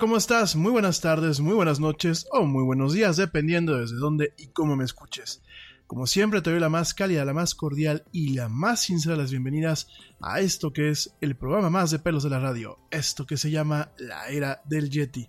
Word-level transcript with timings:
¿Cómo 0.00 0.16
estás? 0.16 0.56
Muy 0.56 0.72
buenas 0.72 1.02
tardes, 1.02 1.40
muy 1.40 1.52
buenas 1.52 1.78
noches 1.78 2.26
o 2.32 2.46
muy 2.46 2.64
buenos 2.64 2.94
días, 2.94 3.18
dependiendo 3.18 3.76
desde 3.76 3.96
dónde 3.96 4.32
y 4.38 4.46
cómo 4.46 4.74
me 4.74 4.84
escuches. 4.84 5.42
Como 5.86 6.06
siempre, 6.06 6.40
te 6.40 6.50
doy 6.50 6.58
la 6.58 6.70
más 6.70 6.94
cálida, 6.94 7.22
la 7.26 7.34
más 7.34 7.54
cordial 7.54 8.04
y 8.10 8.30
la 8.30 8.48
más 8.48 8.80
sincera 8.80 9.14
de 9.14 9.20
las 9.20 9.30
bienvenidas 9.30 9.88
a 10.22 10.40
esto 10.40 10.72
que 10.72 10.88
es 10.88 11.14
el 11.20 11.36
programa 11.36 11.68
más 11.68 11.90
de 11.90 11.98
pelos 11.98 12.22
de 12.22 12.30
la 12.30 12.40
radio, 12.40 12.78
esto 12.90 13.26
que 13.26 13.36
se 13.36 13.50
llama 13.50 13.92
La 13.98 14.28
Era 14.28 14.62
del 14.64 14.88
Yeti. 14.88 15.28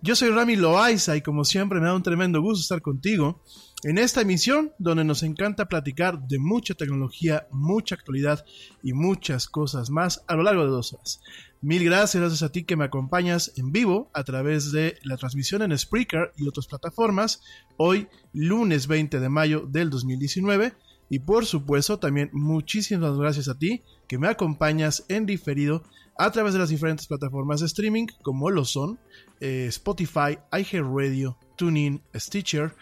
Yo 0.00 0.14
soy 0.14 0.30
Rami 0.30 0.54
Loaiza 0.54 1.16
y 1.16 1.22
como 1.22 1.44
siempre 1.44 1.80
me 1.80 1.86
da 1.86 1.96
un 1.96 2.02
tremendo 2.04 2.40
gusto 2.40 2.60
estar 2.60 2.82
contigo 2.82 3.42
en 3.82 3.98
esta 3.98 4.20
emisión 4.20 4.72
donde 4.78 5.02
nos 5.02 5.24
encanta 5.24 5.66
platicar 5.66 6.20
de 6.20 6.38
mucha 6.38 6.74
tecnología, 6.74 7.48
mucha 7.50 7.96
actualidad 7.96 8.44
y 8.82 8.92
muchas 8.92 9.48
cosas 9.48 9.90
más 9.90 10.22
a 10.28 10.36
lo 10.36 10.44
largo 10.44 10.62
de 10.62 10.70
dos 10.70 10.92
horas. 10.92 11.20
Mil 11.64 11.82
gracias, 11.82 12.42
a 12.42 12.52
ti 12.52 12.64
que 12.64 12.76
me 12.76 12.84
acompañas 12.84 13.54
en 13.56 13.72
vivo 13.72 14.10
a 14.12 14.22
través 14.22 14.70
de 14.70 14.98
la 15.02 15.16
transmisión 15.16 15.62
en 15.62 15.78
Spreaker 15.78 16.30
y 16.36 16.46
otras 16.46 16.66
plataformas, 16.66 17.40
hoy 17.78 18.06
lunes 18.34 18.86
20 18.86 19.18
de 19.18 19.28
mayo 19.30 19.66
del 19.66 19.88
2019. 19.88 20.74
Y 21.08 21.20
por 21.20 21.46
supuesto, 21.46 21.98
también 21.98 22.28
muchísimas 22.34 23.16
gracias 23.16 23.48
a 23.48 23.58
ti 23.58 23.80
que 24.06 24.18
me 24.18 24.28
acompañas 24.28 25.06
en 25.08 25.24
diferido 25.24 25.84
a 26.18 26.30
través 26.32 26.52
de 26.52 26.58
las 26.58 26.68
diferentes 26.68 27.06
plataformas 27.06 27.60
de 27.60 27.66
streaming, 27.66 28.08
como 28.20 28.50
lo 28.50 28.66
son 28.66 28.98
eh, 29.40 29.64
Spotify, 29.70 30.36
iHeartRadio, 30.52 31.38
TuneIn, 31.56 32.02
Stitcher, 32.14 32.74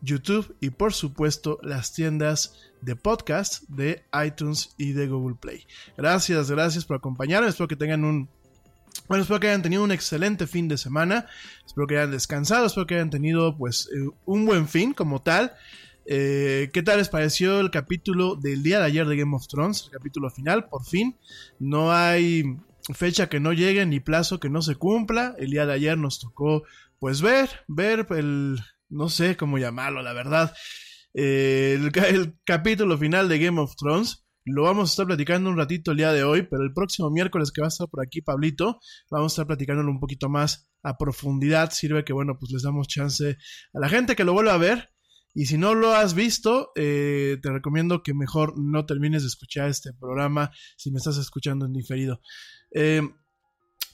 YouTube 0.00 0.56
y 0.60 0.70
por 0.70 0.92
supuesto 0.92 1.58
las 1.62 1.92
tiendas 1.92 2.54
de 2.80 2.96
podcast 2.96 3.64
de 3.68 4.04
iTunes 4.24 4.74
y 4.78 4.92
de 4.92 5.08
Google 5.08 5.36
Play. 5.40 5.66
Gracias, 5.96 6.50
gracias 6.50 6.84
por 6.84 6.96
acompañarme. 6.96 7.48
Espero 7.48 7.68
que 7.68 7.76
tengan 7.76 8.04
un 8.04 8.28
bueno, 9.06 9.22
espero 9.22 9.40
que 9.40 9.48
hayan 9.48 9.62
tenido 9.62 9.84
un 9.84 9.92
excelente 9.92 10.46
fin 10.46 10.68
de 10.68 10.76
semana. 10.76 11.26
Espero 11.64 11.86
que 11.86 11.96
hayan 11.96 12.10
descansado. 12.10 12.66
Espero 12.66 12.86
que 12.86 12.96
hayan 12.96 13.10
tenido 13.10 13.56
pues 13.56 13.88
eh, 13.94 14.08
un 14.26 14.44
buen 14.44 14.68
fin 14.68 14.92
como 14.92 15.22
tal. 15.22 15.54
Eh, 16.04 16.70
¿Qué 16.72 16.82
tal 16.82 16.98
les 16.98 17.08
pareció 17.08 17.60
el 17.60 17.70
capítulo 17.70 18.34
del 18.34 18.62
día 18.62 18.80
de 18.80 18.86
ayer 18.86 19.06
de 19.06 19.16
Game 19.16 19.34
of 19.34 19.46
Thrones? 19.46 19.84
El 19.84 19.90
capítulo 19.92 20.30
final, 20.30 20.68
por 20.68 20.84
fin. 20.84 21.16
No 21.58 21.92
hay 21.92 22.56
fecha 22.94 23.28
que 23.28 23.40
no 23.40 23.52
llegue 23.52 23.84
ni 23.86 24.00
plazo 24.00 24.40
que 24.40 24.50
no 24.50 24.62
se 24.62 24.74
cumpla. 24.74 25.34
El 25.38 25.50
día 25.50 25.66
de 25.66 25.74
ayer 25.74 25.96
nos 25.96 26.18
tocó 26.18 26.64
pues 26.98 27.22
ver, 27.22 27.48
ver 27.68 28.06
el, 28.10 28.58
no 28.88 29.08
sé 29.08 29.36
cómo 29.36 29.58
llamarlo, 29.58 30.02
la 30.02 30.12
verdad. 30.12 30.54
Eh, 31.14 31.78
el, 31.80 32.34
capítulo 32.44 32.96
final 32.98 33.28
de 33.28 33.38
Game 33.38 33.60
of 33.60 33.74
Thrones. 33.76 34.24
Lo 34.44 34.62
vamos 34.62 34.88
a 34.88 34.92
estar 34.92 35.06
platicando 35.06 35.50
un 35.50 35.58
ratito 35.58 35.90
el 35.90 35.98
día 35.98 36.12
de 36.12 36.24
hoy, 36.24 36.46
pero 36.48 36.62
el 36.62 36.72
próximo 36.72 37.10
miércoles 37.10 37.52
que 37.52 37.60
va 37.60 37.66
a 37.66 37.68
estar 37.68 37.86
por 37.88 38.02
aquí 38.02 38.22
Pablito, 38.22 38.78
vamos 39.10 39.32
a 39.32 39.34
estar 39.34 39.46
platicándolo 39.46 39.90
un 39.90 40.00
poquito 40.00 40.30
más 40.30 40.70
a 40.82 40.96
profundidad. 40.96 41.70
Sirve 41.70 42.04
que, 42.04 42.14
bueno, 42.14 42.38
pues 42.38 42.52
les 42.52 42.62
damos 42.62 42.88
chance 42.88 43.36
a 43.74 43.78
la 43.78 43.88
gente 43.90 44.16
que 44.16 44.24
lo 44.24 44.32
vuelva 44.32 44.54
a 44.54 44.58
ver. 44.58 44.90
Y 45.34 45.46
si 45.46 45.58
no 45.58 45.74
lo 45.74 45.94
has 45.94 46.14
visto, 46.14 46.70
eh, 46.76 47.36
te 47.42 47.52
recomiendo 47.52 48.02
que 48.02 48.14
mejor 48.14 48.54
no 48.56 48.86
termines 48.86 49.22
de 49.22 49.28
escuchar 49.28 49.68
este 49.68 49.92
programa 49.92 50.50
si 50.76 50.90
me 50.90 50.96
estás 50.96 51.18
escuchando 51.18 51.66
en 51.66 51.74
diferido. 51.74 52.20
Eh, 52.74 53.02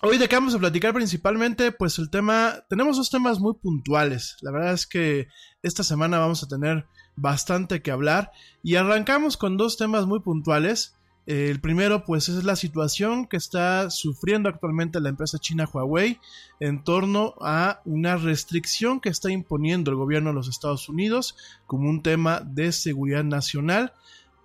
Hoy 0.02 0.18
de 0.18 0.28
qué 0.28 0.34
vamos 0.34 0.54
a 0.54 0.58
platicar 0.58 0.92
principalmente, 0.92 1.72
pues 1.72 1.98
el 1.98 2.10
tema, 2.10 2.64
tenemos 2.68 2.96
dos 2.96 3.10
temas 3.10 3.38
muy 3.38 3.54
puntuales. 3.54 4.36
La 4.42 4.50
verdad 4.50 4.72
es 4.74 4.86
que 4.86 5.28
esta 5.62 5.82
semana 5.82 6.18
vamos 6.18 6.42
a 6.42 6.48
tener 6.48 6.86
bastante 7.16 7.80
que 7.80 7.90
hablar 7.90 8.32
y 8.62 8.74
arrancamos 8.74 9.36
con 9.36 9.56
dos 9.56 9.78
temas 9.78 10.06
muy 10.06 10.20
puntuales. 10.20 10.94
El 11.26 11.58
primero, 11.60 12.04
pues, 12.04 12.28
es 12.28 12.44
la 12.44 12.56
situación 12.56 13.26
que 13.26 13.38
está 13.38 13.88
sufriendo 13.88 14.50
actualmente 14.50 15.00
la 15.00 15.08
empresa 15.08 15.38
china 15.38 15.68
Huawei 15.72 16.20
en 16.60 16.84
torno 16.84 17.34
a 17.40 17.80
una 17.86 18.16
restricción 18.16 19.00
que 19.00 19.08
está 19.08 19.30
imponiendo 19.30 19.90
el 19.90 19.96
gobierno 19.96 20.30
de 20.30 20.34
los 20.34 20.48
Estados 20.48 20.88
Unidos 20.90 21.34
como 21.66 21.88
un 21.88 22.02
tema 22.02 22.40
de 22.44 22.72
seguridad 22.72 23.24
nacional 23.24 23.94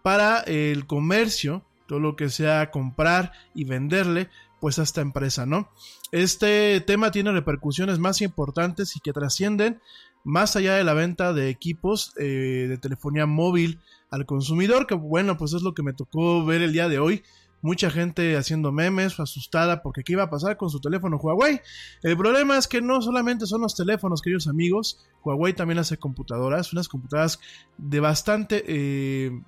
para 0.03 0.39
el 0.39 0.85
comercio, 0.85 1.65
todo 1.85 1.99
lo 1.99 2.15
que 2.15 2.29
sea 2.29 2.71
comprar 2.71 3.33
y 3.53 3.65
venderle 3.65 4.29
pues 4.59 4.79
a 4.79 4.83
esta 4.83 5.01
empresa, 5.01 5.45
¿no? 5.45 5.69
Este 6.11 6.81
tema 6.81 7.11
tiene 7.11 7.31
repercusiones 7.31 7.99
más 7.99 8.21
importantes 8.21 8.95
y 8.95 8.99
que 8.99 9.13
trascienden 9.13 9.79
más 10.23 10.55
allá 10.55 10.75
de 10.75 10.83
la 10.83 10.93
venta 10.93 11.33
de 11.33 11.49
equipos 11.49 12.13
eh, 12.17 12.67
de 12.69 12.77
telefonía 12.77 13.25
móvil 13.25 13.79
al 14.09 14.25
consumidor, 14.25 14.87
que 14.87 14.95
bueno, 14.95 15.37
pues 15.37 15.53
es 15.53 15.61
lo 15.61 15.73
que 15.73 15.83
me 15.83 15.93
tocó 15.93 16.45
ver 16.45 16.61
el 16.61 16.73
día 16.73 16.89
de 16.89 16.99
hoy. 16.99 17.23
Mucha 17.61 17.89
gente 17.89 18.37
haciendo 18.37 18.71
memes, 18.71 19.19
asustada 19.19 19.81
porque 19.81 20.03
qué 20.03 20.13
iba 20.13 20.23
a 20.23 20.29
pasar 20.29 20.55
con 20.55 20.69
su 20.69 20.79
teléfono 20.79 21.17
Huawei. 21.17 21.59
El 22.03 22.15
problema 22.15 22.57
es 22.57 22.69
que 22.69 22.81
no 22.81 23.01
solamente 23.01 23.45
son 23.45 23.61
los 23.61 23.75
teléfonos, 23.75 24.21
queridos 24.21 24.47
amigos, 24.47 25.05
Huawei 25.23 25.53
también 25.53 25.79
hace 25.79 25.97
computadoras, 25.97 26.71
unas 26.71 26.87
computadoras 26.87 27.39
de 27.77 27.99
bastante, 27.99 28.63
eh, 28.65 29.41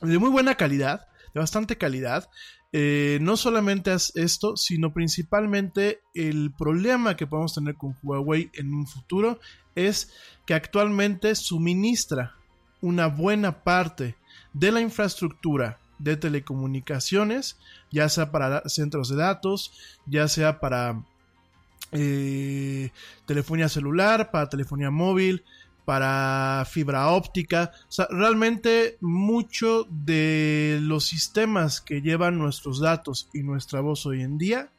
de 0.00 0.18
muy 0.18 0.30
buena 0.30 0.54
calidad, 0.54 1.08
de 1.34 1.40
bastante 1.40 1.76
calidad. 1.76 2.30
Eh, 2.72 3.18
no 3.20 3.36
solamente 3.36 3.92
es 3.92 4.12
esto, 4.14 4.56
sino 4.56 4.92
principalmente 4.92 6.02
el 6.14 6.52
problema 6.56 7.16
que 7.16 7.26
podemos 7.26 7.54
tener 7.54 7.74
con 7.74 7.96
Huawei 8.02 8.50
en 8.54 8.72
un 8.72 8.86
futuro 8.86 9.40
es 9.74 10.12
que 10.46 10.54
actualmente 10.54 11.34
suministra 11.34 12.36
una 12.80 13.08
buena 13.08 13.62
parte 13.64 14.16
de 14.52 14.70
la 14.70 14.80
infraestructura 14.80 15.80
de 15.98 16.16
telecomunicaciones, 16.16 17.58
ya 17.90 18.08
sea 18.08 18.30
para 18.30 18.62
centros 18.68 19.08
de 19.10 19.16
datos, 19.16 19.72
ya 20.06 20.28
sea 20.28 20.60
para 20.60 21.04
eh, 21.92 22.90
telefonía 23.26 23.68
celular, 23.68 24.30
para 24.30 24.48
telefonía 24.48 24.90
móvil, 24.90 25.44
para 25.90 26.64
fibra 26.66 27.08
óptica. 27.08 27.72
Realmente 28.10 28.96
mucho 29.00 29.88
de 29.90 30.78
los 30.80 31.04
sistemas 31.04 31.80
que 31.80 32.00
llevan 32.00 32.38
nuestros 32.38 32.78
datos 32.78 33.28
y 33.34 33.42
nuestra 33.42 33.80
voz 33.80 34.06
hoy 34.06 34.22
en 34.22 34.38
día, 34.38 34.70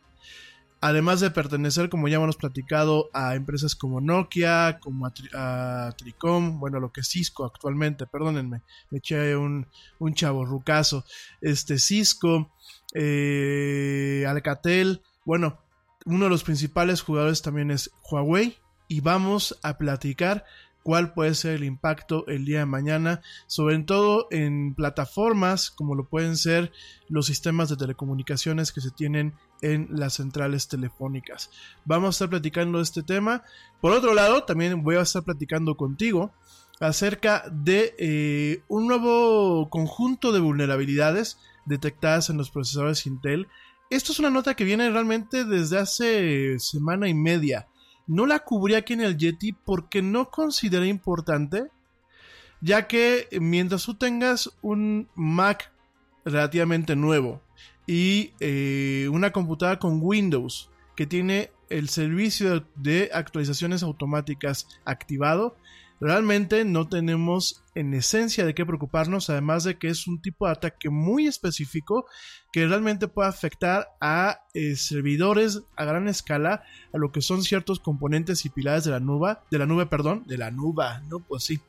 además 0.79 1.19
de 1.19 1.29
pertenecer, 1.29 1.89
como 1.89 2.07
ya 2.07 2.15
hemos 2.15 2.37
platicado, 2.37 3.09
a 3.11 3.35
empresas 3.35 3.75
como 3.75 3.99
Nokia, 3.99 4.79
como 4.79 5.05
a 5.05 5.93
Tricom, 5.97 6.61
bueno, 6.61 6.79
lo 6.79 6.93
que 6.93 7.01
es 7.01 7.09
Cisco 7.09 7.43
actualmente, 7.43 8.07
perdónenme, 8.07 8.61
me 8.89 8.99
eché 8.99 9.35
un, 9.35 9.67
un 9.99 10.13
chavo 10.13 10.45
rucazo, 10.45 11.03
este 11.41 11.77
Cisco, 11.77 12.53
eh, 12.93 14.23
Alcatel, 14.25 15.01
bueno, 15.25 15.59
uno 16.05 16.23
de 16.23 16.29
los 16.29 16.45
principales 16.45 17.01
jugadores 17.01 17.41
también 17.41 17.69
es 17.69 17.91
Huawei 18.09 18.55
y 18.87 19.01
vamos 19.01 19.59
a 19.61 19.77
platicar 19.77 20.45
cuál 20.83 21.13
puede 21.13 21.35
ser 21.35 21.55
el 21.55 21.63
impacto 21.63 22.25
el 22.27 22.45
día 22.45 22.59
de 22.59 22.65
mañana, 22.65 23.21
sobre 23.47 23.77
todo 23.79 24.27
en 24.31 24.73
plataformas 24.73 25.71
como 25.71 25.95
lo 25.95 26.07
pueden 26.07 26.37
ser 26.37 26.71
los 27.07 27.25
sistemas 27.25 27.69
de 27.69 27.77
telecomunicaciones 27.77 28.71
que 28.71 28.81
se 28.81 28.91
tienen 28.91 29.33
en 29.61 29.87
las 29.91 30.15
centrales 30.15 30.67
telefónicas. 30.67 31.51
Vamos 31.85 32.07
a 32.07 32.11
estar 32.11 32.29
platicando 32.29 32.79
de 32.79 32.83
este 32.83 33.03
tema. 33.03 33.43
Por 33.79 33.93
otro 33.93 34.13
lado, 34.13 34.43
también 34.43 34.83
voy 34.83 34.95
a 34.95 35.01
estar 35.01 35.23
platicando 35.23 35.75
contigo 35.75 36.31
acerca 36.79 37.43
de 37.51 37.95
eh, 37.99 38.63
un 38.67 38.87
nuevo 38.87 39.69
conjunto 39.69 40.31
de 40.31 40.39
vulnerabilidades 40.39 41.37
detectadas 41.65 42.29
en 42.29 42.37
los 42.37 42.49
procesadores 42.49 43.05
Intel. 43.05 43.47
Esto 43.91 44.11
es 44.11 44.19
una 44.19 44.29
nota 44.29 44.55
que 44.55 44.63
viene 44.63 44.89
realmente 44.89 45.45
desde 45.45 45.77
hace 45.77 46.59
semana 46.59 47.07
y 47.07 47.13
media. 47.13 47.67
No 48.07 48.25
la 48.25 48.39
cubrí 48.39 48.75
aquí 48.75 48.93
en 48.93 49.01
el 49.01 49.17
Yeti 49.17 49.53
porque 49.53 50.01
no 50.01 50.29
consideré 50.29 50.87
importante, 50.87 51.67
ya 52.61 52.87
que 52.87 53.27
mientras 53.39 53.85
tú 53.85 53.95
tengas 53.95 54.51
un 54.61 55.09
Mac 55.15 55.71
relativamente 56.25 56.95
nuevo 56.95 57.41
y 57.87 58.33
eh, 58.39 59.09
una 59.11 59.31
computadora 59.31 59.79
con 59.79 59.99
Windows 60.01 60.69
que 60.95 61.07
tiene 61.07 61.51
el 61.69 61.89
servicio 61.89 62.65
de 62.75 63.09
actualizaciones 63.13 63.81
automáticas 63.81 64.67
activado, 64.85 65.55
realmente 66.01 66.65
no 66.65 66.89
tenemos 66.89 67.63
en 67.75 67.93
esencia 67.93 68.43
de 68.43 68.55
qué 68.55 68.65
preocuparnos, 68.65 69.29
además 69.29 69.63
de 69.63 69.77
que 69.77 69.87
es 69.87 70.07
un 70.07 70.19
tipo 70.19 70.47
de 70.47 70.53
ataque 70.53 70.89
muy 70.89 71.27
específico 71.27 72.05
que 72.51 72.67
realmente 72.67 73.07
puede 73.07 73.29
afectar 73.29 73.87
a 74.01 74.41
eh, 74.55 74.75
servidores 74.75 75.61
a 75.77 75.85
gran 75.85 76.07
escala, 76.07 76.63
a 76.91 76.97
lo 76.97 77.11
que 77.11 77.21
son 77.21 77.43
ciertos 77.43 77.79
componentes 77.79 78.45
y 78.45 78.49
pilares 78.49 78.83
de 78.83 78.91
la 78.91 78.99
nube, 78.99 79.37
de 79.51 79.59
la 79.59 79.67
nube, 79.67 79.85
perdón, 79.85 80.23
de 80.25 80.39
la 80.39 80.49
nube, 80.49 80.85
no, 81.07 81.19
pues 81.19 81.43
sí, 81.43 81.61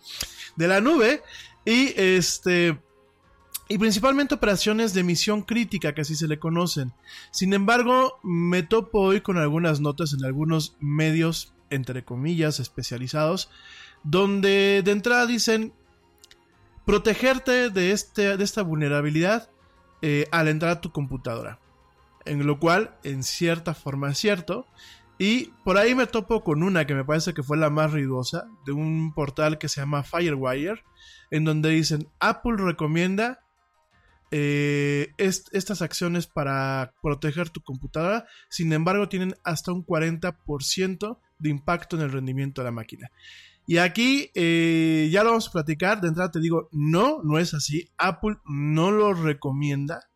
de 0.56 0.66
la 0.66 0.80
nube, 0.80 1.22
y 1.66 1.92
este, 1.96 2.80
y 3.68 3.78
principalmente 3.78 4.34
operaciones 4.34 4.94
de 4.94 5.04
misión 5.04 5.42
crítica, 5.42 5.94
que 5.94 6.00
así 6.00 6.16
se 6.16 6.26
le 6.26 6.38
conocen. 6.38 6.92
Sin 7.30 7.52
embargo, 7.52 8.18
me 8.22 8.62
topo 8.62 9.00
hoy 9.00 9.20
con 9.20 9.36
algunas 9.36 9.80
notas 9.80 10.14
en 10.14 10.24
algunos 10.24 10.76
medios, 10.80 11.52
entre 11.70 12.04
comillas, 12.04 12.60
especializados, 12.60 13.50
donde 14.04 14.82
de 14.84 14.90
entrada 14.90 15.26
dicen 15.26 15.72
protegerte 16.84 17.70
de, 17.70 17.92
este, 17.92 18.36
de 18.36 18.44
esta 18.44 18.62
vulnerabilidad 18.62 19.50
eh, 20.00 20.26
al 20.32 20.48
entrar 20.48 20.72
a 20.72 20.80
tu 20.80 20.90
computadora. 20.90 21.58
En 22.24 22.46
lo 22.46 22.58
cual, 22.58 22.96
en 23.04 23.22
cierta 23.22 23.74
forma 23.74 24.10
es 24.10 24.18
cierto. 24.18 24.66
Y 25.18 25.52
por 25.64 25.78
ahí 25.78 25.94
me 25.94 26.06
topo 26.06 26.42
con 26.42 26.62
una 26.62 26.86
que 26.86 26.94
me 26.94 27.04
parece 27.04 27.34
que 27.34 27.42
fue 27.42 27.56
la 27.56 27.70
más 27.70 27.92
ruidosa, 27.92 28.48
de 28.66 28.72
un 28.72 29.12
portal 29.14 29.58
que 29.58 29.68
se 29.68 29.80
llama 29.80 30.02
Firewire, 30.02 30.82
en 31.30 31.44
donde 31.44 31.70
dicen 31.70 32.08
Apple 32.18 32.56
recomienda 32.56 33.40
eh, 34.34 35.12
est 35.18 35.54
estas 35.54 35.82
acciones 35.82 36.26
para 36.26 36.94
proteger 37.02 37.50
tu 37.50 37.60
computadora, 37.60 38.26
sin 38.48 38.72
embargo 38.72 39.08
tienen 39.08 39.34
hasta 39.44 39.72
un 39.72 39.84
40% 39.84 41.18
de 41.38 41.50
impacto 41.50 41.96
en 41.96 42.02
el 42.02 42.12
rendimiento 42.12 42.62
de 42.62 42.64
la 42.64 42.72
máquina. 42.72 43.10
Y 43.66 43.78
aquí 43.78 44.30
eh, 44.34 45.08
ya 45.12 45.22
lo 45.22 45.30
vamos 45.30 45.48
a 45.48 45.52
platicar. 45.52 46.00
De 46.00 46.08
entrada 46.08 46.30
te 46.30 46.40
digo, 46.40 46.68
no, 46.72 47.22
no 47.22 47.38
es 47.38 47.54
así. 47.54 47.90
Apple 47.96 48.36
no 48.44 48.90
lo 48.90 49.14
recomienda. 49.14 50.10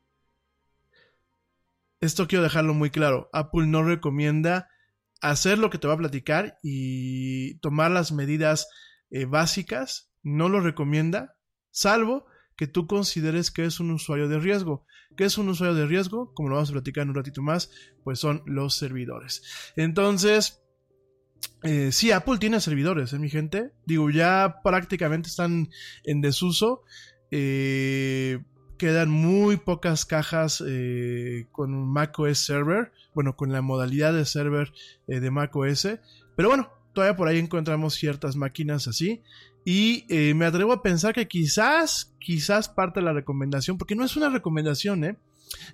Esto 2.00 2.28
quiero 2.28 2.42
dejarlo 2.42 2.74
muy 2.74 2.90
claro. 2.90 3.30
Apple 3.32 3.66
no 3.66 3.82
recomienda 3.82 4.68
hacer 5.20 5.58
lo 5.58 5.70
que 5.70 5.78
te 5.78 5.88
va 5.88 5.94
a 5.94 5.98
platicar 5.98 6.58
y 6.62 7.58
tomar 7.58 7.90
las 7.90 8.12
medidas 8.12 8.68
eh, 9.10 9.24
básicas. 9.24 10.10
No 10.22 10.48
lo 10.48 10.60
recomienda, 10.60 11.36
salvo 11.70 12.26
que 12.56 12.66
tú 12.66 12.86
consideres 12.86 13.50
que 13.50 13.64
es 13.64 13.80
un 13.80 13.90
usuario 13.90 14.28
de 14.28 14.38
riesgo. 14.38 14.84
¿Qué 15.16 15.24
es 15.24 15.38
un 15.38 15.48
usuario 15.48 15.74
de 15.74 15.86
riesgo? 15.86 16.32
Como 16.34 16.48
lo 16.48 16.56
vamos 16.56 16.70
a 16.70 16.72
platicar 16.72 17.02
en 17.02 17.10
un 17.10 17.14
ratito 17.14 17.42
más, 17.42 17.70
pues 18.02 18.18
son 18.18 18.42
los 18.46 18.76
servidores. 18.76 19.42
Entonces, 19.76 20.62
eh, 21.62 21.90
sí, 21.90 22.12
Apple 22.12 22.38
tiene 22.38 22.60
servidores, 22.60 23.12
¿eh, 23.12 23.18
mi 23.18 23.28
gente? 23.28 23.72
Digo, 23.86 24.10
ya 24.10 24.60
prácticamente 24.62 25.28
están 25.28 25.68
en 26.04 26.20
desuso. 26.20 26.82
Eh, 27.30 28.38
quedan 28.78 29.10
muy 29.10 29.56
pocas 29.56 30.04
cajas 30.04 30.62
eh, 30.66 31.46
con 31.50 31.90
macOS 31.90 32.38
Server. 32.38 32.92
Bueno, 33.14 33.34
con 33.36 33.50
la 33.50 33.62
modalidad 33.62 34.12
de 34.12 34.26
server 34.26 34.72
de 35.06 35.30
macOS. 35.30 35.88
Pero 36.36 36.48
bueno, 36.50 36.70
todavía 36.92 37.16
por 37.16 37.28
ahí 37.28 37.38
encontramos 37.38 37.94
ciertas 37.94 38.36
máquinas 38.36 38.86
así. 38.86 39.22
Y 39.64 40.04
me 40.34 40.44
atrevo 40.44 40.72
a 40.72 40.82
pensar 40.82 41.14
que 41.14 41.26
quizás, 41.26 42.14
quizás 42.20 42.68
parte 42.68 43.00
de 43.00 43.06
la 43.06 43.12
recomendación, 43.12 43.78
porque 43.78 43.96
no 43.96 44.04
es 44.04 44.16
una 44.16 44.28
recomendación, 44.28 45.02
¿eh? 45.02 45.16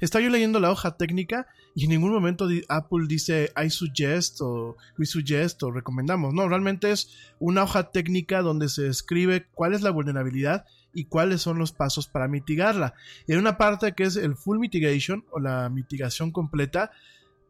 Está 0.00 0.20
yo 0.20 0.30
leyendo 0.30 0.60
la 0.60 0.70
hoja 0.70 0.96
técnica 0.96 1.46
y 1.74 1.84
en 1.84 1.90
ningún 1.90 2.12
momento 2.12 2.48
Apple 2.68 3.06
dice 3.08 3.52
I 3.56 3.70
suggest 3.70 4.40
o 4.40 4.76
we 4.98 5.06
suggest 5.06 5.62
o 5.62 5.70
recomendamos. 5.70 6.34
No, 6.34 6.48
realmente 6.48 6.90
es 6.90 7.10
una 7.38 7.62
hoja 7.62 7.90
técnica 7.90 8.42
donde 8.42 8.68
se 8.68 8.82
describe 8.82 9.46
cuál 9.54 9.74
es 9.74 9.82
la 9.82 9.90
vulnerabilidad 9.90 10.64
y 10.94 11.06
cuáles 11.06 11.40
son 11.40 11.58
los 11.58 11.72
pasos 11.72 12.08
para 12.08 12.28
mitigarla. 12.28 12.94
Y 13.26 13.32
hay 13.32 13.38
una 13.38 13.56
parte 13.56 13.92
que 13.92 14.04
es 14.04 14.16
el 14.16 14.36
full 14.36 14.58
mitigation 14.58 15.24
o 15.30 15.40
la 15.40 15.68
mitigación 15.70 16.32
completa 16.32 16.90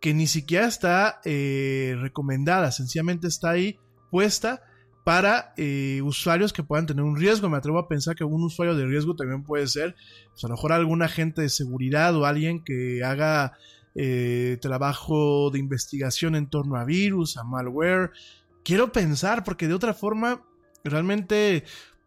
que 0.00 0.14
ni 0.14 0.26
siquiera 0.26 0.66
está 0.66 1.20
eh, 1.24 1.96
recomendada, 2.00 2.72
sencillamente 2.72 3.28
está 3.28 3.50
ahí 3.50 3.78
puesta 4.10 4.62
para 5.04 5.52
eh, 5.56 6.00
usuarios 6.04 6.52
que 6.52 6.62
puedan 6.62 6.86
tener 6.86 7.02
un 7.04 7.16
riesgo. 7.16 7.48
Me 7.48 7.56
atrevo 7.56 7.78
a 7.78 7.88
pensar 7.88 8.14
que 8.14 8.24
un 8.24 8.42
usuario 8.42 8.74
de 8.76 8.86
riesgo 8.86 9.16
también 9.16 9.42
puede 9.42 9.66
ser, 9.66 9.96
pues 10.30 10.44
a 10.44 10.48
lo 10.48 10.54
mejor 10.54 10.72
algún 10.72 11.02
agente 11.02 11.42
de 11.42 11.48
seguridad 11.48 12.14
o 12.16 12.24
alguien 12.24 12.62
que 12.64 13.02
haga 13.04 13.52
eh, 13.94 14.58
trabajo 14.60 15.50
de 15.50 15.58
investigación 15.58 16.34
en 16.36 16.46
torno 16.48 16.76
a 16.76 16.84
virus, 16.84 17.36
a 17.36 17.44
malware. 17.44 18.10
Quiero 18.64 18.92
pensar, 18.92 19.42
porque 19.44 19.66
de 19.68 19.74
otra 19.74 19.92
forma, 19.92 20.42
realmente 20.84 21.64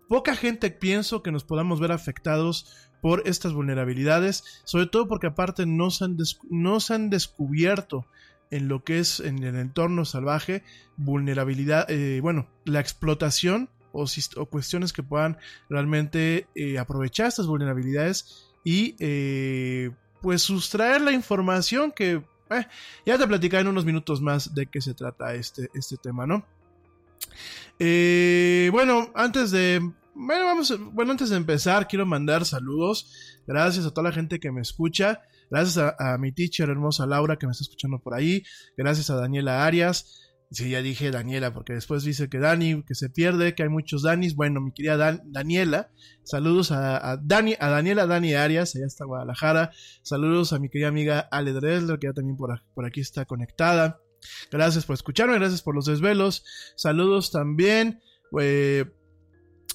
poca 0.07 0.35
gente 0.35 0.71
pienso 0.71 1.21
que 1.21 1.31
nos 1.31 1.43
podamos 1.43 1.79
ver 1.79 1.91
afectados 1.91 2.89
por 3.01 3.23
estas 3.25 3.53
vulnerabilidades, 3.53 4.61
sobre 4.63 4.87
todo 4.87 5.07
porque 5.07 5.27
aparte 5.27 5.65
no 5.65 5.91
se 5.91 6.05
han, 6.05 6.17
des- 6.17 6.39
no 6.49 6.79
se 6.79 6.93
han 6.95 7.09
descubierto 7.09 8.05
en 8.51 8.67
lo 8.67 8.83
que 8.83 8.99
es 8.99 9.19
en 9.19 9.43
el 9.43 9.55
entorno 9.55 10.05
salvaje, 10.05 10.63
vulnerabilidad, 10.97 11.89
eh, 11.89 12.19
bueno, 12.21 12.47
la 12.65 12.79
explotación 12.79 13.69
o, 13.91 14.05
cuestiones 14.47 14.91
que 14.91 15.03
puedan 15.03 15.37
realmente 15.69 16.47
eh, 16.55 16.77
aprovechar 16.77 17.27
estas 17.27 17.47
vulnerabilidades 17.47 18.49
y 18.63 18.95
eh, 18.99 19.91
pues 20.21 20.41
sustraer 20.41 21.01
la 21.01 21.11
información 21.11 21.91
que 21.91 22.21
ya 23.05 23.17
te 23.17 23.27
platicaré 23.27 23.61
en 23.61 23.69
unos 23.69 23.85
minutos 23.85 24.21
más 24.21 24.53
de 24.53 24.67
qué 24.67 24.79
se 24.79 24.93
trata 24.93 25.33
este, 25.33 25.69
este 25.73 25.97
tema, 25.97 26.27
¿no? 26.27 26.45
Bueno, 27.79 29.11
antes 29.15 29.51
de 29.51 29.81
bueno, 30.17 30.45
vamos, 30.45 30.73
bueno, 30.93 31.11
antes 31.11 31.29
de 31.29 31.35
empezar, 31.35 31.89
quiero 31.89 32.05
mandar 32.05 32.45
saludos. 32.45 33.41
Gracias 33.45 33.85
a 33.85 33.91
toda 33.91 34.09
la 34.09 34.15
gente 34.15 34.39
que 34.39 34.49
me 34.49 34.61
escucha. 34.61 35.21
Gracias 35.49 35.77
a, 35.77 36.17
mi 36.17 36.31
teacher 36.31 36.69
hermosa 36.69 37.05
Laura 37.05 37.37
que 37.37 37.45
me 37.45 37.51
está 37.51 37.63
escuchando 37.63 37.99
por 37.99 38.13
ahí. 38.13 38.43
Gracias 38.77 39.09
a 39.09 39.15
Daniela 39.15 39.65
Arias. 39.65 40.21
Sí, 40.51 40.69
ya 40.69 40.81
dije 40.81 41.09
Daniela, 41.11 41.53
porque 41.53 41.73
después 41.73 42.03
dice 42.03 42.29
que 42.29 42.37
Dani, 42.39 42.83
que 42.83 42.93
se 42.95 43.09
pierde, 43.09 43.55
que 43.55 43.63
hay 43.63 43.69
muchos 43.69 44.03
Danis. 44.03 44.35
Bueno, 44.35 44.61
mi 44.61 44.71
querida 44.71 44.95
Dan- 44.95 45.21
Daniela, 45.25 45.89
saludos 46.23 46.71
a, 46.71 47.17
Dani, 47.21 47.55
a 47.59 47.69
Daniela 47.69 48.05
Dani 48.05 48.35
Arias, 48.35 48.75
allá 48.75 48.85
está 48.85 49.05
Guadalajara. 49.05 49.71
Saludos 50.03 50.53
a 50.53 50.59
mi 50.59 50.69
querida 50.69 50.87
amiga 50.89 51.19
Ale 51.31 51.51
Dresler, 51.51 51.97
que 51.99 52.07
ya 52.07 52.13
también 52.13 52.37
por, 52.37 52.61
por 52.73 52.85
aquí 52.85 53.01
está 53.01 53.25
conectada. 53.25 53.99
Gracias 54.51 54.85
por 54.85 54.93
escucharme, 54.93 55.35
gracias 55.35 55.61
por 55.61 55.75
los 55.75 55.85
desvelos. 55.85 56.43
Saludos 56.75 57.31
también 57.31 57.99
eh, 58.39 58.85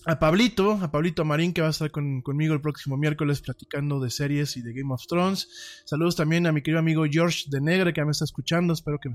a 0.06 0.18
Pablito, 0.18 0.72
a 0.72 0.90
Pablito 0.90 1.24
Marín, 1.24 1.52
que 1.52 1.60
va 1.60 1.68
a 1.68 1.70
estar 1.70 1.90
con- 1.90 2.22
conmigo 2.22 2.54
el 2.54 2.60
próximo 2.60 2.96
miércoles 2.96 3.40
platicando 3.40 4.00
de 4.00 4.10
series 4.10 4.56
y 4.56 4.62
de 4.62 4.72
Game 4.72 4.92
of 4.94 5.06
Thrones. 5.06 5.82
Saludos 5.84 6.16
también 6.16 6.46
a 6.46 6.52
mi 6.52 6.62
querido 6.62 6.78
amigo 6.78 7.04
George 7.10 7.44
de 7.50 7.60
Negre, 7.60 7.92
que 7.92 8.04
me 8.04 8.10
está 8.12 8.24
escuchando. 8.24 8.72
Espero 8.72 8.98
que 8.98 9.10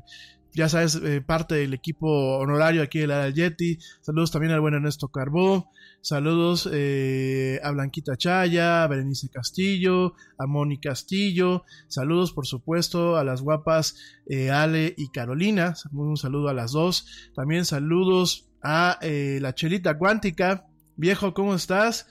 ya 0.53 0.69
sabes, 0.69 0.95
eh, 0.95 1.21
parte 1.21 1.55
del 1.55 1.73
equipo 1.73 2.37
honorario 2.37 2.81
aquí 2.83 2.99
de 2.99 3.07
la 3.07 3.29
Yeti. 3.29 3.77
Saludos 4.01 4.31
también 4.31 4.53
al 4.53 4.61
buen 4.61 4.75
Ernesto 4.75 5.09
Carbó. 5.09 5.69
Saludos 6.01 6.69
eh, 6.71 7.59
a 7.63 7.71
Blanquita 7.71 8.15
Chaya, 8.15 8.83
a 8.83 8.87
Berenice 8.87 9.27
Castillo, 9.29 10.13
a 10.37 10.45
Moni 10.45 10.79
Castillo. 10.79 11.63
Saludos, 11.87 12.31
por 12.31 12.45
supuesto, 12.45 13.17
a 13.17 13.23
las 13.23 13.41
guapas 13.41 13.97
eh, 14.29 14.51
Ale 14.51 14.93
y 14.95 15.09
Carolina. 15.09 15.73
Un 15.91 16.15
saludo 16.15 16.47
a 16.47 16.53
las 16.53 16.71
dos. 16.71 17.31
También 17.35 17.65
saludos 17.65 18.49
a 18.61 18.99
la 19.01 19.53
Chelita 19.53 19.97
Cuántica. 19.97 20.65
Viejo, 20.97 21.33
¿cómo 21.33 21.53
estás? 21.55 22.07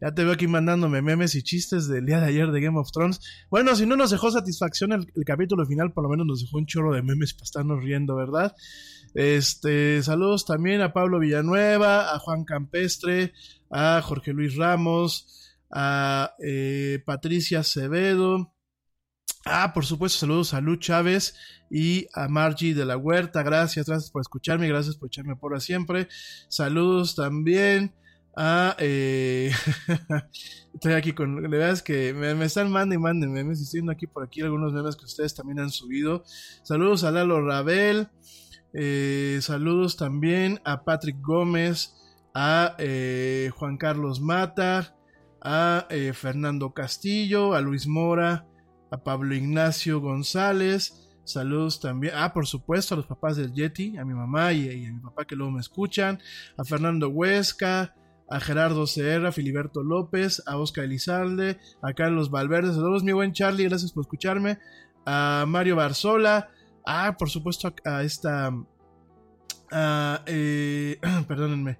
Ya 0.00 0.12
te 0.12 0.24
veo 0.24 0.32
aquí 0.32 0.48
mandándome 0.48 1.02
memes 1.02 1.36
y 1.36 1.42
chistes 1.44 1.86
del 1.86 2.04
día 2.04 2.18
de 2.18 2.26
ayer 2.26 2.50
de 2.50 2.60
Game 2.60 2.78
of 2.80 2.90
Thrones. 2.90 3.20
Bueno, 3.48 3.76
si 3.76 3.86
no 3.86 3.94
nos 3.94 4.10
dejó 4.10 4.28
satisfacción 4.32 4.92
el, 4.92 5.06
capítulo 5.24 5.64
final, 5.66 5.92
por 5.92 6.02
lo 6.02 6.10
menos 6.10 6.26
nos 6.26 6.42
dejó 6.42 6.58
un 6.58 6.66
chorro 6.66 6.92
de 6.92 7.02
memes 7.02 7.32
para 7.32 7.44
estarnos 7.44 7.84
riendo, 7.84 8.16
¿verdad? 8.16 8.56
Este, 9.14 10.02
saludos 10.02 10.46
también 10.46 10.80
a 10.80 10.92
Pablo 10.92 11.20
Villanueva, 11.20 12.12
a 12.12 12.18
Juan 12.18 12.44
Campestre, 12.44 13.32
a 13.70 14.02
Jorge 14.02 14.32
Luis 14.32 14.56
Ramos, 14.56 15.54
a 15.70 16.34
eh, 16.44 17.00
Patricia 17.06 17.60
Acevedo. 17.60 18.52
Ah, 19.46 19.72
por 19.72 19.86
supuesto, 19.86 20.18
saludos 20.18 20.54
a 20.54 20.60
Lu 20.60 20.76
Chávez 20.76 21.36
y 21.70 22.08
a 22.14 22.26
Margie 22.26 22.74
de 22.74 22.84
la 22.84 22.96
Huerta. 22.96 23.44
Gracias, 23.44 23.86
gracias 23.86 24.10
por 24.10 24.22
escucharme, 24.22 24.66
gracias 24.66 24.96
por 24.96 25.06
echarme 25.06 25.36
por 25.36 25.60
siempre. 25.60 26.08
Saludos 26.48 27.14
también 27.14 27.94
Ah, 28.36 28.74
eh, 28.78 29.52
estoy 30.74 30.92
aquí 30.94 31.12
con. 31.12 31.42
La 31.42 31.48
verdad 31.48 31.70
es 31.70 31.82
que 31.82 32.12
me, 32.12 32.44
están 32.44 32.70
mandando 32.70 32.94
y 32.96 32.98
manden 32.98 33.32
memes. 33.32 33.60
Estoy 33.60 33.78
viendo 33.78 33.92
aquí 33.92 34.06
por 34.06 34.24
aquí 34.24 34.40
algunos 34.40 34.72
memes 34.72 34.96
que 34.96 35.04
ustedes 35.04 35.34
también 35.34 35.60
han 35.60 35.70
subido. 35.70 36.24
Saludos 36.62 37.04
a 37.04 37.12
Lalo 37.12 37.46
Rabel. 37.46 38.08
Eh, 38.72 39.38
saludos 39.40 39.96
también 39.96 40.60
a 40.64 40.84
Patrick 40.84 41.20
Gómez. 41.20 41.94
A 42.34 42.74
eh, 42.78 43.50
Juan 43.54 43.76
Carlos 43.76 44.20
Mata. 44.20 44.96
A 45.40 45.86
Fernando 46.14 46.72
Castillo. 46.72 47.54
A 47.54 47.60
Luis 47.60 47.86
Mora. 47.86 48.46
A 48.90 49.04
Pablo 49.04 49.34
Ignacio 49.34 50.00
González. 50.00 51.00
Saludos 51.24 51.80
también, 51.80 52.12
ah, 52.16 52.34
por 52.34 52.46
supuesto, 52.46 52.92
a 52.92 52.98
los 52.98 53.06
papás 53.06 53.38
del 53.38 53.54
Yeti, 53.54 53.96
a 53.96 54.04
mi 54.04 54.12
mamá 54.12 54.52
y, 54.52 54.68
y, 54.68 54.84
a 54.84 54.92
mi 54.92 55.00
papá 55.00 55.24
que 55.24 55.34
luego 55.34 55.52
me 55.52 55.60
escuchan, 55.60 56.20
a 56.58 56.64
Fernando 56.64 57.08
Huesca, 57.08 57.94
a 58.28 58.40
Gerardo 58.40 58.86
Serra, 58.86 59.28
a 59.28 59.32
Filiberto 59.32 59.82
López, 59.82 60.42
a 60.46 60.56
Oscar 60.56 60.84
Elizalde, 60.84 61.58
a 61.82 61.92
Carlos 61.92 62.30
Valverde. 62.30 62.72
Saludos, 62.72 63.04
mi 63.04 63.12
buen 63.12 63.32
Charlie, 63.32 63.64
gracias 63.68 63.92
por 63.92 64.02
escucharme. 64.02 64.58
A 65.06 65.44
Mario 65.46 65.76
Barzola, 65.76 66.50
ah, 66.86 67.16
por 67.18 67.30
supuesto, 67.30 67.74
a, 67.84 68.02
esta. 68.02 68.50
A, 69.70 70.22
eh, 70.26 70.98
perdónenme. 71.28 71.78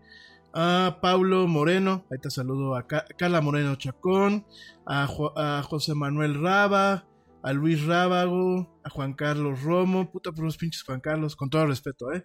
A 0.52 0.98
Paulo 1.00 1.48
Moreno, 1.48 2.04
ahí 2.12 2.18
te 2.18 2.30
saludo 2.30 2.76
a 2.76 2.86
Carla 2.86 3.40
Moreno 3.40 3.74
Chacón, 3.74 4.46
a, 4.86 5.08
a 5.36 5.62
José 5.64 5.94
Manuel 5.96 6.40
Raba, 6.40 7.06
a 7.42 7.52
Luis 7.52 7.84
Rábago, 7.84 8.80
a 8.84 8.90
Juan 8.90 9.14
Carlos 9.14 9.62
Romo, 9.62 10.12
puta 10.12 10.30
por 10.30 10.44
los 10.44 10.56
pinches 10.56 10.84
Juan 10.84 11.00
Carlos, 11.00 11.34
con 11.34 11.50
todo 11.50 11.66
respeto, 11.66 12.12
eh. 12.12 12.24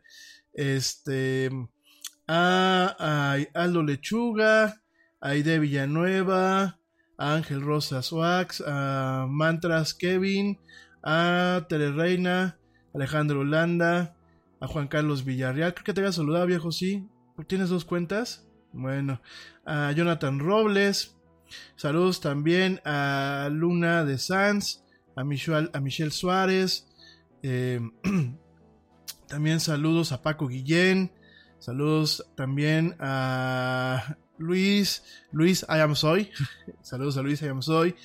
Este 0.53 1.49
a, 2.29 3.37
Aldo 3.55 3.81
Lechuga, 3.81 4.81
a 5.19 5.29
Aide 5.29 5.59
Villanueva, 5.59 6.79
a 7.17 7.33
Ángel 7.33 7.61
Rosas 7.61 8.11
Wax, 8.11 8.63
a 8.65 9.25
Mantras 9.27 9.93
Kevin, 9.95 10.59
a 11.03 11.65
Tere 11.67 11.91
Reina, 11.91 12.59
Alejandro 12.93 13.39
Holanda, 13.39 14.15
a 14.61 14.67
Juan 14.67 14.87
Carlos 14.87 15.25
Villarreal. 15.25 15.73
Creo 15.73 15.83
que 15.83 15.93
te 15.93 16.01
había 16.01 16.11
saludado, 16.11 16.45
viejo, 16.45 16.71
sí. 16.71 17.07
¿Tienes 17.47 17.69
dos 17.69 17.85
cuentas? 17.85 18.47
Bueno, 18.73 19.21
a 19.65 19.91
Jonathan 19.93 20.39
Robles. 20.39 21.15
Saludos 21.77 22.21
también 22.21 22.79
a 22.85 23.49
Luna 23.51 24.05
de 24.05 24.19
Sanz, 24.19 24.83
a 25.15 25.23
Michelle, 25.23 25.71
a 25.73 26.11
Suárez. 26.11 26.87
Eh, 27.41 27.79
también 29.27 29.59
saludos 29.59 30.11
a 30.11 30.21
Paco 30.21 30.47
Guillén, 30.47 31.11
Saludos 31.59 32.25
también 32.35 32.95
a 32.99 34.15
Luis, 34.37 35.03
Luis 35.31 35.65
I 35.69 35.79
am 35.79 35.95
soy. 35.95 36.29
saludos 36.81 37.17
a 37.17 37.21
Luis 37.21 37.41
I 37.41 37.47
am 37.47 37.61
soy. 37.61 37.95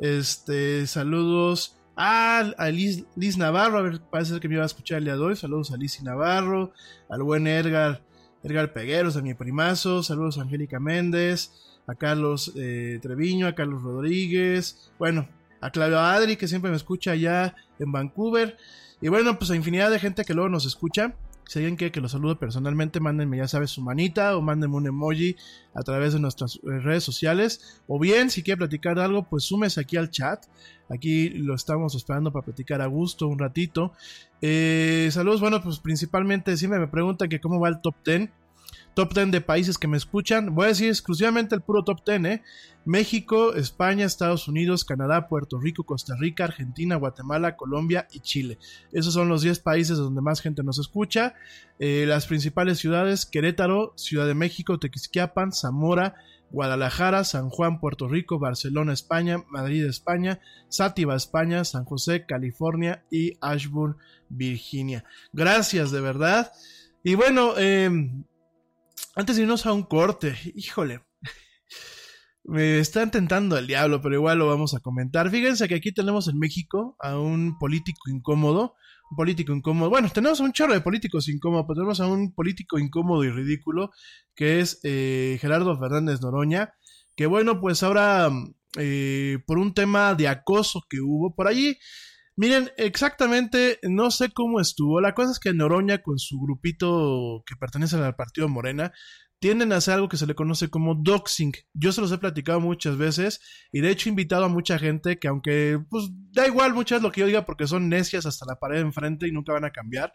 Este, 0.00 0.86
saludos 0.86 1.76
a, 1.94 2.70
Liz, 2.70 3.36
Navarro, 3.36 3.78
a 3.78 3.82
ver, 3.82 4.00
parece 4.00 4.40
que 4.40 4.48
me 4.48 4.54
iba 4.54 4.64
a 4.64 4.66
escuchar 4.66 4.98
el 4.98 5.04
día 5.04 5.14
de 5.14 5.20
hoy. 5.20 5.36
Saludos 5.36 5.70
a 5.70 5.76
Liz 5.76 6.02
Navarro, 6.02 6.72
al 7.08 7.22
buen 7.22 7.46
Edgar, 7.46 8.02
Edgar 8.42 8.72
Pegueros, 8.72 9.16
a 9.16 9.22
mi 9.22 9.34
primazo. 9.34 10.02
Saludos 10.02 10.38
a 10.38 10.42
Angélica 10.42 10.80
Méndez, 10.80 11.52
a 11.86 11.94
Carlos 11.94 12.52
eh, 12.56 12.98
Treviño, 13.02 13.46
a 13.46 13.54
Carlos 13.54 13.82
Rodríguez. 13.82 14.90
Bueno, 14.98 15.28
a 15.60 15.70
Claudio 15.70 16.00
Adri, 16.00 16.36
que 16.36 16.48
siempre 16.48 16.70
me 16.70 16.76
escucha 16.76 17.12
allá 17.12 17.54
en 17.78 17.92
Vancouver. 17.92 18.56
Y 19.00 19.08
bueno, 19.08 19.38
pues 19.38 19.50
a 19.50 19.56
infinidad 19.56 19.90
de 19.90 19.98
gente 19.98 20.24
que 20.24 20.34
luego 20.34 20.48
nos 20.48 20.64
escucha. 20.64 21.14
Si 21.46 21.58
alguien 21.58 21.76
quiere 21.76 21.90
que 21.90 22.00
lo 22.00 22.08
salude 22.08 22.36
personalmente, 22.36 23.00
mándenme, 23.00 23.38
ya 23.38 23.48
sabes, 23.48 23.70
su 23.70 23.82
manita 23.82 24.36
o 24.36 24.42
mándenme 24.42 24.76
un 24.76 24.86
emoji 24.86 25.36
a 25.74 25.82
través 25.82 26.12
de 26.12 26.20
nuestras 26.20 26.56
eh, 26.56 26.78
redes 26.78 27.02
sociales. 27.02 27.82
O 27.88 27.98
bien, 27.98 28.30
si 28.30 28.42
quiere 28.42 28.58
platicar 28.58 28.98
algo, 28.98 29.24
pues 29.28 29.44
súmese 29.44 29.80
aquí 29.80 29.96
al 29.96 30.10
chat. 30.10 30.44
Aquí 30.88 31.30
lo 31.30 31.54
estamos 31.54 31.94
esperando 31.94 32.32
para 32.32 32.44
platicar 32.44 32.80
a 32.80 32.86
gusto 32.86 33.26
un 33.26 33.38
ratito. 33.38 33.92
Eh, 34.40 35.08
saludos, 35.12 35.40
bueno, 35.40 35.62
pues 35.62 35.78
principalmente 35.78 36.56
siempre 36.56 36.78
me 36.80 36.88
preguntan 36.88 37.28
que 37.28 37.40
cómo 37.40 37.60
va 37.60 37.68
el 37.68 37.80
top 37.80 37.94
10 38.04 38.30
top 38.94 39.14
10 39.14 39.30
de 39.30 39.40
países 39.40 39.78
que 39.78 39.88
me 39.88 39.96
escuchan. 39.96 40.54
Voy 40.54 40.66
a 40.66 40.68
decir 40.68 40.88
exclusivamente 40.88 41.54
el 41.54 41.60
puro 41.60 41.84
top 41.84 42.04
10, 42.04 42.24
¿eh? 42.24 42.42
México, 42.84 43.54
España, 43.54 44.06
Estados 44.06 44.48
Unidos, 44.48 44.84
Canadá, 44.84 45.28
Puerto 45.28 45.58
Rico, 45.60 45.84
Costa 45.84 46.14
Rica, 46.18 46.44
Argentina, 46.44 46.96
Guatemala, 46.96 47.56
Colombia 47.56 48.08
y 48.10 48.20
Chile. 48.20 48.58
Esos 48.92 49.14
son 49.14 49.28
los 49.28 49.42
10 49.42 49.60
países 49.60 49.98
donde 49.98 50.22
más 50.22 50.40
gente 50.40 50.62
nos 50.62 50.78
escucha. 50.78 51.34
Eh, 51.78 52.04
las 52.06 52.26
principales 52.26 52.78
ciudades, 52.78 53.26
Querétaro, 53.26 53.92
Ciudad 53.96 54.26
de 54.26 54.34
México, 54.34 54.78
Tequisquiapan, 54.78 55.52
Zamora, 55.52 56.14
Guadalajara, 56.50 57.24
San 57.24 57.48
Juan, 57.50 57.80
Puerto 57.80 58.08
Rico, 58.08 58.38
Barcelona, 58.38 58.92
España, 58.92 59.44
Madrid, 59.50 59.84
España, 59.84 60.40
Sátiva, 60.68 61.14
España, 61.14 61.64
San 61.64 61.84
José, 61.84 62.26
California 62.26 63.04
y 63.10 63.34
Ashburn, 63.40 63.96
Virginia. 64.28 65.04
Gracias 65.32 65.90
de 65.90 66.00
verdad. 66.00 66.52
Y 67.02 67.14
bueno, 67.14 67.54
eh, 67.56 67.88
antes 69.20 69.36
de 69.36 69.42
irnos 69.42 69.66
a 69.66 69.72
un 69.74 69.82
corte, 69.82 70.34
híjole. 70.54 71.02
Me 72.42 72.78
está 72.78 73.08
tentando 73.10 73.58
el 73.58 73.66
diablo, 73.66 74.00
pero 74.00 74.14
igual 74.14 74.38
lo 74.38 74.48
vamos 74.48 74.74
a 74.74 74.80
comentar. 74.80 75.30
Fíjense 75.30 75.68
que 75.68 75.74
aquí 75.74 75.92
tenemos 75.92 76.26
en 76.26 76.38
México 76.38 76.96
a 76.98 77.18
un 77.18 77.58
político 77.58 78.08
incómodo. 78.10 78.74
Un 79.10 79.16
político 79.16 79.52
incómodo. 79.52 79.90
Bueno, 79.90 80.08
tenemos 80.08 80.40
un 80.40 80.52
chorro 80.52 80.72
de 80.72 80.80
políticos 80.80 81.28
incómodos, 81.28 81.66
pero 81.68 81.74
tenemos 81.74 82.00
a 82.00 82.06
un 82.06 82.32
político 82.32 82.78
incómodo 82.78 83.22
y 83.24 83.30
ridículo, 83.30 83.90
que 84.34 84.60
es 84.60 84.80
eh, 84.84 85.36
Gerardo 85.38 85.78
Fernández 85.78 86.22
Noroña. 86.22 86.72
Que 87.14 87.26
bueno, 87.26 87.60
pues 87.60 87.82
ahora, 87.82 88.30
eh, 88.78 89.38
por 89.46 89.58
un 89.58 89.74
tema 89.74 90.14
de 90.14 90.28
acoso 90.28 90.82
que 90.88 91.00
hubo 91.00 91.34
por 91.34 91.46
allí, 91.46 91.76
Miren, 92.40 92.70
exactamente, 92.78 93.78
no 93.82 94.10
sé 94.10 94.30
cómo 94.30 94.60
estuvo. 94.60 94.98
La 95.02 95.12
cosa 95.12 95.32
es 95.32 95.38
que 95.38 95.52
Noroña, 95.52 96.00
con 96.00 96.18
su 96.18 96.40
grupito 96.40 97.42
que 97.44 97.54
pertenece 97.54 97.96
al 97.96 98.16
partido 98.16 98.48
Morena, 98.48 98.94
tienden 99.40 99.72
a 99.72 99.76
hacer 99.76 99.92
algo 99.92 100.08
que 100.08 100.16
se 100.16 100.26
le 100.26 100.34
conoce 100.34 100.70
como 100.70 100.94
doxing. 100.94 101.52
Yo 101.74 101.92
se 101.92 102.00
los 102.00 102.10
he 102.12 102.16
platicado 102.16 102.58
muchas 102.58 102.96
veces 102.96 103.42
y 103.72 103.82
de 103.82 103.90
hecho 103.90 104.08
he 104.08 104.12
invitado 104.12 104.46
a 104.46 104.48
mucha 104.48 104.78
gente 104.78 105.18
que 105.18 105.28
aunque 105.28 105.80
pues 105.90 106.08
da 106.32 106.46
igual 106.46 106.72
muchas 106.72 107.02
lo 107.02 107.12
que 107.12 107.20
yo 107.20 107.26
diga 107.26 107.44
porque 107.44 107.66
son 107.66 107.90
necias 107.90 108.24
hasta 108.24 108.46
la 108.46 108.58
pared 108.58 108.80
enfrente 108.80 109.28
y 109.28 109.32
nunca 109.32 109.52
van 109.52 109.66
a 109.66 109.72
cambiar. 109.72 110.10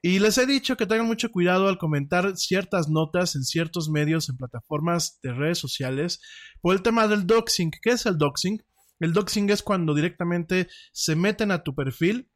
Y 0.00 0.20
les 0.20 0.38
he 0.38 0.46
dicho 0.46 0.76
que 0.76 0.86
tengan 0.86 1.08
mucho 1.08 1.32
cuidado 1.32 1.66
al 1.66 1.78
comentar 1.78 2.36
ciertas 2.36 2.88
notas 2.88 3.34
en 3.34 3.42
ciertos 3.42 3.90
medios, 3.90 4.28
en 4.28 4.36
plataformas 4.36 5.18
de 5.20 5.32
redes 5.32 5.58
sociales, 5.58 6.20
por 6.60 6.76
el 6.76 6.82
tema 6.82 7.08
del 7.08 7.26
doxing. 7.26 7.72
¿Qué 7.82 7.90
es 7.90 8.06
el 8.06 8.18
doxing? 8.18 8.62
El 9.00 9.12
doxing 9.12 9.50
es 9.50 9.62
cuando 9.62 9.94
directamente 9.94 10.68
se 10.92 11.16
meten 11.16 11.50
a 11.50 11.62
tu 11.62 11.74
perfil 11.74 12.28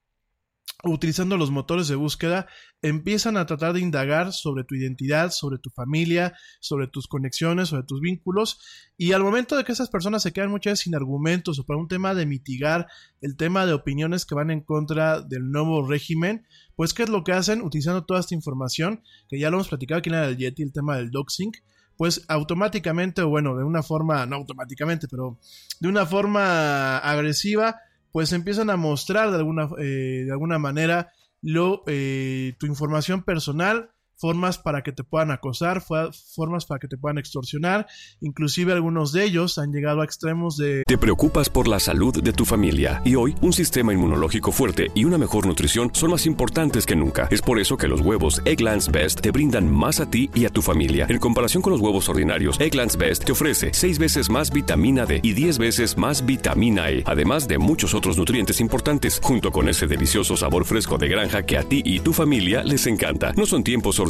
utilizando 0.84 1.36
los 1.36 1.50
motores 1.50 1.88
de 1.88 1.94
búsqueda, 1.94 2.46
empiezan 2.82 3.36
a 3.36 3.46
tratar 3.46 3.72
de 3.72 3.80
indagar 3.80 4.32
sobre 4.32 4.64
tu 4.64 4.74
identidad, 4.74 5.30
sobre 5.30 5.58
tu 5.58 5.70
familia, 5.70 6.34
sobre 6.60 6.86
tus 6.86 7.06
conexiones, 7.06 7.68
sobre 7.68 7.84
tus 7.84 8.00
vínculos, 8.00 8.60
y 8.96 9.12
al 9.12 9.22
momento 9.22 9.56
de 9.56 9.64
que 9.64 9.72
esas 9.72 9.90
personas 9.90 10.22
se 10.22 10.32
quedan 10.32 10.50
muchas 10.50 10.72
veces 10.72 10.84
sin 10.84 10.94
argumentos 10.94 11.58
o 11.58 11.66
para 11.66 11.78
un 11.78 11.88
tema 11.88 12.14
de 12.14 12.26
mitigar 12.26 12.86
el 13.20 13.36
tema 13.36 13.66
de 13.66 13.74
opiniones 13.74 14.24
que 14.24 14.34
van 14.34 14.50
en 14.50 14.62
contra 14.62 15.20
del 15.20 15.50
nuevo 15.50 15.86
régimen, 15.86 16.46
pues 16.76 16.94
¿qué 16.94 17.02
es 17.02 17.08
lo 17.08 17.24
que 17.24 17.32
hacen? 17.32 17.62
Utilizando 17.62 18.04
toda 18.04 18.20
esta 18.20 18.34
información, 18.34 19.02
que 19.28 19.38
ya 19.38 19.50
lo 19.50 19.58
hemos 19.58 19.68
platicado 19.68 19.98
aquí 19.98 20.08
en 20.08 20.16
el 20.16 20.36
Yeti, 20.36 20.62
el 20.62 20.72
tema 20.72 20.96
del 20.96 21.10
doxing, 21.10 21.52
pues 22.00 22.24
automáticamente, 22.28 23.20
o 23.20 23.28
bueno, 23.28 23.58
de 23.58 23.62
una 23.62 23.82
forma, 23.82 24.24
no 24.24 24.36
automáticamente, 24.36 25.06
pero 25.06 25.36
de 25.80 25.88
una 25.88 26.06
forma 26.06 26.96
agresiva, 26.96 27.76
pues 28.10 28.32
empiezan 28.32 28.70
a 28.70 28.78
mostrar 28.78 29.30
de 29.30 29.36
alguna, 29.36 29.68
eh, 29.78 30.22
de 30.24 30.32
alguna 30.32 30.58
manera 30.58 31.12
lo, 31.42 31.82
eh, 31.86 32.54
tu 32.58 32.64
información 32.64 33.22
personal 33.22 33.90
formas 34.20 34.58
para 34.58 34.82
que 34.82 34.92
te 34.92 35.02
puedan 35.02 35.30
acosar, 35.30 35.82
formas 35.82 36.66
para 36.66 36.78
que 36.78 36.88
te 36.88 36.98
puedan 36.98 37.18
extorsionar, 37.18 37.86
inclusive 38.20 38.72
algunos 38.72 39.12
de 39.12 39.24
ellos 39.24 39.56
han 39.56 39.72
llegado 39.72 40.02
a 40.02 40.04
extremos 40.04 40.58
de... 40.58 40.82
Te 40.86 40.98
preocupas 40.98 41.48
por 41.48 41.66
la 41.66 41.80
salud 41.80 42.22
de 42.22 42.32
tu 42.32 42.44
familia 42.44 43.00
y 43.04 43.14
hoy 43.14 43.34
un 43.40 43.54
sistema 43.54 43.94
inmunológico 43.94 44.52
fuerte 44.52 44.88
y 44.94 45.04
una 45.04 45.16
mejor 45.16 45.46
nutrición 45.46 45.90
son 45.94 46.10
más 46.10 46.26
importantes 46.26 46.84
que 46.84 46.96
nunca. 46.96 47.28
Es 47.30 47.40
por 47.40 47.58
eso 47.58 47.78
que 47.78 47.88
los 47.88 48.02
huevos 48.02 48.42
Egglands 48.44 48.90
Best 48.90 49.20
te 49.20 49.30
brindan 49.30 49.72
más 49.72 50.00
a 50.00 50.10
ti 50.10 50.28
y 50.34 50.44
a 50.44 50.50
tu 50.50 50.60
familia. 50.60 51.06
En 51.08 51.18
comparación 51.18 51.62
con 51.62 51.72
los 51.72 51.80
huevos 51.80 52.08
ordinarios, 52.08 52.60
Egglands 52.60 52.98
Best 52.98 53.24
te 53.24 53.32
ofrece 53.32 53.70
6 53.72 53.98
veces 53.98 54.28
más 54.28 54.52
vitamina 54.52 55.06
D 55.06 55.20
y 55.22 55.32
10 55.32 55.58
veces 55.58 55.96
más 55.96 56.26
vitamina 56.26 56.90
E, 56.90 57.04
además 57.06 57.48
de 57.48 57.58
muchos 57.58 57.94
otros 57.94 58.18
nutrientes 58.18 58.60
importantes, 58.60 59.18
junto 59.22 59.50
con 59.50 59.68
ese 59.68 59.86
delicioso 59.86 60.36
sabor 60.36 60.66
fresco 60.66 60.98
de 60.98 61.08
granja 61.08 61.44
que 61.44 61.56
a 61.56 61.62
ti 61.62 61.80
y 61.84 62.00
tu 62.00 62.12
familia 62.12 62.62
les 62.62 62.86
encanta. 62.86 63.32
No 63.32 63.46
son 63.46 63.64
tiempos 63.64 63.98
ordinarios 63.98 64.09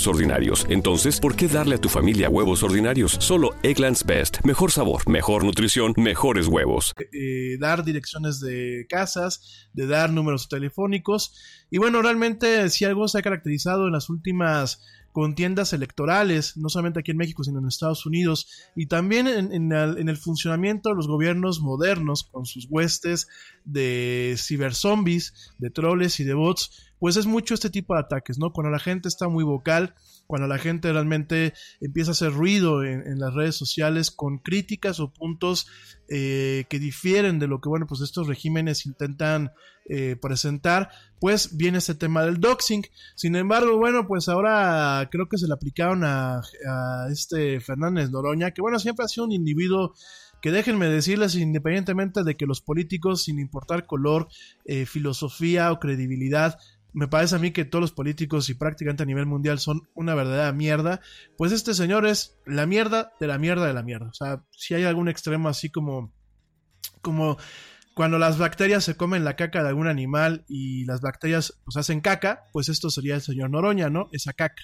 ordinarios. 0.07 0.65
Entonces, 0.69 1.19
¿por 1.19 1.35
qué 1.35 1.47
darle 1.47 1.75
a 1.75 1.81
tu 1.81 1.89
familia 1.89 2.29
huevos 2.29 2.63
ordinarios? 2.63 3.17
Solo 3.19 3.51
Egglands 3.63 4.05
Best. 4.05 4.37
Mejor 4.43 4.71
sabor, 4.71 5.07
mejor 5.09 5.43
nutrición, 5.43 5.93
mejores 5.97 6.47
huevos. 6.47 6.93
Eh, 7.11 7.57
dar 7.59 7.83
direcciones 7.83 8.39
de 8.39 8.85
casas, 8.89 9.69
de 9.73 9.87
dar 9.87 10.11
números 10.11 10.49
telefónicos. 10.49 11.33
Y 11.69 11.77
bueno, 11.77 12.01
realmente 12.01 12.69
si 12.69 12.85
algo 12.85 13.07
se 13.07 13.19
ha 13.19 13.21
caracterizado 13.21 13.87
en 13.87 13.93
las 13.93 14.09
últimas 14.09 14.81
contiendas 15.11 15.73
electorales, 15.73 16.57
no 16.57 16.69
solamente 16.69 16.99
aquí 16.99 17.11
en 17.11 17.17
México, 17.17 17.43
sino 17.43 17.59
en 17.59 17.67
Estados 17.67 18.05
Unidos, 18.05 18.47
y 18.75 18.87
también 18.87 19.27
en, 19.27 19.71
el, 19.71 19.97
en, 19.97 20.09
el, 20.09 20.17
funcionamiento 20.17 20.89
de 20.89 20.95
los 20.95 21.07
gobiernos 21.07 21.59
modernos, 21.59 22.23
con 22.23 22.45
sus 22.45 22.67
huestes 22.69 23.27
de 23.65 24.35
ciberzombies, 24.37 25.53
de 25.57 25.69
troles 25.69 26.19
y 26.19 26.23
de 26.23 26.33
bots, 26.33 26.90
pues 27.01 27.17
es 27.17 27.25
mucho 27.25 27.55
este 27.55 27.71
tipo 27.71 27.95
de 27.95 28.01
ataques, 28.01 28.37
¿no? 28.37 28.53
Cuando 28.53 28.69
la 28.69 28.77
gente 28.77 29.09
está 29.09 29.27
muy 29.27 29.43
vocal, 29.43 29.95
cuando 30.27 30.47
la 30.47 30.59
gente 30.59 30.93
realmente 30.93 31.55
empieza 31.79 32.11
a 32.11 32.13
hacer 32.13 32.31
ruido 32.31 32.83
en, 32.83 33.19
las 33.19 33.33
redes 33.33 33.55
sociales 33.55 34.11
con 34.11 34.37
críticas 34.37 34.99
o 34.99 35.11
puntos 35.11 35.65
eh, 36.09 36.65
que 36.69 36.77
difieren 36.77 37.39
de 37.39 37.47
lo 37.47 37.59
que, 37.59 37.69
bueno, 37.69 37.87
pues 37.87 38.01
estos 38.01 38.27
regímenes 38.27 38.85
intentan 38.85 39.51
eh, 39.89 40.15
presentar, 40.15 40.91
pues 41.19 41.57
viene 41.57 41.79
este 41.79 41.95
tema 41.95 42.23
del 42.23 42.39
doxing. 42.39 42.83
Sin 43.15 43.35
embargo, 43.35 43.77
bueno, 43.77 44.05
pues 44.07 44.29
ahora 44.29 45.09
creo 45.11 45.27
que 45.27 45.39
se 45.39 45.47
le 45.47 45.55
aplicaron 45.55 46.03
a, 46.03 46.43
este 47.11 47.59
Fernández 47.61 48.11
Noroña, 48.11 48.51
que 48.51 48.61
bueno, 48.61 48.77
siempre 48.77 49.05
ha 49.05 49.07
sido 49.07 49.25
un 49.25 49.31
individuo 49.31 49.95
que 50.39 50.51
déjenme 50.51 50.87
decirles, 50.87 51.35
independientemente 51.35 52.23
de 52.23 52.35
que 52.35 52.45
los 52.45 52.61
políticos, 52.61 53.23
sin 53.23 53.39
importar 53.39 53.85
color, 53.85 54.27
eh, 54.65 54.85
filosofía 54.85 55.71
o 55.71 55.79
credibilidad, 55.79 56.57
me 56.93 57.07
parece 57.07 57.35
a 57.35 57.39
mí 57.39 57.51
que 57.51 57.65
todos 57.65 57.81
los 57.81 57.91
políticos 57.91 58.49
y 58.49 58.53
prácticamente 58.53 59.03
a 59.03 59.05
nivel 59.05 59.25
mundial 59.25 59.59
son 59.59 59.81
una 59.93 60.15
verdadera 60.15 60.51
mierda, 60.51 61.01
pues 61.37 61.51
este 61.51 61.73
señor 61.73 62.05
es 62.05 62.37
la 62.45 62.65
mierda 62.65 63.13
de 63.19 63.27
la 63.27 63.37
mierda 63.37 63.65
de 63.65 63.73
la 63.73 63.83
mierda. 63.83 64.07
O 64.07 64.13
sea, 64.13 64.43
si 64.51 64.73
hay 64.73 64.83
algún 64.83 65.09
extremo 65.09 65.49
así 65.49 65.69
como, 65.69 66.13
como 67.01 67.37
cuando 67.93 68.17
las 68.17 68.37
bacterias 68.37 68.83
se 68.83 68.95
comen 68.95 69.23
la 69.23 69.35
caca 69.35 69.63
de 69.63 69.69
algún 69.69 69.87
animal 69.87 70.45
y 70.47 70.85
las 70.85 71.01
bacterias 71.01 71.59
pues 71.63 71.77
hacen 71.77 72.01
caca, 72.01 72.43
pues 72.51 72.69
esto 72.69 72.89
sería 72.89 73.15
el 73.15 73.21
señor 73.21 73.49
Noroña, 73.49 73.89
¿no? 73.89 74.09
Esa 74.11 74.33
caca. 74.33 74.63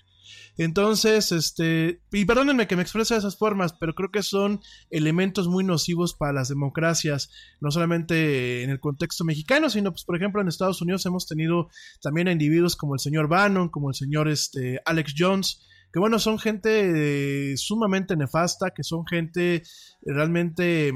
Entonces, 0.57 1.31
este, 1.31 2.01
y 2.11 2.25
perdónenme 2.25 2.67
que 2.67 2.75
me 2.75 2.81
exprese 2.81 3.13
de 3.13 3.19
esas 3.19 3.37
formas, 3.37 3.73
pero 3.73 3.93
creo 3.93 4.11
que 4.11 4.23
son 4.23 4.61
elementos 4.89 5.47
muy 5.47 5.63
nocivos 5.63 6.13
para 6.13 6.33
las 6.33 6.49
democracias, 6.49 7.29
no 7.59 7.71
solamente 7.71 8.63
en 8.63 8.69
el 8.69 8.79
contexto 8.79 9.23
mexicano, 9.23 9.69
sino, 9.69 9.91
pues, 9.91 10.03
por 10.03 10.15
ejemplo, 10.15 10.41
en 10.41 10.47
Estados 10.47 10.81
Unidos 10.81 11.05
hemos 11.05 11.27
tenido 11.27 11.69
también 12.01 12.27
a 12.27 12.31
individuos 12.31 12.75
como 12.75 12.95
el 12.95 12.99
señor 12.99 13.27
Bannon, 13.27 13.69
como 13.69 13.89
el 13.89 13.95
señor 13.95 14.27
este, 14.27 14.81
Alex 14.85 15.13
Jones, 15.17 15.61
que 15.91 15.99
bueno, 15.99 16.19
son 16.19 16.37
gente 16.39 17.55
sumamente 17.57 18.15
nefasta, 18.15 18.71
que 18.71 18.83
son 18.83 19.05
gente 19.05 19.63
realmente... 20.01 20.91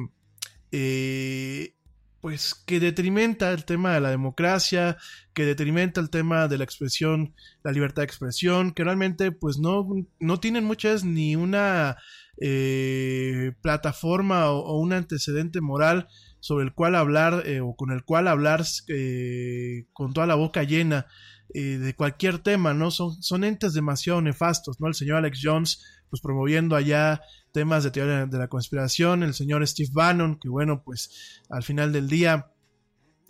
Eh, 0.73 1.75
pues 2.21 2.53
que 2.53 2.79
detrimenta 2.79 3.51
el 3.51 3.65
tema 3.65 3.93
de 3.93 3.99
la 3.99 4.11
democracia, 4.11 4.97
que 5.33 5.43
detrimenta 5.43 5.99
el 5.99 6.09
tema 6.09 6.47
de 6.47 6.59
la 6.59 6.63
expresión, 6.63 7.33
la 7.63 7.71
libertad 7.71 8.03
de 8.03 8.05
expresión, 8.05 8.71
que 8.71 8.83
realmente 8.83 9.31
pues 9.31 9.57
no, 9.57 9.87
no 10.19 10.39
tienen 10.39 10.63
muchas 10.63 11.03
ni 11.03 11.35
una 11.35 11.97
eh, 12.39 13.53
plataforma 13.61 14.51
o, 14.51 14.79
un 14.79 14.93
antecedente 14.93 15.61
moral 15.61 16.07
sobre 16.39 16.65
el 16.65 16.73
cual 16.73 16.95
hablar 16.95 17.43
eh, 17.45 17.59
o 17.59 17.75
con 17.75 17.91
el 17.91 18.03
cual 18.03 18.27
hablar 18.27 18.63
eh, 18.87 19.85
con 19.93 20.13
toda 20.13 20.27
la 20.27 20.35
boca 20.35 20.63
llena 20.63 21.07
de 21.53 21.93
cualquier 21.97 22.39
tema, 22.39 22.73
¿no? 22.73 22.91
Son, 22.91 23.21
son 23.21 23.43
entes 23.43 23.73
demasiado 23.73 24.21
nefastos, 24.21 24.79
¿no? 24.79 24.87
El 24.87 24.93
señor 24.93 25.17
Alex 25.17 25.41
Jones 25.43 25.83
pues 26.11 26.21
promoviendo 26.21 26.75
allá 26.75 27.21
temas 27.51 27.83
de 27.83 27.91
teoría 27.91 28.27
de 28.27 28.37
la 28.37 28.47
conspiración, 28.47 29.23
el 29.23 29.33
señor 29.33 29.65
Steve 29.65 29.89
Bannon, 29.91 30.37
que 30.39 30.49
bueno, 30.49 30.83
pues 30.83 31.41
al 31.49 31.63
final 31.63 31.91
del 31.91 32.07
día, 32.07 32.51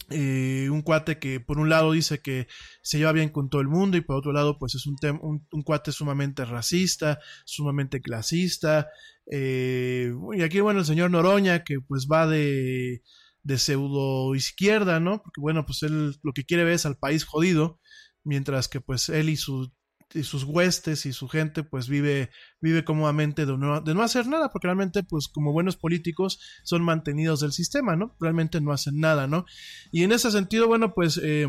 eh, 0.10 0.67
un 0.70 0.82
cuate 0.82 1.20
que 1.20 1.39
por 1.39 1.58
un 1.58 1.70
lado 1.70 1.94
dice 1.94 2.20
que 2.20 2.48
se 2.82 2.98
lleva 2.98 3.13
bien 3.13 3.30
con 3.30 3.50
todo 3.50 3.62
el 3.62 3.70
mundo 3.70 3.96
y 3.96 4.02
por 4.02 4.17
otro 4.17 4.34
lado 4.34 4.60
pues 4.60 4.76
es 4.76 4.86
un, 4.86 4.98
un, 5.22 5.63
cuate 5.63 5.94
sumamente 5.94 6.44
racista, 6.44 7.20
sumamente 7.46 8.02
clasista. 8.02 8.89
Eh, 9.32 10.12
y 10.34 10.41
aquí 10.41 10.60
bueno, 10.60 10.80
el 10.82 10.86
señor 10.86 11.12
Noroña 11.12 11.63
que 11.63 11.80
pues 11.88 12.08
va 12.12 12.28
de, 12.28 13.04
de 13.44 13.58
pseudo 13.58 14.36
izquierda, 14.36 15.00
¿no? 15.00 15.22
Porque 15.22 15.39
bueno, 15.39 15.65
pues 15.65 15.84
él 15.84 16.15
lo 16.24 16.34
que 16.34 16.46
quiere 16.46 16.63
ver 16.63 16.74
es 16.74 16.86
al 16.86 16.98
país 16.98 17.24
jodido, 17.24 17.80
mientras 18.24 18.67
que 18.67 18.82
pues 18.82 19.08
él 19.10 19.30
y 19.30 19.38
su 19.38 19.72
y 20.13 20.24
sus 20.24 20.43
huestes 20.43 21.06
y 21.06 21.13
su 21.13 21.28
gente 21.28 21.63
pues 21.63 21.88
vive, 21.88 22.30
vive 22.60 22.84
cómodamente 22.84 23.45
de 23.45 23.58
no, 23.58 23.82
de 23.82 23.93
no 23.93 24.04
hacer 24.04 24.28
nada, 24.28 24.50
porque 24.50 24.67
realmente 24.67 25.04
pues 25.04 25.28
como 25.28 25.52
buenos 25.52 25.78
políticos 25.78 26.39
son 26.63 26.84
mantenidos 26.84 27.39
del 27.41 27.52
sistema, 27.52 27.95
¿no? 27.95 28.15
Realmente 28.19 28.62
no 28.62 28.71
hacen 28.71 29.00
nada, 29.00 29.28
¿no? 29.28 29.45
Y 29.91 30.04
en 30.04 30.12
ese 30.12 30.32
sentido, 30.32 30.67
bueno, 30.67 30.93
pues... 30.93 31.19
Eh, 31.24 31.47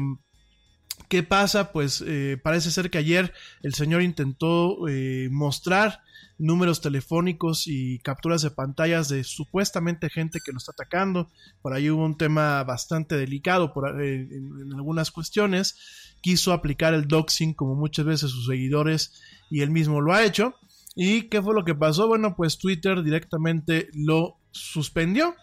¿Qué 1.09 1.23
pasa? 1.23 1.73
Pues 1.73 2.03
eh, 2.07 2.39
parece 2.43 2.71
ser 2.71 2.91
que 2.91 2.99
ayer 2.99 3.33
el 3.63 3.75
señor 3.75 4.03
intentó 4.03 4.89
eh, 4.89 5.29
mostrar 5.31 6.01
números 6.39 6.81
telefónicos 6.81 7.67
y 7.67 7.99
capturas 8.01 8.43
de 8.43 8.51
pantallas 8.51 9.09
de 9.09 9.23
supuestamente 9.23 10.11
gente 10.11 10.41
que 10.45 10.53
lo 10.53 10.59
está 10.59 10.73
atacando. 10.73 11.31
Por 11.61 11.73
ahí 11.73 11.91
hubo 11.91 12.05
un 12.05 12.17
tema 12.17 12.65
bastante 12.65 13.17
delicado 13.17 13.73
por, 13.73 14.03
en, 14.03 14.73
algunas 14.75 15.11
cuestiones 15.11 15.77
quiso 16.21 16.53
aplicar 16.53 16.95
el 16.95 17.09
doxing 17.09 17.55
como 17.55 17.75
muchas 17.75 18.07
veces 18.07 18.31
sus 18.31 18.47
seguidores 18.47 19.13
y 19.51 19.61
él 19.61 19.71
mismo 19.71 20.01
lo 20.01 20.13
ha 20.13 20.25
hecho. 20.25 20.55
¿Y 20.95 21.29
qué 21.29 21.41
fue 21.41 21.55
lo 21.55 21.65
que 21.65 21.75
pasó? 21.75 22.09
Bueno, 22.09 22.35
pues 22.37 22.59
Twitter 22.59 23.03
directamente 23.03 23.89
lo 23.95 24.39
suspendió. 24.51 25.35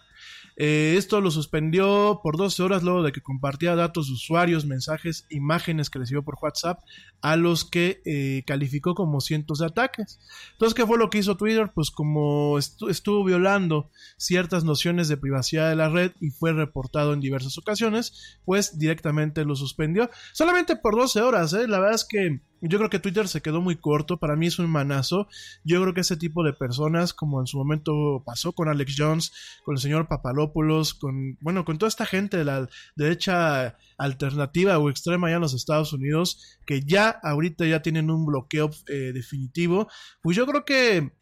Eh, 0.62 0.96
esto 0.98 1.22
lo 1.22 1.30
suspendió 1.30 2.20
por 2.22 2.36
12 2.36 2.62
horas 2.62 2.82
luego 2.82 3.02
de 3.02 3.12
que 3.12 3.22
compartía 3.22 3.74
datos 3.74 4.08
de 4.08 4.12
usuarios, 4.12 4.66
mensajes, 4.66 5.24
imágenes 5.30 5.88
que 5.88 5.98
recibió 5.98 6.22
por 6.22 6.36
WhatsApp 6.38 6.80
a 7.22 7.36
los 7.36 7.64
que 7.64 8.02
eh, 8.04 8.42
calificó 8.46 8.94
como 8.94 9.22
cientos 9.22 9.60
de 9.60 9.66
ataques. 9.68 10.20
Entonces, 10.52 10.74
¿qué 10.74 10.86
fue 10.86 10.98
lo 10.98 11.08
que 11.08 11.16
hizo 11.16 11.38
Twitter? 11.38 11.72
Pues 11.74 11.90
como 11.90 12.58
estuvo 12.58 13.24
violando 13.24 13.88
ciertas 14.18 14.62
nociones 14.62 15.08
de 15.08 15.16
privacidad 15.16 15.70
de 15.70 15.76
la 15.76 15.88
red 15.88 16.12
y 16.20 16.28
fue 16.28 16.52
reportado 16.52 17.14
en 17.14 17.20
diversas 17.20 17.56
ocasiones, 17.56 18.38
pues 18.44 18.78
directamente 18.78 19.46
lo 19.46 19.56
suspendió. 19.56 20.10
Solamente 20.34 20.76
por 20.76 20.94
12 20.94 21.22
horas, 21.22 21.54
¿eh? 21.54 21.68
La 21.68 21.78
verdad 21.78 21.94
es 21.94 22.04
que 22.04 22.42
yo 22.60 22.78
creo 22.78 22.90
que 22.90 22.98
Twitter 22.98 23.28
se 23.28 23.40
quedó 23.40 23.60
muy 23.60 23.76
corto, 23.76 24.18
para 24.18 24.36
mí 24.36 24.46
es 24.46 24.58
un 24.58 24.70
manazo. 24.70 25.28
Yo 25.64 25.80
creo 25.80 25.94
que 25.94 26.02
ese 26.02 26.16
tipo 26.16 26.44
de 26.44 26.52
personas, 26.52 27.14
como 27.14 27.40
en 27.40 27.46
su 27.46 27.56
momento 27.56 28.22
pasó 28.24 28.52
con 28.52 28.68
Alex 28.68 28.94
Jones, 28.96 29.32
con 29.64 29.76
el 29.76 29.80
señor 29.80 30.08
Papalopoulos, 30.08 30.94
con, 30.94 31.36
bueno, 31.40 31.64
con 31.64 31.78
toda 31.78 31.88
esta 31.88 32.06
gente 32.06 32.36
de 32.36 32.44
la 32.44 32.68
derecha 32.96 33.76
alternativa 33.96 34.78
o 34.78 34.90
extrema 34.90 35.28
allá 35.28 35.36
en 35.36 35.42
los 35.42 35.54
Estados 35.54 35.92
Unidos, 35.92 36.58
que 36.66 36.82
ya 36.82 37.08
ahorita 37.08 37.66
ya 37.66 37.82
tienen 37.82 38.10
un 38.10 38.26
bloqueo 38.26 38.70
eh, 38.88 39.12
definitivo, 39.12 39.88
pues 40.22 40.36
yo 40.36 40.46
creo 40.46 40.64
que 40.64 41.12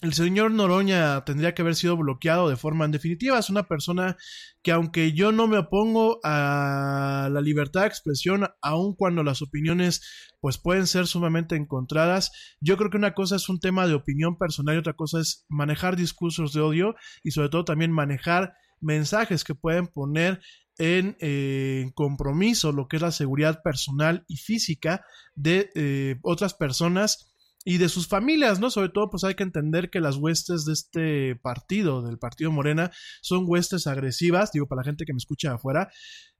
el 0.00 0.12
señor 0.14 0.52
Noroña 0.52 1.24
tendría 1.24 1.54
que 1.54 1.62
haber 1.62 1.74
sido 1.74 1.96
bloqueado 1.96 2.48
de 2.48 2.56
forma 2.56 2.86
definitiva. 2.86 3.38
Es 3.38 3.50
una 3.50 3.66
persona 3.66 4.16
que 4.62 4.70
aunque 4.70 5.12
yo 5.12 5.32
no 5.32 5.48
me 5.48 5.58
opongo 5.58 6.20
a 6.22 7.28
la 7.32 7.40
libertad 7.40 7.82
de 7.82 7.88
expresión, 7.88 8.48
aun 8.62 8.94
cuando 8.94 9.24
las 9.24 9.42
opiniones 9.42 10.02
pues 10.40 10.56
pueden 10.56 10.86
ser 10.86 11.08
sumamente 11.08 11.56
encontradas, 11.56 12.30
yo 12.60 12.76
creo 12.76 12.90
que 12.90 12.96
una 12.96 13.14
cosa 13.14 13.36
es 13.36 13.48
un 13.48 13.58
tema 13.58 13.88
de 13.88 13.94
opinión 13.94 14.38
personal 14.38 14.76
y 14.76 14.78
otra 14.78 14.92
cosa 14.92 15.20
es 15.20 15.44
manejar 15.48 15.96
discursos 15.96 16.52
de 16.52 16.60
odio 16.60 16.94
y 17.24 17.32
sobre 17.32 17.48
todo 17.48 17.64
también 17.64 17.90
manejar 17.90 18.54
mensajes 18.80 19.42
que 19.42 19.56
pueden 19.56 19.88
poner 19.88 20.40
en 20.78 21.16
eh, 21.18 21.90
compromiso 21.94 22.70
lo 22.70 22.86
que 22.86 22.96
es 22.96 23.02
la 23.02 23.10
seguridad 23.10 23.62
personal 23.62 24.24
y 24.28 24.36
física 24.36 25.04
de 25.34 25.70
eh, 25.74 26.16
otras 26.22 26.54
personas 26.54 27.34
y 27.68 27.76
de 27.76 27.90
sus 27.90 28.08
familias, 28.08 28.60
¿no? 28.60 28.70
Sobre 28.70 28.88
todo, 28.88 29.10
pues 29.10 29.24
hay 29.24 29.34
que 29.34 29.42
entender 29.42 29.90
que 29.90 30.00
las 30.00 30.16
huestes 30.16 30.64
de 30.64 30.72
este 30.72 31.36
partido, 31.36 32.00
del 32.00 32.18
partido 32.18 32.50
Morena, 32.50 32.90
son 33.20 33.44
huestes 33.46 33.86
agresivas, 33.86 34.52
digo, 34.52 34.66
para 34.66 34.80
la 34.80 34.84
gente 34.84 35.04
que 35.04 35.12
me 35.12 35.18
escucha 35.18 35.52
afuera, 35.52 35.90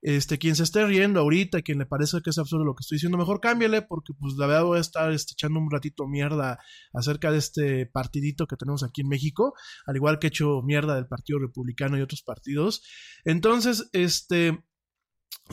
este, 0.00 0.38
quien 0.38 0.56
se 0.56 0.62
esté 0.62 0.86
riendo 0.86 1.20
ahorita, 1.20 1.60
quien 1.60 1.80
le 1.80 1.84
parece 1.84 2.22
que 2.22 2.30
es 2.30 2.38
absurdo 2.38 2.64
lo 2.64 2.74
que 2.74 2.80
estoy 2.80 2.96
diciendo, 2.96 3.18
mejor 3.18 3.40
cámbiale, 3.40 3.82
porque 3.82 4.14
pues 4.18 4.36
la 4.38 4.46
verdad 4.46 4.64
voy 4.64 4.78
a 4.78 4.80
estar 4.80 5.12
este, 5.12 5.34
echando 5.34 5.60
un 5.60 5.70
ratito 5.70 6.08
mierda 6.08 6.60
acerca 6.94 7.30
de 7.30 7.36
este 7.36 7.84
partidito 7.84 8.46
que 8.46 8.56
tenemos 8.56 8.82
aquí 8.82 9.02
en 9.02 9.08
México, 9.08 9.52
al 9.84 9.96
igual 9.96 10.18
que 10.18 10.28
he 10.28 10.30
hecho 10.30 10.62
mierda 10.62 10.94
del 10.94 11.08
Partido 11.08 11.40
Republicano 11.40 11.98
y 11.98 12.00
otros 12.00 12.22
partidos. 12.22 12.82
Entonces, 13.26 13.90
este, 13.92 14.64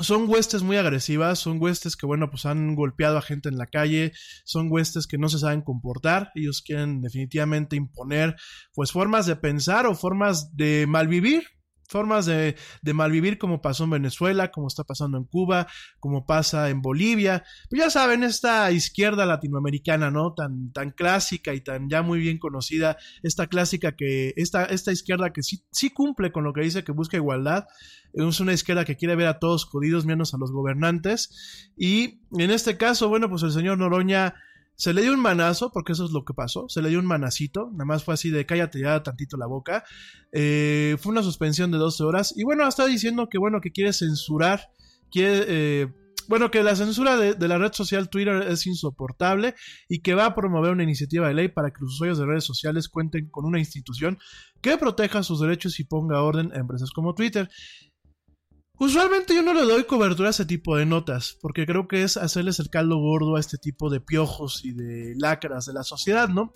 son 0.01 0.29
huestes 0.29 0.61
muy 0.61 0.77
agresivas, 0.77 1.39
son 1.39 1.61
huestes 1.61 1.95
que, 1.95 2.05
bueno, 2.05 2.29
pues 2.29 2.45
han 2.45 2.75
golpeado 2.75 3.17
a 3.17 3.21
gente 3.21 3.49
en 3.49 3.57
la 3.57 3.67
calle, 3.67 4.11
son 4.43 4.67
huestes 4.69 5.07
que 5.07 5.17
no 5.17 5.29
se 5.29 5.39
saben 5.39 5.61
comportar, 5.61 6.31
ellos 6.35 6.61
quieren 6.61 7.01
definitivamente 7.01 7.75
imponer, 7.75 8.35
pues, 8.73 8.91
formas 8.91 9.25
de 9.25 9.35
pensar 9.35 9.87
o 9.87 9.95
formas 9.95 10.55
de 10.55 10.85
malvivir, 10.87 11.43
formas 11.87 12.25
de, 12.25 12.55
de, 12.81 12.93
malvivir 12.93 13.37
como 13.37 13.61
pasó 13.61 13.83
en 13.85 13.91
Venezuela, 13.91 14.51
como 14.51 14.67
está 14.67 14.83
pasando 14.83 15.17
en 15.17 15.25
Cuba, 15.25 15.67
como 15.99 16.25
pasa 16.25 16.69
en 16.69 16.81
Bolivia. 16.81 17.43
Pues 17.69 17.81
ya 17.81 17.89
saben, 17.89 18.23
esta 18.23 18.71
izquierda 18.71 19.25
latinoamericana, 19.25 20.11
¿no? 20.11 20.33
Tan, 20.33 20.71
tan 20.71 20.91
clásica 20.91 21.53
y 21.53 21.61
tan 21.61 21.89
ya 21.89 22.01
muy 22.01 22.19
bien 22.19 22.37
conocida, 22.37 22.97
esta 23.23 23.47
clásica 23.47 23.93
que, 23.93 24.33
esta, 24.35 24.65
esta 24.65 24.91
izquierda 24.91 25.31
que 25.31 25.43
sí, 25.43 25.63
sí 25.71 25.89
cumple 25.89 26.31
con 26.31 26.43
lo 26.43 26.53
que 26.53 26.61
dice 26.61 26.83
que 26.83 26.91
busca 26.91 27.17
igualdad, 27.17 27.65
es 28.13 28.39
una 28.39 28.53
izquierda 28.53 28.85
que 28.85 28.95
quiere 28.95 29.15
ver 29.15 29.27
a 29.27 29.39
todos 29.39 29.65
jodidos 29.65 30.05
menos 30.05 30.33
a 30.33 30.37
los 30.37 30.51
gobernantes. 30.51 31.71
Y 31.77 32.21
en 32.31 32.51
este 32.51 32.77
caso, 32.77 33.09
bueno, 33.09 33.29
pues 33.29 33.43
el 33.43 33.51
señor 33.51 33.77
Noroña 33.77 34.35
se 34.75 34.93
le 34.93 35.01
dio 35.01 35.13
un 35.13 35.21
manazo, 35.21 35.71
porque 35.71 35.93
eso 35.93 36.05
es 36.05 36.11
lo 36.11 36.25
que 36.25 36.33
pasó. 36.33 36.67
Se 36.67 36.81
le 36.81 36.89
dio 36.89 36.99
un 36.99 37.05
manacito. 37.05 37.69
Nada 37.71 37.85
más 37.85 38.03
fue 38.03 38.13
así 38.13 38.29
de 38.29 38.45
cállate 38.45 38.79
ya 38.79 39.01
tantito 39.03 39.37
la 39.37 39.47
boca. 39.47 39.83
Eh, 40.31 40.97
fue 40.99 41.11
una 41.11 41.23
suspensión 41.23 41.71
de 41.71 41.77
12 41.77 42.03
horas. 42.03 42.33
Y 42.35 42.43
bueno, 42.43 42.67
está 42.67 42.85
diciendo 42.85 43.27
que 43.29 43.37
bueno, 43.37 43.61
que 43.61 43.71
quiere 43.71 43.93
censurar. 43.93 44.69
Quiere. 45.09 45.45
Eh, 45.47 45.87
bueno, 46.27 46.49
que 46.49 46.63
la 46.63 46.75
censura 46.75 47.17
de, 47.17 47.35
de, 47.35 47.47
la 47.47 47.59
red 47.59 47.71
social 47.71 48.09
Twitter 48.09 48.47
es 48.47 48.65
insoportable 48.65 49.53
y 49.87 49.99
que 49.99 50.15
va 50.15 50.25
a 50.25 50.33
promover 50.33 50.71
una 50.71 50.81
iniciativa 50.81 51.27
de 51.27 51.35
ley 51.35 51.47
para 51.49 51.69
que 51.69 51.81
los 51.81 51.93
usuarios 51.93 52.17
de 52.17 52.25
redes 52.25 52.43
sociales 52.43 52.89
cuenten 52.89 53.29
con 53.29 53.45
una 53.45 53.59
institución 53.59 54.17
que 54.59 54.75
proteja 54.77 55.21
sus 55.21 55.39
derechos 55.39 55.79
y 55.79 55.83
ponga 55.83 56.23
orden 56.23 56.51
a 56.51 56.57
empresas 56.57 56.89
como 56.89 57.13
Twitter. 57.13 57.47
Usualmente 58.77 59.33
yo 59.33 59.41
no 59.41 59.53
le 59.53 59.61
doy 59.61 59.85
cobertura 59.85 60.29
a 60.29 60.31
ese 60.31 60.45
tipo 60.45 60.75
de 60.75 60.85
notas, 60.85 61.37
porque 61.41 61.65
creo 61.65 61.87
que 61.87 62.03
es 62.03 62.17
hacerles 62.17 62.59
el 62.59 62.69
caldo 62.69 62.97
gordo 62.97 63.37
a 63.37 63.39
este 63.39 63.57
tipo 63.57 63.89
de 63.89 64.01
piojos 64.01 64.65
y 64.65 64.73
de 64.73 65.13
lacras 65.17 65.65
de 65.65 65.73
la 65.73 65.83
sociedad, 65.83 66.27
¿no? 66.27 66.53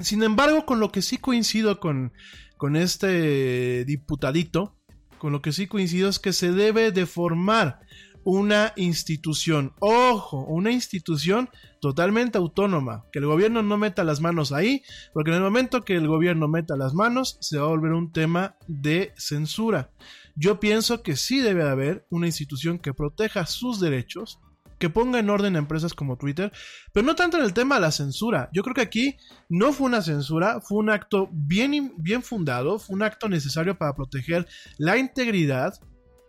Sin 0.00 0.22
embargo, 0.22 0.64
con 0.64 0.78
lo 0.78 0.92
que 0.92 1.02
sí 1.02 1.16
coincido 1.16 1.80
con, 1.80 2.12
con 2.56 2.76
este 2.76 3.84
diputadito, 3.84 4.76
con 5.18 5.32
lo 5.32 5.42
que 5.42 5.52
sí 5.52 5.66
coincido 5.66 6.08
es 6.08 6.20
que 6.20 6.32
se 6.32 6.52
debe 6.52 6.92
de 6.92 7.04
formar 7.04 7.80
una 8.22 8.72
institución, 8.76 9.72
ojo, 9.80 10.44
una 10.44 10.70
institución 10.70 11.48
totalmente 11.80 12.38
autónoma, 12.38 13.04
que 13.10 13.18
el 13.18 13.26
gobierno 13.26 13.62
no 13.62 13.78
meta 13.78 14.04
las 14.04 14.20
manos 14.20 14.52
ahí, 14.52 14.82
porque 15.14 15.30
en 15.30 15.36
el 15.36 15.42
momento 15.42 15.84
que 15.84 15.94
el 15.94 16.06
gobierno 16.06 16.46
meta 16.46 16.76
las 16.76 16.94
manos 16.94 17.38
se 17.40 17.58
va 17.58 17.64
a 17.64 17.70
volver 17.70 17.92
un 17.92 18.12
tema 18.12 18.56
de 18.66 19.12
censura. 19.16 19.90
Yo 20.38 20.60
pienso 20.60 21.02
que 21.02 21.16
sí 21.16 21.40
debe 21.40 21.68
haber 21.68 22.06
una 22.10 22.26
institución 22.26 22.78
que 22.78 22.94
proteja 22.94 23.44
sus 23.44 23.80
derechos, 23.80 24.38
que 24.78 24.88
ponga 24.88 25.18
en 25.18 25.30
orden 25.30 25.56
a 25.56 25.58
empresas 25.58 25.94
como 25.94 26.16
Twitter, 26.16 26.52
pero 26.92 27.04
no 27.04 27.16
tanto 27.16 27.38
en 27.38 27.42
el 27.42 27.52
tema 27.52 27.74
de 27.74 27.80
la 27.80 27.90
censura. 27.90 28.48
Yo 28.52 28.62
creo 28.62 28.74
que 28.74 28.82
aquí 28.82 29.16
no 29.48 29.72
fue 29.72 29.88
una 29.88 30.00
censura, 30.00 30.60
fue 30.60 30.78
un 30.78 30.90
acto 30.90 31.28
bien, 31.32 31.92
bien 31.98 32.22
fundado, 32.22 32.78
fue 32.78 32.94
un 32.94 33.02
acto 33.02 33.28
necesario 33.28 33.76
para 33.76 33.96
proteger 33.96 34.46
la 34.76 34.96
integridad 34.96 35.74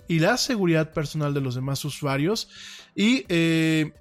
y 0.08 0.18
la 0.18 0.38
seguridad 0.38 0.92
personal 0.92 1.36
de 1.36 1.42
los 1.42 1.54
demás 1.54 1.86
usuarios. 1.86 2.50
Y 2.96 3.26
eh, 3.30 3.94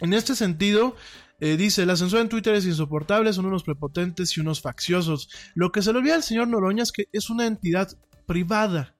en 0.00 0.14
este 0.14 0.34
sentido, 0.34 0.96
eh, 1.40 1.58
dice, 1.58 1.84
la 1.84 1.96
censura 1.96 2.22
en 2.22 2.30
Twitter 2.30 2.54
es 2.54 2.64
insoportable, 2.64 3.34
son 3.34 3.44
unos 3.44 3.64
prepotentes 3.64 4.34
y 4.34 4.40
unos 4.40 4.62
facciosos. 4.62 5.28
Lo 5.54 5.72
que 5.72 5.82
se 5.82 5.92
le 5.92 5.98
olvida 5.98 6.14
al 6.14 6.22
señor 6.22 6.48
Noroña 6.48 6.84
es 6.84 6.92
que 6.92 7.08
es 7.12 7.28
una 7.28 7.46
entidad 7.46 7.90
privada. 8.24 8.96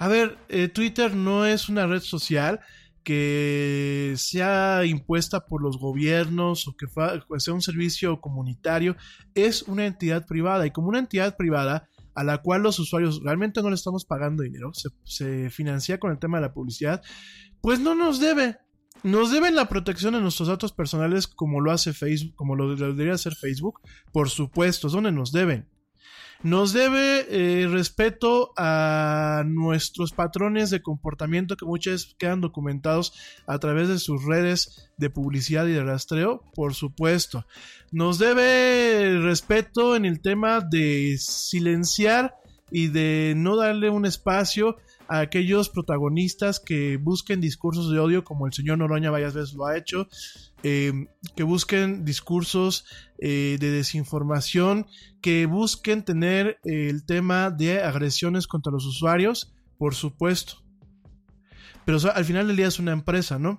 A 0.00 0.08
ver, 0.08 0.38
eh, 0.48 0.68
Twitter 0.68 1.14
no 1.14 1.44
es 1.44 1.68
una 1.68 1.86
red 1.86 2.00
social 2.00 2.60
que 3.04 4.14
sea 4.16 4.86
impuesta 4.86 5.44
por 5.44 5.62
los 5.62 5.78
gobiernos 5.78 6.66
o 6.66 6.74
que 6.74 6.86
sea 7.38 7.52
un 7.52 7.60
servicio 7.60 8.18
comunitario, 8.18 8.96
es 9.34 9.62
una 9.64 9.84
entidad 9.84 10.26
privada 10.26 10.66
y 10.66 10.70
como 10.70 10.88
una 10.88 11.00
entidad 11.00 11.36
privada 11.36 11.86
a 12.14 12.24
la 12.24 12.38
cual 12.38 12.62
los 12.62 12.78
usuarios 12.78 13.20
realmente 13.22 13.60
no 13.60 13.68
le 13.68 13.74
estamos 13.74 14.06
pagando 14.06 14.42
dinero, 14.42 14.72
se, 15.04 15.50
financia 15.50 16.00
con 16.00 16.12
el 16.12 16.18
tema 16.18 16.38
de 16.38 16.46
la 16.46 16.54
publicidad, 16.54 17.02
pues 17.60 17.78
no 17.78 17.94
nos 17.94 18.20
debe. 18.20 18.56
Nos 19.02 19.30
deben 19.30 19.54
la 19.54 19.68
protección 19.68 20.14
de 20.14 20.20
nuestros 20.22 20.48
datos 20.48 20.72
personales 20.72 21.26
como 21.26 21.60
lo 21.60 21.72
hace 21.72 21.92
Facebook, 21.92 22.34
como 22.36 22.56
lo 22.56 22.74
debería 22.74 23.12
hacer 23.12 23.34
Facebook, 23.34 23.80
por 24.12 24.30
supuesto, 24.30 24.86
es 24.86 24.94
donde 24.94 25.12
nos 25.12 25.30
deben 25.30 25.68
nos 26.42 26.72
debe 26.72 27.26
eh, 27.28 27.68
respeto 27.68 28.52
a 28.56 29.42
nuestros 29.46 30.12
patrones 30.12 30.70
de 30.70 30.82
comportamiento 30.82 31.56
que 31.56 31.66
muchas 31.66 31.92
veces 31.92 32.16
quedan 32.18 32.40
documentados 32.40 33.12
a 33.46 33.58
través 33.58 33.88
de 33.88 33.98
sus 33.98 34.24
redes 34.24 34.90
de 34.96 35.10
publicidad 35.10 35.66
y 35.66 35.72
de 35.72 35.84
rastreo, 35.84 36.42
por 36.54 36.74
supuesto. 36.74 37.46
Nos 37.90 38.18
debe 38.18 39.18
respeto 39.20 39.96
en 39.96 40.04
el 40.04 40.20
tema 40.20 40.60
de 40.60 41.16
silenciar 41.18 42.36
y 42.70 42.88
de 42.88 43.34
no 43.36 43.56
darle 43.56 43.90
un 43.90 44.06
espacio 44.06 44.76
a 45.08 45.18
aquellos 45.18 45.68
protagonistas 45.68 46.60
que 46.60 46.96
busquen 46.96 47.40
discursos 47.40 47.90
de 47.90 47.98
odio, 47.98 48.22
como 48.22 48.46
el 48.46 48.52
señor 48.52 48.78
Noroña 48.78 49.10
varias 49.10 49.34
veces 49.34 49.54
lo 49.54 49.66
ha 49.66 49.76
hecho, 49.76 50.06
eh, 50.62 50.92
que 51.36 51.42
busquen 51.42 52.04
discursos 52.04 52.84
eh, 53.18 53.56
de 53.60 53.70
desinformación, 53.70 54.86
que 55.22 55.46
busquen 55.46 56.04
tener 56.04 56.58
el 56.64 57.04
tema 57.06 57.50
de 57.50 57.82
agresiones 57.82 58.46
contra 58.46 58.72
los 58.72 58.84
usuarios, 58.86 59.54
por 59.78 59.94
supuesto. 59.94 60.62
Pero 61.84 61.98
al 62.14 62.24
final 62.24 62.46
del 62.46 62.56
día 62.56 62.68
es 62.68 62.78
una 62.78 62.92
empresa, 62.92 63.38
¿no? 63.38 63.58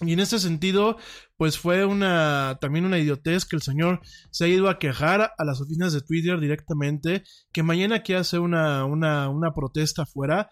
Y 0.00 0.12
en 0.12 0.20
este 0.20 0.38
sentido, 0.38 0.96
pues 1.36 1.58
fue 1.58 1.84
una 1.84 2.58
también 2.60 2.84
una 2.84 2.98
idiotez 2.98 3.44
que 3.44 3.56
el 3.56 3.62
señor 3.62 4.00
se 4.30 4.44
ha 4.44 4.48
ido 4.48 4.68
a 4.68 4.78
quejar 4.78 5.32
a 5.36 5.44
las 5.44 5.60
oficinas 5.60 5.92
de 5.92 6.00
Twitter 6.00 6.40
directamente, 6.40 7.24
que 7.52 7.62
mañana 7.62 8.02
quiere 8.02 8.20
hacer 8.20 8.40
una, 8.40 8.84
una, 8.84 9.28
una 9.28 9.52
protesta 9.52 10.02
afuera. 10.02 10.48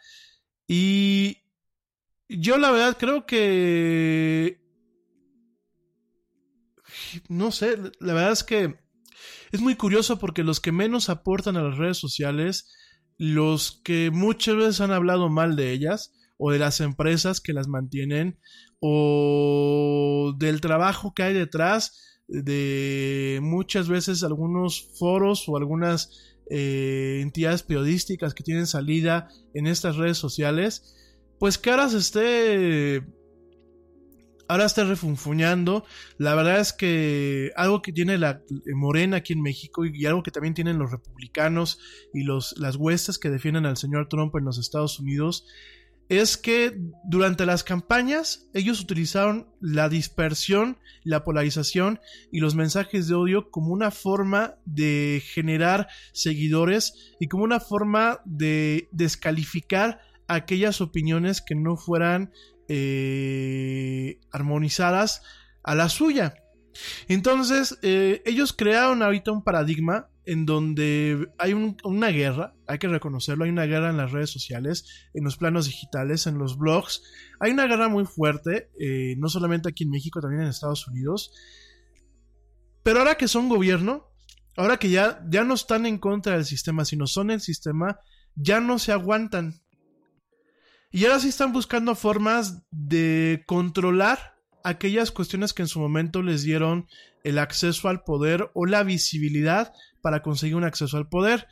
Y 0.68 1.38
yo 2.28 2.58
la 2.58 2.70
verdad 2.70 2.96
creo 2.98 3.26
que... 3.26 4.60
No 7.28 7.50
sé, 7.52 7.76
la 8.00 8.14
verdad 8.14 8.32
es 8.32 8.44
que 8.44 8.76
es 9.52 9.60
muy 9.60 9.74
curioso 9.76 10.18
porque 10.18 10.44
los 10.44 10.60
que 10.60 10.72
menos 10.72 11.08
aportan 11.08 11.56
a 11.56 11.62
las 11.62 11.78
redes 11.78 11.98
sociales, 11.98 12.72
los 13.18 13.80
que 13.84 14.10
muchas 14.10 14.56
veces 14.56 14.80
han 14.80 14.92
hablado 14.92 15.28
mal 15.28 15.56
de 15.56 15.72
ellas, 15.72 16.12
o 16.40 16.50
de 16.50 16.58
las 16.58 16.80
empresas 16.80 17.40
que 17.40 17.52
las 17.52 17.68
mantienen 17.68 18.38
o 18.80 20.34
del 20.38 20.62
trabajo 20.62 21.12
que 21.14 21.22
hay 21.22 21.34
detrás 21.34 22.22
de 22.28 23.40
muchas 23.42 23.88
veces 23.88 24.22
algunos 24.22 24.96
foros 24.98 25.46
o 25.48 25.58
algunas 25.58 26.38
eh, 26.48 27.18
entidades 27.20 27.62
periodísticas 27.62 28.32
que 28.32 28.42
tienen 28.42 28.66
salida 28.66 29.28
en 29.52 29.66
estas 29.66 29.96
redes 29.96 30.16
sociales, 30.16 30.96
pues 31.38 31.58
que 31.58 31.70
ahora 31.70 31.90
se 31.90 31.98
esté 31.98 33.06
ahora 34.50 34.64
esté 34.64 34.82
refunfuñando. 34.82 35.84
La 36.18 36.34
verdad 36.34 36.58
es 36.58 36.72
que 36.72 37.52
algo 37.54 37.82
que 37.82 37.92
tiene 37.92 38.18
la 38.18 38.42
Morena 38.74 39.18
aquí 39.18 39.32
en 39.32 39.42
México 39.42 39.84
y, 39.84 40.06
algo 40.06 40.24
que 40.24 40.32
también 40.32 40.54
tienen 40.54 40.76
los 40.76 40.90
republicanos 40.90 41.78
y 42.12 42.24
los, 42.24 42.58
las 42.58 42.74
huestes 42.74 43.18
que 43.18 43.30
defienden 43.30 43.64
al 43.64 43.76
señor 43.76 44.08
Trump 44.08 44.34
en 44.36 44.44
los 44.44 44.58
Estados 44.58 44.98
Unidos 44.98 45.46
es 46.08 46.36
que 46.36 46.76
durante 47.04 47.46
las 47.46 47.62
campañas 47.62 48.48
ellos 48.52 48.80
utilizaron 48.80 49.46
la 49.60 49.88
dispersión, 49.88 50.78
la 51.04 51.22
polarización 51.22 52.00
y 52.32 52.40
los 52.40 52.56
mensajes 52.56 53.06
de 53.06 53.14
odio 53.14 53.52
como 53.52 53.72
una 53.72 53.92
forma 53.92 54.56
de 54.64 55.22
generar 55.24 55.86
seguidores 56.12 57.14
y 57.20 57.28
como 57.28 57.44
una 57.44 57.60
forma 57.60 58.20
de 58.24 58.88
descalificar 58.90 60.00
aquellas 60.26 60.80
opiniones 60.80 61.40
que 61.40 61.54
no 61.54 61.76
fueran 61.76 62.32
eh, 62.72 64.20
armonizadas 64.30 65.22
a 65.64 65.74
la 65.74 65.88
suya. 65.88 66.36
Entonces, 67.08 67.76
eh, 67.82 68.22
ellos 68.24 68.52
crearon 68.52 69.02
ahorita 69.02 69.32
un 69.32 69.42
paradigma 69.42 70.08
en 70.24 70.46
donde 70.46 71.28
hay 71.38 71.52
una 71.52 72.08
guerra, 72.10 72.54
hay 72.68 72.78
que 72.78 72.86
reconocerlo, 72.86 73.42
hay 73.42 73.50
una 73.50 73.64
guerra 73.64 73.90
en 73.90 73.96
las 73.96 74.12
redes 74.12 74.30
sociales, 74.30 74.84
en 75.14 75.24
los 75.24 75.36
planos 75.36 75.66
digitales, 75.66 76.28
en 76.28 76.38
los 76.38 76.56
blogs. 76.56 77.02
Hay 77.40 77.50
una 77.50 77.66
guerra 77.66 77.88
muy 77.88 78.04
fuerte, 78.04 78.70
eh, 78.78 79.16
no 79.18 79.28
solamente 79.28 79.68
aquí 79.68 79.82
en 79.82 79.90
México, 79.90 80.20
también 80.20 80.42
en 80.42 80.48
Estados 80.48 80.86
Unidos. 80.86 81.32
Pero 82.84 83.00
ahora 83.00 83.16
que 83.16 83.26
son 83.26 83.48
gobierno, 83.48 84.06
ahora 84.56 84.76
que 84.76 84.90
ya, 84.90 85.20
ya 85.28 85.42
no 85.42 85.54
están 85.54 85.86
en 85.86 85.98
contra 85.98 86.34
del 86.34 86.44
sistema, 86.44 86.84
sino 86.84 87.08
son 87.08 87.32
el 87.32 87.40
sistema, 87.40 87.98
ya 88.36 88.60
no 88.60 88.78
se 88.78 88.92
aguantan. 88.92 89.60
Y 90.92 91.04
ahora 91.04 91.20
sí 91.20 91.28
están 91.28 91.52
buscando 91.52 91.94
formas 91.94 92.62
de 92.72 93.44
controlar 93.46 94.34
aquellas 94.64 95.12
cuestiones 95.12 95.52
que 95.52 95.62
en 95.62 95.68
su 95.68 95.78
momento 95.78 96.22
les 96.22 96.42
dieron 96.42 96.86
el 97.22 97.38
acceso 97.38 97.88
al 97.88 98.02
poder 98.02 98.50
o 98.54 98.66
la 98.66 98.82
visibilidad 98.82 99.72
para 100.02 100.22
conseguir 100.22 100.56
un 100.56 100.64
acceso 100.64 100.96
al 100.96 101.08
poder. 101.08 101.46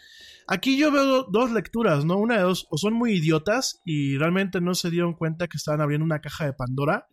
Aquí 0.49 0.77
yo 0.77 0.91
veo 0.91 1.25
dos 1.25 1.53
lecturas, 1.53 2.05
¿no? 2.05 2.17
Una 2.17 2.39
de 2.39 2.43
dos, 2.43 2.67
o 2.71 2.79
son 2.79 2.95
muy 2.95 3.13
idiotas 3.13 3.81
y 3.85 4.17
realmente 4.17 4.61
no 4.61 4.75
se 4.75 4.91
dieron 4.91 5.15
cuenta 5.15 5.47
que 5.47 5.59
estaban 5.59 5.83
abriendo 5.83 6.05
una 6.05 6.21
caja 6.21 6.47
de 6.47 6.55
Pandora. 6.55 7.07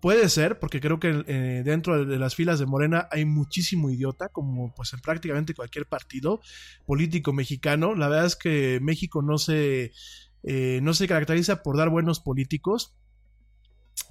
Puede 0.00 0.28
ser, 0.28 0.60
porque 0.60 0.80
creo 0.80 1.00
que 1.00 1.24
eh, 1.26 1.62
dentro 1.64 2.04
de 2.04 2.18
las 2.20 2.36
filas 2.36 2.60
de 2.60 2.66
Morena 2.66 3.08
hay 3.10 3.24
muchísimo 3.24 3.90
idiota, 3.90 4.28
como 4.28 4.72
pues 4.74 4.92
en 4.92 5.00
prácticamente 5.00 5.54
cualquier 5.54 5.86
partido 5.86 6.40
político 6.86 7.32
mexicano. 7.32 7.96
La 7.96 8.08
verdad 8.08 8.26
es 8.26 8.36
que 8.36 8.78
México 8.80 9.22
no 9.22 9.38
se, 9.38 9.90
eh, 10.42 10.80
no 10.82 10.94
se 10.94 11.08
caracteriza 11.08 11.62
por 11.62 11.76
dar 11.76 11.90
buenos 11.90 12.20
políticos. 12.20 12.94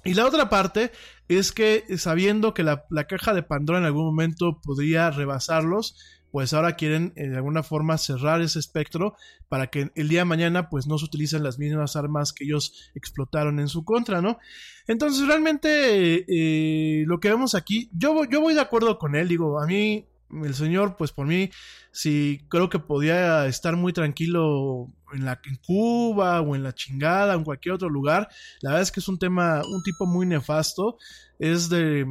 Y 0.04 0.14
la 0.14 0.26
otra 0.26 0.50
parte 0.50 0.92
es 1.28 1.52
que 1.52 1.84
sabiendo 1.96 2.54
que 2.54 2.62
la, 2.62 2.84
la, 2.90 3.06
caja 3.06 3.32
de 3.32 3.42
Pandora 3.42 3.78
en 3.78 3.86
algún 3.86 4.04
momento 4.04 4.60
podría 4.62 5.10
rebasarlos, 5.10 5.96
pues 6.30 6.52
ahora 6.52 6.76
quieren 6.76 7.12
eh, 7.16 7.28
de 7.28 7.36
alguna 7.36 7.62
forma 7.62 7.96
cerrar 7.98 8.42
ese 8.42 8.58
espectro 8.58 9.14
para 9.48 9.68
que 9.68 9.90
el 9.94 10.08
día 10.08 10.20
de 10.20 10.24
mañana 10.26 10.68
pues 10.68 10.86
no 10.86 10.98
se 10.98 11.06
utilicen 11.06 11.42
las 11.42 11.58
mismas 11.58 11.96
armas 11.96 12.32
que 12.32 12.44
ellos 12.44 12.90
explotaron 12.94 13.60
en 13.60 13.68
su 13.68 13.84
contra, 13.84 14.20
¿no? 14.20 14.38
Entonces 14.86 15.26
realmente 15.26 16.24
eh, 16.28 17.04
lo 17.06 17.18
que 17.20 17.30
vemos 17.30 17.54
aquí, 17.54 17.90
yo, 17.92 18.24
yo 18.24 18.40
voy 18.40 18.54
de 18.54 18.60
acuerdo 18.60 18.98
con 18.98 19.14
él, 19.14 19.28
digo, 19.28 19.60
a 19.60 19.66
mí 19.66 20.06
el 20.30 20.54
señor, 20.54 20.96
pues 20.96 21.12
por 21.12 21.26
mí, 21.26 21.50
sí 21.90 22.44
creo 22.48 22.68
que 22.68 22.78
podía 22.78 23.46
estar 23.46 23.76
muy 23.76 23.92
tranquilo 23.92 24.92
en, 25.12 25.24
la, 25.24 25.40
en 25.44 25.56
Cuba 25.56 26.40
o 26.40 26.54
en 26.54 26.62
la 26.62 26.74
chingada 26.74 27.34
o 27.34 27.38
en 27.38 27.44
cualquier 27.44 27.74
otro 27.74 27.88
lugar. 27.88 28.28
La 28.60 28.70
verdad 28.70 28.82
es 28.82 28.92
que 28.92 29.00
es 29.00 29.08
un 29.08 29.18
tema, 29.18 29.62
un 29.64 29.82
tipo 29.82 30.06
muy 30.06 30.26
nefasto. 30.26 30.98
Es 31.38 31.68
de, 31.68 32.04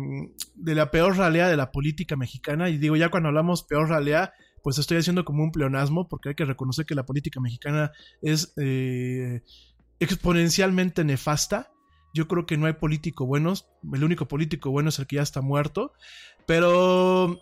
de 0.56 0.76
la 0.76 0.90
peor 0.90 1.18
ralea 1.18 1.50
de 1.50 1.58
la 1.58 1.72
política 1.72 2.16
mexicana. 2.16 2.70
Y 2.70 2.78
digo, 2.78 2.96
ya 2.96 3.10
cuando 3.10 3.30
hablamos 3.30 3.64
peor 3.64 3.90
ralea, 3.90 4.34
pues 4.64 4.78
estoy 4.80 4.98
haciendo 4.98 5.26
como 5.26 5.44
un 5.44 5.52
pleonasmo, 5.52 6.08
porque 6.08 6.30
hay 6.30 6.36
que 6.36 6.46
reconocer 6.46 6.86
que 6.86 6.96
la 6.96 7.06
política 7.06 7.40
mexicana 7.40 7.92
es 8.22 8.54
eh, 8.58 9.42
exponencialmente 10.00 11.04
nefasta. 11.04 11.72
Yo 12.14 12.28
creo 12.28 12.46
que 12.46 12.58
no 12.58 12.66
hay 12.66 12.74
político 12.74 13.26
buenos. 13.26 13.68
El 13.94 14.04
único 14.04 14.28
político 14.28 14.72
bueno 14.72 14.90
es 14.90 15.00
el 15.00 15.08
que 15.08 15.18
ya 15.18 15.22
está 15.22 15.42
muerto. 15.42 15.94
Pero 16.46 17.42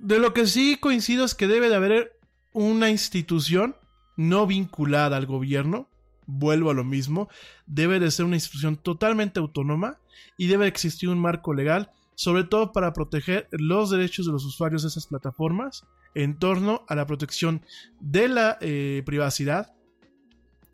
de 0.00 0.18
lo 0.18 0.32
que 0.32 0.46
sí 0.46 0.76
coincido 0.80 1.24
es 1.24 1.34
que 1.34 1.46
debe 1.46 1.68
de 1.68 1.76
haber 1.76 2.18
una 2.52 2.90
institución 2.90 3.76
no 4.16 4.46
vinculada 4.46 5.16
al 5.16 5.26
gobierno, 5.26 5.88
vuelvo 6.26 6.70
a 6.70 6.74
lo 6.74 6.84
mismo, 6.84 7.28
debe 7.66 8.00
de 8.00 8.10
ser 8.10 8.24
una 8.24 8.36
institución 8.36 8.76
totalmente 8.76 9.40
autónoma 9.40 9.98
y 10.36 10.46
debe 10.46 10.66
existir 10.66 11.08
un 11.08 11.18
marco 11.18 11.52
legal, 11.52 11.90
sobre 12.14 12.44
todo 12.44 12.72
para 12.72 12.92
proteger 12.92 13.48
los 13.50 13.90
derechos 13.90 14.26
de 14.26 14.32
los 14.32 14.44
usuarios 14.44 14.82
de 14.82 14.88
esas 14.88 15.06
plataformas 15.06 15.86
en 16.14 16.38
torno 16.38 16.84
a 16.88 16.94
la 16.94 17.06
protección 17.06 17.62
de 18.00 18.28
la 18.28 18.58
eh, 18.60 19.02
privacidad. 19.04 19.74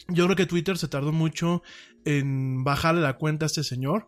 Yo 0.09 0.25
creo 0.25 0.37
que 0.37 0.47
Twitter 0.47 0.79
se 0.79 0.89
tardó 0.89 1.12
mucho 1.12 1.62
en 2.05 2.62
bajarle 2.62 3.01
la 3.01 3.17
cuenta 3.17 3.45
a 3.45 3.49
este 3.49 3.65
señor 3.65 4.07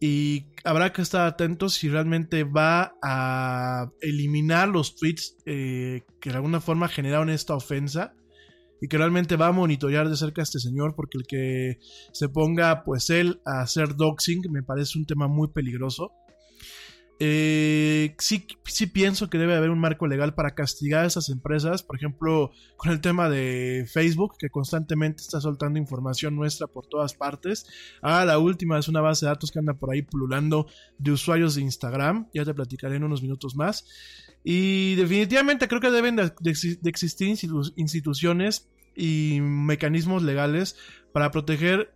y 0.00 0.46
habrá 0.64 0.92
que 0.92 1.02
estar 1.02 1.26
atentos 1.26 1.74
si 1.74 1.88
realmente 1.88 2.44
va 2.44 2.94
a 3.02 3.90
eliminar 4.00 4.68
los 4.68 4.96
tweets 4.96 5.36
eh, 5.46 6.02
que 6.20 6.30
de 6.30 6.36
alguna 6.36 6.60
forma 6.60 6.88
generaron 6.88 7.30
esta 7.30 7.54
ofensa 7.54 8.14
y 8.80 8.88
que 8.88 8.98
realmente 8.98 9.36
va 9.36 9.48
a 9.48 9.52
monitorear 9.52 10.08
de 10.08 10.16
cerca 10.16 10.42
a 10.42 10.44
este 10.44 10.58
señor 10.58 10.94
porque 10.94 11.16
el 11.18 11.26
que 11.26 11.78
se 12.12 12.28
ponga 12.28 12.84
pues 12.84 13.08
él 13.08 13.40
a 13.46 13.62
hacer 13.62 13.96
doxing 13.96 14.42
me 14.50 14.62
parece 14.62 14.98
un 14.98 15.06
tema 15.06 15.28
muy 15.28 15.48
peligroso 15.48 16.12
eh, 17.18 18.14
sí, 18.18 18.46
sí 18.64 18.86
pienso 18.86 19.30
que 19.30 19.38
debe 19.38 19.54
haber 19.54 19.70
un 19.70 19.78
marco 19.78 20.06
legal 20.06 20.34
para 20.34 20.54
castigar 20.54 21.04
a 21.04 21.06
esas 21.06 21.30
empresas, 21.30 21.82
por 21.82 21.96
ejemplo, 21.96 22.50
con 22.76 22.92
el 22.92 23.00
tema 23.00 23.30
de 23.30 23.86
Facebook, 23.90 24.36
que 24.38 24.50
constantemente 24.50 25.22
está 25.22 25.40
soltando 25.40 25.78
información 25.78 26.36
nuestra 26.36 26.66
por 26.66 26.86
todas 26.86 27.14
partes. 27.14 27.66
Ah, 28.02 28.24
la 28.26 28.38
última 28.38 28.78
es 28.78 28.88
una 28.88 29.00
base 29.00 29.24
de 29.24 29.30
datos 29.30 29.50
que 29.50 29.58
anda 29.58 29.74
por 29.74 29.92
ahí 29.92 30.02
pululando 30.02 30.66
de 30.98 31.12
usuarios 31.12 31.54
de 31.54 31.62
Instagram, 31.62 32.28
ya 32.34 32.44
te 32.44 32.52
platicaré 32.52 32.96
en 32.96 33.04
unos 33.04 33.22
minutos 33.22 33.56
más. 33.56 33.86
Y 34.44 34.94
definitivamente 34.96 35.68
creo 35.68 35.80
que 35.80 35.90
deben 35.90 36.16
de, 36.16 36.32
existir 36.84 37.28
instituciones 37.76 38.68
y 38.94 39.40
mecanismos 39.40 40.22
legales 40.22 40.76
para 41.12 41.30
proteger 41.30 41.92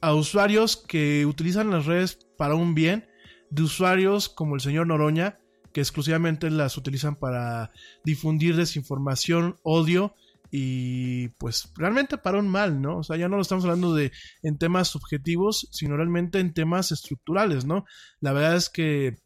a 0.00 0.14
usuarios 0.14 0.76
que 0.76 1.26
utilizan 1.26 1.70
las 1.70 1.86
redes 1.86 2.18
para 2.36 2.54
un 2.54 2.74
bien 2.74 3.06
de 3.52 3.62
usuarios 3.62 4.30
como 4.30 4.54
el 4.54 4.62
señor 4.62 4.86
Noroña, 4.86 5.38
que 5.72 5.80
exclusivamente 5.80 6.50
las 6.50 6.76
utilizan 6.76 7.16
para 7.16 7.70
difundir 8.02 8.56
desinformación, 8.56 9.58
odio 9.62 10.14
y 10.50 11.28
pues 11.38 11.70
realmente 11.76 12.18
para 12.18 12.38
un 12.38 12.48
mal, 12.48 12.80
¿no? 12.80 12.98
O 12.98 13.02
sea, 13.02 13.16
ya 13.16 13.28
no 13.28 13.36
lo 13.36 13.42
estamos 13.42 13.64
hablando 13.64 13.94
de 13.94 14.10
en 14.42 14.58
temas 14.58 14.88
subjetivos, 14.88 15.68
sino 15.70 15.96
realmente 15.96 16.40
en 16.40 16.54
temas 16.54 16.92
estructurales, 16.92 17.64
¿no? 17.64 17.84
La 18.20 18.32
verdad 18.32 18.56
es 18.56 18.70
que 18.70 19.18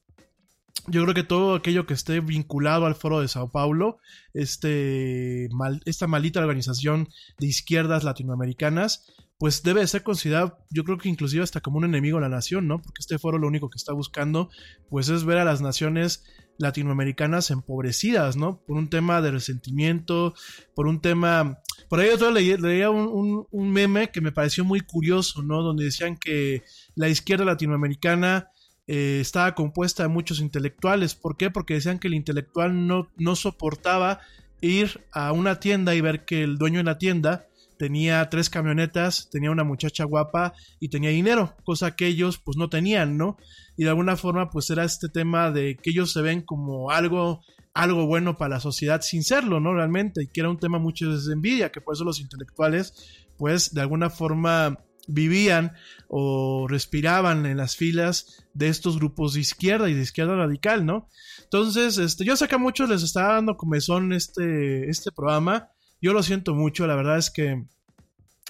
yo 0.89 1.03
creo 1.03 1.15
que 1.15 1.25
todo 1.25 1.55
aquello 1.55 1.87
que 1.87 1.95
esté 1.95 2.21
vinculado 2.21 2.87
al 2.87 2.95
foro 2.95 3.21
de 3.21 3.29
Sao 3.29 3.51
Paulo, 3.51 3.99
este 4.35 5.49
esta 5.85 6.07
maldita 6.07 6.41
organización 6.41 7.09
de 7.39 7.47
izquierdas 7.47 8.05
latinoamericanas, 8.05 9.13
pues 9.39 9.63
debe 9.63 9.87
ser 9.87 10.03
considerado, 10.03 10.59
yo 10.71 10.85
creo 10.85 10.97
que 10.97 11.11
inclusive 11.11 11.43
hasta 11.43 11.61
como 11.61 11.79
un 11.79 11.85
enemigo 11.85 12.17
de 12.17 12.23
la 12.23 12.29
nación, 12.29 12.67
¿no? 12.67 12.81
Porque 12.81 13.01
este 13.01 13.19
foro 13.19 13.39
lo 13.39 13.47
único 13.47 13.69
que 13.69 13.77
está 13.77 13.93
buscando, 13.93 14.49
pues 14.89 15.09
es 15.11 15.25
ver 15.25 15.39
a 15.39 15.45
las 15.45 15.61
naciones 15.61 16.25
latinoamericanas 16.59 17.51
empobrecidas, 17.51 18.37
¿no? 18.37 18.63
Por 18.67 18.79
un 18.79 18.89
tema 18.89 19.21
de 19.21 19.31
resentimiento, 19.31 20.35
por 20.75 20.87
un 20.87 21.01
tema... 21.01 21.59
Por 21.91 22.01
ahí 22.01 22.09
otro 22.09 22.31
leía, 22.31 22.91
un, 22.91 23.47
un, 23.51 23.71
meme 23.71 24.11
que 24.11 24.23
me 24.23 24.33
pareció 24.33 24.65
muy 24.65 24.81
curioso, 24.81 25.43
¿no? 25.43 25.63
Donde 25.63 25.85
decían 25.85 26.17
que 26.17 26.65
la 26.95 27.09
izquierda 27.09 27.45
latinoamericana 27.45 28.49
eh, 28.87 29.19
estaba 29.21 29.55
compuesta 29.55 30.03
de 30.03 30.09
muchos 30.09 30.41
intelectuales. 30.41 31.15
¿Por 31.15 31.37
qué? 31.37 31.51
Porque 31.51 31.75
decían 31.75 31.99
que 31.99 32.09
el 32.09 32.15
intelectual 32.15 32.87
no, 32.87 33.11
no 33.17 33.37
soportaba 33.37 34.21
ir 34.63 35.05
a 35.13 35.33
una 35.33 35.61
tienda 35.61 35.95
y 35.95 36.01
ver 36.01 36.25
que 36.25 36.43
el 36.43 36.57
dueño 36.57 36.79
de 36.79 36.85
la 36.85 36.99
tienda 36.99 37.47
tenía 37.79 38.29
tres 38.29 38.51
camionetas, 38.51 39.29
tenía 39.31 39.51
una 39.51 39.65
muchacha 39.65 40.05
guapa 40.05 40.55
y 40.81 40.89
tenía 40.89 41.11
dinero, 41.11 41.55
cosa 41.65 41.95
que 41.97 42.07
ellos 42.07 42.39
pues 42.39 42.57
no 42.57 42.69
tenían, 42.69 43.17
¿no? 43.17 43.37
Y 43.77 43.85
de 43.85 43.91
alguna 43.91 44.17
forma 44.17 44.51
pues 44.51 44.71
era 44.71 44.85
este 44.85 45.09
tema 45.09 45.51
de 45.51 45.77
que 45.77 45.91
ellos 45.91 46.13
se 46.13 46.23
ven 46.23 46.43
como 46.43 46.91
algo 46.91 47.43
algo 47.75 48.07
bueno 48.07 48.39
para 48.39 48.55
la 48.55 48.61
sociedad 48.61 49.03
sin 49.03 49.23
serlo, 49.23 49.61
¿no? 49.61 49.75
Realmente, 49.75 50.23
y 50.23 50.29
que 50.29 50.41
era 50.41 50.49
un 50.49 50.59
tema 50.59 50.79
mucho 50.79 51.15
de 51.15 51.33
envidia, 51.33 51.71
que 51.71 51.83
por 51.83 51.95
eso 51.95 52.05
los 52.05 52.21
intelectuales 52.21 52.95
pues 53.37 53.75
de 53.75 53.83
alguna 53.83 54.09
forma 54.09 54.79
vivían 55.09 55.73
o 56.09 56.67
respiraban 56.69 57.47
en 57.47 57.59
las 57.59 57.77
filas 57.77 58.45
de 58.55 58.69
estos 58.69 58.97
grupos 58.97 59.35
de 59.35 59.41
izquierda 59.41 59.89
y 59.89 59.95
de 59.95 60.03
izquierda 60.03 60.37
radical, 60.37 60.85
¿no? 60.85 61.09
Entonces, 61.45 61.99
este, 61.99 62.25
yo 62.25 62.37
sé 62.37 62.49
que 62.49 62.57
a 62.57 62.59
muchos 62.59 62.89
les 62.89 63.03
está 63.03 63.35
dando 63.35 63.57
comezón 63.57 64.13
este, 64.13 64.89
este 64.91 65.13
programa, 65.13 65.71
yo 66.07 66.13
lo 66.13 66.23
siento 66.23 66.55
mucho, 66.55 66.87
la 66.87 66.95
verdad 66.95 67.19
es 67.19 67.31
que 67.31 67.65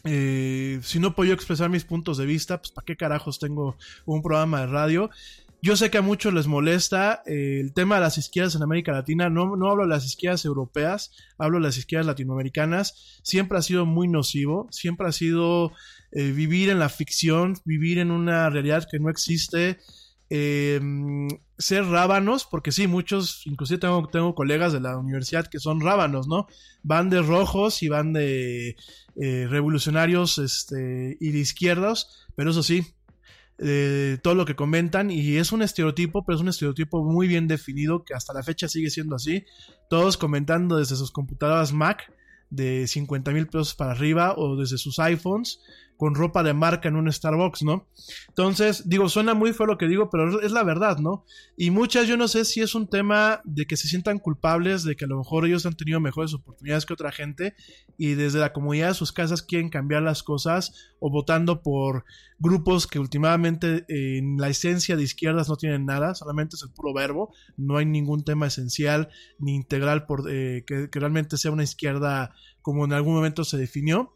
eh, 0.05 0.79
si 0.83 0.99
no 0.99 1.15
puedo 1.15 1.33
expresar 1.33 1.71
mis 1.71 1.85
puntos 1.85 2.19
de 2.19 2.27
vista, 2.27 2.59
pues 2.59 2.71
para 2.71 2.85
qué 2.85 2.99
carajos 2.99 3.39
tengo 3.39 3.79
un 4.05 4.21
programa 4.21 4.61
de 4.61 4.67
radio. 4.67 5.11
Yo 5.63 5.75
sé 5.75 5.91
que 5.91 5.97
a 5.97 6.03
muchos 6.03 6.35
les 6.35 6.49
molesta 6.49 7.23
eh, 7.25 7.61
el 7.63 7.73
tema 7.73 7.95
de 7.95 8.03
las 8.03 8.19
izquierdas 8.19 8.57
en 8.57 8.63
América 8.63 8.93
Latina. 8.93 9.31
No, 9.31 9.57
no 9.57 9.71
hablo 9.71 9.85
de 9.85 9.89
las 9.89 10.05
izquierdas 10.05 10.45
europeas, 10.45 11.13
hablo 11.39 11.57
de 11.57 11.65
las 11.65 11.79
izquierdas 11.79 12.07
latinoamericanas. 12.07 13.21
Siempre 13.23 13.57
ha 13.57 13.63
sido 13.63 13.87
muy 13.87 14.07
nocivo, 14.07 14.69
siempre 14.71 15.09
ha 15.09 15.13
sido 15.13 15.73
eh, 16.13 16.33
vivir 16.33 16.69
en 16.69 16.79
la 16.79 16.91
ficción, 16.91 17.55
vivir 17.65 17.97
en 17.97 18.11
una 18.11 18.51
realidad 18.51 18.87
que 18.87 18.99
no 18.99 19.09
existe. 19.09 19.79
Ser 21.59 21.85
rábanos, 21.87 22.47
porque 22.51 22.73
sí, 22.73 22.87
muchos, 22.87 23.43
inclusive 23.47 23.79
tengo, 23.79 24.09
tengo 24.09 24.35
colegas 24.35 24.73
de 24.73 24.81
la 24.81 24.99
universidad 24.99 25.47
que 25.47 25.59
son 25.59 25.81
rábanos, 25.81 26.29
¿no? 26.29 26.47
Van 26.83 27.11
de 27.11 27.23
rojos 27.23 27.83
y 27.83 27.89
van 27.89 28.13
de 28.13 28.77
eh, 29.21 29.47
revolucionarios 29.49 30.39
este, 30.39 31.17
y 31.21 31.31
de 31.31 31.39
izquierdos, 31.39 32.27
pero 32.35 32.51
eso 32.51 32.63
sí, 32.63 32.83
eh, 33.59 34.19
todo 34.23 34.35
lo 34.35 34.45
que 34.45 34.55
comentan 34.55 35.11
y 35.11 35.37
es 35.37 35.51
un 35.51 35.63
estereotipo, 35.63 36.25
pero 36.25 36.37
es 36.37 36.43
un 36.43 36.49
estereotipo 36.49 37.03
muy 37.03 37.27
bien 37.27 37.49
definido 37.49 38.05
que 38.05 38.13
hasta 38.13 38.35
la 38.35 38.43
fecha 38.43 38.69
sigue 38.69 38.91
siendo 38.91 39.17
así. 39.17 39.45
Todos 39.89 40.19
comentando 40.19 40.77
desde 40.77 40.97
sus 40.97 41.11
computadoras 41.11 41.73
Mac 41.73 42.13
de 42.51 42.87
50 42.87 43.31
mil 43.33 43.47
pesos 43.47 43.75
para 43.75 43.93
arriba 43.93 44.35
o 44.37 44.57
desde 44.57 44.79
sus 44.79 44.99
iPhones 44.99 45.61
con 45.97 46.14
ropa 46.14 46.42
de 46.42 46.53
marca 46.53 46.88
en 46.88 46.97
un 46.97 47.11
Starbucks, 47.11 47.62
¿no? 47.62 47.88
Entonces, 48.28 48.88
digo, 48.88 49.09
suena 49.09 49.34
muy 49.34 49.53
feo 49.53 49.66
lo 49.66 49.78
que 49.78 49.88
digo, 49.88 50.11
pero 50.11 50.40
es 50.40 50.53
la 50.53 50.62
verdad, 50.62 50.99
¿no? 50.99 51.24
Y 51.57 51.70
muchas, 51.70 52.07
yo 52.07 52.16
no 52.16 52.28
sé 52.28 52.44
si 52.44 52.61
es 52.61 52.74
un 52.74 52.88
tema 52.88 53.40
de 53.44 53.66
que 53.66 53.76
se 53.76 53.88
sientan 53.88 54.18
culpables, 54.18 54.84
de 54.84 54.97
que 54.97 55.07
a 55.07 55.09
lo 55.09 55.18
mejor 55.18 55.47
ellos 55.47 55.64
han 55.64 55.74
tenido 55.74 56.01
mejores 56.01 56.34
oportunidades 56.34 56.84
que 56.84 56.92
otra 56.92 57.12
gente 57.12 57.55
y 57.97 58.14
desde 58.14 58.40
la 58.40 58.53
comodidad 58.53 58.88
de 58.88 58.94
sus 58.94 59.12
casas 59.12 59.42
quieren 59.42 59.70
cambiar 59.70 60.03
las 60.03 60.22
cosas 60.22 60.72
o 61.01 61.11
votando 61.11 61.62
por 61.62 62.05
grupos 62.38 62.86
que 62.86 62.99
últimamente 62.99 63.84
en 63.88 64.36
la 64.36 64.49
esencia 64.49 64.97
de 64.97 65.03
izquierdas 65.03 65.49
no 65.49 65.57
tienen 65.57 65.86
nada, 65.86 66.14
solamente 66.14 66.57
es 66.57 66.62
el 66.62 66.70
puro 66.70 66.92
verbo, 66.92 67.32
no 67.57 67.78
hay 67.78 67.86
ningún 67.86 68.22
tema 68.24 68.49
esencial 68.49 69.09
ni 69.38 69.55
integral 69.55 70.05
por, 70.05 70.24
eh, 70.30 70.64
que 70.66 70.88
realmente 70.92 71.38
sea 71.38 71.51
una 71.51 71.64
izquierda 71.64 72.34
como 72.61 72.84
en 72.84 72.92
algún 72.92 73.14
momento 73.14 73.44
se 73.44 73.57
definió. 73.57 74.16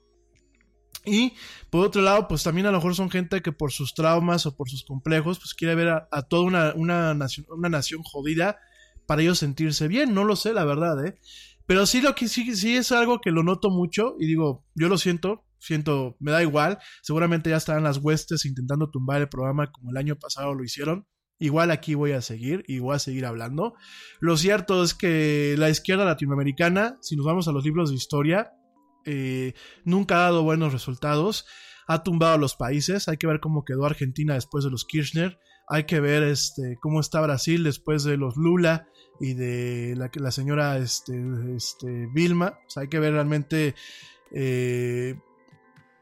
Y 1.04 1.32
por 1.70 1.86
otro 1.86 2.02
lado, 2.02 2.28
pues 2.28 2.42
también 2.42 2.66
a 2.66 2.70
lo 2.70 2.78
mejor 2.78 2.94
son 2.94 3.10
gente 3.10 3.40
que 3.40 3.52
por 3.52 3.72
sus 3.72 3.94
traumas 3.94 4.44
o 4.46 4.54
por 4.54 4.68
sus 4.68 4.84
complejos, 4.84 5.38
pues 5.38 5.54
quiere 5.54 5.74
ver 5.74 5.88
a, 5.88 6.22
toda 6.28 6.42
una, 6.42 6.74
una, 6.74 7.14
nación, 7.14 7.46
una 7.48 7.68
nación 7.68 8.02
jodida 8.02 8.58
para 9.06 9.22
ellos 9.22 9.38
sentirse 9.38 9.88
bien. 9.88 10.14
No 10.14 10.24
lo 10.24 10.36
sé, 10.36 10.52
la 10.52 10.64
verdad, 10.64 11.04
¿eh? 11.06 11.14
Pero 11.66 11.86
sí, 11.86 12.00
lo 12.00 12.14
que 12.14 12.28
sí, 12.28 12.54
sí 12.56 12.76
es 12.76 12.92
algo 12.92 13.20
que 13.20 13.30
lo 13.30 13.42
noto 13.44 13.70
mucho 13.70 14.16
y 14.18 14.26
digo, 14.26 14.66
yo 14.74 14.88
lo 14.88 14.98
siento, 14.98 15.44
siento, 15.58 16.16
me 16.18 16.32
da 16.32 16.42
igual. 16.42 16.78
Seguramente 17.00 17.50
ya 17.50 17.56
estarán 17.56 17.84
las 17.84 17.98
huestes 17.98 18.44
intentando 18.44 18.90
tumbar 18.90 19.20
el 19.20 19.28
programa 19.28 19.70
como 19.70 19.90
el 19.90 19.96
año 19.96 20.16
pasado 20.16 20.52
lo 20.54 20.64
hicieron. 20.64 21.06
Igual 21.38 21.70
aquí 21.70 21.94
voy 21.94 22.12
a 22.12 22.20
seguir 22.20 22.64
y 22.66 22.80
voy 22.80 22.96
a 22.96 22.98
seguir 22.98 23.24
hablando. 23.24 23.74
Lo 24.18 24.36
cierto 24.36 24.82
es 24.82 24.94
que 24.94 25.54
la 25.58 25.70
izquierda 25.70 26.04
latinoamericana, 26.04 26.98
si 27.00 27.16
nos 27.16 27.24
vamos 27.24 27.48
a 27.48 27.52
los 27.52 27.64
libros 27.64 27.90
de 27.90 27.96
historia, 27.96 28.52
eh, 29.04 29.54
nunca 29.84 30.16
ha 30.16 30.22
dado 30.22 30.42
buenos 30.42 30.72
resultados. 30.72 31.46
Ha 31.86 32.02
tumbado 32.02 32.34
a 32.34 32.38
los 32.38 32.54
países. 32.54 33.08
Hay 33.08 33.16
que 33.16 33.26
ver 33.26 33.40
cómo 33.40 33.64
quedó 33.64 33.84
Argentina 33.84 34.34
después 34.34 34.64
de 34.64 34.70
los 34.70 34.84
Kirchner. 34.84 35.38
Hay 35.68 35.84
que 35.84 36.00
ver 36.00 36.22
este, 36.22 36.78
cómo 36.80 37.00
está 37.00 37.20
Brasil 37.20 37.62
después 37.62 38.02
de 38.04 38.16
los 38.16 38.36
Lula 38.36 38.88
y 39.20 39.34
de 39.34 39.94
la, 39.96 40.10
la 40.14 40.30
señora 40.30 40.78
este, 40.78 41.22
este, 41.56 42.08
Vilma. 42.12 42.58
O 42.66 42.70
sea, 42.70 42.82
hay 42.82 42.88
que 42.88 42.98
ver 42.98 43.12
realmente 43.12 43.74
eh, 44.32 45.16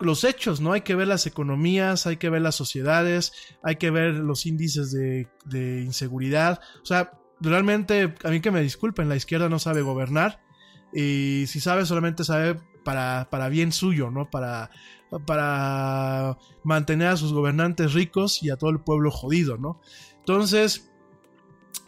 los 0.00 0.24
hechos, 0.24 0.60
¿no? 0.60 0.72
Hay 0.72 0.82
que 0.82 0.94
ver 0.94 1.08
las 1.08 1.26
economías, 1.26 2.06
hay 2.06 2.16
que 2.16 2.30
ver 2.30 2.42
las 2.42 2.54
sociedades, 2.54 3.32
hay 3.62 3.76
que 3.76 3.90
ver 3.90 4.14
los 4.14 4.46
índices 4.46 4.92
de, 4.92 5.28
de 5.44 5.82
inseguridad. 5.82 6.60
O 6.82 6.86
sea, 6.86 7.12
realmente, 7.40 8.14
a 8.24 8.30
mí 8.30 8.40
que 8.40 8.50
me 8.50 8.62
disculpen, 8.62 9.08
la 9.08 9.16
izquierda 9.16 9.48
no 9.48 9.58
sabe 9.58 9.82
gobernar. 9.82 10.40
Y 10.92 11.44
si 11.46 11.60
sabe, 11.60 11.84
solamente 11.84 12.24
sabe 12.24 12.58
para, 12.84 13.28
para 13.30 13.48
bien 13.48 13.72
suyo, 13.72 14.10
¿no? 14.10 14.30
Para, 14.30 14.70
para 15.26 16.38
mantener 16.62 17.08
a 17.08 17.16
sus 17.16 17.32
gobernantes 17.32 17.94
ricos 17.94 18.42
y 18.42 18.50
a 18.50 18.56
todo 18.56 18.70
el 18.70 18.80
pueblo 18.80 19.10
jodido, 19.10 19.56
¿no? 19.58 19.80
Entonces, 20.18 20.90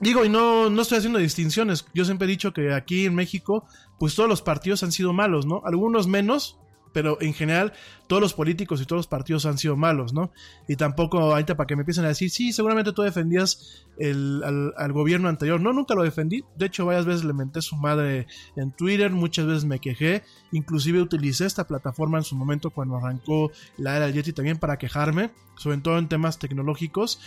digo, 0.01 0.25
y 0.25 0.29
no, 0.29 0.71
no 0.71 0.83
estoy 0.83 0.99
haciendo 0.99 1.19
distinciones. 1.19 1.87
Yo 1.95 2.05
siempre 2.05 2.27
he 2.27 2.31
dicho 2.31 2.53
que 2.53 2.73
aquí 2.73 3.07
en 3.07 3.15
México, 3.15 3.67
pues 3.99 4.15
todos 4.15 4.29
los 4.29 4.43
partidos 4.43 4.83
han 4.83 4.93
sido 4.93 5.13
malos, 5.13 5.47
¿no? 5.47 5.63
Algunos 5.65 6.07
menos, 6.07 6.59
pero 6.93 7.19
en 7.21 7.35
general 7.35 7.73
todos 8.07 8.21
los 8.21 8.35
políticos 8.35 8.81
y 8.81 8.87
todos 8.87 9.01
los 9.01 9.07
partidos 9.07 9.47
han 9.47 9.57
sido 9.57 9.77
malos, 9.77 10.13
¿no? 10.13 10.33
Y 10.67 10.77
tampoco 10.77 11.21
ahorita 11.21 11.57
para 11.57 11.67
que 11.67 11.77
me 11.77 11.83
empiecen 11.83 12.05
a 12.05 12.09
decir, 12.09 12.29
sí, 12.31 12.53
seguramente 12.53 12.93
tú 12.93 13.03
defendías 13.03 13.87
el, 13.99 14.43
al, 14.45 14.75
al, 14.77 14.93
gobierno 14.93 15.29
anterior. 15.29 15.61
No, 15.61 15.73
nunca 15.73 15.95
lo 15.95 16.03
defendí. 16.03 16.43
De 16.57 16.67
hecho, 16.67 16.87
varias 16.87 17.07
veces 17.07 17.25
le 17.25 17.33
menté 17.33 17.63
su 17.63 17.77
madre 17.77 18.27
en 18.57 18.73
Twitter, 18.73 19.13
muchas 19.13 19.47
veces 19.47 19.65
me 19.65 19.79
quejé, 19.79 20.25
inclusive 20.51 21.01
utilicé 21.01 21.47
esta 21.47 21.69
plataforma 21.69 22.19
en 22.19 22.25
su 22.25 22.35
momento 22.35 22.71
cuando 22.71 22.97
arrancó 22.97 23.53
la 23.77 23.97
era 23.97 24.07
del 24.07 24.15
Yeti 24.15 24.33
también 24.33 24.59
para 24.59 24.77
quejarme, 24.77 25.31
sobre 25.57 25.79
todo 25.79 25.99
en 25.99 26.09
temas 26.09 26.39
tecnológicos. 26.39 27.21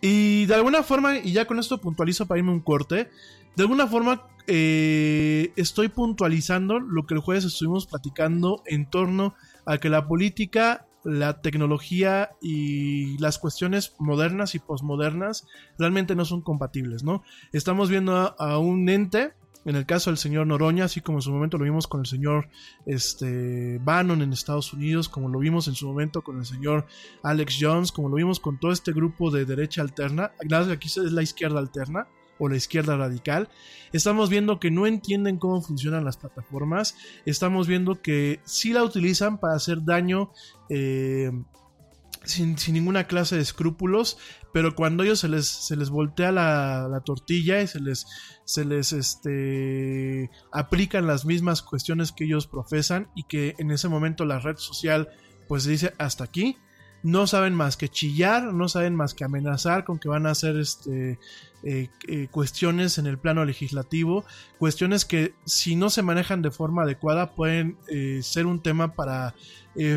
Y 0.00 0.46
de 0.46 0.54
alguna 0.54 0.82
forma, 0.82 1.18
y 1.18 1.32
ya 1.32 1.46
con 1.46 1.58
esto 1.58 1.80
puntualizo 1.80 2.26
para 2.26 2.38
irme 2.38 2.52
un 2.52 2.60
corte, 2.60 3.10
de 3.56 3.62
alguna 3.62 3.86
forma 3.86 4.26
eh, 4.46 5.52
estoy 5.56 5.88
puntualizando 5.88 6.78
lo 6.78 7.06
que 7.06 7.14
el 7.14 7.20
jueves 7.20 7.44
estuvimos 7.44 7.86
platicando 7.86 8.62
en 8.66 8.88
torno 8.88 9.34
a 9.66 9.78
que 9.78 9.90
la 9.90 10.06
política, 10.06 10.86
la 11.04 11.40
tecnología 11.40 12.30
y 12.40 13.18
las 13.18 13.38
cuestiones 13.38 13.94
modernas 13.98 14.54
y 14.54 14.58
posmodernas 14.58 15.46
realmente 15.78 16.14
no 16.14 16.24
son 16.24 16.42
compatibles, 16.42 17.02
¿no? 17.02 17.22
Estamos 17.52 17.90
viendo 17.90 18.16
a, 18.16 18.34
a 18.38 18.58
un 18.58 18.88
ente, 18.88 19.32
en 19.68 19.76
el 19.76 19.84
caso 19.84 20.08
del 20.08 20.16
señor 20.16 20.46
Noroña, 20.46 20.86
así 20.86 21.02
como 21.02 21.18
en 21.18 21.22
su 21.22 21.30
momento 21.30 21.58
lo 21.58 21.64
vimos 21.64 21.86
con 21.86 22.00
el 22.00 22.06
señor 22.06 22.48
este, 22.86 23.78
Bannon 23.84 24.22
en 24.22 24.32
Estados 24.32 24.72
Unidos, 24.72 25.10
como 25.10 25.28
lo 25.28 25.38
vimos 25.40 25.68
en 25.68 25.74
su 25.74 25.86
momento 25.86 26.22
con 26.22 26.38
el 26.38 26.46
señor 26.46 26.86
Alex 27.22 27.58
Jones, 27.60 27.92
como 27.92 28.08
lo 28.08 28.16
vimos 28.16 28.40
con 28.40 28.58
todo 28.58 28.72
este 28.72 28.94
grupo 28.94 29.30
de 29.30 29.44
derecha 29.44 29.82
alterna, 29.82 30.32
aquí 30.40 30.86
es 30.86 30.96
la 30.96 31.22
izquierda 31.22 31.58
alterna, 31.58 32.08
o 32.38 32.48
la 32.48 32.56
izquierda 32.56 32.96
radical. 32.96 33.50
Estamos 33.92 34.30
viendo 34.30 34.58
que 34.58 34.70
no 34.70 34.86
entienden 34.86 35.36
cómo 35.36 35.60
funcionan 35.60 36.04
las 36.04 36.16
plataformas. 36.16 36.96
Estamos 37.26 37.66
viendo 37.66 38.00
que 38.00 38.40
sí 38.44 38.72
la 38.72 38.84
utilizan 38.84 39.38
para 39.38 39.56
hacer 39.56 39.84
daño 39.84 40.30
eh, 40.70 41.30
sin, 42.24 42.56
sin, 42.56 42.74
ninguna 42.74 43.04
clase 43.04 43.36
de 43.36 43.42
escrúpulos. 43.42 44.18
Pero 44.58 44.74
cuando 44.74 45.04
ellos 45.04 45.20
se 45.20 45.28
les, 45.28 45.46
se 45.46 45.76
les 45.76 45.88
voltea 45.88 46.32
la, 46.32 46.88
la 46.90 46.98
tortilla 46.98 47.62
y 47.62 47.68
se 47.68 47.78
les, 47.78 48.08
se 48.44 48.64
les 48.64 48.92
este, 48.92 50.32
aplican 50.50 51.06
las 51.06 51.24
mismas 51.24 51.62
cuestiones 51.62 52.10
que 52.10 52.24
ellos 52.24 52.48
profesan 52.48 53.08
y 53.14 53.22
que 53.22 53.54
en 53.58 53.70
ese 53.70 53.88
momento 53.88 54.24
la 54.24 54.40
red 54.40 54.56
social 54.56 55.10
pues 55.46 55.62
dice 55.64 55.94
hasta 55.96 56.24
aquí 56.24 56.56
no 57.04 57.28
saben 57.28 57.54
más 57.54 57.76
que 57.76 57.88
chillar, 57.88 58.52
no 58.52 58.68
saben 58.68 58.96
más 58.96 59.14
que 59.14 59.22
amenazar 59.22 59.84
con 59.84 60.00
que 60.00 60.08
van 60.08 60.26
a 60.26 60.32
hacer 60.32 60.56
este, 60.56 61.20
eh, 61.62 61.88
eh, 62.08 62.26
cuestiones 62.32 62.98
en 62.98 63.06
el 63.06 63.16
plano 63.16 63.44
legislativo, 63.44 64.24
cuestiones 64.58 65.04
que 65.04 65.36
si 65.44 65.76
no 65.76 65.88
se 65.88 66.02
manejan 66.02 66.42
de 66.42 66.50
forma 66.50 66.82
adecuada 66.82 67.36
pueden 67.36 67.78
eh, 67.86 68.18
ser 68.24 68.46
un 68.46 68.60
tema 68.60 68.96
para 68.96 69.36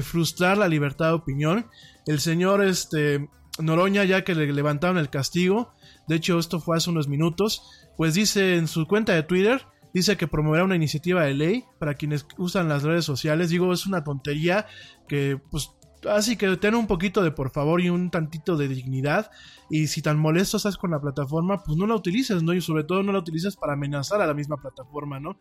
frustrar 0.04 0.60
la 0.60 0.68
libertad 0.68 1.08
de 1.08 1.14
opinión. 1.14 1.66
El 2.06 2.20
señor 2.20 2.64
este, 2.64 3.28
Noroña, 3.60 4.04
ya 4.04 4.24
que 4.24 4.36
le 4.36 4.52
levantaron 4.52 4.98
el 4.98 5.10
castigo, 5.10 5.74
de 6.08 6.16
hecho 6.16 6.40
esto 6.40 6.60
fue 6.60 6.78
hace 6.78 6.90
unos 6.90 7.08
minutos, 7.08 7.64
pues 7.98 8.14
dice 8.14 8.56
en 8.56 8.68
su 8.68 8.88
cuenta 8.88 9.14
de 9.14 9.24
Twitter, 9.24 9.66
dice 9.94 10.18
que 10.18 10.28
promoverá 10.28 10.64
una 10.64 10.76
iniciativa 10.76 11.24
de 11.24 11.34
ley 11.34 11.66
para 11.80 11.96
quienes 11.96 12.26
usan 12.38 12.70
las 12.70 12.84
redes 12.84 13.06
sociales. 13.06 13.50
Digo, 13.50 13.74
es 13.74 13.86
una 13.86 14.04
tontería 14.04 14.66
que 15.08 15.38
pues 15.50 15.72
Así 16.10 16.36
que 16.36 16.58
ten 16.58 16.74
un 16.74 16.88
poquito 16.88 17.22
de 17.22 17.32
por 17.32 17.52
favor 17.52 17.80
y 17.82 17.90
un 17.90 18.10
tantito 18.10 18.58
de 18.58 18.68
dignidad. 18.68 19.30
Y 19.70 19.88
si 19.88 20.02
tan 20.02 20.18
molesto 20.18 20.58
estás 20.58 20.78
con 20.78 20.92
la 20.92 21.00
plataforma, 21.00 21.64
pues 21.64 21.78
no 21.78 21.86
la 21.86 21.96
utilices, 21.96 22.44
¿no? 22.44 22.54
Y 22.54 22.62
sobre 22.62 22.84
todo 22.84 23.04
no 23.04 23.12
la 23.12 23.20
utilices 23.20 23.56
para 23.56 23.74
amenazar 23.74 24.22
a 24.22 24.28
la 24.28 24.34
misma 24.34 24.58
plataforma, 24.58 25.20
¿no? 25.20 25.38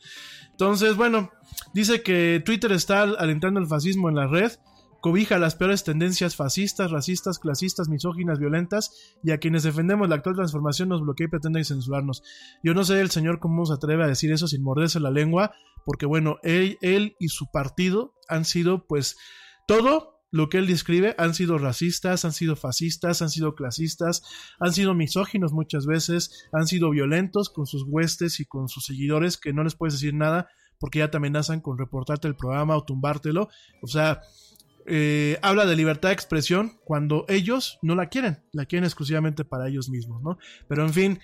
Entonces, 0.50 0.96
bueno, 0.96 1.30
dice 1.72 2.02
que 2.02 2.42
Twitter 2.44 2.72
está 2.72 3.02
alentando 3.02 3.58
el 3.58 3.66
fascismo 3.66 4.08
en 4.08 4.16
la 4.16 4.26
red, 4.26 4.52
cobija 5.00 5.38
las 5.38 5.54
peores 5.54 5.84
tendencias 5.84 6.36
fascistas, 6.36 6.90
racistas, 6.90 7.38
clasistas, 7.38 7.88
misóginas, 7.88 8.38
violentas, 8.38 9.16
y 9.22 9.32
a 9.32 9.38
quienes 9.38 9.62
defendemos 9.62 10.08
la 10.08 10.16
actual 10.16 10.36
transformación 10.36 10.88
nos 10.88 11.02
bloquea 11.02 11.26
y 11.26 11.30
pretende 11.30 11.64
censurarnos. 11.64 12.22
Yo 12.62 12.74
no 12.74 12.84
sé 12.84 13.00
el 13.00 13.10
señor 13.10 13.40
cómo 13.40 13.66
se 13.66 13.74
atreve 13.74 14.04
a 14.04 14.08
decir 14.08 14.32
eso 14.32 14.46
sin 14.46 14.62
morderse 14.62 15.00
la 15.00 15.10
lengua, 15.10 15.52
porque 15.84 16.06
bueno, 16.06 16.36
él, 16.42 16.78
él 16.82 17.16
y 17.18 17.28
su 17.28 17.50
partido 17.50 18.14
han 18.28 18.44
sido 18.44 18.86
pues 18.86 19.16
todo 19.66 20.20
lo 20.32 20.48
que 20.48 20.58
él 20.58 20.66
describe 20.66 21.14
han 21.18 21.34
sido 21.34 21.58
racistas, 21.58 22.24
han 22.24 22.32
sido 22.32 22.54
fascistas, 22.54 23.20
han 23.22 23.30
sido 23.30 23.54
clasistas, 23.54 24.22
han 24.60 24.72
sido 24.72 24.94
misóginos 24.94 25.52
muchas 25.52 25.86
veces, 25.86 26.48
han 26.52 26.66
sido 26.66 26.90
violentos 26.90 27.50
con 27.50 27.66
sus 27.66 27.84
huestes 27.86 28.38
y 28.40 28.44
con 28.44 28.68
sus 28.68 28.84
seguidores 28.84 29.36
que 29.36 29.52
no 29.52 29.64
les 29.64 29.74
puedes 29.74 29.94
decir 29.94 30.14
nada 30.14 30.48
porque 30.78 31.00
ya 31.00 31.10
te 31.10 31.18
amenazan 31.18 31.60
con 31.60 31.78
reportarte 31.78 32.26
el 32.26 32.36
programa 32.36 32.76
o 32.76 32.84
tumbártelo. 32.84 33.48
O 33.82 33.86
sea, 33.86 34.22
eh, 34.86 35.38
habla 35.42 35.66
de 35.66 35.76
libertad 35.76 36.08
de 36.08 36.14
expresión 36.14 36.78
cuando 36.84 37.24
ellos 37.28 37.78
no 37.82 37.94
la 37.94 38.08
quieren, 38.08 38.44
la 38.52 38.66
quieren 38.66 38.84
exclusivamente 38.84 39.44
para 39.44 39.68
ellos 39.68 39.88
mismos, 39.88 40.22
¿no? 40.22 40.38
Pero 40.68 40.82
en 40.84 40.92
fin, 40.92 41.20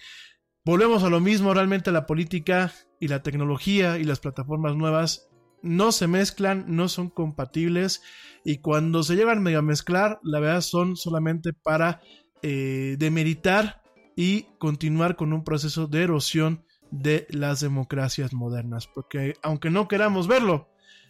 volvemos 0.64 1.02
a 1.02 1.10
lo 1.10 1.20
mismo, 1.20 1.54
realmente 1.54 1.92
la 1.92 2.06
política 2.06 2.72
y 3.00 3.08
la 3.08 3.22
tecnología 3.22 3.98
y 3.98 4.04
las 4.04 4.20
plataformas 4.20 4.76
nuevas 4.76 5.28
no 5.62 5.92
se 5.92 6.06
mezclan, 6.06 6.64
no 6.68 6.88
son 6.88 7.10
compatibles. 7.10 8.02
Y 8.44 8.58
cuando 8.58 9.02
se 9.02 9.16
medio 9.40 9.58
a 9.58 9.62
mezclar, 9.62 10.20
la 10.22 10.40
verdad 10.40 10.60
son 10.60 10.96
solamente 10.96 11.52
para 11.52 12.00
eh, 12.42 12.96
demeritar 12.98 13.82
y 14.16 14.46
continuar 14.58 15.16
con 15.16 15.32
un 15.32 15.44
proceso 15.44 15.86
de 15.86 16.02
erosión 16.02 16.64
de 16.90 17.26
las 17.30 17.60
democracias 17.60 18.32
modernas, 18.32 18.86
porque 18.86 19.34
aunque 19.42 19.70
no 19.70 19.88
queramos 19.88 20.28
verlo, 20.28 20.68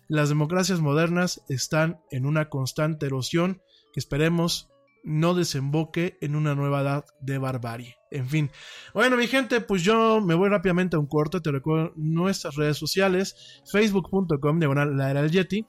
las 0.09 0.29
democracias 0.29 0.81
modernas 0.81 1.43
están 1.49 2.01
en 2.11 2.27
una 2.27 2.49
constante 2.49 3.07
erosión 3.07 3.63
que 3.93 4.01
esperemos 4.01 4.69
no 5.07 5.35
desemboque 5.35 6.19
en 6.21 6.35
una 6.35 6.55
nueva 6.55 6.81
edad 6.81 7.05
de 7.21 7.39
barbarie. 7.39 7.97
En 8.11 8.29
fin. 8.29 8.51
Bueno, 8.93 9.17
mi 9.17 9.29
gente, 9.29 9.61
pues 9.61 9.83
yo 9.83 10.21
me 10.21 10.35
voy 10.35 10.49
rápidamente 10.49 10.97
a 10.97 10.99
un 10.99 11.07
corte. 11.07 11.41
Te 11.41 11.53
recuerdo 11.53 11.93
nuestras 11.97 12.57
redes 12.57 12.77
sociales: 12.77 13.63
facebook.com, 13.71 14.59
diagonal 14.59 14.97
la 14.97 15.11
era 15.11 15.23
del 15.23 15.31
Yeti. 15.31 15.67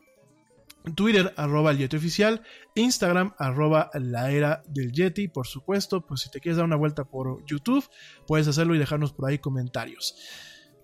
Twitter, 0.95 1.33
arroba 1.35 1.71
el 1.71 1.79
Yeti 1.79 1.97
oficial, 1.97 2.43
Instagram, 2.75 3.33
arroba 3.37 3.89
la 3.93 4.31
era 4.31 4.63
del 4.69 4.91
Yeti, 4.93 5.27
por 5.27 5.45
supuesto, 5.45 6.05
pues 6.05 6.21
si 6.21 6.31
te 6.31 6.39
quieres 6.39 6.57
dar 6.57 6.65
una 6.65 6.77
vuelta 6.77 7.03
por 7.03 7.45
YouTube, 7.45 7.85
puedes 8.25 8.47
hacerlo 8.47 8.73
y 8.73 8.79
dejarnos 8.79 9.11
por 9.11 9.29
ahí 9.29 9.37
comentarios. 9.37 10.15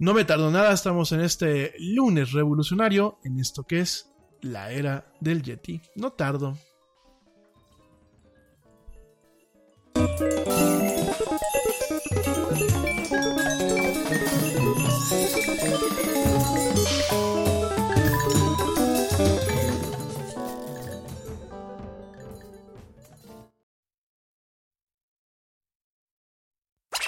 No 0.03 0.13
me 0.13 0.25
tardo 0.25 0.51
nada, 0.51 0.73
estamos 0.73 1.13
en 1.13 1.21
este 1.21 1.73
lunes 1.79 2.33
revolucionario, 2.33 3.19
en 3.23 3.39
esto 3.39 3.63
que 3.63 3.79
es 3.79 4.11
la 4.41 4.69
era 4.69 5.07
del 5.21 5.41
Yeti. 5.41 5.79
No 5.95 6.11
tardo. 6.11 6.57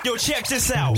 Yo, 0.06 0.16
check 0.16 0.48
this 0.48 0.72
out. 0.72 0.98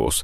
sairaus, 0.01 0.23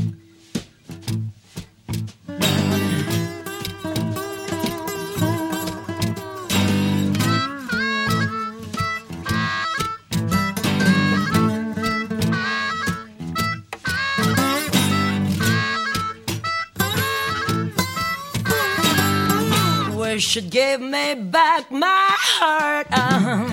Wish 20.11 20.27
should 20.27 20.49
give 20.49 20.81
me 20.81 21.13
back 21.15 21.71
my 21.71 22.09
heart. 22.09 22.85
Um, 22.91 23.49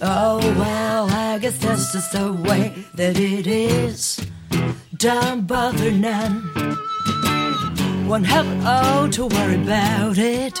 oh 0.00 0.40
well, 0.58 1.08
I 1.08 1.38
guess 1.38 1.56
that's 1.58 1.92
just 1.92 2.10
the 2.10 2.32
way 2.32 2.74
that 2.94 3.16
it 3.16 3.46
is. 3.46 4.18
Don't 4.96 5.46
bother 5.46 5.92
none. 5.92 6.42
Won't 8.08 8.26
have 8.26 8.48
it 8.66 9.12
to 9.12 9.26
worry 9.26 9.62
about 9.62 10.18
it. 10.18 10.60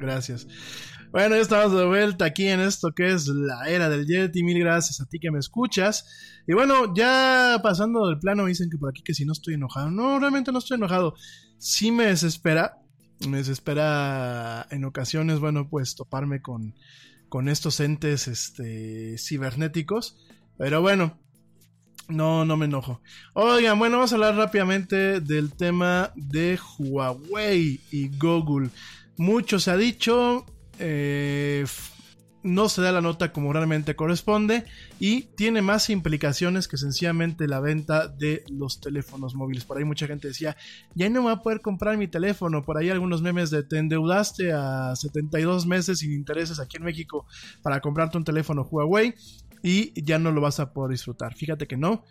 Gracias. 0.00 0.46
Bueno, 1.12 1.36
ya 1.36 1.42
estamos 1.42 1.76
de 1.76 1.84
vuelta 1.84 2.24
aquí 2.24 2.46
en 2.46 2.60
esto 2.60 2.92
que 2.92 3.12
es 3.12 3.26
la 3.26 3.68
era 3.68 3.88
del 3.90 4.06
Yeti. 4.06 4.42
Mil 4.42 4.58
gracias 4.58 5.00
a 5.00 5.06
ti 5.06 5.18
que 5.18 5.30
me 5.30 5.38
escuchas. 5.38 6.40
Y 6.46 6.54
bueno, 6.54 6.94
ya 6.94 7.60
pasando 7.62 8.06
del 8.06 8.18
plano, 8.18 8.46
dicen 8.46 8.70
que 8.70 8.78
por 8.78 8.90
aquí 8.90 9.02
que 9.02 9.12
si 9.12 9.26
no 9.26 9.32
estoy 9.32 9.54
enojado. 9.54 9.90
No, 9.90 10.18
realmente 10.18 10.52
no 10.52 10.58
estoy 10.58 10.76
enojado. 10.76 11.14
Sí 11.58 11.90
me 11.90 12.06
desespera. 12.06 12.78
Me 13.28 13.38
desespera 13.38 14.66
en 14.70 14.84
ocasiones, 14.84 15.40
bueno, 15.40 15.68
pues 15.68 15.94
toparme 15.94 16.40
con, 16.40 16.74
con 17.28 17.50
estos 17.50 17.80
entes 17.80 18.26
este, 18.26 19.18
cibernéticos. 19.18 20.16
Pero 20.56 20.80
bueno, 20.80 21.18
no, 22.08 22.44
no 22.44 22.56
me 22.56 22.66
enojo. 22.66 23.02
Oigan, 23.34 23.78
bueno, 23.78 23.96
vamos 23.96 24.12
a 24.12 24.14
hablar 24.14 24.36
rápidamente 24.36 25.20
del 25.20 25.52
tema 25.52 26.12
de 26.14 26.58
Huawei 26.78 27.80
y 27.90 28.16
Google. 28.16 28.70
Mucho 29.20 29.60
se 29.60 29.70
ha 29.70 29.76
dicho, 29.76 30.46
eh, 30.78 31.66
no 32.42 32.70
se 32.70 32.80
da 32.80 32.90
la 32.90 33.02
nota 33.02 33.34
como 33.34 33.52
realmente 33.52 33.94
corresponde 33.94 34.64
y 34.98 35.24
tiene 35.36 35.60
más 35.60 35.90
implicaciones 35.90 36.66
que 36.68 36.78
sencillamente 36.78 37.46
la 37.46 37.60
venta 37.60 38.08
de 38.08 38.44
los 38.48 38.80
teléfonos 38.80 39.34
móviles. 39.34 39.66
Por 39.66 39.76
ahí 39.76 39.84
mucha 39.84 40.06
gente 40.06 40.28
decía, 40.28 40.56
ya 40.94 41.10
no 41.10 41.20
voy 41.20 41.32
a 41.32 41.42
poder 41.42 41.60
comprar 41.60 41.98
mi 41.98 42.08
teléfono. 42.08 42.64
Por 42.64 42.78
ahí 42.78 42.88
algunos 42.88 43.20
memes 43.20 43.50
de 43.50 43.62
te 43.62 43.76
endeudaste 43.76 44.54
a 44.54 44.96
72 44.96 45.66
meses 45.66 45.98
sin 45.98 46.14
intereses 46.14 46.58
aquí 46.58 46.78
en 46.78 46.84
México 46.84 47.26
para 47.60 47.82
comprarte 47.82 48.16
un 48.16 48.24
teléfono 48.24 48.62
Huawei 48.62 49.14
y 49.62 50.02
ya 50.02 50.18
no 50.18 50.32
lo 50.32 50.40
vas 50.40 50.60
a 50.60 50.72
poder 50.72 50.92
disfrutar. 50.92 51.34
Fíjate 51.34 51.66
que 51.66 51.76
no. 51.76 52.06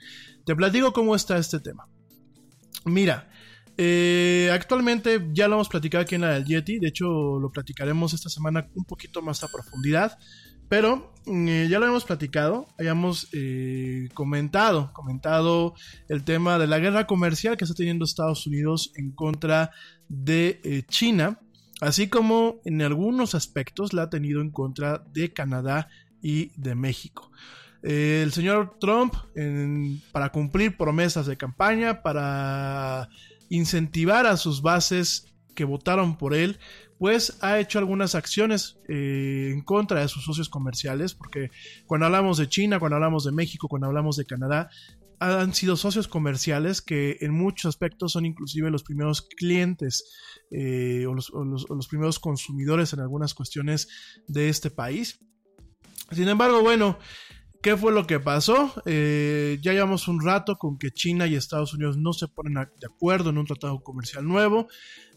Te 0.46 0.56
platico 0.56 0.94
cómo 0.94 1.16
está 1.16 1.40
este 1.40 1.60
tema. 1.60 1.88
Mira, 2.86 3.30
eh, 3.82 4.50
actualmente 4.52 5.30
ya 5.32 5.48
lo 5.48 5.56
hemos 5.56 5.70
platicado 5.70 6.02
aquí 6.02 6.16
en 6.16 6.22
la 6.22 6.34
del 6.34 6.44
Yeti, 6.44 6.80
de 6.80 6.90
hecho 6.90 7.40
lo 7.40 7.50
platicaremos 7.50 8.14
esta 8.14 8.28
semana 8.28 8.68
un 8.76 8.84
poquito 8.84 9.22
más 9.22 9.42
a 9.42 9.48
profundidad, 9.48 10.20
pero 10.68 11.14
eh, 11.26 11.66
ya 11.70 11.80
lo 11.80 11.88
hemos 11.88 12.04
platicado, 12.04 12.68
hayamos 12.78 13.30
eh, 13.32 14.10
comentado, 14.14 14.92
comentado 14.92 15.76
el 16.10 16.26
tema 16.26 16.60
de 16.60 16.68
la 16.68 16.80
guerra 16.80 17.08
comercial 17.08 17.56
que 17.56 17.64
está 17.64 17.74
teniendo 17.74 18.04
Estados 18.04 18.46
Unidos 18.46 18.92
en 18.98 19.12
contra 19.12 19.72
de 20.10 20.84
China, 20.90 21.40
así 21.80 22.10
como 22.10 22.60
en 22.66 22.82
algunos 22.82 23.34
aspectos 23.34 23.94
la 23.94 24.04
ha 24.04 24.10
tenido 24.10 24.42
en 24.42 24.52
contra 24.52 25.06
de 25.14 25.32
Canadá 25.32 25.88
y 26.22 26.52
de 26.58 26.76
México. 26.76 27.32
El 27.82 28.34
señor 28.34 28.76
Trump, 28.78 29.14
para 30.12 30.34
cumplir 30.34 30.76
promesas 30.76 31.28
de 31.28 31.38
campaña, 31.38 32.02
para 32.02 33.08
incentivar 33.50 34.26
a 34.26 34.38
sus 34.38 34.62
bases 34.62 35.26
que 35.56 35.66
votaron 35.66 36.18
por 36.18 36.34
él, 36.34 36.60
pues 36.98 37.38
ha 37.42 37.60
hecho 37.60 37.80
algunas 37.80 38.16
acciones 38.16 38.78
eh, 38.88 39.52
en 39.54 39.62
contra 39.62 40.02
de 40.02 40.08
sus 40.08 40.24
socios 40.24 40.50
comerciales, 40.50 41.14
porque 41.14 41.50
cuando 41.86 42.06
hablamos 42.06 42.38
de 42.38 42.48
China, 42.48 42.80
cuando 42.80 42.96
hablamos 42.96 43.24
de 43.24 43.32
México, 43.32 43.68
cuando 43.68 43.88
hablamos 43.88 44.18
de 44.18 44.26
Canadá, 44.26 44.70
han 45.20 45.54
sido 45.54 45.76
socios 45.76 46.08
comerciales 46.08 46.82
que 46.82 47.18
en 47.20 47.34
muchos 47.34 47.68
aspectos 47.68 48.14
son 48.14 48.26
inclusive 48.26 48.72
los 48.72 48.84
primeros 48.84 49.22
clientes 49.22 50.04
eh, 50.50 51.06
o 51.08 51.14
los 51.14 51.88
primeros 51.90 52.20
consumidores 52.20 52.94
en 52.94 53.02
algunas 53.02 53.34
cuestiones 53.34 53.90
de 54.28 54.48
este 54.48 54.72
país. 54.72 55.20
Sin 56.12 56.28
embargo, 56.28 56.62
bueno, 56.62 56.98
¿qué 57.62 57.76
fue 57.76 57.92
lo 57.92 58.08
que 58.08 58.20
pasó? 58.20 58.74
Eh, 58.86 59.60
ya 59.62 59.74
llevamos 59.74 60.08
un 60.08 60.24
rato 60.24 60.58
con 60.58 60.78
que 60.78 60.92
China 60.92 61.28
y 61.28 61.36
Estados 61.36 61.74
Unidos 61.74 61.98
no 61.98 62.14
se 62.14 62.28
ponen 62.28 62.54
de 62.54 62.88
acuerdo 62.88 63.30
en 63.30 63.38
un 63.38 63.46
tratado 63.46 63.80
comercial 63.82 64.26
nuevo. 64.28 64.68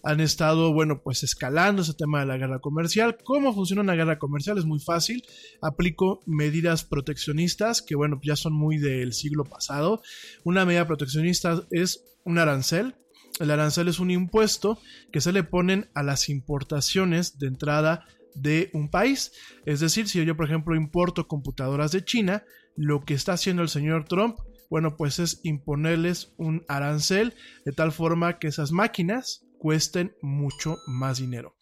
Han 0.05 0.21
estado, 0.21 0.73
bueno, 0.73 1.01
pues 1.03 1.23
escalando 1.23 1.83
ese 1.83 1.95
tema 1.95 2.21
de 2.21 2.27
la 2.27 2.37
guerra 2.37 2.59
comercial. 2.59 3.17
¿Cómo 3.23 3.55
funciona 3.55 3.83
una 3.83 3.95
guerra 3.95 4.19
comercial? 4.19 4.59
Es 4.59 4.65
muy 4.65 4.81
fácil. 4.81 5.23
Aplico 5.61 6.21
medidas 6.27 6.85
proteccionistas 6.85 7.83
que, 7.83 7.95
bueno, 7.95 8.21
ya 8.23 8.35
son 8.35 8.53
muy 8.53 8.79
del 8.79 9.13
siglo 9.13 9.45
pasado. 9.45 10.03
Una 10.45 10.65
medida 10.65 10.87
proteccionista 10.87 11.63
es 11.71 12.05
un 12.25 12.39
arancel. 12.39 12.97
El 13.39 13.51
arancel 13.51 13.89
es 13.89 14.01
un 14.01 14.11
impuesto 14.11 14.79
que 15.13 15.21
se 15.21 15.33
le 15.33 15.45
ponen 15.45 15.89
a 15.95 16.03
las 16.03 16.29
importaciones 16.29 17.39
de 17.39 17.47
entrada 17.47 18.05
de 18.35 18.71
un 18.73 18.91
país. 18.91 19.33
Es 19.67 19.81
decir, 19.81 20.09
si 20.09 20.25
yo, 20.25 20.37
por 20.37 20.47
ejemplo, 20.47 20.75
importo 20.75 21.29
computadoras 21.29 21.93
de 21.93 22.05
China, 22.05 22.45
lo 22.77 23.01
que 23.01 23.15
está 23.15 23.35
haciendo 23.35 23.63
el 23.63 23.69
señor 23.69 24.05
Trump, 24.05 24.37
bueno, 24.71 24.97
pues 24.97 25.19
es 25.19 25.41
imponerles 25.43 26.33
un 26.39 26.65
arancel 26.69 27.35
de 27.65 27.73
tal 27.73 27.93
forma 27.93 28.39
que 28.39 28.49
esas 28.49 28.73
máquinas 28.73 29.47
cuesten 29.59 30.15
mucho 30.23 30.79
más 30.87 31.19
dinero. 31.19 31.57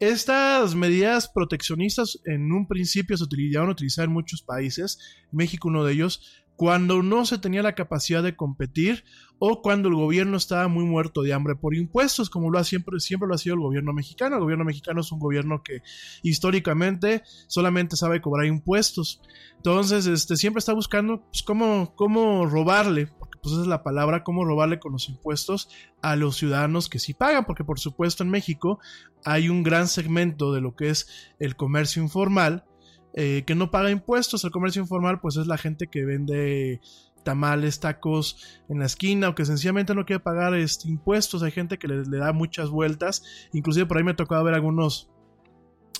Estas 0.00 0.74
medidas 0.74 1.28
proteccionistas 1.28 2.18
en 2.24 2.50
un 2.52 2.66
principio 2.66 3.18
se 3.18 3.24
utilizaron 3.24 3.68
utilizar 3.68 4.06
en 4.06 4.12
muchos 4.12 4.42
países, 4.42 4.98
México 5.30 5.68
uno 5.68 5.84
de 5.84 5.92
ellos, 5.92 6.42
cuando 6.60 7.02
no 7.02 7.24
se 7.24 7.38
tenía 7.38 7.62
la 7.62 7.74
capacidad 7.74 8.22
de 8.22 8.36
competir 8.36 9.02
o 9.38 9.62
cuando 9.62 9.88
el 9.88 9.94
gobierno 9.94 10.36
estaba 10.36 10.68
muy 10.68 10.84
muerto 10.84 11.22
de 11.22 11.32
hambre 11.32 11.56
por 11.56 11.74
impuestos, 11.74 12.28
como 12.28 12.50
lo 12.50 12.58
ha 12.58 12.64
siempre, 12.64 13.00
siempre 13.00 13.26
lo 13.26 13.34
ha 13.34 13.38
sido 13.38 13.54
el 13.54 13.62
gobierno 13.62 13.94
mexicano. 13.94 14.36
El 14.36 14.42
gobierno 14.42 14.66
mexicano 14.66 15.00
es 15.00 15.10
un 15.10 15.20
gobierno 15.20 15.62
que 15.62 15.80
históricamente 16.22 17.22
solamente 17.46 17.96
sabe 17.96 18.20
cobrar 18.20 18.44
impuestos. 18.44 19.22
Entonces, 19.56 20.04
este, 20.04 20.36
siempre 20.36 20.58
está 20.58 20.74
buscando 20.74 21.22
pues, 21.22 21.42
cómo, 21.42 21.94
cómo 21.96 22.44
robarle, 22.44 23.06
porque 23.06 23.38
pues 23.42 23.54
esa 23.54 23.62
es 23.62 23.66
la 23.66 23.82
palabra, 23.82 24.22
cómo 24.22 24.44
robarle 24.44 24.80
con 24.80 24.92
los 24.92 25.08
impuestos 25.08 25.70
a 26.02 26.14
los 26.14 26.36
ciudadanos 26.36 26.90
que 26.90 26.98
sí 26.98 27.14
pagan, 27.14 27.46
porque 27.46 27.64
por 27.64 27.80
supuesto 27.80 28.22
en 28.22 28.28
México 28.28 28.80
hay 29.24 29.48
un 29.48 29.62
gran 29.62 29.88
segmento 29.88 30.52
de 30.52 30.60
lo 30.60 30.76
que 30.76 30.90
es 30.90 31.08
el 31.38 31.56
comercio 31.56 32.02
informal, 32.02 32.66
eh, 33.14 33.44
que 33.46 33.54
no 33.54 33.70
paga 33.70 33.90
impuestos. 33.90 34.44
El 34.44 34.50
comercio 34.50 34.82
informal, 34.82 35.20
pues 35.20 35.36
es 35.36 35.46
la 35.46 35.58
gente 35.58 35.86
que 35.88 36.04
vende 36.04 36.80
tamales, 37.22 37.80
tacos 37.80 38.62
en 38.68 38.78
la 38.78 38.86
esquina 38.86 39.28
o 39.28 39.34
que 39.34 39.44
sencillamente 39.44 39.94
no 39.94 40.06
quiere 40.06 40.20
pagar 40.20 40.54
este, 40.54 40.88
impuestos. 40.88 41.42
Hay 41.42 41.50
gente 41.52 41.78
que 41.78 41.88
le, 41.88 42.04
le, 42.04 42.18
da 42.18 42.32
muchas 42.32 42.70
vueltas. 42.70 43.22
Inclusive 43.52 43.86
por 43.86 43.98
ahí 43.98 44.04
me 44.04 44.12
ha 44.12 44.16
tocado 44.16 44.44
ver 44.44 44.54
algunos, 44.54 45.10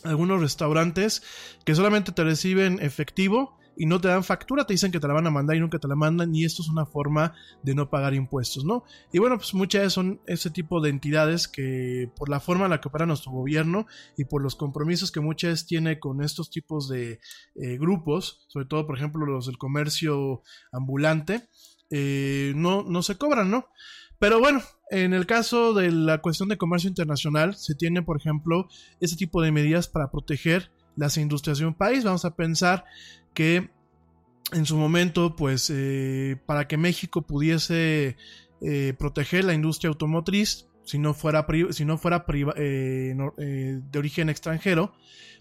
algunos 0.04 0.40
restaurantes 0.40 1.22
que 1.64 1.74
solamente 1.74 2.12
te 2.12 2.24
reciben 2.24 2.78
efectivo 2.80 3.59
y 3.80 3.86
no 3.86 3.98
te 3.98 4.08
dan 4.08 4.22
factura, 4.22 4.66
te 4.66 4.74
dicen 4.74 4.92
que 4.92 5.00
te 5.00 5.08
la 5.08 5.14
van 5.14 5.26
a 5.26 5.30
mandar 5.30 5.56
y 5.56 5.60
nunca 5.60 5.78
te 5.78 5.88
la 5.88 5.96
mandan 5.96 6.34
y 6.34 6.44
esto 6.44 6.60
es 6.60 6.68
una 6.68 6.84
forma 6.84 7.32
de 7.62 7.74
no 7.74 7.88
pagar 7.88 8.12
impuestos, 8.12 8.62
¿no? 8.62 8.84
Y 9.10 9.18
bueno, 9.18 9.38
pues 9.38 9.54
muchas 9.54 9.94
son 9.94 10.20
ese 10.26 10.50
tipo 10.50 10.82
de 10.82 10.90
entidades 10.90 11.48
que 11.48 12.12
por 12.14 12.28
la 12.28 12.40
forma 12.40 12.66
en 12.66 12.72
la 12.72 12.82
que 12.82 12.88
opera 12.88 13.06
nuestro 13.06 13.32
gobierno 13.32 13.86
y 14.18 14.26
por 14.26 14.42
los 14.42 14.54
compromisos 14.54 15.10
que 15.10 15.20
muchas 15.20 15.64
tiene 15.64 15.98
con 15.98 16.22
estos 16.22 16.50
tipos 16.50 16.90
de 16.90 17.20
eh, 17.54 17.78
grupos, 17.78 18.44
sobre 18.48 18.66
todo 18.66 18.86
por 18.86 18.98
ejemplo 18.98 19.24
los 19.24 19.46
del 19.46 19.56
comercio 19.56 20.42
ambulante, 20.72 21.48
eh, 21.88 22.52
no, 22.56 22.82
no 22.82 23.02
se 23.02 23.16
cobran, 23.16 23.50
¿no? 23.50 23.64
Pero 24.18 24.40
bueno, 24.40 24.60
en 24.90 25.14
el 25.14 25.24
caso 25.24 25.72
de 25.72 25.90
la 25.90 26.18
cuestión 26.18 26.50
de 26.50 26.58
comercio 26.58 26.88
internacional, 26.88 27.56
se 27.56 27.74
tiene, 27.74 28.02
por 28.02 28.18
ejemplo, 28.18 28.68
ese 29.00 29.16
tipo 29.16 29.40
de 29.40 29.52
medidas 29.52 29.88
para 29.88 30.10
proteger 30.10 30.70
las 31.00 31.16
industrias 31.16 31.58
de 31.58 31.66
un 31.66 31.74
país. 31.74 32.04
Vamos 32.04 32.26
a 32.26 32.36
pensar 32.36 32.84
que 33.32 33.70
en 34.52 34.66
su 34.66 34.76
momento, 34.76 35.34
pues, 35.34 35.70
eh, 35.70 36.36
para 36.44 36.68
que 36.68 36.76
México 36.76 37.22
pudiese 37.22 38.16
eh, 38.60 38.94
proteger 38.98 39.44
la 39.44 39.54
industria 39.54 39.88
automotriz, 39.88 40.68
si 40.84 40.98
no 40.98 41.14
fuera, 41.14 41.46
si 41.70 41.84
no 41.86 41.96
fuera 41.96 42.24
eh, 42.56 43.14
de 43.16 43.98
origen 43.98 44.28
extranjero, 44.28 44.92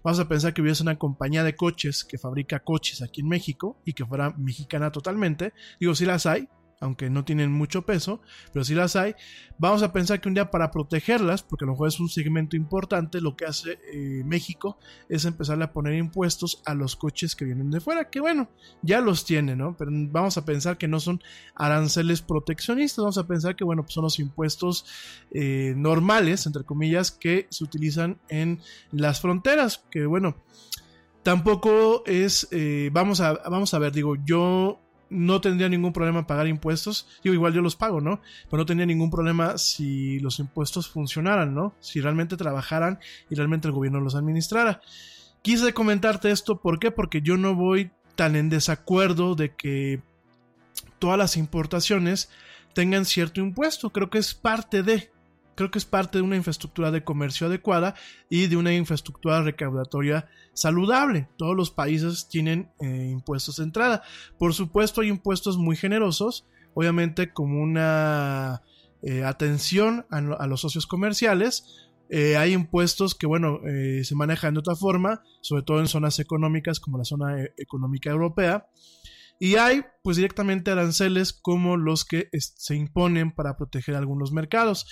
vamos 0.01 0.20
a 0.20 0.30
pensar 0.30 0.53
que 0.53 0.62
hubiese 0.62 0.82
una 0.82 0.97
compañía 0.97 1.43
de 1.43 1.55
coches 1.55 2.05
que 2.05 2.18
fabrica 2.18 2.62
coches 2.62 3.01
aquí 3.01 3.20
en 3.20 3.28
México 3.28 3.78
y 3.84 3.93
que 3.93 4.05
fuera 4.05 4.34
mexicana 4.38 4.91
totalmente. 4.91 5.51
Digo, 5.80 5.93
si 5.93 6.05
las 6.05 6.26
hay, 6.26 6.47
aunque 6.80 7.09
no 7.09 7.25
tienen 7.25 7.51
mucho 7.51 7.86
peso, 7.86 8.21
pero 8.53 8.63
si 8.63 8.73
las 8.73 8.95
hay, 8.95 9.15
vamos 9.57 9.84
a 9.84 9.91
pensar 9.91 10.21
que 10.21 10.30
un 10.30 10.34
día 10.34 10.49
para 10.49 10.71
protegerlas, 10.71 11.43
porque 11.43 11.65
a 11.65 11.67
lo 11.67 11.73
mejor 11.73 11.89
es 11.89 11.99
un 11.99 12.09
segmento 12.09 12.55
importante, 12.55 13.19
lo 13.19 13.36
que 13.36 13.45
hace 13.45 13.80
eh, 13.91 14.23
México 14.25 14.77
es 15.09 15.25
empezarle 15.25 15.65
a 15.65 15.73
poner 15.73 15.95
impuestos 15.95 16.61
a 16.65 16.73
los 16.73 16.95
coches 16.95 17.36
que 17.36 17.45
vienen 17.45 17.69
de 17.69 17.82
fuera, 17.82 18.09
que 18.09 18.21
bueno, 18.21 18.49
ya 18.82 19.01
los 19.01 19.25
tiene, 19.25 19.55
¿no? 19.55 19.75
Pero 19.77 19.91
vamos 19.93 20.38
a 20.38 20.45
pensar 20.45 20.77
que 20.77 20.88
no 20.88 20.99
son 20.99 21.21
aranceles 21.55 22.21
proteccionistas, 22.21 23.03
vamos 23.03 23.17
a 23.17 23.27
pensar 23.27 23.55
que, 23.55 23.65
bueno, 23.65 23.84
pues 23.84 23.93
son 23.93 24.03
los 24.03 24.19
impuestos 24.19 24.86
eh, 25.32 25.73
normales, 25.75 26.45
entre 26.45 26.63
comillas, 26.63 27.11
que 27.11 27.47
se 27.49 27.63
utilizan 27.63 28.19
en 28.30 28.61
las 28.91 29.19
fronteras, 29.19 29.84
que 29.91 30.05
bueno, 30.05 30.38
tampoco 31.23 32.03
es, 32.05 32.47
eh, 32.51 32.89
vamos, 32.93 33.19
a, 33.19 33.34
vamos 33.49 33.73
a 33.73 33.80
ver, 33.80 33.91
digo, 33.91 34.15
yo 34.23 34.80
no 35.10 35.41
tendría 35.41 35.70
ningún 35.70 35.93
problema 35.93 36.28
pagar 36.28 36.47
impuestos. 36.47 37.07
Yo 37.24 37.34
igual 37.34 37.53
yo 37.53 37.62
los 37.62 37.76
pago, 37.76 38.01
¿no? 38.01 38.22
Pero 38.49 38.62
no 38.62 38.66
tendría 38.66 38.86
ningún 38.86 39.12
problema 39.12 39.57
si 39.57 40.20
los 40.20 40.39
impuestos 40.39 40.89
funcionaran, 40.89 41.53
¿no? 41.53 41.74
Si 41.80 42.01
realmente 42.01 42.38
trabajaran 42.38 42.99
y 43.30 43.36
realmente 43.36 43.68
el 43.68 43.74
gobierno 43.74 43.99
los 43.99 44.16
administrara. 44.16 44.82
Quise 45.41 45.74
comentarte 45.74 46.32
esto, 46.32 46.62
¿por 46.62 46.80
qué? 46.80 46.91
Porque 46.91 47.22
yo 47.22 47.38
no 47.38 47.55
voy 47.55 47.91
tan 48.16 48.36
en 48.36 48.49
desacuerdo 48.49 49.36
de 49.36 49.55
que 49.55 50.01
todas 50.99 51.18
las 51.18 51.38
importaciones 51.38 52.30
tengan 52.74 53.05
cierto 53.05 53.39
impuesto. 53.39 53.89
Creo 53.91 54.10
que 54.10 54.18
es 54.18 54.34
parte 54.34 54.84
de, 54.84 55.12
creo 55.60 55.72
que 55.72 55.80
es 55.80 55.84
parte 55.84 56.20
de 56.20 56.22
una 56.22 56.38
infraestructura 56.38 56.89
de 56.89 57.03
comercio 57.03 57.47
adecuada 57.47 57.93
y 58.30 58.47
de 58.47 58.55
una 58.55 58.74
infraestructura 58.74 59.41
recaudatoria 59.41 60.30
saludable. 60.53 61.28
Todos 61.38 61.53
los 61.53 61.70
países 61.70 62.30
tienen 62.30 62.72
eh, 62.80 63.10
impuestos 63.12 63.57
de 63.57 63.66
entrada. 63.66 64.01
Por 64.38 64.53
supuesto, 64.53 65.01
hay 65.01 65.10
impuestos 65.10 65.57
muy 65.57 65.76
generosos, 65.76 66.47
obviamente 66.76 67.34
como 67.34 67.62
una 67.62 68.62
eh, 69.03 69.26
atención 69.26 70.05
a, 70.10 70.47
los 70.47 70.62
socios 70.62 70.88
comerciales. 70.88 71.89
Eh, 72.10 72.38
hay 72.38 72.53
impuestos 72.53 73.14
que, 73.14 73.28
bueno, 73.28 73.60
se 74.01 74.16
manejan 74.16 74.53
de 74.53 74.62
otra 74.62 74.78
forma, 74.78 75.24
sobre 75.41 75.64
todo 75.64 75.82
en 75.82 75.88
zonas 75.88 76.20
económicas 76.20 76.80
como 76.80 76.97
la 76.97 77.03
zona 77.03 77.36
económica 77.57 78.10
europea. 78.12 78.70
Y 79.39 79.55
hay, 79.55 79.83
pues, 80.03 80.17
directamente 80.17 80.69
aranceles 80.69 81.31
como 81.33 81.77
los 81.77 82.03
que 82.03 82.29
se 82.33 82.75
imponen 82.75 83.31
para 83.31 83.55
proteger 83.55 83.95
algunos 83.95 84.33
mercados. 84.33 84.85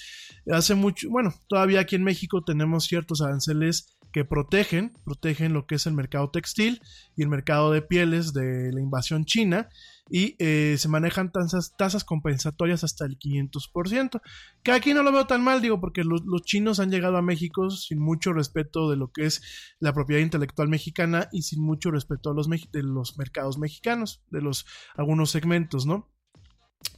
Hace 0.51 0.73
mucho, 0.73 1.09
bueno, 1.09 1.33
todavía 1.49 1.81
aquí 1.81 1.97
en 1.97 2.03
México 2.03 2.43
tenemos 2.45 2.85
ciertos 2.85 3.21
aranceles 3.21 3.97
que 4.13 4.23
protegen, 4.23 4.93
protegen 5.03 5.53
lo 5.53 5.67
que 5.67 5.75
es 5.75 5.85
el 5.85 5.93
mercado 5.93 6.31
textil 6.31 6.81
y 7.17 7.23
el 7.23 7.29
mercado 7.29 7.71
de 7.71 7.81
pieles 7.81 8.33
de 8.33 8.71
la 8.71 8.79
invasión 8.79 9.25
china 9.25 9.69
y 10.09 10.35
eh, 10.39 10.75
se 10.77 10.87
manejan 10.87 11.31
tasas, 11.31 12.03
compensatorias 12.03 12.83
hasta 12.83 13.05
el 13.05 13.17
500%, 13.17 14.21
que 14.63 14.71
aquí 14.71 14.93
no 14.93 15.03
lo 15.03 15.11
veo 15.11 15.27
tan 15.27 15.43
mal, 15.43 15.61
digo, 15.61 15.79
porque 15.79 16.03
los, 16.03 16.23
los, 16.25 16.41
chinos 16.43 16.79
han 16.79 16.91
llegado 16.91 17.17
a 17.17 17.21
México 17.21 17.69
sin 17.69 17.99
mucho 17.99 18.33
respeto 18.33 18.89
de 18.89 18.97
lo 18.97 19.11
que 19.11 19.25
es 19.25 19.41
la 19.79 19.93
propiedad 19.93 20.21
intelectual 20.21 20.69
mexicana 20.69 21.29
y 21.31 21.41
sin 21.41 21.61
mucho 21.61 21.91
respeto 21.91 22.29
a 22.29 22.33
los, 22.33 22.49
de 22.49 22.83
los 22.83 23.17
mercados 23.17 23.57
mexicanos, 23.57 24.23
de 24.29 24.41
los 24.41 24.65
algunos 24.95 25.31
segmentos, 25.31 25.85
¿no? 25.85 26.09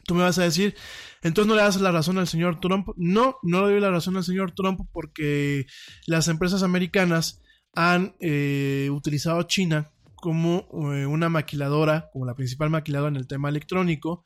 Tú 0.05 0.15
me 0.15 0.23
vas 0.23 0.39
a 0.39 0.43
decir, 0.43 0.75
entonces 1.21 1.47
no 1.47 1.55
le 1.55 1.61
das 1.61 1.79
la 1.79 1.91
razón 1.91 2.17
al 2.17 2.27
señor 2.27 2.59
Trump. 2.59 2.89
No, 2.97 3.37
no 3.43 3.65
le 3.65 3.73
doy 3.73 3.79
la 3.79 3.91
razón 3.91 4.17
al 4.17 4.23
señor 4.23 4.53
Trump 4.53 4.81
porque 4.91 5.67
las 6.07 6.27
empresas 6.27 6.63
americanas 6.63 7.41
han 7.75 8.15
eh, 8.19 8.89
utilizado 8.91 9.39
a 9.39 9.47
China 9.47 9.91
como 10.19 10.67
eh, 10.93 11.05
una 11.05 11.29
maquiladora, 11.29 12.09
como 12.11 12.25
la 12.25 12.35
principal 12.35 12.69
maquiladora 12.69 13.09
en 13.09 13.15
el 13.15 13.27
tema 13.27 13.49
electrónico. 13.49 14.23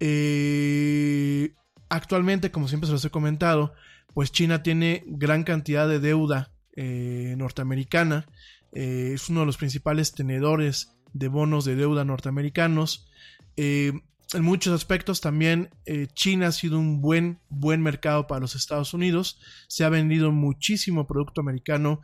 Eh, 0.00 1.54
actualmente, 1.88 2.50
como 2.50 2.68
siempre 2.68 2.86
se 2.86 2.92
los 2.92 3.04
he 3.04 3.10
comentado, 3.10 3.72
pues 4.14 4.32
China 4.32 4.62
tiene 4.62 5.04
gran 5.06 5.44
cantidad 5.44 5.88
de 5.88 6.00
deuda 6.00 6.52
eh, 6.76 7.34
norteamericana. 7.36 8.26
Es 8.70 9.28
uno 9.30 9.40
de 9.40 9.46
los 9.46 9.56
principales 9.56 10.12
tenedores 10.12 10.92
de 11.14 11.28
bonos 11.28 11.64
de 11.64 11.74
deuda 11.74 12.04
norteamericanos. 12.04 13.08
En 13.56 14.02
muchos 14.42 14.74
aspectos 14.74 15.22
también 15.22 15.70
China 16.12 16.48
ha 16.48 16.52
sido 16.52 16.78
un 16.78 17.00
buen, 17.00 17.40
buen 17.48 17.80
mercado 17.80 18.26
para 18.26 18.40
los 18.40 18.54
Estados 18.54 18.92
Unidos. 18.92 19.40
Se 19.68 19.84
ha 19.84 19.88
vendido 19.88 20.32
muchísimo 20.32 21.06
producto 21.06 21.40
americano, 21.40 22.02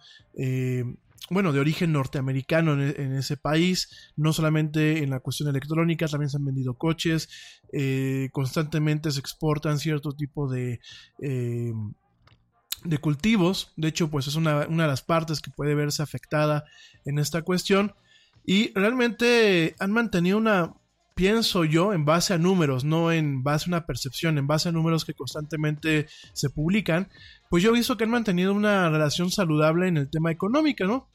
bueno, 1.31 1.53
de 1.53 1.61
origen 1.61 1.93
norteamericano 1.93 2.75
en, 2.75 3.15
ese 3.17 3.37
país. 3.37 4.13
No 4.17 4.33
solamente 4.33 5.03
en 5.03 5.11
la 5.11 5.21
cuestión 5.21 5.49
electrónica, 5.49 6.07
también 6.07 6.31
se 6.31 6.37
han 6.37 6.45
vendido 6.45 6.75
coches. 6.75 7.29
Eh, 7.73 8.29
constantemente 8.33 9.11
se 9.11 9.21
exportan 9.21 9.79
cierto 9.79 10.13
tipo 10.13 10.51
de 10.51 10.81
eh, 11.23 11.73
de 12.85 12.99
cultivos. 12.99 13.73
De 13.77 13.89
hecho, 13.89 14.11
pues 14.11 14.27
es 14.27 14.37
una, 14.37 14.67
una, 14.69 14.85
de 14.85 14.91
las 14.91 15.03
partes 15.03 15.41
que 15.41 15.51
puede 15.51 15.75
verse 15.75 16.03
afectada 16.03 16.65
en 17.05 17.19
esta 17.19 17.43
cuestión. 17.43 17.95
Y 18.45 18.73
realmente 18.75 19.75
han 19.79 19.91
mantenido 19.91 20.37
una, 20.37 20.75
pienso 21.15 21.65
yo, 21.65 21.95
en 21.95 22.05
base 22.05 22.35
a 22.35 22.39
números, 22.39 22.85
no 22.85 23.11
en 23.11 23.43
base 23.43 23.65
a 23.65 23.69
una 23.69 23.87
percepción, 23.87 24.37
en 24.37 24.47
base 24.47 24.69
a 24.69 24.73
números 24.73 25.05
que 25.05 25.15
constantemente 25.15 26.07
se 26.35 26.51
publican, 26.51 27.09
pues 27.49 27.63
yo 27.63 27.71
he 27.71 27.75
visto 27.75 27.97
que 27.97 28.05
han 28.05 28.11
mantenido 28.11 28.53
una 28.53 28.91
relación 28.91 29.31
saludable 29.31 29.89
en 29.89 29.97
el 29.97 30.11
tema 30.11 30.31
económico, 30.31 30.85
¿no? 30.85 31.09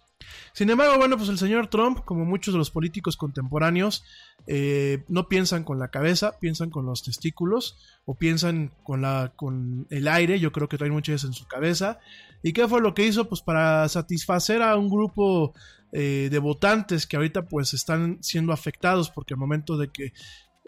Sin 0.53 0.70
embargo, 0.70 0.97
bueno, 0.97 1.17
pues 1.17 1.30
el 1.30 1.38
señor 1.38 1.67
Trump, 1.67 1.99
como 2.05 2.26
muchos 2.26 2.53
de 2.53 2.57
los 2.57 2.72
políticos 2.72 3.17
contemporáneos, 3.17 4.03
eh, 4.47 5.03
no 5.07 5.28
piensan 5.28 5.63
con 5.63 5.80
la 5.80 5.89
cabeza, 5.89 6.39
piensan 6.39 6.70
con 6.70 6.86
los 6.86 7.03
testículos 7.03 7.78
o 8.05 8.15
piensan 8.15 8.72
con, 8.84 9.01
la, 9.01 9.34
con 9.36 9.88
el 9.89 10.07
aire, 10.07 10.39
yo 10.39 10.51
creo 10.51 10.67
que 10.67 10.78
traen 10.78 10.93
muchas 10.93 11.24
en 11.24 11.34
su 11.34 11.45
cabeza. 11.47 11.99
¿Y 12.43 12.53
qué 12.53 12.67
fue 12.67 12.82
lo 12.82 12.93
que 12.93 13.05
hizo? 13.05 13.28
Pues 13.30 13.41
para 13.41 13.88
satisfacer 13.89 14.61
a 14.61 14.76
un 14.76 14.89
grupo 14.89 15.53
eh, 15.91 16.30
de 16.32 16.39
votantes 16.39 17.05
que 17.05 17.17
ahorita 17.17 17.47
pues 17.47 17.74
están 17.74 18.17
siendo 18.22 18.53
afectados 18.53 19.09
porque 19.09 19.34
al 19.34 19.39
momento 19.39 19.78
de 19.78 19.89
que 19.89 20.13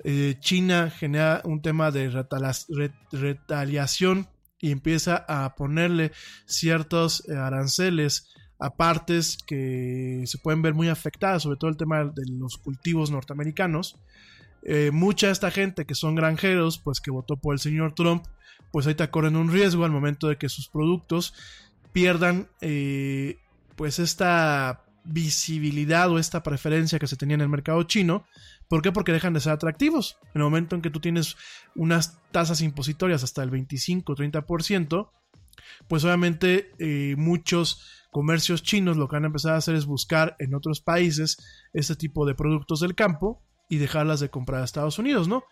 eh, 0.04 0.36
China 0.39 0.89
genera 0.89 1.41
un 1.43 1.62
tema 1.62 1.91
de 1.91 2.10
retaliación 3.12 4.28
y 4.60 4.72
empieza 4.72 5.26
a 5.28 5.56
ponerle 5.56 6.12
ciertos 6.45 7.28
aranceles 7.30 8.34
a 8.62 8.76
partes 8.76 9.39
que 9.45 10.24
se 10.28 10.38
pueden 10.38 10.62
ver 10.62 10.76
muy 10.76 10.88
afectadas, 10.88 11.43
sobre 11.43 11.57
todo 11.57 11.72
el 11.72 11.78
tema 11.78 12.05
de 12.05 12.24
los 12.28 12.57
cultivos 12.57 13.09
norteamericanos. 13.09 13.97
Eh, 14.64 14.91
mucha 14.93 15.28
de 15.28 15.34
esta 15.34 15.49
gente 15.49 15.86
que 15.86 15.95
son 15.95 16.14
granjeros, 16.14 16.78
pues 16.78 17.01
que 17.01 17.09
votó 17.09 17.38
por 17.38 17.55
el 17.55 17.59
señor 17.59 17.95
Trump, 17.95 18.24
pues 18.72 18.86
ahorita 18.86 19.09
corren 19.09 19.36
un 19.36 19.51
riesgo 19.51 19.84
al 19.84 19.91
momento 19.91 20.28
de 20.28 20.38
que 20.38 20.47
sus 20.47 20.70
productos 20.70 21.34
pierdan 21.91 22.49
eh, 22.62 23.39
pues 23.76 23.97
esta 23.97 24.84
visibilidad 25.03 26.12
o 26.12 26.20
esta 26.20 26.43
preferencia 26.43 26.99
que 26.99 27.07
se 27.07 27.18
tenía 27.18 27.34
en 27.34 27.41
el 27.41 27.49
mercado 27.49 27.82
chino. 27.84 28.26
¿Por 28.68 28.84
qué? 28.84 28.91
Porque 28.91 29.12
dejan 29.12 29.34
de 29.34 29.39
ser 29.39 29.53
atractivos. 29.53 30.20
En 30.36 30.41
el 30.41 30.43
momento 30.43 30.76
en 30.76 30.84
que 30.84 30.91
tú 30.91 30.99
tienes 30.99 31.36
unas 31.76 32.20
tasas 32.32 32.62
impositorias 32.62 33.24
hasta 33.24 33.41
el 33.41 33.49
25-30%, 33.49 35.09
pues 35.88 36.03
obviamente 36.03 36.72
eh, 36.78 37.16
muchos 37.18 38.01
comercios 38.12 38.62
chinos 38.62 38.97
lo 38.97 39.07
que 39.07 39.16
han 39.16 39.26
empezado 39.26 39.55
a 39.55 39.57
hacer 39.57 39.76
es 39.76 39.86
buscar 39.86 40.36
en 40.39 40.53
otros 40.53 40.82
países 40.82 41.38
este 41.74 41.95
tipo 41.95 42.26
de 42.26 42.36
productos 42.36 42.82
del 42.82 42.93
campo 42.93 43.41
y 43.70 43.78
dejarlas 43.78 44.20
de 44.20 44.30
comprar 44.30 44.62
a 44.62 44.66
Estados 44.66 44.99
Unidos, 44.99 45.28
¿no? 45.30 45.45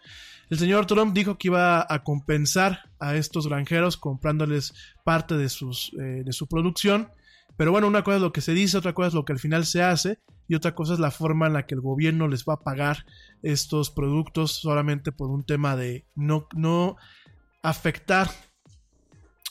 El 0.49 0.59
señor 0.59 0.85
Trump 0.87 1.13
dijo 1.13 1.37
que 1.37 1.47
iba 1.47 1.85
a 1.87 2.03
compensar 2.03 2.89
a 2.99 3.15
estos 3.15 3.47
granjeros 3.47 3.97
comprándoles 3.97 4.73
parte 5.05 5.37
de, 5.37 5.47
sus, 5.47 5.93
eh, 5.93 6.23
de 6.25 6.33
su 6.33 6.47
producción. 6.47 7.11
Pero 7.55 7.71
bueno, 7.71 7.87
una 7.87 8.03
cosa 8.03 8.17
es 8.17 8.21
lo 8.21 8.33
que 8.33 8.41
se 8.41 8.53
dice, 8.53 8.77
otra 8.77 8.93
cosa 8.93 9.09
es 9.09 9.13
lo 9.13 9.25
que 9.25 9.33
al 9.33 9.39
final 9.39 9.65
se 9.65 9.83
hace 9.83 10.19
y 10.47 10.55
otra 10.55 10.75
cosa 10.75 10.93
es 10.93 10.99
la 10.99 11.11
forma 11.11 11.47
en 11.47 11.53
la 11.53 11.65
que 11.65 11.75
el 11.75 11.81
gobierno 11.81 12.27
les 12.27 12.43
va 12.45 12.55
a 12.55 12.63
pagar 12.63 13.05
estos 13.43 13.91
productos 13.91 14.51
solamente 14.51 15.11
por 15.11 15.29
un 15.29 15.45
tema 15.45 15.75
de 15.75 16.05
no, 16.15 16.47
no 16.55 16.97
afectar 17.61 18.29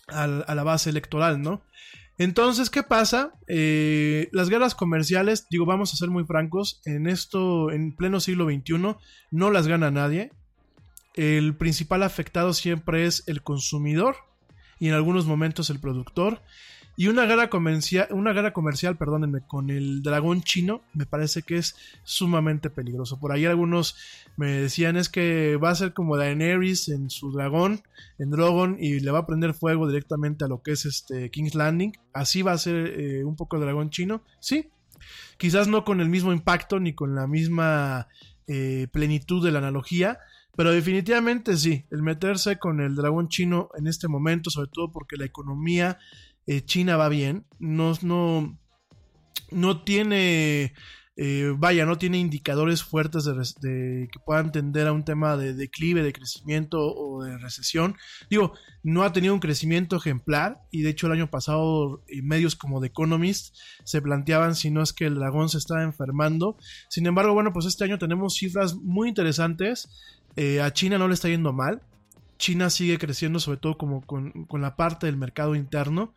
a 0.09 0.27
la 0.27 0.63
base 0.65 0.89
electoral, 0.89 1.41
¿no? 1.43 1.63
Entonces, 2.19 2.69
¿qué 2.69 2.83
pasa? 2.83 3.33
Eh, 3.47 4.29
las 4.33 4.49
guerras 4.49 4.75
comerciales, 4.75 5.47
digo, 5.51 5.67
vamos 5.67 5.95
a 5.95 5.97
ser 5.97 6.11
muy 6.11 6.25
francos, 6.25 6.81
en 6.85 7.07
esto, 7.07 7.71
en 7.71 7.95
pleno 7.95 8.19
siglo 8.19 8.45
XXI, 8.47 8.97
no 9.31 9.51
las 9.51 9.69
gana 9.69 9.93
nadie. 9.93 10.33
El 11.15 11.57
principal 11.57 12.03
afectado 12.03 12.53
siempre 12.53 13.07
es 13.07 13.23
el 13.29 13.43
consumidor 13.43 14.17
y 14.81 14.89
en 14.89 14.95
algunos 14.95 15.27
momentos 15.27 15.71
el 15.71 15.81
productor. 15.81 16.43
Y 16.99 17.07
una 17.07 17.27
guerra 17.27 17.49
comercial, 17.49 18.09
una 18.11 18.53
comercial, 18.53 18.97
perdónenme, 18.97 19.43
con 19.47 19.71
el 19.71 20.03
dragón 20.03 20.43
chino 20.43 20.83
me 20.95 21.07
parece 21.07 21.43
que 21.43 21.57
es 21.57 21.77
sumamente 22.03 22.71
peligroso. 22.71 23.21
Por 23.21 23.31
ahí 23.31 23.47
algunos 23.47 23.95
me 24.37 24.49
decían 24.49 24.97
es 24.97 25.09
que 25.09 25.55
va 25.63 25.71
a 25.71 25.77
ser 25.77 25.93
como 25.93 26.17
Daenerys 26.17 26.89
en 26.89 27.09
su 27.09 27.31
dragón, 27.31 27.83
en 28.19 28.31
Drogon, 28.31 28.79
y 28.81 28.99
le 28.99 29.13
va 29.13 29.21
a 29.21 29.27
prender 29.29 29.55
fuego 29.55 29.87
directamente 29.87 30.45
a 30.45 30.49
lo 30.49 30.61
que 30.61 30.73
es 30.73 30.87
este 30.87 31.31
King's 31.31 31.55
Landing. 31.55 31.93
Así 32.13 32.43
va 32.43 32.51
a 32.51 32.59
ser 32.59 32.75
eh, 32.99 33.23
un 33.23 33.37
poco 33.37 33.55
el 33.55 33.63
dragón 33.63 33.91
chino. 33.91 34.25
Sí, 34.41 34.69
quizás 35.37 35.69
no 35.69 35.85
con 35.85 36.01
el 36.01 36.09
mismo 36.09 36.33
impacto 36.33 36.81
ni 36.81 36.95
con 36.95 37.15
la 37.15 37.29
misma 37.29 38.09
eh, 38.49 38.89
plenitud 38.91 39.45
de 39.45 39.53
la 39.53 39.61
analogía, 39.61 40.19
pero 40.57 40.73
definitivamente 40.73 41.57
sí, 41.57 41.85
el 41.93 42.03
meterse 42.03 42.59
con 42.59 42.81
el 42.81 42.97
dragón 42.97 43.29
chino 43.29 43.69
en 43.79 43.87
este 43.87 44.09
momento, 44.09 44.51
sobre 44.51 44.69
todo 44.73 44.91
porque 44.91 45.17
la 45.17 45.27
economía 45.27 46.01
eh, 46.49 46.65
China 46.65 46.97
va 46.97 47.11
bien, 47.11 47.45
no, 47.59 47.93
no, 48.01 48.59
no 49.51 49.83
tiene, 49.83 50.73
eh, 51.15 51.53
vaya, 51.55 51.85
no 51.85 51.99
tiene 51.99 52.17
indicadores 52.17 52.83
fuertes 52.83 53.27
de, 53.27 54.09
que 54.11 54.19
puedan 54.25 54.51
tender 54.51 54.87
a 54.87 54.93
un 54.93 55.05
tema 55.05 55.37
de 55.37 55.53
declive, 55.53 56.03
de 56.03 56.15
crecimiento 56.15 56.79
o 56.81 57.23
de 57.23 57.37
recesión. 57.37 57.97
Digo, 58.31 58.55
no 58.83 59.03
ha 59.03 59.13
tenido 59.13 59.35
un 59.35 59.41
crecimiento 59.41 59.97
ejemplar 59.97 60.63
y 60.71 60.81
de 60.81 60.89
hecho 60.89 61.07
el 61.07 61.13
año 61.13 61.29
pasado 61.29 62.03
medios 62.23 62.57
como 62.57 62.81
The 62.81 62.87
Economist 62.87 63.55
se 63.85 64.01
planteaban 64.01 64.55
si 64.55 64.71
no 64.71 64.83
es 64.83 64.95
que 64.95 65.05
el 65.05 65.17
dragón 65.17 65.51
se 65.51 65.59
estaba 65.59 65.83
enfermando. 65.83 66.57
Sin 66.89 67.05
embargo, 67.05 67.35
bueno, 67.35 67.53
pues 67.53 67.67
este 67.67 67.85
año 67.85 67.99
tenemos 67.99 68.37
cifras 68.37 68.75
muy 68.75 69.11
interesantes. 69.11 69.91
Eh, 70.37 70.63
a 70.63 70.73
China 70.73 70.97
no 70.97 71.09
le 71.09 71.15
está 71.15 71.29
yendo 71.29 71.53
mal. 71.53 71.83
China 72.39 72.71
sigue 72.71 72.99
creciendo, 72.99 73.41
sobre 73.41 73.59
todo 73.59 73.77
como 73.77 74.01
con, 74.03 74.47
con, 74.47 74.63
la 74.63 74.77
parte 74.77 75.07
del 75.07 75.17
mercado 75.17 75.55
interno. 75.55 76.15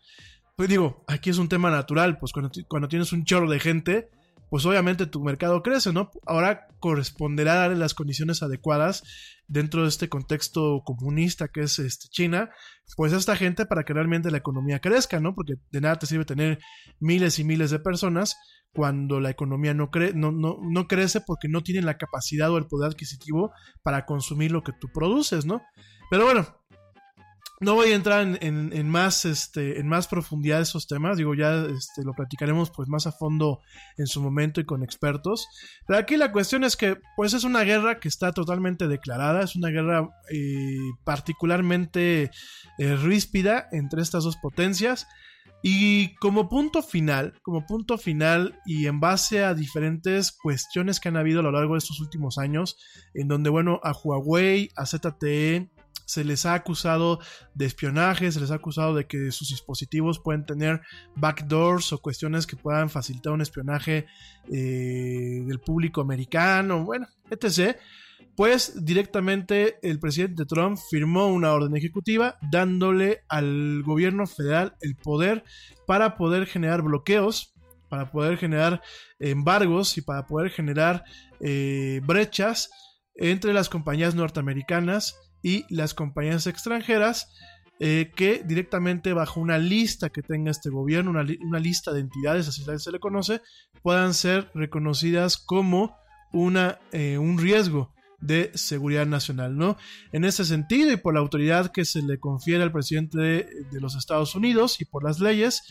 Pues 0.55 0.69
digo, 0.69 1.03
aquí 1.07 1.29
es 1.29 1.37
un 1.37 1.49
tema 1.49 1.71
natural, 1.71 2.19
pues 2.19 2.31
cuando, 2.31 2.51
cuando 2.67 2.87
tienes 2.87 3.11
un 3.11 3.25
chorro 3.25 3.49
de 3.49 3.59
gente, 3.59 4.09
pues 4.51 4.65
obviamente 4.65 5.05
tu 5.05 5.23
mercado 5.23 5.63
crece, 5.63 5.93
¿no? 5.93 6.11
Ahora 6.25 6.67
corresponderá 6.79 7.55
darle 7.55 7.77
las 7.77 7.93
condiciones 7.93 8.43
adecuadas 8.43 9.03
dentro 9.47 9.83
de 9.83 9.87
este 9.89 10.09
contexto 10.09 10.83
comunista 10.85 11.47
que 11.47 11.61
es 11.61 11.79
este, 11.79 12.09
China, 12.09 12.49
pues 12.95 13.13
a 13.13 13.17
esta 13.17 13.35
gente 13.35 13.65
para 13.65 13.83
que 13.83 13.93
realmente 13.93 14.29
la 14.29 14.37
economía 14.37 14.79
crezca, 14.79 15.19
¿no? 15.19 15.33
Porque 15.35 15.53
de 15.71 15.81
nada 15.81 15.99
te 15.99 16.05
sirve 16.05 16.25
tener 16.25 16.59
miles 16.99 17.39
y 17.39 17.43
miles 17.43 17.71
de 17.71 17.79
personas 17.79 18.37
cuando 18.73 19.19
la 19.19 19.29
economía 19.29 19.73
no, 19.73 19.89
cre 19.89 20.13
no, 20.13 20.31
no, 20.31 20.57
no 20.61 20.87
crece 20.87 21.21
porque 21.21 21.47
no 21.47 21.63
tienen 21.63 21.85
la 21.85 21.97
capacidad 21.97 22.51
o 22.51 22.57
el 22.57 22.67
poder 22.67 22.91
adquisitivo 22.91 23.51
para 23.83 24.05
consumir 24.05 24.51
lo 24.51 24.63
que 24.63 24.73
tú 24.73 24.89
produces, 24.93 25.45
¿no? 25.45 25.61
Pero 26.11 26.25
bueno, 26.25 26.45
no 27.61 27.75
voy 27.75 27.93
a 27.93 27.95
entrar 27.95 28.37
en, 28.41 28.89
más, 28.89 29.23
este, 29.23 29.79
en 29.79 29.87
más 29.87 30.09
profundidad 30.09 30.57
de 30.57 30.63
esos 30.63 30.85
temas, 30.85 31.15
digo, 31.15 31.33
ya 31.35 31.63
este, 31.67 32.03
lo 32.03 32.11
platicaremos 32.11 32.69
pues 32.69 32.89
más 32.89 33.07
a 33.07 33.13
fondo 33.13 33.61
en 33.97 34.07
su 34.07 34.21
momento 34.21 34.59
y 34.59 34.65
con 34.65 34.83
expertos. 34.83 35.47
Pero 35.87 35.97
aquí 35.97 36.17
la 36.17 36.33
cuestión 36.33 36.65
es 36.65 36.75
que 36.75 36.97
pues 37.15 37.33
es 37.33 37.45
una 37.45 37.61
guerra 37.61 38.01
que 38.01 38.09
está 38.09 38.33
totalmente 38.33 38.89
declarada, 38.89 39.41
es 39.41 39.55
una 39.55 39.69
guerra 39.69 40.09
eh, 40.29 40.75
particularmente 41.05 42.29
eh, 42.77 42.95
ríspida 42.97 43.69
entre 43.71 44.01
estas 44.01 44.25
dos 44.25 44.35
potencias. 44.35 45.07
Y 45.63 46.15
como 46.15 46.49
punto 46.49 46.81
final, 46.81 47.39
como 47.41 47.65
punto 47.65 47.97
final 47.97 48.59
y 48.65 48.87
en 48.87 48.99
base 48.99 49.45
a 49.45 49.53
diferentes 49.53 50.33
cuestiones 50.33 50.99
que 50.99 51.07
han 51.07 51.15
habido 51.15 51.39
a 51.39 51.43
lo 51.43 51.51
largo 51.53 51.75
de 51.75 51.77
estos 51.77 52.01
últimos 52.01 52.37
años, 52.37 52.77
en 53.13 53.29
donde, 53.29 53.49
bueno, 53.49 53.79
a 53.83 53.93
Huawei, 53.93 54.71
a 54.75 54.85
ZTE, 54.85 55.69
se 56.11 56.25
les 56.25 56.45
ha 56.45 56.55
acusado 56.55 57.19
de 57.53 57.65
espionaje, 57.65 58.33
se 58.33 58.41
les 58.41 58.51
ha 58.51 58.55
acusado 58.55 58.93
de 58.93 59.07
que 59.07 59.31
sus 59.31 59.47
dispositivos 59.49 60.19
pueden 60.19 60.45
tener 60.45 60.81
backdoors 61.15 61.93
o 61.93 62.01
cuestiones 62.01 62.45
que 62.45 62.57
puedan 62.57 62.89
facilitar 62.89 63.31
un 63.31 63.39
espionaje 63.39 64.07
eh, 64.51 65.41
del 65.45 65.59
público 65.61 66.01
americano, 66.01 66.83
bueno, 66.83 67.07
etc. 67.29 67.77
Pues 68.35 68.83
directamente 68.83 69.77
el 69.83 69.99
presidente 69.99 70.45
Trump 70.45 70.77
firmó 70.89 71.27
una 71.27 71.53
orden 71.53 71.77
ejecutiva 71.77 72.37
dándole 72.51 73.23
al 73.29 73.81
gobierno 73.83 74.27
federal 74.27 74.75
el 74.81 74.97
poder 74.97 75.45
para 75.87 76.17
poder 76.17 76.45
generar 76.45 76.81
bloqueos, 76.81 77.53
para 77.87 78.11
poder 78.11 78.37
generar 78.37 78.81
embargos 79.17 79.97
y 79.97 80.01
para 80.01 80.25
poder 80.25 80.51
generar 80.51 81.05
eh, 81.39 82.01
brechas 82.03 82.69
entre 83.15 83.53
las 83.53 83.69
compañías 83.69 84.13
norteamericanas 84.13 85.15
y 85.43 85.65
las 85.73 85.93
compañías 85.93 86.47
extranjeras 86.47 87.29
eh, 87.83 88.11
que 88.15 88.43
directamente 88.45 89.11
bajo 89.11 89.39
una 89.39 89.57
lista 89.57 90.11
que 90.11 90.21
tenga 90.21 90.51
este 90.51 90.69
gobierno, 90.69 91.09
una, 91.09 91.59
lista 91.59 91.91
de 91.91 92.01
entidades, 92.01 92.47
así 92.47 92.63
se 92.77 92.91
le 92.91 92.99
conoce, 92.99 93.41
puedan 93.81 94.13
ser 94.13 94.51
reconocidas 94.53 95.37
como 95.37 95.97
una, 96.31 96.77
eh, 96.91 97.17
un 97.17 97.39
riesgo 97.39 97.91
de 98.19 98.51
seguridad 98.53 99.07
nacional, 99.07 99.57
¿no? 99.57 99.77
En 100.11 100.25
ese 100.25 100.45
sentido 100.45 100.91
y 100.91 100.97
por 100.97 101.15
la 101.15 101.21
autoridad 101.21 101.71
que 101.71 101.83
se 101.83 102.03
le 102.03 102.19
confiere 102.19 102.61
al 102.61 102.71
presidente 102.71 103.17
de, 103.19 103.81
los 103.81 103.95
Estados 103.95 104.35
Unidos 104.35 104.79
y 104.79 104.85
por 104.85 105.03
las 105.03 105.19
leyes, 105.19 105.63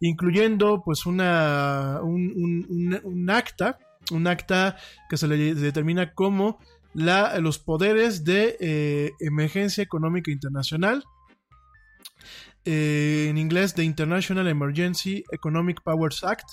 incluyendo 0.00 0.82
pues 0.82 1.04
una, 1.04 2.00
un 2.02 3.28
acta, 3.28 3.78
un 4.10 4.26
acta 4.26 4.78
que 5.10 5.18
se 5.18 5.28
le 5.28 5.54
determina 5.54 6.14
como 6.14 6.60
los 6.94 7.58
poderes 7.58 8.24
de 8.24 8.56
eh, 8.60 9.12
emergencia 9.20 9.82
económica 9.82 10.30
internacional. 10.30 11.04
Eh, 12.70 13.28
en 13.30 13.38
inglés, 13.38 13.72
The 13.72 13.82
International 13.82 14.46
Emergency 14.46 15.24
Economic 15.32 15.80
Powers 15.82 16.22
Act 16.22 16.50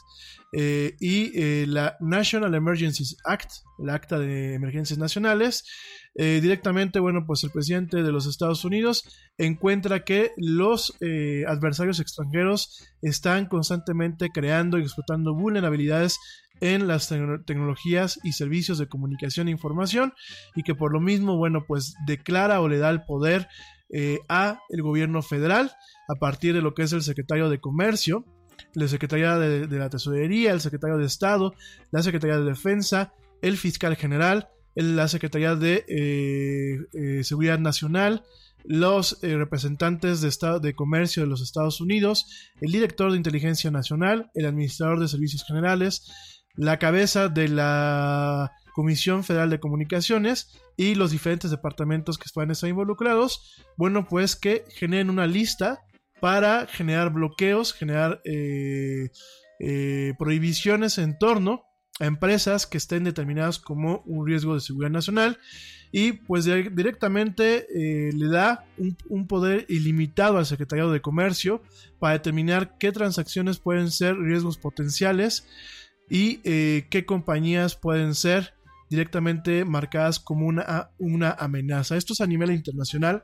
eh, 0.54 0.96
y 1.02 1.66
la 1.66 1.98
National 2.00 2.56
Emergencies 2.56 3.18
Act, 3.26 3.52
el 3.80 3.90
Acta 3.90 4.18
de 4.18 4.54
Emergencias 4.54 4.98
Nacionales. 4.98 5.66
directamente, 6.16 7.02
bueno, 7.02 7.26
pues 7.28 7.44
el 7.44 7.52
presidente 7.52 8.02
de 8.02 8.12
los 8.14 8.28
Estados 8.28 8.64
Unidos 8.64 9.04
encuentra 9.38 10.06
que 10.06 10.32
los 10.38 10.94
adversarios 11.46 12.00
extranjeros 12.00 12.88
están 13.02 13.48
constantemente 13.48 14.30
creando 14.30 14.78
y 14.78 14.84
explotando 14.84 15.36
vulnerabilidades 15.36 16.18
en 16.62 16.88
las 16.88 17.10
tecnologías 17.46 18.20
y 18.24 18.32
servicios 18.32 18.78
de 18.78 18.88
comunicación 18.88 19.50
e 19.50 19.52
información 19.52 20.14
y 20.56 20.64
que 20.64 20.76
por 20.76 20.94
lo 20.94 21.02
mismo, 21.02 21.36
bueno, 21.36 21.66
pues 21.68 21.96
declara 22.08 22.62
o 22.62 22.70
le 22.70 22.78
da 22.78 22.90
el 22.90 23.04
poder 23.04 23.50
eh, 23.90 24.20
a 24.30 24.60
el 24.70 24.82
gobierno 24.82 25.22
federal 25.22 25.72
a 26.08 26.16
partir 26.16 26.54
de 26.54 26.62
lo 26.62 26.74
que 26.74 26.84
es 26.84 26.94
el 26.94 27.04
secretario 27.04 27.50
de 27.50 27.60
Comercio, 27.60 28.26
la 28.74 28.88
Secretaría 28.88 29.38
de, 29.38 29.68
la 29.68 29.90
Tesorería, 29.90 30.52
el 30.52 30.62
secretario 30.62 30.98
de 30.98 31.06
Estado, 31.06 31.54
la 31.92 32.04
Secretaría 32.04 32.38
de 32.38 32.46
Defensa, 32.46 33.14
el 33.42 33.58
fiscal 33.58 33.96
general, 33.96 34.50
la 34.76 35.08
Secretaría 35.08 35.56
de 35.56 35.86
eh, 35.88 36.80
eh, 36.94 37.24
Seguridad 37.24 37.60
Nacional, 37.60 38.24
los 38.64 39.20
representantes 39.22 40.22
de, 40.22 40.30
Estado, 40.30 40.60
de 40.60 40.74
Comercio 40.74 41.24
de 41.24 41.30
los 41.30 41.42
Estados 41.42 41.80
Unidos, 41.82 42.26
el 42.62 42.72
director 42.72 43.12
de 43.12 43.18
Inteligencia 43.18 43.70
Nacional, 43.70 44.32
el 44.34 44.46
administrador 44.46 45.00
de 45.00 45.08
Servicios 45.08 45.44
Generales, 45.46 46.42
la 46.56 46.80
cabeza 46.80 47.30
de 47.30 47.50
la 47.50 48.52
Comisión 48.74 49.24
Federal 49.24 49.50
de 49.50 49.60
Comunicaciones 49.60 50.50
y 50.78 50.96
los 50.96 51.12
diferentes 51.12 51.52
departamentos 51.52 52.18
que 52.18 52.26
estar 52.26 52.70
involucrados, 52.70 53.64
bueno, 53.78 54.08
pues 54.08 54.36
que 54.36 54.66
generen 54.70 55.10
una 55.10 55.28
lista 55.28 55.82
para 56.20 56.68
generar 56.68 57.12
bloqueos, 57.12 57.74
generar 57.74 58.22
eh, 58.26 59.10
eh, 59.60 60.14
prohibiciones 60.18 60.98
en 60.98 61.18
torno 61.18 61.64
a 62.00 62.06
empresas 62.06 62.68
que 62.68 62.78
estén 62.78 63.06
determinadas 63.06 63.60
como 63.60 64.02
un 64.06 64.28
riesgo 64.28 64.54
de 64.54 64.60
seguridad 64.60 64.92
nacional 64.92 65.38
y 65.92 66.12
pues 66.14 66.44
directamente 66.44 67.68
eh, 67.74 68.12
le 68.14 68.28
da 68.28 68.66
un, 68.78 68.98
un, 69.08 69.28
poder 69.28 69.66
ilimitado 69.70 70.38
al 70.38 70.46
Secretariado 70.46 70.92
de 70.92 71.02
Comercio 71.02 71.62
para 72.00 72.14
determinar 72.14 72.78
qué 72.78 72.92
transacciones 72.92 73.60
pueden 73.60 73.92
ser 73.92 74.18
riesgos 74.18 74.58
potenciales 74.58 75.48
y 76.10 76.38
qué 76.38 77.04
compañías 77.06 77.76
pueden 77.76 78.14
ser 78.14 78.54
directamente 78.90 79.66
marcadas 79.66 80.20
como 80.20 80.48
una, 80.48 80.92
una 80.98 81.32
amenaza. 81.32 81.98
Esto 81.98 82.14
es 82.14 82.22
a 82.22 82.28
nivel 82.28 82.52
internacional. 82.52 83.24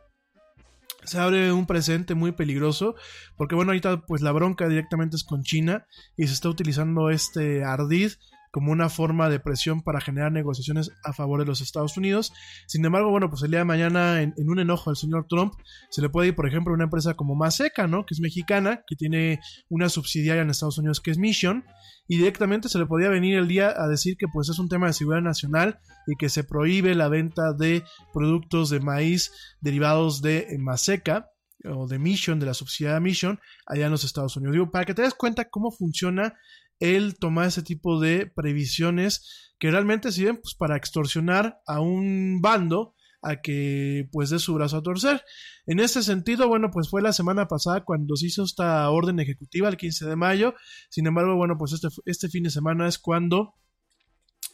Se 1.03 1.17
abre 1.17 1.51
un 1.51 1.65
presente 1.65 2.13
muy 2.13 2.31
peligroso 2.31 2.95
porque 3.35 3.55
bueno, 3.55 3.71
ahorita 3.71 4.05
pues 4.05 4.21
la 4.21 4.31
bronca 4.31 4.67
directamente 4.67 5.15
es 5.15 5.23
con 5.23 5.41
China 5.41 5.87
y 6.15 6.27
se 6.27 6.33
está 6.33 6.47
utilizando 6.49 7.09
este 7.09 7.63
ardid 7.63 8.11
como 8.51 8.71
una 8.71 8.89
forma 8.89 9.29
de 9.29 9.39
presión 9.39 9.81
para 9.81 10.01
generar 10.01 10.31
negociaciones 10.31 10.91
a 11.03 11.13
favor 11.13 11.39
de 11.39 11.45
los 11.45 11.61
Estados 11.61 11.97
Unidos. 11.97 12.33
Sin 12.67 12.85
embargo, 12.85 13.09
bueno, 13.09 13.29
pues 13.29 13.41
el 13.43 13.51
día 13.51 13.59
de 13.59 13.65
mañana, 13.65 14.21
en, 14.21 14.33
un 14.37 14.59
enojo 14.59 14.89
del 14.89 14.97
señor 14.97 15.25
Trump, 15.27 15.53
se 15.89 16.01
le 16.01 16.09
puede 16.09 16.29
ir, 16.29 16.35
por 16.35 16.47
ejemplo, 16.47 16.73
a 16.73 16.75
una 16.75 16.83
empresa 16.83 17.13
como 17.13 17.35
Maseca, 17.35 17.87
¿no? 17.87 18.05
Que 18.05 18.13
es 18.13 18.19
mexicana, 18.19 18.83
que 18.85 18.95
tiene 18.95 19.39
una 19.69 19.89
subsidiaria 19.89 20.43
en 20.43 20.49
Estados 20.49 20.77
Unidos 20.77 20.99
que 20.99 21.11
es 21.11 21.17
Mission, 21.17 21.63
y 22.07 22.17
directamente 22.17 22.67
se 22.67 22.77
le 22.77 22.85
podía 22.85 23.07
venir 23.07 23.37
el 23.37 23.47
día 23.47 23.73
a 23.75 23.87
decir 23.87 24.17
que 24.17 24.27
pues 24.27 24.49
es 24.49 24.59
un 24.59 24.67
tema 24.67 24.87
de 24.87 24.93
seguridad 24.93 25.21
nacional 25.21 25.79
y 26.07 26.17
que 26.17 26.27
se 26.27 26.43
prohíbe 26.43 26.93
la 26.93 27.07
venta 27.07 27.53
de 27.53 27.83
productos 28.13 28.69
de 28.69 28.81
maíz 28.81 29.31
derivados 29.61 30.21
de 30.21 30.47
Maseca 30.59 31.29
o 31.63 31.87
de 31.87 31.99
Mission, 31.99 32.39
de 32.39 32.47
la 32.47 32.53
subsidiaria 32.53 32.99
Mission, 32.99 33.39
allá 33.65 33.85
en 33.85 33.91
los 33.91 34.03
Estados 34.03 34.35
Unidos. 34.35 34.53
Digo, 34.53 34.71
para 34.71 34.85
que 34.85 34.93
te 34.93 35.03
des 35.03 35.13
cuenta 35.13 35.49
cómo 35.49 35.71
funciona 35.71 36.33
el 36.81 37.17
tomar 37.17 37.47
ese 37.47 37.63
tipo 37.63 38.01
de 38.01 38.25
previsiones 38.25 39.53
que 39.59 39.71
realmente 39.71 40.11
sirven 40.11 40.37
pues, 40.37 40.55
para 40.55 40.75
extorsionar 40.75 41.61
a 41.65 41.79
un 41.79 42.41
bando 42.41 42.95
a 43.21 43.41
que 43.41 44.09
pues 44.11 44.31
dé 44.31 44.39
su 44.39 44.55
brazo 44.55 44.77
a 44.77 44.81
torcer. 44.81 45.23
En 45.67 45.79
este 45.79 46.01
sentido, 46.01 46.47
bueno, 46.47 46.71
pues 46.71 46.89
fue 46.89 47.03
la 47.03 47.13
semana 47.13 47.47
pasada 47.47 47.85
cuando 47.85 48.15
se 48.15 48.25
hizo 48.25 48.43
esta 48.43 48.89
orden 48.89 49.19
ejecutiva 49.19 49.69
el 49.69 49.77
15 49.77 50.07
de 50.07 50.15
mayo. 50.15 50.55
Sin 50.89 51.05
embargo, 51.05 51.35
bueno, 51.35 51.55
pues 51.57 51.73
este, 51.73 51.89
este 52.05 52.29
fin 52.29 52.43
de 52.43 52.49
semana 52.49 52.87
es 52.87 52.97
cuando 52.97 53.53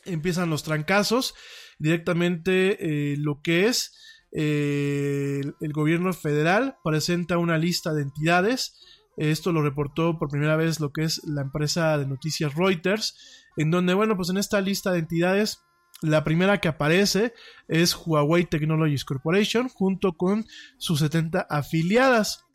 empiezan 0.04 0.50
los 0.50 0.64
trancazos. 0.64 1.34
Directamente 1.80 3.14
eh, 3.14 3.16
lo 3.18 3.42
que 3.42 3.68
es 3.68 3.96
eh, 4.34 5.42
el 5.62 5.72
gobierno 5.72 6.12
federal 6.12 6.76
presenta 6.84 7.38
una 7.38 7.58
lista 7.58 7.94
de 7.94 8.02
entidades 8.02 8.78
esto 9.18 9.52
lo 9.52 9.62
reportó 9.62 10.18
por 10.18 10.30
primera 10.30 10.56
vez 10.56 10.80
lo 10.80 10.92
que 10.92 11.04
es 11.04 11.22
la 11.26 11.42
empresa 11.42 11.98
de 11.98 12.06
noticias 12.06 12.54
Reuters, 12.56 13.46
en 13.58 13.72
donde, 13.72 13.94
bueno, 13.94 14.16
pues 14.16 14.30
en 14.30 14.38
esta 14.38 14.62
lista 14.62 14.92
de 14.92 15.00
entidades, 15.00 15.64
la 16.02 16.24
primera 16.24 16.60
que 16.60 16.68
aparece 16.68 17.34
es 17.68 17.96
Huawei 17.96 18.46
Technologies 18.46 19.04
Corporation, 19.04 19.70
junto 19.70 20.14
con 20.14 20.46
sus 20.78 21.00
70 21.00 21.48
afiliadas. 21.50 22.46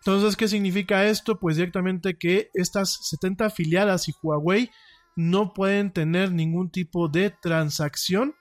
Entonces, 0.00 0.36
¿qué 0.36 0.48
significa 0.48 1.06
esto? 1.06 1.38
Pues 1.38 1.56
directamente 1.56 2.18
que 2.18 2.50
estas 2.54 2.98
70 3.08 3.46
afiliadas 3.46 4.08
y 4.08 4.14
Huawei 4.20 4.70
no 5.14 5.52
pueden 5.52 5.92
tener 5.92 6.32
ningún 6.32 6.70
tipo 6.70 7.08
de 7.08 7.30
transacción 7.30 8.34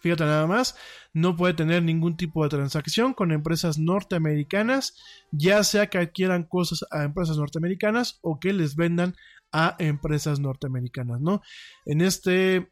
Fíjate 0.00 0.24
nada 0.24 0.46
más, 0.46 0.76
no 1.12 1.36
puede 1.36 1.54
tener 1.54 1.82
ningún 1.82 2.16
tipo 2.16 2.42
de 2.42 2.50
transacción 2.50 3.14
con 3.14 3.32
empresas 3.32 3.78
norteamericanas, 3.78 4.94
ya 5.30 5.64
sea 5.64 5.88
que 5.88 5.98
adquieran 5.98 6.44
cosas 6.44 6.84
a 6.90 7.04
empresas 7.04 7.38
norteamericanas 7.38 8.18
o 8.22 8.38
que 8.38 8.52
les 8.52 8.76
vendan 8.76 9.14
a 9.52 9.74
empresas 9.78 10.38
norteamericanas, 10.38 11.20
¿no? 11.20 11.40
En 11.86 12.00
este 12.00 12.68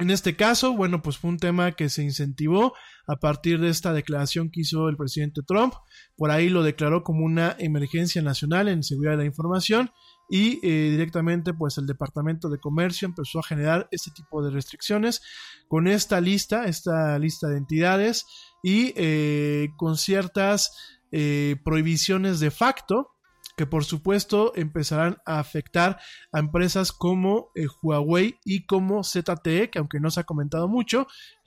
en 0.00 0.08
este 0.10 0.34
caso, 0.34 0.72
bueno, 0.74 1.02
pues 1.02 1.18
fue 1.18 1.28
un 1.28 1.38
tema 1.38 1.72
que 1.72 1.90
se 1.90 2.02
incentivó 2.02 2.72
a 3.06 3.16
partir 3.16 3.60
de 3.60 3.68
esta 3.68 3.92
declaración 3.92 4.50
que 4.50 4.62
hizo 4.62 4.88
el 4.88 4.96
presidente 4.96 5.42
Trump. 5.46 5.74
Por 6.16 6.30
ahí 6.30 6.48
lo 6.48 6.62
declaró 6.62 7.02
como 7.04 7.26
una 7.26 7.54
emergencia 7.58 8.22
nacional 8.22 8.68
en 8.68 8.82
seguridad 8.82 9.12
de 9.12 9.18
la 9.18 9.24
información 9.26 9.90
y 10.30 10.60
eh, 10.62 10.90
directamente 10.92 11.52
pues 11.52 11.76
el 11.76 11.86
Departamento 11.86 12.48
de 12.48 12.60
Comercio 12.60 13.06
empezó 13.06 13.40
a 13.40 13.42
generar 13.42 13.88
este 13.90 14.12
tipo 14.12 14.42
de 14.42 14.50
restricciones 14.50 15.22
con 15.68 15.88
esta 15.88 16.20
lista, 16.20 16.66
esta 16.66 17.18
lista 17.18 17.48
de 17.48 17.58
entidades 17.58 18.26
y 18.62 18.92
eh, 18.96 19.70
con 19.76 19.98
ciertas 19.98 20.98
eh, 21.10 21.56
prohibiciones 21.64 22.38
de 22.38 22.52
facto 22.52 23.10
que 23.56 23.66
por 23.66 23.84
supuesto 23.84 24.52
empezarán 24.54 25.18
a 25.26 25.40
afectar 25.40 25.98
a 26.32 26.38
empresas 26.38 26.92
como 26.92 27.50
Huawei 27.82 28.38
y 28.44 28.64
como 28.64 29.02
ZTE, 29.02 29.68
que 29.68 29.78
aunque 29.78 30.00
no 30.00 30.10
se 30.10 30.20
ha 30.20 30.24
comentado 30.24 30.66
mucho, 30.66 31.08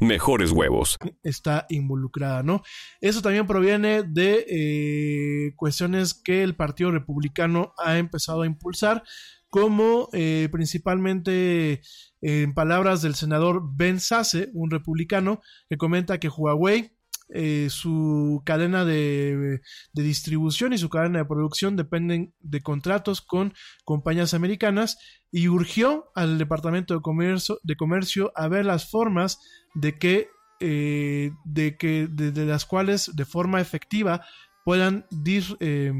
mejores 0.00 0.52
huevos. 0.52 0.98
está 1.22 1.66
involucrada, 1.68 2.42
¿no? 2.42 2.62
Eso 3.00 3.22
también 3.22 3.46
proviene 3.46 4.02
de 4.02 4.46
eh, 4.48 5.54
cuestiones 5.56 6.14
que 6.14 6.42
el 6.42 6.56
Partido 6.56 6.90
Republicano 6.90 7.74
ha 7.78 7.98
empezado 7.98 8.42
a 8.42 8.46
impulsar, 8.46 9.02
como 9.48 10.08
eh, 10.12 10.48
principalmente 10.52 11.82
en 12.20 12.54
palabras 12.54 13.02
del 13.02 13.14
senador 13.14 13.62
Ben 13.74 13.98
Sasse, 13.98 14.50
un 14.54 14.70
republicano, 14.70 15.40
que 15.68 15.76
comenta 15.76 16.20
que 16.20 16.28
Huawei 16.28 16.92
eh, 17.32 17.68
su 17.70 18.42
cadena 18.44 18.84
de, 18.84 19.60
de, 19.92 20.02
distribución 20.02 20.72
y 20.72 20.78
su 20.78 20.88
cadena 20.88 21.20
de 21.20 21.24
producción 21.24 21.76
dependen 21.76 22.34
de 22.40 22.60
contratos 22.60 23.20
con 23.20 23.54
compañías 23.84 24.34
americanas 24.34 24.98
y 25.30 25.46
urgió 25.46 26.10
al 26.16 26.38
Departamento 26.38 26.94
de 26.94 27.76
Comercio, 27.76 28.32
a 28.34 28.48
ver 28.48 28.66
las 28.66 28.90
formas 28.90 29.38
de 29.74 29.96
que, 29.96 30.28
eh, 30.58 31.30
de, 31.44 31.76
que 31.76 32.08
de, 32.08 32.46
las 32.46 32.64
cuales 32.64 33.12
de 33.14 33.24
forma 33.24 33.60
efectiva 33.60 34.26
puedan, 34.64 35.06
dir, 35.10 35.44
eh, 35.60 35.92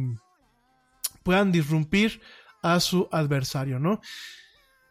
puedan 1.22 1.52
disrumpir 1.52 2.20
a 2.60 2.80
su 2.80 3.08
adversario, 3.12 3.78
¿no? 3.78 4.00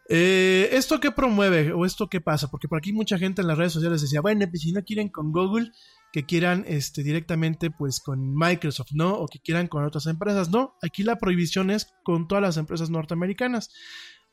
¿Esto 0.08 0.98
qué 0.98 1.12
promueve 1.12 1.72
o 1.72 1.84
esto 1.84 2.08
qué 2.08 2.20
pasa? 2.20 2.50
Porque 2.50 2.66
por 2.66 2.78
aquí 2.78 2.92
mucha 2.92 3.16
gente 3.16 3.42
en 3.42 3.46
las 3.46 3.58
redes 3.58 3.74
sociales 3.74 4.00
decía, 4.00 4.20
bueno, 4.20 4.44
pues 4.50 4.62
si 4.62 4.72
no 4.72 4.82
quieren 4.82 5.08
con 5.08 5.30
Google, 5.30 5.70
que 6.12 6.24
quieran 6.24 6.64
este, 6.66 7.02
directamente 7.02 7.70
pues 7.70 8.00
con 8.00 8.34
Microsoft, 8.34 8.90
¿no? 8.92 9.14
O 9.14 9.26
que 9.26 9.40
quieran 9.40 9.68
con 9.68 9.84
otras 9.84 10.06
empresas, 10.06 10.50
no. 10.50 10.74
Aquí 10.82 11.02
la 11.02 11.16
prohibición 11.16 11.70
es 11.70 11.92
con 12.04 12.28
todas 12.28 12.42
las 12.42 12.56
empresas 12.56 12.90
norteamericanas. 12.90 13.70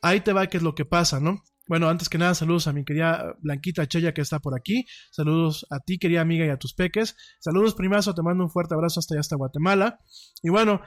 Ahí 0.01 0.21
te 0.21 0.33
va 0.33 0.47
qué 0.47 0.57
es 0.57 0.63
lo 0.63 0.75
que 0.75 0.85
pasa, 0.85 1.19
¿no? 1.19 1.43
Bueno, 1.67 1.89
antes 1.89 2.07
que 2.07 2.17
nada, 2.17 2.33
saludos 2.33 2.67
a 2.67 2.73
mi 2.73 2.85
querida 2.85 3.35
Blanquita 3.39 3.87
Chella 3.87 4.13
que 4.13 4.21
está 4.21 4.39
por 4.39 4.57
aquí. 4.57 4.85
Saludos 5.11 5.67
a 5.69 5.79
ti, 5.79 5.97
querida 5.97 6.21
amiga, 6.21 6.45
y 6.45 6.49
a 6.49 6.57
tus 6.57 6.73
peques. 6.73 7.15
Saludos, 7.39 7.75
primazo, 7.75 8.13
te 8.13 8.21
mando 8.21 8.45
un 8.45 8.49
fuerte 8.49 8.73
abrazo 8.73 9.01
hasta 9.01 9.15
allá, 9.15 9.19
hasta 9.19 9.35
Guatemala. 9.35 9.99
Y 10.41 10.49
bueno, 10.49 10.81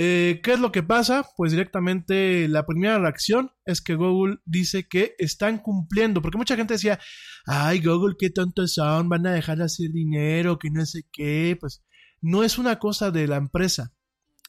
eh, 0.00 0.40
¿Qué 0.44 0.52
es 0.52 0.60
lo 0.60 0.70
que 0.70 0.84
pasa? 0.84 1.28
Pues 1.36 1.50
directamente 1.50 2.46
la 2.46 2.64
primera 2.64 3.00
reacción 3.00 3.50
es 3.64 3.80
que 3.80 3.96
Google 3.96 4.38
dice 4.44 4.86
que 4.86 5.16
están 5.18 5.58
cumpliendo, 5.58 6.22
porque 6.22 6.38
mucha 6.38 6.54
gente 6.54 6.74
decía, 6.74 7.00
ay 7.46 7.80
Google, 7.80 8.14
qué 8.16 8.30
tontos 8.30 8.74
son, 8.74 9.08
van 9.08 9.26
a 9.26 9.32
dejar 9.32 9.58
de 9.58 9.64
hacer 9.64 9.90
dinero, 9.90 10.60
que 10.60 10.70
no 10.70 10.86
sé 10.86 11.02
qué, 11.10 11.56
pues 11.58 11.84
no 12.20 12.44
es 12.44 12.58
una 12.58 12.78
cosa 12.78 13.10
de 13.10 13.26
la 13.26 13.38
empresa. 13.38 13.92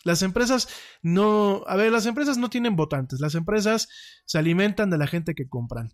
Las 0.03 0.21
empresas 0.21 0.69
no, 1.01 1.63
a 1.65 1.75
ver, 1.75 1.91
las 1.91 2.05
empresas 2.05 2.37
no 2.37 2.51
tienen 2.51 2.75
votantes, 2.75 3.19
las 3.19 3.33
empresas 3.33 3.87
se 4.25 4.37
alimentan 4.37 4.91
de 4.91 4.99
la 4.99 5.07
gente 5.07 5.33
que 5.33 5.49
compran 5.49 5.89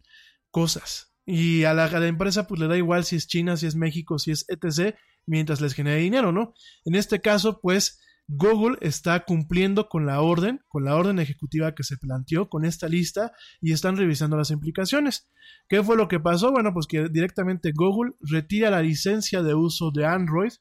cosas. 0.51 1.13
Y 1.25 1.63
a 1.63 1.73
la, 1.73 1.85
a 1.85 1.99
la 2.01 2.07
empresa 2.07 2.45
pues 2.45 2.59
le 2.59 2.67
da 2.67 2.75
igual 2.75 3.05
si 3.05 3.15
es 3.15 3.25
China, 3.25 3.55
si 3.55 3.67
es 3.67 3.77
México, 3.77 4.19
si 4.19 4.31
es 4.31 4.45
etc., 4.49 4.97
mientras 5.25 5.61
les 5.61 5.73
genere 5.73 6.01
dinero, 6.01 6.33
¿no? 6.33 6.53
En 6.83 6.95
este 6.95 7.21
caso, 7.21 7.61
pues 7.61 8.01
Google 8.27 8.77
está 8.81 9.23
cumpliendo 9.23 9.87
con 9.87 10.05
la 10.05 10.21
orden, 10.21 10.61
con 10.67 10.83
la 10.83 10.95
orden 10.95 11.19
ejecutiva 11.19 11.75
que 11.75 11.83
se 11.83 11.97
planteó 11.97 12.49
con 12.49 12.65
esta 12.65 12.87
lista 12.87 13.31
y 13.61 13.71
están 13.71 13.97
revisando 13.97 14.35
las 14.35 14.49
implicaciones. 14.49 15.29
¿Qué 15.67 15.83
fue 15.83 15.95
lo 15.95 16.07
que 16.07 16.19
pasó? 16.19 16.51
Bueno, 16.51 16.73
pues 16.73 16.87
que 16.87 17.07
directamente 17.09 17.71
Google 17.73 18.13
retira 18.21 18.71
la 18.71 18.81
licencia 18.81 19.43
de 19.43 19.53
uso 19.53 19.91
de 19.91 20.05
Android 20.05 20.53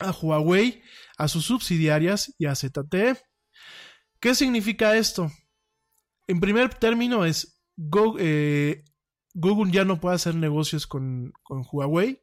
a 0.00 0.10
Huawei, 0.10 0.82
a 1.18 1.28
sus 1.28 1.44
subsidiarias 1.44 2.34
y 2.38 2.46
a 2.46 2.54
ZTE. 2.54 3.16
¿Qué 4.20 4.34
significa 4.34 4.96
esto? 4.96 5.30
En 6.26 6.40
primer 6.40 6.74
término 6.74 7.24
es 7.24 7.60
Google, 7.76 8.22
eh, 8.24 8.84
Google 9.34 9.72
ya 9.72 9.84
no 9.84 10.00
puede 10.00 10.16
hacer 10.16 10.34
negocios 10.34 10.86
con, 10.86 11.32
con 11.42 11.64
Huawei, 11.70 12.22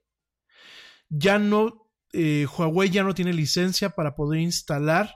ya 1.09 1.37
no 1.37 1.84
eh, 2.17 2.45
Huawei 2.45 2.89
ya 2.89 3.03
no 3.03 3.13
tiene 3.13 3.33
licencia 3.33 3.89
para 3.89 4.15
poder 4.15 4.39
instalar 4.39 5.13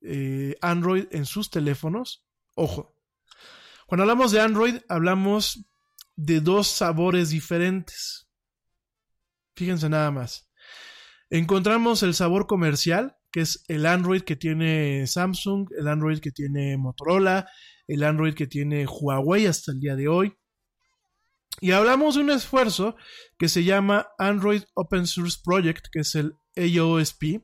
eh, 0.00 0.56
Android 0.62 1.04
en 1.10 1.26
sus 1.26 1.50
teléfonos. 1.50 2.26
Ojo, 2.54 2.96
cuando 3.86 4.04
hablamos 4.04 4.32
de 4.32 4.40
Android 4.40 4.76
hablamos 4.88 5.66
de 6.16 6.40
dos 6.40 6.68
sabores 6.68 7.28
diferentes. 7.28 8.28
Fíjense 9.54 9.90
nada 9.90 10.10
más. 10.10 10.48
Encontramos 11.28 12.02
el 12.02 12.14
sabor 12.14 12.46
comercial, 12.46 13.16
que 13.30 13.42
es 13.42 13.64
el 13.68 13.84
Android 13.84 14.22
que 14.22 14.36
tiene 14.36 15.06
Samsung, 15.06 15.68
el 15.78 15.86
Android 15.86 16.20
que 16.20 16.30
tiene 16.30 16.78
Motorola, 16.78 17.46
el 17.86 18.04
Android 18.04 18.32
que 18.34 18.46
tiene 18.46 18.86
Huawei 18.86 19.46
hasta 19.46 19.72
el 19.72 19.80
día 19.80 19.96
de 19.96 20.08
hoy. 20.08 20.34
Y 21.60 21.72
hablamos 21.72 22.14
de 22.14 22.20
un 22.22 22.30
esfuerzo 22.30 22.96
que 23.38 23.48
se 23.48 23.64
llama 23.64 24.08
Android 24.18 24.62
Open 24.74 25.06
Source 25.06 25.38
Project, 25.42 25.86
que 25.90 26.00
es 26.00 26.14
el 26.14 26.34
AOSP, 26.56 27.42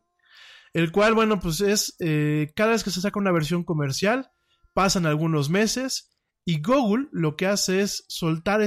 el 0.74 0.92
cual, 0.92 1.14
bueno, 1.14 1.40
pues 1.40 1.60
es 1.60 1.96
eh, 2.00 2.52
cada 2.54 2.72
vez 2.72 2.84
que 2.84 2.90
se 2.90 3.00
saca 3.00 3.18
una 3.18 3.32
versión 3.32 3.64
comercial, 3.64 4.30
pasan 4.74 5.06
algunos 5.06 5.50
meses 5.50 6.16
y 6.44 6.60
Google 6.60 7.08
lo 7.12 7.36
que 7.36 7.46
hace 7.46 7.82
es 7.82 8.04
soltar 8.08 8.60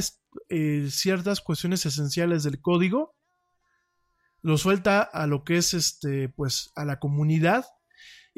eh, 0.50 0.88
ciertas 0.90 1.42
cuestiones 1.42 1.86
esenciales 1.86 2.44
del 2.44 2.62
código, 2.62 3.16
lo 4.42 4.58
suelta 4.58 5.02
a 5.02 5.26
lo 5.26 5.44
que 5.44 5.58
es 5.58 5.74
este, 5.74 6.30
pues 6.30 6.72
a 6.76 6.86
la 6.86 7.00
comunidad 7.00 7.66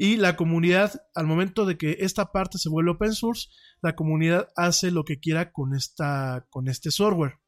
y 0.00 0.16
la 0.16 0.36
comunidad, 0.36 1.02
al 1.16 1.26
momento 1.26 1.66
de 1.66 1.76
que 1.76 1.96
esta 2.00 2.30
parte 2.30 2.56
se 2.58 2.68
vuelve 2.68 2.92
open 2.92 3.12
source, 3.12 3.48
la 3.82 3.96
comunidad 3.96 4.48
hace 4.54 4.92
lo 4.92 5.04
que 5.04 5.18
quiera 5.18 5.50
con, 5.50 5.74
esta, 5.74 6.46
con 6.50 6.68
este 6.68 6.92
software. 6.92 7.40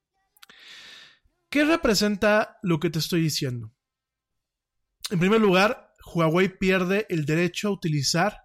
¿Qué 1.49 1.65
representa 1.65 2.59
lo 2.63 2.81
que 2.81 2.91
te 2.91 2.99
estoy 2.99 3.23
diciendo? 3.23 3.73
En 5.11 5.21
primer 5.21 5.41
lugar, 5.41 5.95
Huawei 6.13 6.49
pierde 6.59 7.07
el 7.09 7.25
derecho 7.25 7.69
a 7.69 7.73
utilizar 7.73 8.37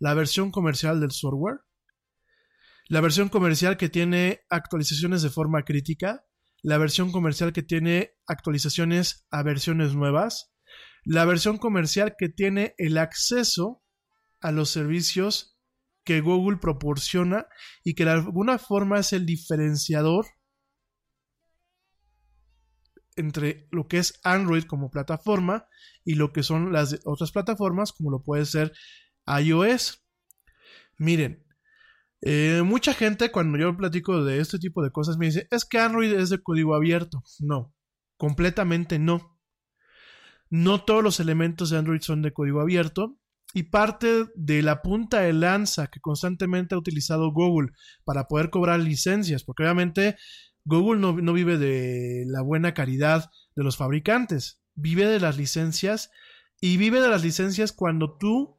la 0.00 0.12
versión 0.14 0.50
comercial 0.50 1.00
del 1.00 1.12
software, 1.12 1.60
la 2.88 3.00
versión 3.00 3.28
comercial 3.28 3.76
que 3.76 3.88
tiene 3.88 4.40
actualizaciones 4.50 5.22
de 5.22 5.30
forma 5.30 5.62
crítica, 5.62 6.26
la 6.62 6.78
versión 6.78 7.12
comercial 7.12 7.52
que 7.52 7.62
tiene 7.62 8.16
actualizaciones 8.26 9.24
a 9.30 9.44
versiones 9.44 9.94
nuevas, 9.94 10.51
la 11.04 11.24
versión 11.24 11.58
comercial 11.58 12.14
que 12.16 12.28
tiene 12.28 12.74
el 12.78 12.98
acceso 12.98 13.82
a 14.40 14.52
los 14.52 14.70
servicios 14.70 15.58
que 16.04 16.20
Google 16.20 16.58
proporciona 16.58 17.46
y 17.84 17.94
que 17.94 18.04
de 18.04 18.12
alguna 18.12 18.58
forma 18.58 18.98
es 18.98 19.12
el 19.12 19.26
diferenciador 19.26 20.26
entre 23.16 23.68
lo 23.70 23.86
que 23.88 23.98
es 23.98 24.20
Android 24.24 24.64
como 24.64 24.90
plataforma 24.90 25.66
y 26.04 26.14
lo 26.14 26.32
que 26.32 26.42
son 26.42 26.72
las 26.72 26.98
otras 27.04 27.30
plataformas 27.30 27.92
como 27.92 28.10
lo 28.10 28.22
puede 28.22 28.46
ser 28.46 28.72
iOS. 29.26 30.04
Miren, 30.98 31.44
eh, 32.20 32.62
mucha 32.64 32.94
gente 32.94 33.30
cuando 33.30 33.58
yo 33.58 33.76
platico 33.76 34.24
de 34.24 34.40
este 34.40 34.58
tipo 34.58 34.82
de 34.82 34.90
cosas 34.90 35.18
me 35.18 35.26
dice, 35.26 35.46
es 35.50 35.64
que 35.64 35.78
Android 35.78 36.12
es 36.12 36.30
de 36.30 36.42
código 36.42 36.74
abierto. 36.74 37.22
No, 37.40 37.74
completamente 38.16 38.98
no. 38.98 39.31
No 40.52 40.84
todos 40.84 41.02
los 41.02 41.18
elementos 41.18 41.70
de 41.70 41.78
Android 41.78 42.02
son 42.02 42.20
de 42.20 42.34
código 42.34 42.60
abierto 42.60 43.18
y 43.54 43.62
parte 43.62 44.26
de 44.34 44.60
la 44.60 44.82
punta 44.82 45.20
de 45.20 45.32
lanza 45.32 45.86
que 45.86 45.98
constantemente 45.98 46.74
ha 46.74 46.78
utilizado 46.78 47.32
Google 47.32 47.70
para 48.04 48.28
poder 48.28 48.50
cobrar 48.50 48.78
licencias, 48.80 49.44
porque 49.44 49.62
obviamente 49.62 50.16
Google 50.66 51.00
no, 51.00 51.14
no, 51.14 51.32
vive 51.32 51.56
de 51.56 52.24
la 52.26 52.42
buena 52.42 52.74
caridad 52.74 53.30
de 53.56 53.64
los 53.64 53.78
fabricantes, 53.78 54.60
vive 54.74 55.06
de 55.06 55.20
las 55.20 55.38
licencias 55.38 56.10
y 56.60 56.76
vive 56.76 57.00
de 57.00 57.08
las 57.08 57.24
licencias 57.24 57.72
cuando 57.72 58.18
tú, 58.18 58.58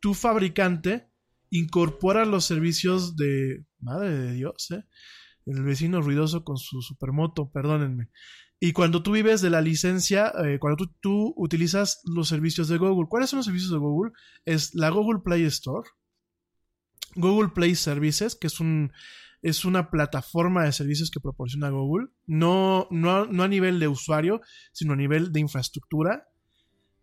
tu 0.00 0.14
fabricante, 0.14 1.08
incorpora 1.50 2.24
los 2.24 2.46
servicios 2.46 3.14
de... 3.14 3.64
Madre 3.78 4.10
de 4.10 4.32
Dios, 4.32 4.72
¿eh? 4.72 4.82
El 5.46 5.62
vecino 5.62 6.00
ruidoso 6.00 6.42
con 6.42 6.56
su 6.56 6.82
supermoto, 6.82 7.48
perdónenme. 7.52 8.10
Y 8.64 8.72
cuando 8.72 9.02
tú 9.02 9.10
vives 9.10 9.40
de 9.40 9.50
la 9.50 9.60
licencia, 9.60 10.32
eh, 10.44 10.60
cuando 10.60 10.88
tú, 11.00 11.34
utilizas 11.36 12.00
los 12.04 12.28
servicios 12.28 12.68
de 12.68 12.78
Google, 12.78 13.08
¿cuáles 13.08 13.28
son 13.28 13.38
los 13.38 13.46
servicios 13.46 13.72
de 13.72 13.78
Google? 13.78 14.12
Es 14.44 14.72
la 14.76 14.88
Google 14.90 15.18
Play 15.24 15.42
Store, 15.46 15.90
Google 17.16 17.48
Play 17.48 17.74
Services, 17.74 18.36
que 18.36 18.46
es 18.46 18.60
un 18.60 18.92
una 19.64 19.90
plataforma 19.90 20.64
de 20.64 20.70
servicios 20.70 21.10
que 21.10 21.18
proporciona 21.18 21.70
Google, 21.70 22.10
no 22.28 22.86
a 22.92 23.48
nivel 23.48 23.80
de 23.80 23.88
usuario, 23.88 24.40
sino 24.70 24.92
a 24.92 24.96
nivel 24.96 25.32
de 25.32 25.40
infraestructura. 25.40 26.28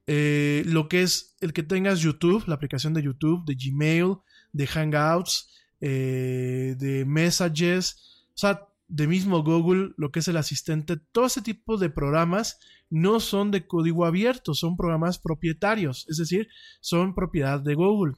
Eh, 0.07 0.63
lo 0.65 0.87
que 0.87 1.01
es 1.01 1.35
el 1.41 1.51
que 1.51 1.63
tengas 1.63 1.99
YouTube, 1.99 2.47
la 2.47 2.55
aplicación 2.55 2.93
de 2.93 3.03
YouTube, 3.03 3.43
de 3.45 3.55
Gmail, 3.55 4.15
de 4.53 4.65
Hangouts, 4.65 5.49
eh, 5.81 6.77
de 6.79 7.03
Messages, 7.03 8.25
o 8.33 8.37
sea, 8.37 8.68
de 8.89 9.07
mismo 9.07 9.43
Google, 9.43 9.93
lo 9.97 10.11
que 10.11 10.19
es 10.19 10.27
el 10.27 10.37
asistente, 10.37 10.97
todo 10.97 11.27
ese 11.27 11.41
tipo 11.41 11.77
de 11.77 11.89
programas 11.89 12.59
no 12.89 13.19
son 13.19 13.51
de 13.51 13.67
código 13.67 14.05
abierto, 14.05 14.53
son 14.53 14.75
programas 14.75 15.19
propietarios, 15.19 16.05
es 16.09 16.17
decir, 16.17 16.49
son 16.81 17.15
propiedad 17.15 17.61
de 17.61 17.75
Google 17.75 18.15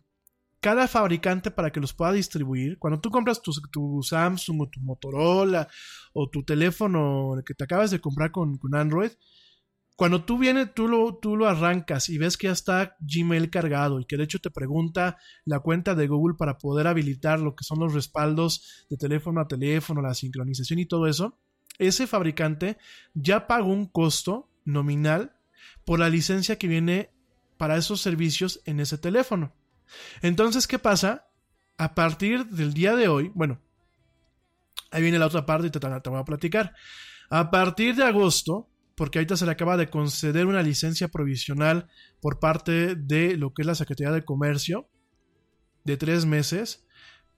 cada 0.61 0.87
fabricante 0.87 1.49
para 1.49 1.71
que 1.71 1.79
los 1.79 1.91
pueda 1.91 2.13
distribuir. 2.13 2.77
Cuando 2.77 3.01
tú 3.01 3.09
compras 3.09 3.41
tu, 3.41 3.51
tu 3.71 4.01
Samsung 4.03 4.61
o 4.61 4.69
tu 4.69 4.79
Motorola 4.79 5.67
o 6.13 6.29
tu 6.29 6.43
teléfono 6.43 7.33
que 7.45 7.55
te 7.55 7.63
acabas 7.63 7.89
de 7.91 7.99
comprar 7.99 8.31
con, 8.31 8.57
con 8.57 8.75
Android, 8.75 9.11
cuando 10.01 10.23
tú 10.23 10.39
vienes, 10.39 10.73
tú 10.73 10.87
lo, 10.87 11.13
tú 11.13 11.37
lo 11.37 11.47
arrancas 11.47 12.09
y 12.09 12.17
ves 12.17 12.35
que 12.35 12.47
ya 12.47 12.53
está 12.53 12.97
Gmail 13.01 13.51
cargado 13.51 13.99
y 13.99 14.05
que 14.05 14.17
de 14.17 14.23
hecho 14.23 14.39
te 14.39 14.49
pregunta 14.49 15.19
la 15.45 15.59
cuenta 15.59 15.93
de 15.93 16.07
Google 16.07 16.35
para 16.35 16.57
poder 16.57 16.87
habilitar 16.87 17.39
lo 17.39 17.55
que 17.55 17.63
son 17.63 17.77
los 17.77 17.93
respaldos 17.93 18.87
de 18.89 18.97
teléfono 18.97 19.39
a 19.39 19.47
teléfono, 19.47 20.01
la 20.01 20.15
sincronización 20.15 20.79
y 20.79 20.87
todo 20.87 21.05
eso, 21.05 21.37
ese 21.77 22.07
fabricante 22.07 22.79
ya 23.13 23.45
pagó 23.45 23.67
un 23.67 23.85
costo 23.85 24.49
nominal 24.65 25.35
por 25.85 25.99
la 25.99 26.09
licencia 26.09 26.57
que 26.57 26.67
viene 26.67 27.11
para 27.57 27.77
esos 27.77 28.01
servicios 28.01 28.59
en 28.65 28.79
ese 28.79 28.97
teléfono. 28.97 29.53
Entonces, 30.23 30.65
¿qué 30.65 30.79
pasa? 30.79 31.27
A 31.77 31.93
partir 31.93 32.47
del 32.47 32.73
día 32.73 32.95
de 32.95 33.07
hoy, 33.07 33.31
bueno, 33.35 33.61
ahí 34.89 35.03
viene 35.03 35.19
la 35.19 35.27
otra 35.27 35.45
parte 35.45 35.67
y 35.67 35.69
te, 35.69 35.79
te 35.79 36.09
voy 36.09 36.19
a 36.19 36.25
platicar. 36.25 36.73
A 37.29 37.51
partir 37.51 37.95
de 37.95 38.03
agosto, 38.03 38.70
porque 39.01 39.17
ahorita 39.17 39.35
se 39.35 39.47
le 39.47 39.51
acaba 39.51 39.77
de 39.77 39.89
conceder 39.89 40.45
una 40.45 40.61
licencia 40.61 41.07
provisional 41.07 41.89
por 42.19 42.39
parte 42.39 42.93
de 42.93 43.35
lo 43.35 43.51
que 43.51 43.63
es 43.63 43.65
la 43.65 43.73
Secretaría 43.73 44.13
de 44.13 44.23
Comercio 44.23 44.91
de 45.83 45.97
tres 45.97 46.27
meses, 46.27 46.85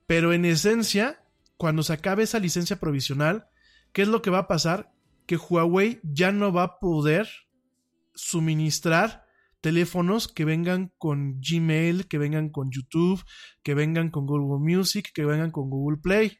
pero 0.06 0.34
en 0.34 0.44
esencia, 0.44 1.24
cuando 1.56 1.82
se 1.82 1.94
acabe 1.94 2.24
esa 2.24 2.40
licencia 2.40 2.82
provisional, 2.82 3.46
¿qué 3.94 4.02
es 4.02 4.10
lo 4.10 4.22
que 4.22 4.30
va 4.30 4.40
a 4.40 4.48
pasar? 4.50 4.92
Que 5.26 5.38
Huawei 5.38 6.02
ya 6.04 6.34
no 6.34 6.52
va 6.52 6.64
a 6.64 6.80
poder 6.80 7.30
suministrar 8.14 9.24
teléfonos 9.62 10.28
que 10.28 10.44
vengan 10.44 10.92
con 10.98 11.40
Gmail, 11.40 12.10
que 12.10 12.18
vengan 12.18 12.50
con 12.50 12.72
YouTube, 12.72 13.24
que 13.64 13.74
vengan 13.74 14.10
con 14.10 14.26
Google 14.26 14.60
Music, 14.60 15.12
que 15.14 15.24
vengan 15.24 15.52
con 15.52 15.70
Google 15.70 16.02
Play. 16.04 16.40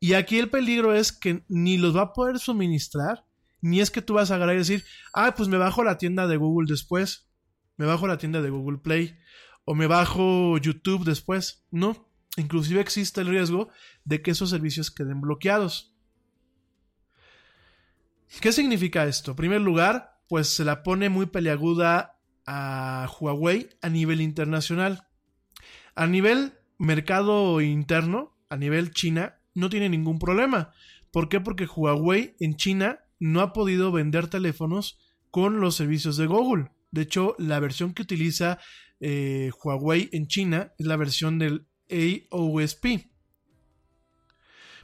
Y 0.00 0.14
aquí 0.14 0.38
el 0.38 0.48
peligro 0.48 0.94
es 0.94 1.12
que 1.12 1.44
ni 1.46 1.76
los 1.76 1.94
va 1.94 2.00
a 2.00 2.12
poder 2.14 2.38
suministrar, 2.38 3.26
ni 3.60 3.80
es 3.80 3.90
que 3.90 4.02
tú 4.02 4.14
vas 4.14 4.30
a 4.30 4.36
agarrar 4.36 4.56
y 4.56 4.58
decir, 4.58 4.84
ah, 5.12 5.34
pues 5.36 5.48
me 5.48 5.56
bajo 5.56 5.84
la 5.84 5.98
tienda 5.98 6.26
de 6.26 6.36
Google 6.36 6.66
después, 6.68 7.28
me 7.76 7.86
bajo 7.86 8.06
la 8.06 8.18
tienda 8.18 8.42
de 8.42 8.50
Google 8.50 8.78
Play, 8.78 9.18
o 9.64 9.74
me 9.74 9.86
bajo 9.86 10.56
YouTube 10.58 11.04
después. 11.04 11.66
No, 11.70 12.08
inclusive 12.36 12.80
existe 12.80 13.20
el 13.20 13.28
riesgo 13.28 13.68
de 14.04 14.22
que 14.22 14.30
esos 14.30 14.50
servicios 14.50 14.90
queden 14.90 15.20
bloqueados. 15.20 15.92
¿Qué 18.40 18.52
significa 18.52 19.06
esto? 19.06 19.32
En 19.32 19.36
primer 19.36 19.60
lugar, 19.60 20.20
pues 20.28 20.48
se 20.48 20.64
la 20.64 20.82
pone 20.82 21.08
muy 21.08 21.26
peleaguda 21.26 22.18
a 22.46 23.08
Huawei 23.18 23.70
a 23.82 23.88
nivel 23.88 24.20
internacional. 24.20 25.06
A 25.94 26.06
nivel 26.06 26.54
mercado 26.78 27.60
interno, 27.60 28.36
a 28.48 28.56
nivel 28.56 28.90
China, 28.92 29.38
no 29.54 29.70
tiene 29.70 29.88
ningún 29.88 30.18
problema. 30.18 30.72
¿Por 31.10 31.28
qué? 31.28 31.40
Porque 31.40 31.66
Huawei 31.66 32.36
en 32.40 32.56
China 32.56 33.00
no 33.18 33.40
ha 33.40 33.52
podido 33.52 33.92
vender 33.92 34.28
teléfonos 34.28 34.98
con 35.30 35.60
los 35.60 35.74
servicios 35.76 36.16
de 36.16 36.26
Google. 36.26 36.70
De 36.90 37.02
hecho, 37.02 37.34
la 37.38 37.60
versión 37.60 37.92
que 37.92 38.02
utiliza 38.02 38.58
eh, 39.00 39.50
Huawei 39.62 40.08
en 40.12 40.26
China 40.26 40.72
es 40.78 40.86
la 40.86 40.96
versión 40.96 41.38
del 41.38 41.66
AOSP. 41.90 43.06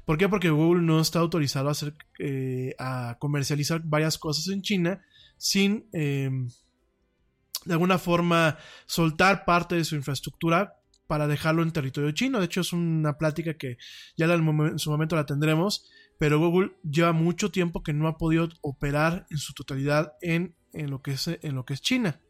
¿Por 0.05 0.19
qué? 0.19 0.29
Porque 0.29 0.51
Google 0.51 0.83
no 0.83 1.01
está 1.01 1.21
autorizado 1.21 1.69
a, 1.69 1.73
hacer, 1.73 1.95
eh, 2.19 2.75
a 2.79 3.17
comercializar 3.21 3.83
varias 3.85 4.19
cosas 4.19 4.49
en 4.49 4.63
China 4.63 5.01
sin 5.37 5.89
eh, 5.93 6.31
de 7.65 7.73
alguna 7.73 7.99
forma 7.99 8.59
soltar 8.87 9.45
parte 9.45 9.77
de 9.77 9.85
su 9.85 9.95
infraestructura 9.95 10.83
para 11.07 11.29
dejarlo 11.29 11.63
en 11.63 11.73
territorio 11.73 12.11
chino. 12.13 12.39
De 12.39 12.47
hecho, 12.47 12.63
es 12.63 12.73
una 12.73 13.19
plática 13.19 13.55
que 13.55 13.77
ya 14.17 14.27
en 14.27 14.79
su 14.79 14.91
momento 14.91 15.17
la 15.17 15.27
tendremos, 15.27 15.89
pero 16.19 16.39
Google 16.39 16.73
lleva 16.83 17.13
mucho 17.13 17.51
tiempo 17.51 17.83
que 17.83 17.93
no 17.93 18.09
ha 18.09 18.19
podido 18.19 18.49
operar 18.61 19.27
en 19.31 19.39
su 19.39 19.55
totalidad 19.55 20.15
en, 20.21 20.55
lo, 20.73 21.03
que 21.03 21.13
es, 21.13 21.27
en 21.29 21.55
lo 21.55 21.65
que 21.65 21.75
es 21.75 21.81
China. 21.81 22.21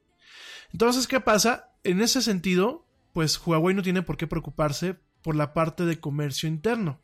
Entonces, 0.72 1.06
¿qué 1.06 1.20
pasa? 1.20 1.72
En 1.84 2.00
ese 2.00 2.22
sentido, 2.22 2.86
pues 3.12 3.40
Huawei 3.44 3.74
no 3.74 3.82
tiene 3.82 4.02
por 4.02 4.16
qué 4.16 4.26
preocuparse 4.26 4.96
por 5.22 5.36
la 5.36 5.52
parte 5.52 5.84
de 5.84 6.00
comercio 6.00 6.48
interno. 6.48 7.00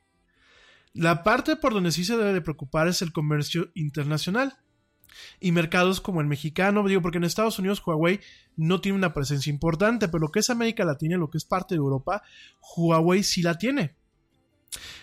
La 0.92 1.22
parte 1.22 1.56
por 1.56 1.74
donde 1.74 1.92
sí 1.92 2.04
se 2.04 2.16
debe 2.16 2.32
de 2.32 2.40
preocupar 2.40 2.88
es 2.88 3.02
el 3.02 3.12
comercio 3.12 3.70
internacional 3.74 4.58
y 5.40 5.52
mercados 5.52 6.00
como 6.00 6.20
el 6.20 6.26
mexicano, 6.26 6.86
digo, 6.86 7.02
porque 7.02 7.18
en 7.18 7.24
Estados 7.24 7.58
Unidos 7.58 7.82
Huawei 7.84 8.20
no 8.56 8.80
tiene 8.80 8.98
una 8.98 9.14
presencia 9.14 9.50
importante, 9.50 10.08
pero 10.08 10.20
lo 10.20 10.30
que 10.30 10.40
es 10.40 10.50
América 10.50 10.84
Latina 10.84 11.16
lo 11.16 11.30
que 11.30 11.38
es 11.38 11.44
parte 11.44 11.74
de 11.74 11.78
Europa, 11.78 12.22
Huawei 12.76 13.22
sí 13.22 13.42
la 13.42 13.58
tiene. 13.58 13.96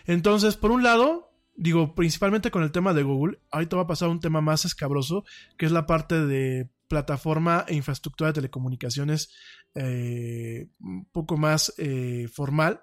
Entonces, 0.05 0.57
por 0.57 0.71
un 0.71 0.83
lado, 0.83 1.31
digo, 1.55 1.95
principalmente 1.95 2.51
con 2.51 2.63
el 2.63 2.71
tema 2.71 2.93
de 2.93 3.03
Google, 3.03 3.39
ahorita 3.51 3.77
va 3.77 3.83
a 3.83 3.87
pasar 3.87 4.09
un 4.09 4.19
tema 4.19 4.41
más 4.41 4.65
escabroso, 4.65 5.23
que 5.57 5.65
es 5.65 5.71
la 5.71 5.85
parte 5.85 6.25
de 6.25 6.69
plataforma 6.87 7.65
e 7.67 7.75
infraestructura 7.75 8.29
de 8.29 8.35
telecomunicaciones 8.35 9.33
eh, 9.73 10.69
un 10.79 11.05
poco 11.11 11.37
más 11.37 11.73
eh, 11.77 12.27
formal. 12.31 12.81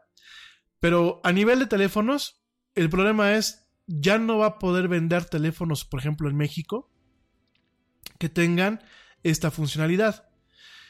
Pero 0.81 1.21
a 1.23 1.33
nivel 1.33 1.61
de 1.61 1.67
teléfonos, 1.67 2.43
el 2.75 2.91
problema 2.91 3.35
es, 3.35 3.69
ya 3.87 4.19
no 4.19 4.39
va 4.39 4.47
a 4.47 4.59
poder 4.59 4.89
vender 4.89 5.25
teléfonos, 5.25 5.85
por 5.85 6.01
ejemplo, 6.01 6.29
en 6.29 6.37
México, 6.37 6.91
que 8.19 8.29
tengan 8.29 8.83
esta 9.23 9.51
funcionalidad. 9.51 10.29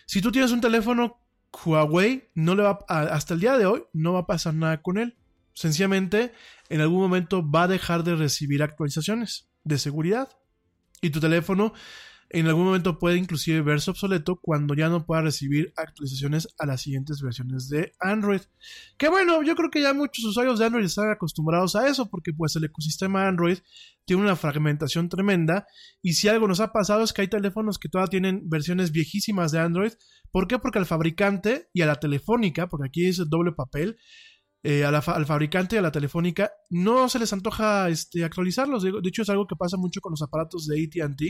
Si 0.06 0.20
tú 0.20 0.32
tienes 0.32 0.52
un 0.52 0.60
teléfono 0.60 1.22
Huawei, 1.52 2.30
no 2.34 2.54
le 2.54 2.62
va 2.62 2.78
hasta 2.88 3.34
el 3.34 3.40
día 3.40 3.58
de 3.58 3.66
hoy 3.66 3.84
no 3.92 4.14
va 4.14 4.20
a 4.20 4.26
pasar 4.26 4.54
nada 4.54 4.82
con 4.82 4.98
él. 4.98 5.16
Sencillamente, 5.54 6.32
en 6.68 6.80
algún 6.80 7.00
momento 7.00 7.48
va 7.48 7.64
a 7.64 7.68
dejar 7.68 8.04
de 8.04 8.16
recibir 8.16 8.62
actualizaciones 8.62 9.48
de 9.64 9.78
seguridad. 9.78 10.28
Y 11.00 11.10
tu 11.10 11.20
teléfono 11.20 11.72
en 12.32 12.46
algún 12.46 12.64
momento 12.64 12.98
puede 12.98 13.18
inclusive 13.18 13.60
verse 13.60 13.90
obsoleto 13.90 14.36
cuando 14.40 14.74
ya 14.74 14.88
no 14.88 15.04
pueda 15.04 15.20
recibir 15.20 15.72
actualizaciones 15.76 16.48
a 16.58 16.64
las 16.64 16.80
siguientes 16.80 17.20
versiones 17.20 17.68
de 17.68 17.92
Android. 18.00 18.40
Que 18.96 19.08
bueno, 19.08 19.42
yo 19.42 19.54
creo 19.54 19.70
que 19.70 19.82
ya 19.82 19.92
muchos 19.92 20.24
usuarios 20.24 20.58
de 20.58 20.64
Android 20.64 20.86
están 20.86 21.10
acostumbrados 21.10 21.76
a 21.76 21.88
eso 21.88 22.08
porque 22.08 22.32
pues 22.32 22.56
el 22.56 22.64
ecosistema 22.64 23.28
Android 23.28 23.58
tiene 24.06 24.22
una 24.22 24.34
fragmentación 24.34 25.10
tremenda 25.10 25.66
y 26.00 26.14
si 26.14 26.28
algo 26.28 26.48
nos 26.48 26.60
ha 26.60 26.72
pasado 26.72 27.04
es 27.04 27.12
que 27.12 27.20
hay 27.20 27.28
teléfonos 27.28 27.78
que 27.78 27.90
todavía 27.90 28.10
tienen 28.10 28.48
versiones 28.48 28.92
viejísimas 28.92 29.52
de 29.52 29.60
Android. 29.60 29.92
¿Por 30.30 30.48
qué? 30.48 30.58
Porque 30.58 30.78
al 30.78 30.86
fabricante 30.86 31.68
y 31.74 31.82
a 31.82 31.86
la 31.86 31.96
telefónica, 31.96 32.66
porque 32.68 32.88
aquí 32.88 33.04
es 33.04 33.18
el 33.18 33.28
doble 33.28 33.52
papel, 33.52 33.98
eh, 34.64 34.84
al 34.84 35.26
fabricante 35.26 35.74
y 35.74 35.78
a 35.78 35.82
la 35.82 35.90
telefónica 35.90 36.52
no 36.70 37.08
se 37.08 37.18
les 37.18 37.32
antoja 37.32 37.88
este, 37.88 38.24
actualizarlos. 38.24 38.82
De, 38.82 38.92
hecho, 39.04 39.22
es 39.22 39.28
algo 39.28 39.46
que 39.46 39.56
pasa 39.56 39.76
mucho 39.76 40.00
con 40.00 40.12
los 40.12 40.22
aparatos 40.22 40.66
de 40.66 40.84
ATT 40.84 41.22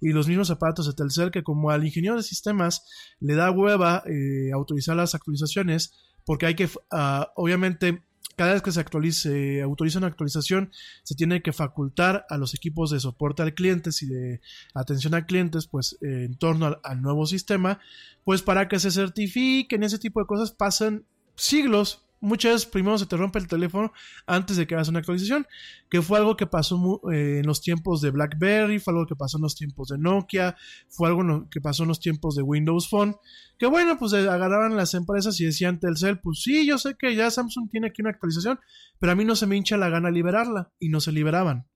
y 0.00 0.12
los 0.12 0.28
mismos 0.28 0.50
aparatos 0.50 0.86
de 0.86 0.92
Telcel, 0.92 1.30
que 1.30 1.42
como 1.42 1.70
al 1.70 1.84
ingeniero 1.84 2.16
de 2.16 2.22
sistemas 2.22 2.84
le 3.18 3.34
da 3.34 3.50
hueva 3.50 4.02
eh, 4.06 4.52
autorizar 4.52 4.96
las 4.96 5.14
actualizaciones, 5.14 5.94
porque 6.24 6.46
hay 6.46 6.54
que, 6.54 6.68
ah, 6.90 7.32
obviamente, 7.36 8.02
cada 8.36 8.52
vez 8.52 8.60
que 8.60 8.72
se 8.72 8.80
actualice, 8.80 9.62
autoriza 9.62 9.98
una 9.98 10.08
actualización, 10.08 10.70
se 11.02 11.14
tiene 11.14 11.42
que 11.42 11.54
facultar 11.54 12.26
a 12.28 12.36
los 12.36 12.54
equipos 12.54 12.90
de 12.90 13.00
soporte 13.00 13.42
al 13.42 13.54
clientes 13.54 14.02
y 14.02 14.06
de 14.06 14.42
atención 14.74 15.14
a 15.14 15.24
clientes, 15.24 15.66
pues 15.66 15.96
eh, 16.02 16.24
en 16.26 16.36
torno 16.36 16.78
al, 16.82 17.00
nuevo 17.00 17.24
sistema, 17.24 17.80
pues 18.24 18.42
para 18.42 18.68
que 18.68 18.78
se 18.78 18.90
certifiquen 18.90 19.82
ese 19.82 19.98
tipo 19.98 20.20
de 20.20 20.26
cosas 20.26 20.52
pasan 20.52 21.06
siglos 21.34 22.05
muchas 22.20 22.52
veces 22.52 22.66
primero 22.66 22.98
se 22.98 23.06
te 23.06 23.16
rompe 23.16 23.38
el 23.38 23.46
teléfono 23.46 23.92
antes 24.26 24.56
de 24.56 24.66
que 24.66 24.74
hagas 24.74 24.88
una 24.88 25.00
actualización, 25.00 25.46
que 25.88 26.02
fue 26.02 26.18
algo 26.18 26.36
que 26.36 26.46
pasó 26.46 27.00
eh, 27.12 27.38
en 27.40 27.46
los 27.46 27.60
tiempos 27.60 28.00
de 28.00 28.10
BlackBerry, 28.10 28.78
fue 28.78 28.92
algo 28.92 29.06
que 29.06 29.16
pasó 29.16 29.38
en 29.38 29.42
los 29.42 29.56
tiempos 29.56 29.88
de 29.88 29.98
Nokia, 29.98 30.56
fue 30.88 31.08
algo 31.08 31.48
que 31.50 31.60
pasó 31.60 31.82
en 31.82 31.88
los 31.88 32.00
tiempos 32.00 32.36
de 32.36 32.42
Windows 32.42 32.88
Phone, 32.88 33.16
que 33.58 33.66
bueno, 33.66 33.98
pues 33.98 34.12
eh, 34.12 34.28
agarraban 34.28 34.76
las 34.76 34.94
empresas 34.94 35.40
y 35.40 35.44
decían 35.44 35.80
Telcel, 35.80 36.20
pues 36.20 36.42
sí, 36.42 36.66
yo 36.66 36.78
sé 36.78 36.96
que 36.98 37.14
ya 37.14 37.30
Samsung 37.30 37.70
tiene 37.70 37.88
aquí 37.88 38.02
una 38.02 38.10
actualización, 38.10 38.58
pero 38.98 39.12
a 39.12 39.14
mí 39.14 39.24
no 39.24 39.36
se 39.36 39.46
me 39.46 39.56
hincha 39.56 39.76
la 39.76 39.88
gana 39.88 40.10
liberarla, 40.10 40.72
y 40.78 40.88
no 40.88 41.00
se 41.00 41.12
liberaban. 41.12 41.66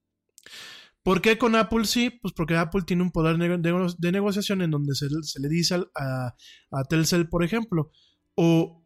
¿Por 1.03 1.21
qué 1.21 1.37
con 1.39 1.55
Apple 1.55 1.85
sí? 1.85 2.11
Pues 2.11 2.33
porque 2.33 2.55
Apple 2.55 2.83
tiene 2.85 3.01
un 3.01 3.11
poder 3.11 3.37
de, 3.37 4.11
negociación 4.11 4.61
en 4.61 4.69
donde 4.69 4.93
se, 4.93 5.07
le 5.39 5.49
dice 5.49 5.83
a, 5.95 6.35
a 6.71 6.83
Telcel, 6.83 7.27
por 7.27 7.43
ejemplo, 7.43 7.91
o 8.35 8.80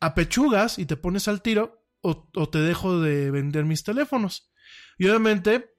apechugas 0.00 0.78
y 0.78 0.86
te 0.86 0.96
pones 0.96 1.28
al 1.28 1.42
tiro 1.42 1.84
o, 2.02 2.48
te 2.48 2.58
dejo 2.58 3.00
de 3.00 3.30
vender 3.30 3.64
mis 3.66 3.84
teléfonos. 3.84 4.50
Y 4.98 5.06
obviamente, 5.06 5.70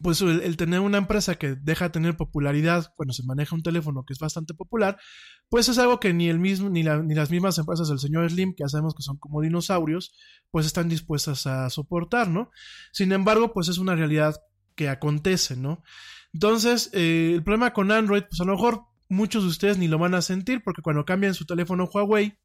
pues 0.00 0.20
el, 0.20 0.56
tener 0.56 0.80
una 0.80 0.98
empresa 0.98 1.34
que 1.34 1.56
deja 1.56 1.86
de 1.86 1.90
tener 1.90 2.16
popularidad 2.16 2.92
cuando 2.96 3.12
se 3.12 3.24
maneja 3.24 3.56
un 3.56 3.62
teléfono 3.62 4.04
que 4.04 4.12
es 4.12 4.20
bastante 4.20 4.54
popular, 4.54 4.98
pues 5.48 5.68
es 5.68 5.78
algo 5.78 5.98
que 5.98 6.14
ni 6.14 6.28
el 6.28 6.38
mismo, 6.38 6.68
ni, 6.68 6.82
ni 6.82 7.14
las 7.14 7.30
mismas 7.30 7.58
empresas 7.58 7.88
del 7.88 7.98
señor 7.98 8.30
Slim, 8.30 8.54
que 8.54 8.62
ya 8.62 8.68
sabemos 8.68 8.94
que 8.94 9.02
son 9.02 9.16
como 9.18 9.40
dinosaurios, 9.40 10.12
pues 10.50 10.66
están 10.66 10.88
dispuestas 10.88 11.46
a 11.46 11.68
soportar, 11.70 12.28
¿no? 12.28 12.50
Sin 12.92 13.12
embargo, 13.12 13.52
pues 13.52 13.68
es 13.68 13.78
una 13.78 13.96
realidad 13.96 14.36
que 14.76 14.88
acontece, 14.88 15.56
¿no? 15.56 15.82
Entonces, 16.32 16.90
eh, 16.92 17.32
el 17.34 17.42
problema 17.42 17.72
con 17.72 17.90
Android, 17.90 18.24
pues 18.28 18.40
a 18.40 18.44
lo 18.44 18.52
mejor 18.52 18.82
muchos 19.08 19.42
de 19.44 19.48
ustedes 19.48 19.78
ni 19.78 19.88
lo 19.88 19.98
van 19.98 20.14
a 20.14 20.22
sentir, 20.22 20.62
porque 20.62 20.82
cuando 20.82 21.04
cambian 21.04 21.34
su 21.34 21.46
teléfono 21.46 21.88
Huawei, 21.92 22.38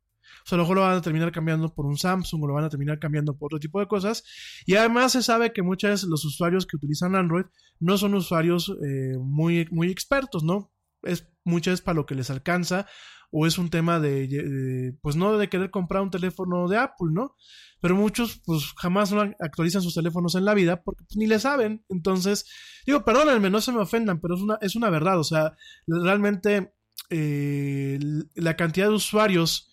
o 0.43 0.47
sea, 0.47 0.57
a 0.57 0.61
lo 0.61 0.81
van 0.81 0.97
a 0.97 1.01
terminar 1.01 1.31
cambiando 1.31 1.73
por 1.73 1.85
un 1.85 1.97
Samsung 1.97 2.43
o 2.43 2.47
lo 2.47 2.53
van 2.53 2.65
a 2.65 2.69
terminar 2.69 2.99
cambiando 2.99 3.35
por 3.37 3.47
otro 3.47 3.59
tipo 3.59 3.79
de 3.79 3.87
cosas. 3.87 4.23
Y 4.65 4.75
además 4.75 5.11
se 5.11 5.23
sabe 5.23 5.53
que 5.53 5.61
muchas 5.61 5.91
veces 5.91 6.09
los 6.09 6.25
usuarios 6.25 6.65
que 6.65 6.77
utilizan 6.77 7.15
Android 7.15 7.45
no 7.79 7.97
son 7.97 8.13
usuarios 8.13 8.69
eh, 8.83 9.17
muy, 9.19 9.67
muy 9.71 9.89
expertos, 9.89 10.43
¿no? 10.43 10.71
Es 11.03 11.27
muchas 11.43 11.73
veces 11.73 11.85
para 11.85 11.95
lo 11.95 12.05
que 12.05 12.15
les 12.15 12.29
alcanza 12.29 12.87
o 13.31 13.47
es 13.47 13.57
un 13.57 13.69
tema 13.69 13.99
de, 13.99 14.93
pues 15.01 15.15
no 15.15 15.37
de 15.37 15.49
querer 15.49 15.71
comprar 15.71 16.03
un 16.03 16.11
teléfono 16.11 16.67
de 16.67 16.77
Apple, 16.77 17.09
¿no? 17.11 17.35
Pero 17.79 17.95
muchos 17.95 18.41
pues 18.45 18.73
jamás 18.77 19.11
no 19.11 19.21
actualizan 19.39 19.81
sus 19.81 19.95
teléfonos 19.95 20.35
en 20.35 20.45
la 20.45 20.53
vida 20.53 20.83
porque 20.83 21.05
pues, 21.05 21.15
ni 21.15 21.27
le 21.27 21.39
saben. 21.39 21.83
Entonces, 21.89 22.45
digo, 22.85 23.03
perdónenme, 23.05 23.49
no 23.49 23.61
se 23.61 23.71
me 23.71 23.79
ofendan, 23.79 24.19
pero 24.19 24.35
es 24.35 24.41
una, 24.41 24.57
es 24.61 24.75
una 24.75 24.89
verdad. 24.89 25.17
O 25.17 25.23
sea, 25.23 25.55
realmente 25.87 26.73
eh, 27.09 27.99
la 28.35 28.55
cantidad 28.57 28.87
de 28.87 28.95
usuarios 28.95 29.70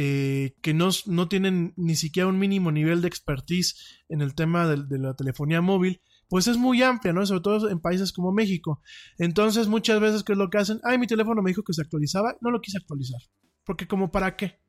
eh, 0.00 0.54
que 0.62 0.74
no, 0.74 0.90
no, 1.06 1.26
tienen 1.26 1.74
ni 1.76 1.96
siquiera 1.96 2.28
un 2.28 2.38
mínimo 2.38 2.70
nivel 2.70 3.02
de 3.02 3.08
expertise 3.08 3.74
en 4.08 4.20
el 4.20 4.36
tema 4.36 4.68
de, 4.68 4.96
la 4.96 5.14
telefonía 5.14 5.60
móvil, 5.60 6.00
pues 6.28 6.46
es 6.46 6.56
muy 6.56 6.84
amplia, 6.84 7.12
¿no? 7.12 7.26
Sobre 7.26 7.40
todo 7.40 7.68
en 7.68 7.80
países 7.80 8.12
como 8.12 8.30
México. 8.30 8.80
Entonces, 9.18 9.66
muchas 9.66 9.98
veces, 9.98 10.22
¿qué 10.22 10.34
es 10.34 10.38
lo 10.38 10.50
que 10.50 10.58
hacen? 10.58 10.78
Ay, 10.84 10.98
mi 10.98 11.08
teléfono 11.08 11.42
me 11.42 11.50
dijo 11.50 11.64
que 11.64 11.72
se 11.72 11.82
actualizaba, 11.82 12.36
no 12.40 12.52
lo 12.52 12.60
quise 12.60 12.78
actualizar. 12.78 13.20
Porque 13.64 13.88
como 13.88 14.12
para 14.12 14.36
qué. 14.36 14.60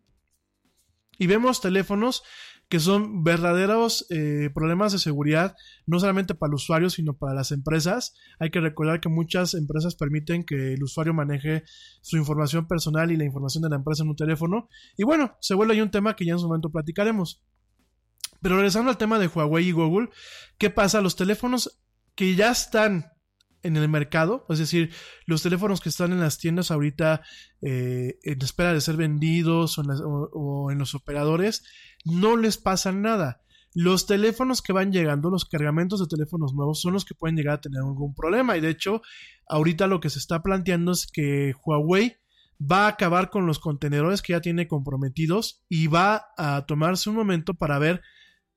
Y 1.19 1.27
vemos 1.27 1.61
teléfonos 1.61 2.23
que 2.69 2.79
son 2.79 3.23
verdaderos 3.23 4.05
eh, 4.11 4.51
problemas 4.53 4.91
de 4.91 4.99
seguridad, 4.99 5.55
no 5.87 5.99
solamente 5.99 6.35
para 6.35 6.51
el 6.51 6.55
usuario, 6.55 6.91
sino 6.91 7.17
para 7.17 7.33
las 7.33 7.51
empresas. 7.51 8.15
Hay 8.39 8.51
que 8.51 8.61
recordar 8.61 9.01
que 9.01 9.09
muchas 9.09 9.55
empresas 9.55 9.95
permiten 9.95 10.43
que 10.43 10.73
el 10.73 10.83
usuario 10.83 11.13
maneje 11.13 11.63
su 12.01 12.17
información 12.17 12.67
personal 12.67 13.11
y 13.11 13.17
la 13.17 13.25
información 13.25 13.63
de 13.63 13.69
la 13.69 13.77
empresa 13.77 14.03
en 14.03 14.09
un 14.09 14.15
teléfono. 14.15 14.69
Y 14.97 15.03
bueno, 15.03 15.35
se 15.41 15.55
vuelve 15.55 15.73
ahí 15.73 15.81
un 15.81 15.89
tema 15.89 16.15
que 16.15 16.25
ya 16.25 16.33
en 16.33 16.39
su 16.39 16.47
momento 16.47 16.69
platicaremos. 16.69 17.43
Pero 18.39 18.55
regresando 18.55 18.91
al 18.91 18.97
tema 18.97 19.17
de 19.17 19.27
Huawei 19.27 19.67
y 19.67 19.71
Google, 19.71 20.09
¿qué 20.59 20.69
pasa? 20.69 21.01
Los 21.01 21.15
teléfonos 21.15 21.81
que 22.13 22.35
ya 22.35 22.51
están 22.51 23.11
en 23.63 23.75
el 23.77 23.89
mercado, 23.89 24.45
es 24.49 24.59
decir, 24.59 24.93
los 25.25 25.43
teléfonos 25.43 25.81
que 25.81 25.89
están 25.89 26.11
en 26.11 26.19
las 26.19 26.37
tiendas 26.37 26.71
ahorita 26.71 27.21
eh, 27.61 28.17
en 28.23 28.41
espera 28.41 28.73
de 28.73 28.81
ser 28.81 28.95
vendidos 28.95 29.77
o 29.77 30.71
en, 30.71 30.79
los 30.79 30.95
operadores, 30.95 31.63
no 32.05 32.37
les 32.37 32.57
pasa 32.57 32.91
nada. 32.91 33.41
Los 33.73 34.07
teléfonos 34.07 34.61
que 34.61 34.73
van 34.73 34.91
llegando, 34.91 35.29
los 35.29 35.45
cargamentos 35.45 35.99
de 35.99 36.07
teléfonos 36.07 36.53
nuevos, 36.53 36.81
son 36.81 36.93
los 36.93 37.05
que 37.05 37.13
pueden 37.13 37.35
llegar 37.35 37.55
a 37.55 37.61
tener 37.61 37.79
algún 37.79 38.15
problema. 38.15 38.57
Y 38.57 38.61
de 38.61 38.69
hecho, 38.69 39.01
ahorita 39.47 39.87
lo 39.87 39.99
que 39.99 40.09
se 40.09 40.19
está 40.19 40.41
planteando 40.41 40.91
es 40.91 41.07
que 41.07 41.53
Huawei 41.63 42.17
va 42.59 42.85
a 42.85 42.89
acabar 42.89 43.29
con 43.29 43.45
los 43.45 43.59
contenedores 43.59 44.21
que 44.21 44.33
ya 44.33 44.41
tiene 44.41 44.67
comprometidos 44.67 45.63
y 45.69 45.87
va 45.87 46.27
a 46.37 46.65
tomarse 46.65 47.09
un 47.09 47.15
momento 47.15 47.53
para 47.53 47.79
ver, 47.79 48.01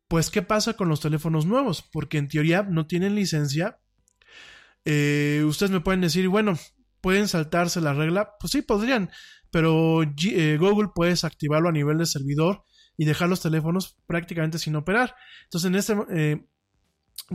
pues, 0.08 0.30
qué 0.30 0.42
pasa 0.42 0.74
con 0.74 0.88
los 0.88 1.00
teléfonos 1.00 1.46
nuevos, 1.46 1.82
porque 1.92 2.18
en 2.18 2.28
teoría 2.28 2.62
no 2.62 2.86
tienen 2.86 3.14
licencia 3.14 3.78
eh, 4.84 5.44
ustedes 5.46 5.70
me 5.70 5.80
pueden 5.80 6.00
decir, 6.00 6.28
bueno, 6.28 6.58
¿pueden 7.00 7.28
saltarse 7.28 7.80
la 7.80 7.94
regla? 7.94 8.34
Pues 8.40 8.52
sí, 8.52 8.62
podrían, 8.62 9.10
pero 9.50 10.02
eh, 10.02 10.56
Google 10.58 10.90
puedes 10.94 11.24
activarlo 11.24 11.68
a 11.68 11.72
nivel 11.72 11.98
de 11.98 12.06
servidor 12.06 12.64
y 12.96 13.04
dejar 13.04 13.28
los 13.28 13.40
teléfonos 13.40 13.96
prácticamente 14.06 14.58
sin 14.58 14.76
operar. 14.76 15.14
Entonces, 15.44 15.68
en 15.68 15.74
este 15.76 16.46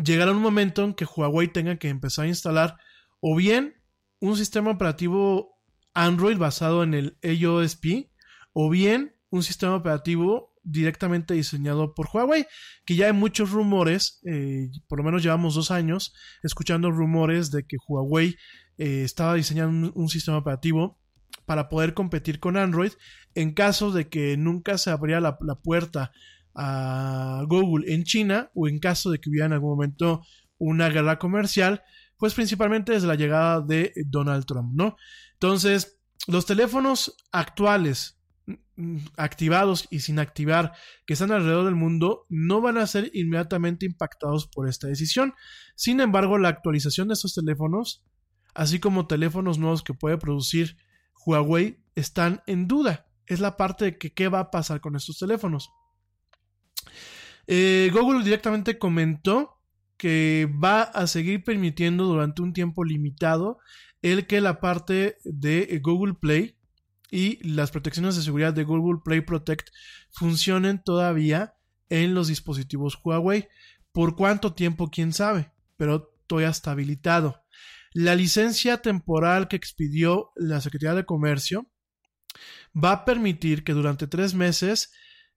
llegará 0.04 0.32
un 0.32 0.42
momento 0.42 0.84
en 0.84 0.94
que 0.94 1.06
Huawei 1.06 1.48
tenga 1.48 1.78
que 1.78 1.90
empezar 1.90 2.26
a 2.26 2.28
instalar 2.28 2.78
o 3.20 3.36
bien 3.36 3.76
un 4.20 4.36
sistema 4.36 4.72
operativo 4.72 5.58
Android 5.94 6.38
basado 6.38 6.84
en 6.84 6.94
el 6.94 7.18
AOSP 7.24 8.10
o 8.54 8.70
bien 8.70 9.16
un 9.30 9.44
sistema 9.44 9.76
operativo 9.76 10.54
directamente 10.64 11.34
diseñado 11.34 11.94
por 11.94 12.08
Huawei, 12.12 12.46
que 12.86 12.96
ya 12.96 13.08
hay 13.08 13.14
muchos 13.14 13.52
rumores, 13.52 14.20
eh, 14.26 14.70
por 14.88 15.00
lo 15.00 15.06
menos 15.06 15.24
llevamos 15.24 15.56
dos 15.56 15.72
años 15.72 16.14
escuchando 16.44 16.92
rumores 16.92 17.52
de 17.52 17.64
que 17.64 17.78
Huawei 17.88 18.36
eh, 18.78 19.04
estaba 19.04 19.36
diseñando 19.36 19.94
un, 19.94 20.10
sistema 20.10 20.38
operativo 20.38 21.00
para 21.48 21.70
poder 21.70 21.96
competir 21.96 22.40
con 22.40 22.58
Android 22.58 22.92
en 23.34 23.56
caso 23.56 23.92
de 23.92 24.08
que 24.08 24.38
nunca 24.38 24.78
se 24.78 24.92
abriera 24.92 25.20
la, 25.20 25.56
puerta 25.56 26.12
a 26.54 27.44
Google 27.48 27.92
en 27.92 28.04
China 28.04 28.52
o 28.54 28.68
en 28.68 28.78
caso 28.78 29.10
de 29.10 29.18
que 29.18 29.32
hubiera 29.32 29.48
en 29.48 29.54
algún 29.54 29.72
momento 29.72 30.22
una 30.60 30.90
guerra 30.90 31.18
comercial, 31.18 31.82
pues 32.18 32.36
principalmente 32.36 32.92
desde 32.92 33.08
la 33.08 33.16
llegada 33.16 33.62
de 33.62 33.94
Donald 34.06 34.46
Trump, 34.46 34.74
¿no? 34.74 34.96
Entonces, 35.34 36.00
los 36.28 36.46
teléfonos 36.46 37.16
actuales 37.32 38.18
Mm, 38.80 38.98
activados 39.18 39.88
y 39.90 40.02
sin 40.02 40.20
activar 40.20 40.72
que 41.08 41.14
están 41.14 41.32
alrededor 41.32 41.66
del 41.66 41.74
mundo 41.74 42.28
no 42.30 42.62
van 42.62 42.78
a 42.78 42.86
ser 42.86 43.10
inmediatamente 43.14 43.88
impactados 43.88 44.46
por 44.46 44.70
esta 44.70 44.88
decisión. 44.88 45.34
Sin 45.76 46.00
embargo, 46.00 46.38
la 46.38 46.50
actualización 46.50 47.08
de 47.08 47.16
estos 47.16 47.34
teléfonos, 47.34 48.06
así 48.54 48.80
como 48.80 49.08
teléfonos 49.08 49.58
nuevos 49.58 49.82
que 49.82 49.96
puede 49.96 50.20
producir 50.20 50.78
Huawei, 51.28 51.78
están 51.96 52.42
en 52.48 52.68
duda. 52.68 53.06
Es 53.26 53.42
la 53.42 53.58
parte 53.58 53.86
de 53.86 53.98
que 53.98 54.14
qué 54.14 54.30
va 54.30 54.40
a 54.40 54.52
pasar 54.52 54.80
con 54.80 54.96
estos 54.96 55.20
teléfonos. 55.20 55.70
Eh, 57.48 57.92
Google 57.94 58.24
directamente 58.24 58.80
comentó 58.80 59.60
que 59.98 60.50
va 60.64 60.84
a 60.84 61.06
seguir 61.08 61.44
permitiendo 61.44 62.06
durante 62.06 62.42
un 62.42 62.54
tiempo 62.54 62.86
limitado 62.86 63.60
el 64.02 64.26
que 64.26 64.42
la 64.42 64.62
parte 64.62 65.18
de 65.26 65.82
Google 65.84 66.14
Play 66.14 66.56
y 67.12 67.46
las 67.48 67.72
protecciones 67.72 68.16
de 68.16 68.22
seguridad 68.22 68.54
de 68.54 68.64
Google 68.64 69.02
Play 69.04 69.22
Protect 69.22 69.70
funcionen 70.12 70.82
todavía 70.82 71.56
en 71.90 72.14
los 72.14 72.28
dispositivos 72.28 73.00
Huawei. 73.04 73.48
¿Por 73.92 74.16
cuánto 74.16 74.54
tiempo? 74.54 74.90
¿Quién 74.90 75.12
sabe? 75.12 75.52
Pero 75.76 76.14
todavía 76.28 76.50
está 76.50 76.72
habilitado. 76.72 77.44
La 77.94 78.16
licencia 78.16 78.78
temporal 78.78 79.48
que 79.48 79.56
expidió 79.56 80.32
la 80.36 80.62
Secretaría 80.62 80.96
de 80.96 81.06
Comercio 81.06 81.70
va 82.76 82.92
a 82.92 83.06
permitir 83.06 83.64
que 83.64 83.74
durante 83.74 84.08
tres 84.08 84.34
meses, 84.34 84.92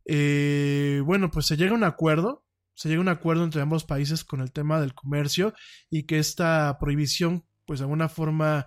eh, 0.05 1.03
bueno, 1.05 1.31
pues 1.31 1.47
se 1.47 1.57
llegue 1.57 1.71
a 1.71 1.75
un 1.75 1.85
acuerdo, 1.85 2.47
se 2.75 2.89
llegue 2.89 2.99
a 2.99 3.03
un 3.03 3.09
acuerdo 3.09 3.45
entre 3.45 3.63
ambos 3.63 3.85
países 3.85 4.25
con 4.25 4.41
el 4.41 4.53
tema 4.53 4.81
del 4.81 4.95
comercio 4.95 5.55
y 5.91 6.05
que 6.05 6.19
esta 6.19 6.77
prohibición, 6.79 7.45
pues 7.67 7.81
de 7.81 7.85
alguna 7.85 8.09
forma, 8.09 8.67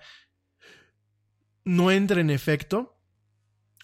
no 1.64 1.92
entre 1.92 2.22
en 2.22 2.30
efecto. 2.30 3.00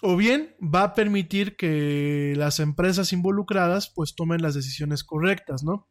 O 0.01 0.15
bien 0.15 0.55
va 0.61 0.83
a 0.83 0.93
permitir 0.93 1.57
que 1.57 2.33
las 2.37 2.59
empresas 2.61 3.11
involucradas 3.11 3.91
pues 3.93 4.15
tomen 4.15 4.41
las 4.41 4.53
decisiones 4.55 5.03
correctas, 5.03 5.63
¿no? 5.63 5.89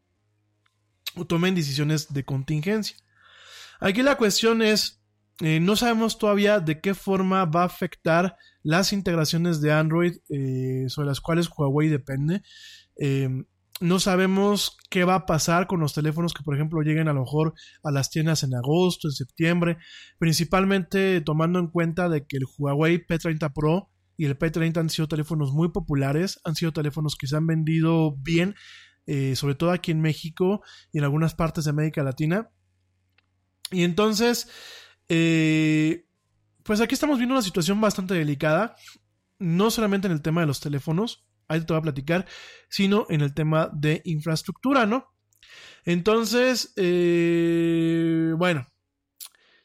O 1.15 1.27
tomen 1.27 1.55
decisiones 1.55 2.15
de 2.15 2.25
contingencia. 2.25 2.97
Aquí 3.81 4.03
la 4.03 4.17
cuestión 4.17 4.63
es, 4.63 5.01
eh, 5.41 5.61
no 5.61 5.77
sabemos 5.77 6.19
todavía 6.19 6.61
de 6.61 6.81
qué 6.81 6.95
forma 6.95 7.45
va 7.45 7.63
a 7.63 7.67
afectar 7.67 8.37
las 8.63 8.93
integraciones 8.93 9.61
de 9.61 9.73
Android 9.73 10.17
eh, 10.29 10.87
sobre 10.89 11.09
las 11.09 11.21
cuales 11.21 11.49
Huawei 11.49 11.89
depende. 11.89 12.43
Em, 12.97 13.47
no 13.81 14.01
sabemos 14.01 14.77
qué 14.91 15.05
va 15.05 15.15
a 15.15 15.27
pasar 15.27 15.69
con 15.69 15.79
los 15.81 15.95
teléfonos 15.95 16.35
que, 16.35 16.43
por 16.43 16.55
ejemplo, 16.57 16.83
lleguen 16.83 17.09
a 17.09 17.13
lo 17.13 17.21
mejor 17.21 17.55
a 17.85 17.93
las 17.93 18.11
tiendas 18.11 18.43
en 18.43 18.55
agosto, 18.55 19.07
en 19.09 19.13
septiembre, 19.13 19.79
principalmente 20.19 21.21
tomando 21.21 21.61
en 21.61 21.69
cuenta 21.69 22.09
de 22.09 22.27
que 22.27 22.39
el 22.39 22.45
Huawei 22.59 23.07
P30 23.07 23.53
Pro 23.53 23.91
y 24.17 24.25
el 24.25 24.37
P30 24.37 24.79
han 24.79 24.91
sido 24.91 25.07
teléfonos 25.07 25.53
muy 25.53 25.71
populares, 25.71 26.41
han 26.45 26.57
sido 26.57 26.73
teléfonos 26.73 27.15
que 27.17 27.29
se 27.29 27.37
han 27.37 27.47
vendido 27.47 28.17
bien, 28.17 28.57
eh, 29.07 29.37
sobre 29.37 29.55
todo 29.55 29.71
aquí 29.71 29.93
en 29.93 30.01
México 30.01 30.63
y 30.93 30.99
en 30.99 31.05
algunas 31.05 31.35
partes 31.35 31.65
de 31.65 31.71
América 31.71 32.03
Latina. 32.03 32.51
Y 33.71 33.85
entonces, 33.85 34.49
eh, 35.09 36.07
pues 36.63 36.81
aquí 36.81 36.95
estamos 36.95 37.19
viendo 37.19 37.35
una 37.35 37.43
situación 37.43 37.81
bastante 37.81 38.15
delicada, 38.15 38.77
no 39.39 39.71
solamente 39.71 40.07
en 40.07 40.13
el 40.13 40.23
tema 40.23 40.41
de 40.41 40.47
los 40.47 40.61
teléfonos, 40.61 41.27
ahí 41.49 41.61
te 41.61 41.73
voy 41.73 41.79
a 41.79 41.83
platicar, 41.83 42.27
sino 42.69 43.07
en 43.09 43.21
el 43.21 43.35
tema 43.35 43.71
de 43.73 44.03
infraestructura, 44.05 44.87
¿no? 44.87 45.07
Entonces, 45.85 46.73
eh, 46.77 48.35
bueno, 48.37 48.67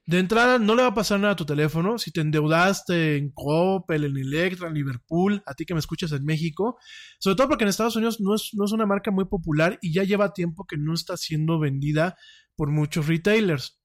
de 0.06 0.20
entrada 0.20 0.60
no 0.60 0.76
le 0.76 0.82
va 0.82 0.90
a 0.90 0.94
pasar 0.94 1.20
nada 1.20 1.34
a 1.34 1.38
tu 1.38 1.46
teléfono. 1.46 1.98
Si 1.98 2.12
te 2.12 2.22
endeudaste 2.22 3.18
en 3.18 3.32
Coppel, 3.32 4.04
en 4.04 4.18
Electra, 4.18 4.68
en 4.68 4.74
Liverpool, 4.74 5.42
a 5.46 5.54
ti 5.54 5.66
que 5.66 5.74
me 5.74 5.80
escuchas 5.80 6.12
en 6.12 6.26
México, 6.26 6.78
sobre 7.20 7.36
todo 7.36 7.50
porque 7.50 7.64
en 7.64 7.70
Estados 7.70 7.96
Unidos 7.96 8.20
no 8.20 8.36
es, 8.36 8.50
no 8.54 8.66
es 8.66 8.72
una 8.74 8.86
marca 8.86 9.12
muy 9.12 9.26
popular 9.26 9.80
y 9.82 9.94
ya 9.94 10.04
lleva 10.04 10.34
tiempo 10.34 10.66
que 10.66 10.78
no 10.78 10.94
está 10.94 11.16
siendo 11.16 11.58
vendida 11.60 12.18
por 12.56 12.70
muchos 12.70 13.08
retailers. 13.08 13.82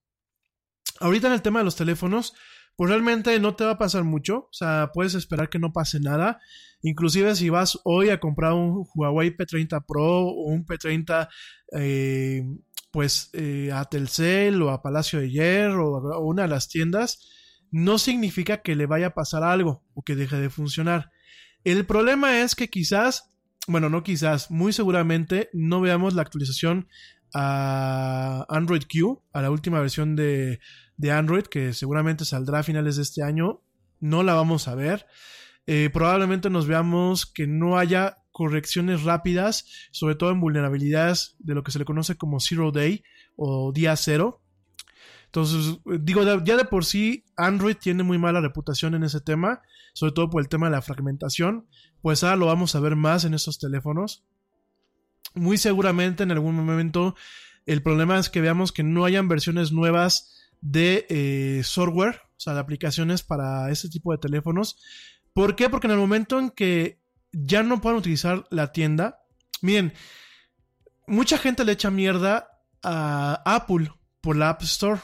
Ahorita 0.99 1.27
en 1.27 1.33
el 1.33 1.41
tema 1.41 1.59
de 1.59 1.65
los 1.65 1.75
teléfonos, 1.75 2.33
pues 2.75 2.89
realmente 2.89 3.37
no 3.39 3.55
te 3.55 3.65
va 3.65 3.71
a 3.71 3.77
pasar 3.77 4.03
mucho, 4.03 4.37
o 4.37 4.53
sea, 4.53 4.91
puedes 4.93 5.13
esperar 5.13 5.49
que 5.49 5.59
no 5.59 5.73
pase 5.73 5.99
nada. 5.99 6.39
Inclusive 6.81 7.35
si 7.35 7.49
vas 7.49 7.79
hoy 7.83 8.09
a 8.09 8.19
comprar 8.19 8.53
un 8.53 8.85
Huawei 8.95 9.35
P30 9.35 9.83
Pro 9.85 10.27
o 10.27 10.45
un 10.45 10.65
P30 10.65 11.27
eh, 11.73 12.43
pues 12.91 13.29
eh, 13.33 13.71
a 13.73 13.85
Telcel 13.85 14.61
o 14.61 14.69
a 14.69 14.81
Palacio 14.81 15.19
de 15.19 15.29
Hierro 15.29 15.97
o 15.97 16.25
una 16.25 16.43
de 16.43 16.47
las 16.47 16.69
tiendas, 16.69 17.19
no 17.71 17.97
significa 17.99 18.61
que 18.61 18.75
le 18.75 18.85
vaya 18.85 19.07
a 19.07 19.13
pasar 19.13 19.43
algo 19.43 19.83
o 19.93 20.01
que 20.01 20.15
deje 20.15 20.37
de 20.37 20.49
funcionar. 20.49 21.11
El 21.63 21.85
problema 21.85 22.39
es 22.39 22.55
que 22.55 22.69
quizás, 22.69 23.29
bueno, 23.67 23.89
no 23.89 24.03
quizás, 24.03 24.49
muy 24.49 24.73
seguramente 24.73 25.49
no 25.53 25.81
veamos 25.81 26.13
la 26.13 26.21
actualización 26.21 26.87
a 27.33 28.45
Android 28.49 28.83
Q, 28.91 29.21
a 29.33 29.41
la 29.41 29.51
última 29.51 29.79
versión 29.79 30.15
de, 30.15 30.59
de 30.97 31.11
Android, 31.11 31.43
que 31.43 31.73
seguramente 31.73 32.25
saldrá 32.25 32.59
a 32.59 32.63
finales 32.63 32.95
de 32.95 33.03
este 33.03 33.23
año. 33.23 33.61
No 33.99 34.23
la 34.23 34.33
vamos 34.33 34.67
a 34.67 34.75
ver. 34.75 35.05
Eh, 35.67 35.89
probablemente 35.91 36.49
nos 36.49 36.67
veamos 36.67 37.25
que 37.25 37.45
no 37.45 37.77
haya 37.77 38.17
correcciones 38.31 39.03
rápidas, 39.03 39.65
sobre 39.91 40.15
todo 40.15 40.31
en 40.31 40.39
vulnerabilidades 40.39 41.35
de 41.39 41.53
lo 41.53 41.63
que 41.63 41.71
se 41.71 41.79
le 41.79 41.85
conoce 41.85 42.15
como 42.15 42.39
Zero 42.39 42.71
Day 42.71 43.03
o 43.35 43.71
día 43.71 43.95
cero. 43.95 44.41
Entonces, 45.25 45.79
digo, 46.01 46.23
ya 46.23 46.57
de 46.57 46.65
por 46.65 46.85
sí 46.85 47.23
Android 47.37 47.75
tiene 47.75 48.01
muy 48.01 48.17
mala 48.17 48.41
reputación 48.41 48.95
en 48.95 49.03
ese 49.03 49.21
tema, 49.21 49.61
sobre 49.93 50.13
todo 50.13 50.29
por 50.29 50.41
el 50.41 50.49
tema 50.49 50.67
de 50.67 50.71
la 50.71 50.81
fragmentación. 50.81 51.67
Pues 52.01 52.23
ahora 52.23 52.37
lo 52.37 52.47
vamos 52.47 52.73
a 52.73 52.79
ver 52.79 52.95
más 52.95 53.25
en 53.25 53.35
estos 53.35 53.59
teléfonos. 53.59 54.25
Muy 55.35 55.57
seguramente 55.57 56.23
en 56.23 56.31
algún 56.31 56.55
momento 56.55 57.15
el 57.65 57.83
problema 57.83 58.17
es 58.17 58.29
que 58.29 58.41
veamos 58.41 58.71
que 58.71 58.83
no 58.83 59.05
hayan 59.05 59.27
versiones 59.27 59.71
nuevas 59.71 60.49
de 60.61 61.05
eh, 61.09 61.61
software, 61.63 62.21
o 62.25 62.39
sea, 62.39 62.53
de 62.53 62.59
aplicaciones 62.59 63.21
para 63.21 63.69
este 63.69 63.89
tipo 63.89 64.11
de 64.11 64.17
teléfonos. 64.17 64.77
¿Por 65.33 65.55
qué? 65.55 65.69
Porque 65.69 65.87
en 65.87 65.91
el 65.91 65.99
momento 65.99 66.39
en 66.39 66.49
que 66.49 66.99
ya 67.31 67.63
no 67.63 67.79
puedan 67.79 67.99
utilizar 67.99 68.45
la 68.49 68.71
tienda, 68.71 69.19
miren, 69.61 69.93
mucha 71.05 71.37
gente 71.37 71.63
le 71.63 71.73
echa 71.73 71.91
mierda 71.91 72.49
a 72.81 73.41
Apple 73.45 73.91
por 74.21 74.35
la 74.35 74.49
App 74.49 74.63
Store. 74.63 75.01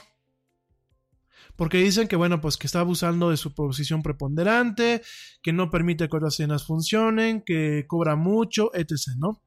Porque 1.55 1.77
dicen 1.77 2.07
que, 2.07 2.17
bueno, 2.17 2.41
pues 2.41 2.57
que 2.57 2.67
está 2.67 2.81
abusando 2.81 3.29
de 3.29 3.37
su 3.37 3.53
posición 3.53 4.03
preponderante, 4.03 5.01
que 5.41 5.53
no 5.53 5.71
permite 5.71 6.09
que 6.09 6.17
otras 6.17 6.35
tiendas 6.35 6.65
funcionen, 6.65 7.43
que 7.45 7.85
cobra 7.87 8.15
mucho, 8.15 8.71
etc., 8.73 9.15
¿no? 9.17 9.41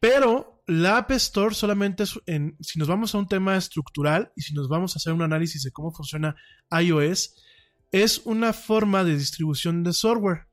Pero 0.00 0.62
la 0.66 0.98
App 0.98 1.10
Store 1.12 1.54
solamente 1.54 2.02
es 2.04 2.18
en, 2.26 2.56
si 2.60 2.78
nos 2.78 2.88
vamos 2.88 3.14
a 3.14 3.18
un 3.18 3.26
tema 3.26 3.56
estructural 3.56 4.32
y 4.36 4.42
si 4.42 4.54
nos 4.54 4.68
vamos 4.68 4.94
a 4.94 4.98
hacer 4.98 5.12
un 5.12 5.22
análisis 5.22 5.62
de 5.62 5.72
cómo 5.72 5.92
funciona 5.92 6.36
iOS, 6.70 7.34
es 7.90 8.22
una 8.24 8.52
forma 8.52 9.02
de 9.02 9.16
distribución 9.16 9.82
de 9.82 9.92
software. 9.92 10.46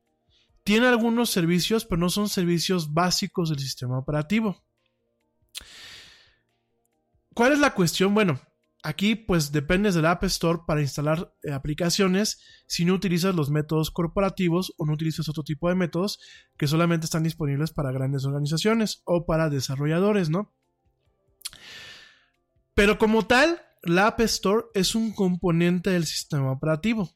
Tiene 0.64 0.86
algunos 0.86 1.30
servicios, 1.30 1.84
pero 1.84 2.00
no 2.00 2.08
son 2.08 2.28
servicios 2.28 2.92
básicos 2.92 3.50
del 3.50 3.60
sistema 3.60 3.98
operativo. 3.98 4.64
¿Cuál 7.34 7.52
es 7.52 7.58
la 7.58 7.74
cuestión? 7.74 8.14
Bueno, 8.14 8.40
Aquí 8.86 9.16
pues 9.16 9.50
dependes 9.50 9.96
de 9.96 10.02
la 10.02 10.12
App 10.12 10.22
Store 10.22 10.60
para 10.64 10.80
instalar 10.80 11.34
eh, 11.42 11.50
aplicaciones 11.50 12.40
si 12.68 12.84
no 12.84 12.94
utilizas 12.94 13.34
los 13.34 13.50
métodos 13.50 13.90
corporativos 13.90 14.74
o 14.78 14.86
no 14.86 14.92
utilizas 14.92 15.28
otro 15.28 15.42
tipo 15.42 15.68
de 15.68 15.74
métodos 15.74 16.20
que 16.56 16.68
solamente 16.68 17.06
están 17.06 17.24
disponibles 17.24 17.72
para 17.72 17.90
grandes 17.90 18.24
organizaciones 18.24 19.02
o 19.04 19.26
para 19.26 19.50
desarrolladores, 19.50 20.30
¿no? 20.30 20.54
Pero 22.74 22.96
como 22.96 23.26
tal, 23.26 23.60
la 23.82 24.06
App 24.06 24.20
Store 24.20 24.66
es 24.72 24.94
un 24.94 25.12
componente 25.12 25.90
del 25.90 26.06
sistema 26.06 26.52
operativo 26.52 27.10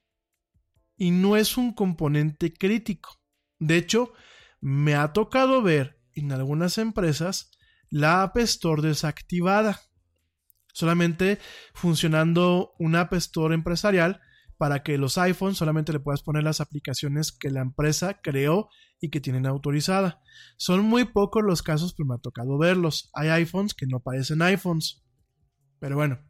y 0.96 1.12
no 1.12 1.36
es 1.36 1.56
un 1.56 1.72
componente 1.72 2.52
crítico. 2.52 3.20
De 3.60 3.76
hecho, 3.76 4.12
me 4.60 4.96
ha 4.96 5.12
tocado 5.12 5.62
ver 5.62 6.00
en 6.14 6.32
algunas 6.32 6.78
empresas 6.78 7.52
la 7.90 8.24
App 8.24 8.38
Store 8.38 8.82
desactivada 8.82 9.80
solamente 10.72 11.38
funcionando 11.74 12.72
un 12.78 12.96
App 12.96 13.12
Store 13.14 13.54
empresarial 13.54 14.20
para 14.56 14.82
que 14.82 14.98
los 14.98 15.16
iPhones 15.16 15.56
solamente 15.56 15.92
le 15.92 16.00
puedas 16.00 16.22
poner 16.22 16.42
las 16.42 16.60
aplicaciones 16.60 17.32
que 17.32 17.50
la 17.50 17.62
empresa 17.62 18.20
creó 18.22 18.68
y 19.00 19.08
que 19.08 19.20
tienen 19.20 19.46
autorizada. 19.46 20.20
Son 20.58 20.84
muy 20.84 21.06
pocos 21.06 21.42
los 21.42 21.62
casos, 21.62 21.94
pero 21.94 22.08
me 22.08 22.16
ha 22.16 22.18
tocado 22.18 22.58
verlos. 22.58 23.10
Hay 23.14 23.28
iPhones 23.28 23.72
que 23.72 23.86
no 23.86 24.00
parecen 24.00 24.42
iPhones. 24.42 25.02
Pero 25.78 25.96
bueno, 25.96 26.20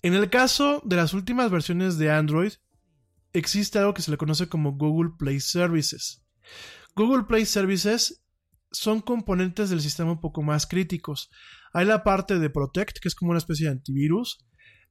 en 0.00 0.14
el 0.14 0.30
caso 0.30 0.80
de 0.86 0.96
las 0.96 1.12
últimas 1.12 1.50
versiones 1.50 1.98
de 1.98 2.10
Android, 2.10 2.52
existe 3.34 3.78
algo 3.78 3.92
que 3.92 4.02
se 4.02 4.10
le 4.10 4.16
conoce 4.16 4.48
como 4.48 4.72
Google 4.72 5.12
Play 5.18 5.40
Services. 5.40 6.24
Google 6.96 7.24
Play 7.24 7.44
Services 7.44 8.24
son 8.70 9.00
componentes 9.00 9.70
del 9.70 9.80
sistema 9.80 10.12
un 10.12 10.20
poco 10.20 10.42
más 10.42 10.66
críticos. 10.66 11.30
Hay 11.74 11.86
la 11.86 12.04
parte 12.04 12.38
de 12.38 12.50
Protect, 12.50 12.98
que 13.00 13.08
es 13.08 13.16
como 13.16 13.32
una 13.32 13.38
especie 13.38 13.66
de 13.66 13.72
antivirus. 13.72 14.46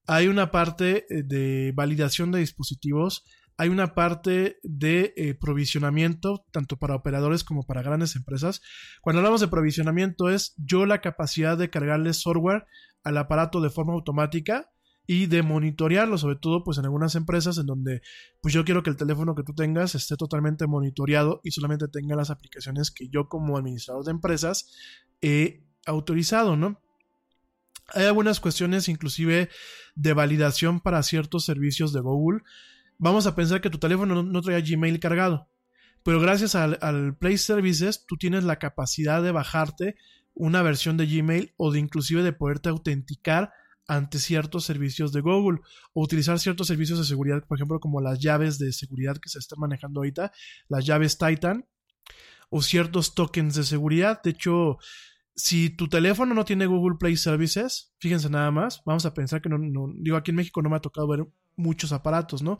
Hay 0.06 0.28
una 0.28 0.52
parte 0.52 1.06
eh, 1.10 1.24
de 1.24 1.72
validación 1.74 2.32
de 2.32 2.40
dispositivos. 2.40 3.24
Hay 3.58 3.70
una 3.70 3.96
parte 3.96 4.58
de 4.64 5.14
eh, 5.16 5.34
provisionamiento, 5.34 6.46
tanto 6.52 6.78
para 6.78 6.96
operadores 6.96 7.46
como 7.46 7.64
para 7.64 7.84
grandes 7.84 8.18
empresas. 8.18 8.62
Cuando 9.02 9.20
hablamos 9.20 9.40
de 9.40 9.48
provisionamiento 9.48 10.30
es 10.30 10.56
yo 10.58 10.86
la 10.86 11.00
capacidad 11.00 11.58
de 11.58 11.70
cargarle 11.70 12.14
software 12.14 12.66
al 13.04 13.18
aparato 13.18 13.62
de 13.62 13.70
forma 13.70 13.94
automática 13.94 14.70
y 15.08 15.28
de 15.28 15.42
monitorearlo, 15.42 16.18
sobre 16.18 16.38
todo 16.38 16.64
pues 16.64 16.78
en 16.78 16.86
algunas 16.86 17.16
empresas 17.16 17.58
en 17.58 17.66
donde 17.66 18.02
pues 18.42 18.54
yo 18.54 18.66
quiero 18.66 18.84
que 18.84 18.90
el 18.90 18.98
teléfono 18.98 19.36
que 19.36 19.44
tú 19.44 19.54
tengas 19.54 19.96
esté 19.96 20.16
totalmente 20.18 20.68
monitoreado 20.68 21.40
y 21.44 21.52
solamente 21.52 21.88
tenga 21.88 22.16
las 22.16 22.30
aplicaciones 22.30 22.92
que 22.92 23.10
yo 23.10 23.28
como 23.28 23.58
administrador 23.58 24.06
de 24.06 24.12
empresas 24.12 24.72
he 25.22 25.64
autorizado, 25.86 26.56
¿no? 26.56 26.82
Hay 27.90 28.06
algunas 28.06 28.40
cuestiones 28.40 28.88
inclusive 28.88 29.50
de 29.96 30.14
validación 30.14 30.80
para 30.80 31.04
ciertos 31.04 31.46
servicios 31.46 31.94
de 31.94 32.00
Google. 32.00 32.42
Vamos 32.98 33.28
a 33.28 33.36
pensar 33.36 33.62
que 33.62 33.70
tu 33.70 33.78
teléfono 33.78 34.24
no, 34.24 34.42
trae 34.42 34.62
Gmail 34.62 35.00
cargado, 35.00 35.50
pero 36.04 36.20
gracias 36.20 36.56
al, 36.56 36.78
al 36.82 37.18
Play 37.18 37.38
Services 37.38 38.06
tú 38.08 38.18
tienes 38.18 38.44
la 38.44 38.60
capacidad 38.60 39.22
de 39.22 39.32
bajarte 39.32 39.96
una 40.34 40.62
versión 40.62 40.98
de 40.98 41.06
Gmail 41.06 41.54
o 41.58 41.72
de 41.72 41.80
inclusive 41.80 42.24
de 42.24 42.34
poderte 42.34 42.70
autenticar 42.70 43.52
ante 43.88 44.20
ciertos 44.20 44.64
servicios 44.66 45.12
de 45.12 45.22
Google 45.22 45.60
o 45.94 46.04
utilizar 46.04 46.40
ciertos 46.40 46.68
servicios 46.68 47.00
de 47.00 47.06
seguridad, 47.06 47.44
por 47.46 47.58
ejemplo, 47.58 47.80
como 47.80 48.02
las 48.02 48.20
llaves 48.20 48.58
de 48.58 48.72
seguridad 48.72 49.18
que 49.18 49.30
se 49.30 49.40
están 49.40 49.60
manejando 49.60 50.00
ahorita, 50.00 50.32
las 50.70 50.86
llaves 50.86 51.18
Titan 51.18 51.66
o 52.50 52.62
ciertos 52.62 53.14
tokens 53.14 53.56
de 53.56 53.64
seguridad. 53.64 54.22
De 54.24 54.32
hecho, 54.32 54.78
si 55.36 55.70
tu 55.70 55.88
teléfono 55.88 56.34
no 56.34 56.46
tiene 56.46 56.66
Google 56.66 56.98
Play 57.00 57.18
Services, 57.18 57.94
fíjense 58.00 58.30
nada 58.30 58.52
más, 58.52 58.82
vamos 58.86 59.06
a 59.06 59.14
pensar 59.14 59.42
que 59.42 59.50
no, 59.50 59.58
no 59.58 59.92
digo 59.98 60.18
aquí 60.18 60.32
en 60.32 60.38
México 60.38 60.62
no 60.62 60.70
me 60.70 60.76
ha 60.76 60.82
tocado 60.82 61.08
ver 61.08 61.26
muchos 61.56 61.92
aparatos, 61.92 62.42
¿no? 62.42 62.60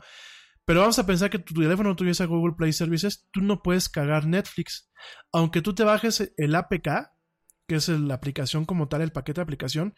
Pero 0.64 0.80
vamos 0.80 0.98
a 0.98 1.06
pensar 1.06 1.30
que 1.30 1.38
tu 1.38 1.54
teléfono 1.54 1.90
no 1.90 1.96
tuviese 1.96 2.24
Google 2.26 2.54
Play 2.56 2.72
Services, 2.72 3.28
tú 3.30 3.42
no 3.42 3.62
puedes 3.62 3.88
cargar 3.88 4.26
Netflix. 4.26 4.90
Aunque 5.30 5.60
tú 5.60 5.74
te 5.74 5.84
bajes 5.84 6.32
el 6.36 6.54
APK, 6.54 7.10
que 7.66 7.74
es 7.76 7.88
la 7.88 8.14
aplicación 8.14 8.64
como 8.64 8.88
tal, 8.88 9.02
el 9.02 9.12
paquete 9.12 9.40
de 9.40 9.42
aplicación, 9.42 9.94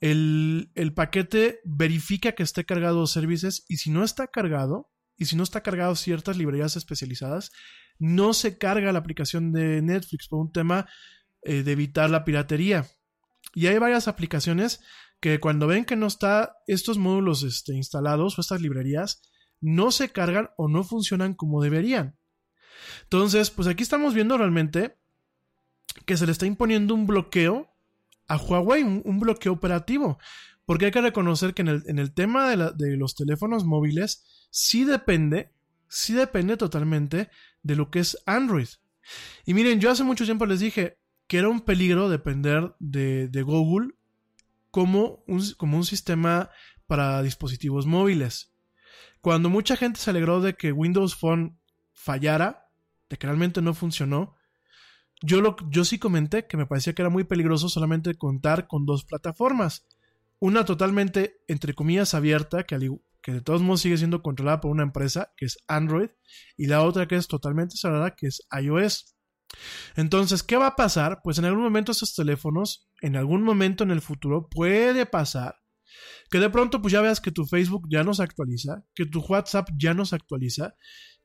el, 0.00 0.72
el 0.74 0.94
paquete 0.94 1.60
verifica 1.64 2.32
que 2.32 2.42
esté 2.42 2.64
cargado 2.64 3.06
servicios 3.06 3.64
y 3.68 3.76
si 3.76 3.90
no 3.90 4.02
está 4.02 4.28
cargado, 4.28 4.90
y 5.20 5.26
si 5.26 5.36
no 5.36 5.42
está 5.42 5.62
cargado 5.62 5.94
ciertas 5.96 6.38
librerías 6.38 6.76
especializadas, 6.76 7.52
no 7.98 8.32
se 8.32 8.56
carga 8.56 8.90
la 8.90 8.98
aplicación 8.98 9.52
de 9.52 9.82
Netflix 9.82 10.26
por 10.28 10.40
un 10.40 10.50
tema 10.50 10.88
eh, 11.42 11.62
de 11.62 11.72
evitar 11.72 12.10
la 12.10 12.24
piratería. 12.24 12.86
Y 13.54 13.66
hay 13.66 13.78
varias 13.78 14.08
aplicaciones 14.08 14.80
que 15.20 15.40
cuando 15.40 15.66
ven 15.66 15.84
que 15.84 15.96
no 15.96 16.06
está 16.06 16.56
estos 16.66 16.98
módulos 16.98 17.42
este, 17.42 17.74
instalados 17.74 18.38
o 18.38 18.40
estas 18.40 18.60
librerías, 18.60 19.22
no 19.60 19.90
se 19.90 20.10
cargan 20.10 20.50
o 20.56 20.68
no 20.68 20.84
funcionan 20.84 21.34
como 21.34 21.62
deberían. 21.62 22.16
Entonces, 23.02 23.50
pues 23.50 23.68
aquí 23.68 23.82
estamos 23.82 24.14
viendo 24.14 24.38
realmente 24.38 24.96
que 26.06 26.16
se 26.16 26.26
le 26.26 26.32
está 26.32 26.46
imponiendo 26.46 26.94
un 26.94 27.06
bloqueo 27.06 27.68
a 28.28 28.36
Huawei, 28.36 28.82
un, 28.82 29.20
bloqueo 29.20 29.52
operativo. 29.52 30.18
Porque 30.64 30.86
hay 30.86 30.92
que 30.92 31.00
reconocer 31.00 31.52
que 31.52 31.62
en 31.62 31.68
el, 31.68 31.82
en 31.86 31.98
el 31.98 32.14
tema 32.14 32.48
de, 32.48 32.72
de, 32.76 32.96
los 32.96 33.14
teléfonos 33.14 33.64
móviles 33.64 34.46
sí 34.50 34.84
depende, 34.84 35.52
sí 35.88 36.14
depende 36.14 36.56
totalmente 36.56 37.28
de 37.62 37.76
lo 37.76 37.90
que 37.90 37.98
es 37.98 38.16
Android. 38.24 38.68
Y 39.44 39.54
miren, 39.54 39.80
yo 39.80 39.90
hace 39.90 40.04
mucho 40.04 40.24
tiempo 40.24 40.46
les 40.46 40.60
dije 40.60 40.99
que 41.30 41.38
era 41.38 41.48
un 41.48 41.60
peligro 41.60 42.08
depender 42.08 42.74
de, 42.80 43.42
Google 43.44 43.94
como 44.72 45.22
un, 45.28 45.40
como 45.56 45.76
un 45.76 45.84
sistema 45.84 46.50
para 46.88 47.22
dispositivos 47.22 47.86
móviles. 47.86 48.52
Cuando 49.20 49.48
mucha 49.48 49.76
gente 49.76 50.00
se 50.00 50.10
alegró 50.10 50.40
de 50.40 50.56
que 50.56 50.72
Windows 50.72 51.14
Phone 51.14 51.56
fallara, 51.92 52.68
de 53.08 53.16
que 53.16 53.28
realmente 53.28 53.62
no 53.62 53.74
funcionó, 53.74 54.34
yo, 55.22 55.40
lo, 55.40 55.54
yo 55.70 55.84
sí 55.84 56.00
comenté 56.00 56.48
que 56.48 56.56
me 56.56 56.66
parecía 56.66 56.94
que 56.94 57.02
era 57.02 57.10
muy 57.10 57.22
peligroso 57.22 57.68
solamente 57.68 58.16
contar 58.16 58.66
con 58.66 58.84
dos 58.84 59.04
plataformas. 59.04 59.86
Una 60.40 60.64
totalmente, 60.64 61.44
entre 61.46 61.74
comillas, 61.74 62.12
abierta, 62.12 62.64
que, 62.64 62.76
que 63.22 63.32
de 63.34 63.40
todos 63.40 63.62
modos 63.62 63.82
sigue 63.82 63.98
siendo 63.98 64.20
controlada 64.20 64.60
por 64.60 64.72
una 64.72 64.82
empresa, 64.82 65.32
que 65.36 65.44
es 65.44 65.58
Android, 65.68 66.10
y 66.56 66.66
la 66.66 66.82
otra 66.82 67.06
que 67.06 67.14
es 67.14 67.28
totalmente 67.28 67.76
cerrada, 67.76 68.16
que 68.16 68.26
es 68.26 68.42
iOS. 68.60 69.14
Entonces, 69.96 70.42
¿qué 70.42 70.56
va 70.56 70.68
a 70.68 70.76
pasar? 70.76 71.20
Pues 71.22 71.38
en 71.38 71.44
algún 71.44 71.62
momento 71.62 71.92
esos 71.92 72.14
teléfonos, 72.14 72.88
en 73.00 73.16
algún 73.16 73.42
momento 73.42 73.84
en 73.84 73.90
el 73.90 74.00
futuro, 74.00 74.48
puede 74.48 75.06
pasar 75.06 75.56
que 76.30 76.38
de 76.38 76.50
pronto 76.50 76.80
pues 76.80 76.92
ya 76.92 77.00
veas 77.00 77.20
que 77.20 77.32
tu 77.32 77.44
Facebook 77.44 77.88
ya 77.90 78.04
no 78.04 78.14
se 78.14 78.22
actualiza, 78.22 78.84
que 78.94 79.06
tu 79.06 79.20
WhatsApp 79.20 79.68
ya 79.76 79.94
no 79.94 80.04
se 80.04 80.14
actualiza, 80.14 80.74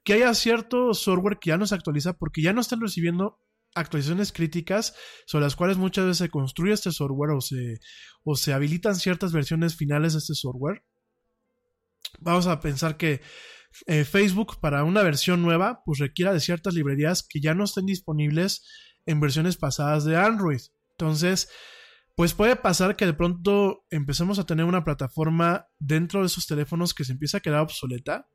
que 0.03 0.13
haya 0.13 0.33
cierto 0.33 0.93
software 0.93 1.37
que 1.39 1.49
ya 1.49 1.57
no 1.57 1.67
se 1.67 1.75
actualiza 1.75 2.13
porque 2.13 2.41
ya 2.41 2.53
no 2.53 2.61
están 2.61 2.81
recibiendo 2.81 3.39
actualizaciones 3.75 4.31
críticas 4.31 4.95
sobre 5.27 5.45
las 5.45 5.55
cuales 5.55 5.77
muchas 5.77 6.05
veces 6.05 6.17
se 6.17 6.29
construye 6.29 6.73
este 6.73 6.91
software 6.91 7.31
o 7.31 7.41
se, 7.41 7.79
o 8.23 8.35
se 8.35 8.53
habilitan 8.53 8.95
ciertas 8.95 9.31
versiones 9.31 9.75
finales 9.75 10.13
de 10.13 10.19
este 10.19 10.33
software. 10.33 10.83
Vamos 12.19 12.47
a 12.47 12.59
pensar 12.59 12.97
que 12.97 13.21
eh, 13.87 14.05
Facebook 14.05 14.59
para 14.59 14.83
una 14.83 15.03
versión 15.03 15.41
nueva 15.41 15.81
pues 15.85 15.99
requiera 15.99 16.33
de 16.33 16.39
ciertas 16.39 16.73
librerías 16.73 17.25
que 17.27 17.41
ya 17.41 17.53
no 17.53 17.65
estén 17.65 17.85
disponibles 17.85 18.63
en 19.05 19.19
versiones 19.19 19.57
pasadas 19.57 20.05
de 20.05 20.17
Android. 20.17 20.61
Entonces, 20.91 21.49
pues 22.15 22.33
puede 22.33 22.55
pasar 22.55 22.95
que 22.95 23.05
de 23.05 23.13
pronto 23.13 23.85
empecemos 23.89 24.39
a 24.39 24.45
tener 24.45 24.65
una 24.65 24.83
plataforma 24.83 25.67
dentro 25.79 26.21
de 26.21 26.27
esos 26.27 26.47
teléfonos 26.47 26.93
que 26.93 27.03
se 27.03 27.11
empieza 27.11 27.37
a 27.37 27.41
quedar 27.41 27.61
obsoleta. 27.61 28.29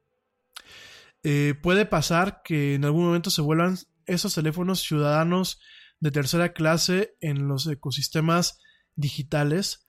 Eh, 1.23 1.55
puede 1.63 1.87
pasar 1.87 2.43
que 2.45 2.75
en 2.75 2.85
algún 2.85 3.05
momento 3.05 3.31
se 3.31 3.43
vuelvan 3.43 3.79
esos 4.07 4.35
teléfonos 4.35 4.81
ciudadanos 4.81 5.61
de 5.99 6.11
tercera 6.11 6.53
clase 6.53 7.15
en 7.21 7.49
los 7.49 7.67
ecosistemas 7.67 8.59
digitales. 8.97 9.87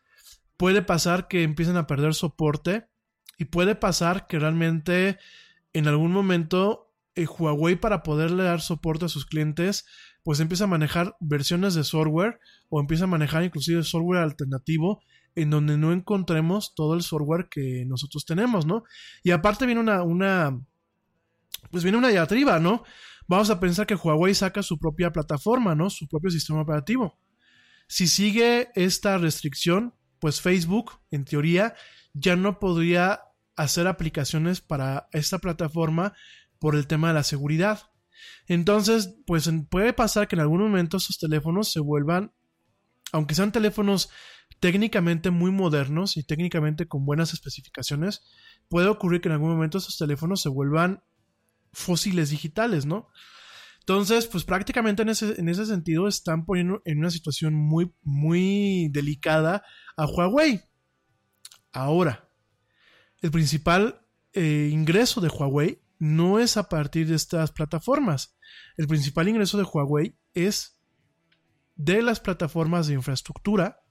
Puede 0.58 0.82
pasar 0.82 1.28
que 1.28 1.44
empiecen 1.44 1.78
a 1.78 1.88
perder 1.88 2.14
soporte 2.14 2.91
y 3.42 3.46
puede 3.46 3.74
pasar 3.74 4.28
que 4.28 4.38
realmente 4.38 5.18
en 5.74 5.88
algún 5.88 6.12
momento 6.12 6.94
eh, 7.16 7.26
Huawei 7.26 7.76
para 7.76 8.04
poderle 8.04 8.44
dar 8.44 8.62
soporte 8.62 9.06
a 9.06 9.10
sus 9.10 9.26
clientes 9.26 9.88
pues 10.22 10.40
empieza 10.40 10.66
a 10.66 10.68
manejar 10.68 11.16
versiones 11.20 11.74
de 11.74 11.84
software 11.84 12.40
o 12.70 12.80
empieza 12.80 13.06
a 13.06 13.08
manejar 13.08 13.44
inclusive 13.44 13.82
software 13.82 14.22
alternativo 14.22 15.02
en 15.34 15.50
donde 15.50 15.76
no 15.76 15.92
encontremos 15.92 16.76
todo 16.76 16.94
el 16.94 17.02
software 17.02 17.48
que 17.50 17.84
nosotros 17.88 18.26
tenemos, 18.26 18.68
¿no? 18.68 18.84
Y 19.24 19.32
aparte 19.32 19.66
viene 19.66 19.82
una, 19.82 20.04
una 20.04 20.62
pues 21.72 21.82
viene 21.82 21.98
una 21.98 22.10
diatriba, 22.10 22.60
¿no? 22.60 22.84
vamos 23.28 23.50
a 23.50 23.60
pensar 23.60 23.88
que 23.88 23.96
Huawei 23.96 24.36
saca 24.36 24.62
su 24.62 24.78
propia 24.78 25.12
plataforma, 25.12 25.74
¿no? 25.74 25.90
Su 25.90 26.08
propio 26.08 26.30
sistema 26.30 26.62
operativo. 26.62 27.18
Si 27.88 28.06
sigue 28.06 28.70
esta 28.76 29.18
restricción, 29.18 29.96
pues 30.20 30.42
Facebook, 30.42 31.00
en 31.10 31.26
teoría, 31.26 31.74
ya 32.14 32.36
no 32.36 32.60
podría 32.60 33.22
hacer 33.56 33.88
aplicaciones 33.88 34.62
para 34.62 35.08
esta 35.12 35.40
plataforma 35.40 36.14
por 36.60 36.76
el 36.76 36.88
tema 36.88 37.10
de 37.10 37.16
la 37.16 37.24
seguridad. 37.24 37.92
Entonces, 38.48 39.16
pues 39.26 39.50
puede 39.70 39.94
pasar 39.94 40.28
que 40.28 40.36
en 40.36 40.42
algún 40.42 40.62
momento 40.62 40.98
esos 40.98 41.18
teléfonos 41.18 41.72
se 41.72 41.80
vuelvan, 41.80 42.34
aunque 43.12 43.36
sean 43.36 43.52
teléfonos 43.52 44.10
técnicamente 44.60 45.32
muy 45.32 45.52
modernos 45.52 46.18
y 46.18 46.24
técnicamente 46.24 46.88
con 46.88 47.06
buenas 47.06 47.34
especificaciones, 47.34 48.22
puede 48.70 48.88
ocurrir 48.88 49.22
que 49.22 49.30
en 49.30 49.34
algún 49.34 49.52
momento 49.52 49.80
esos 49.80 49.98
teléfonos 49.98 50.42
se 50.42 50.50
vuelvan 50.50 51.04
fósiles 51.74 52.30
digitales, 52.30 52.86
¿no? 52.86 53.10
Entonces, 53.80 54.28
pues 54.28 54.44
prácticamente 54.44 55.02
en 55.02 55.10
ese, 55.10 55.40
en 55.40 55.50
ese 55.50 55.66
sentido 55.66 56.08
están 56.08 56.46
poniendo 56.46 56.82
en 56.86 57.00
una 57.00 57.10
situación 57.10 57.56
muy, 57.56 57.92
muy 58.04 58.90
delicada 58.90 59.64
a 59.98 60.06
Huawei. 60.06 60.62
Ahora, 61.72 62.31
el 63.22 63.32
principal 63.32 64.06
eh, 64.34 64.70
ingreso 64.72 65.22
de 65.22 65.30
Huawei 65.30 65.82
no 66.00 66.40
es 66.40 66.58
a 66.58 66.68
partir 66.68 67.08
de 67.08 67.16
estas 67.16 67.52
plataformas. 67.52 68.36
El 68.78 68.88
principal 68.88 69.28
ingreso 69.28 69.58
de 69.58 69.64
Huawei 69.64 70.18
es 70.34 70.82
de 71.76 72.02
las 72.02 72.20
plataformas 72.20 72.88
de 72.88 72.96
infraestructura 72.96 73.84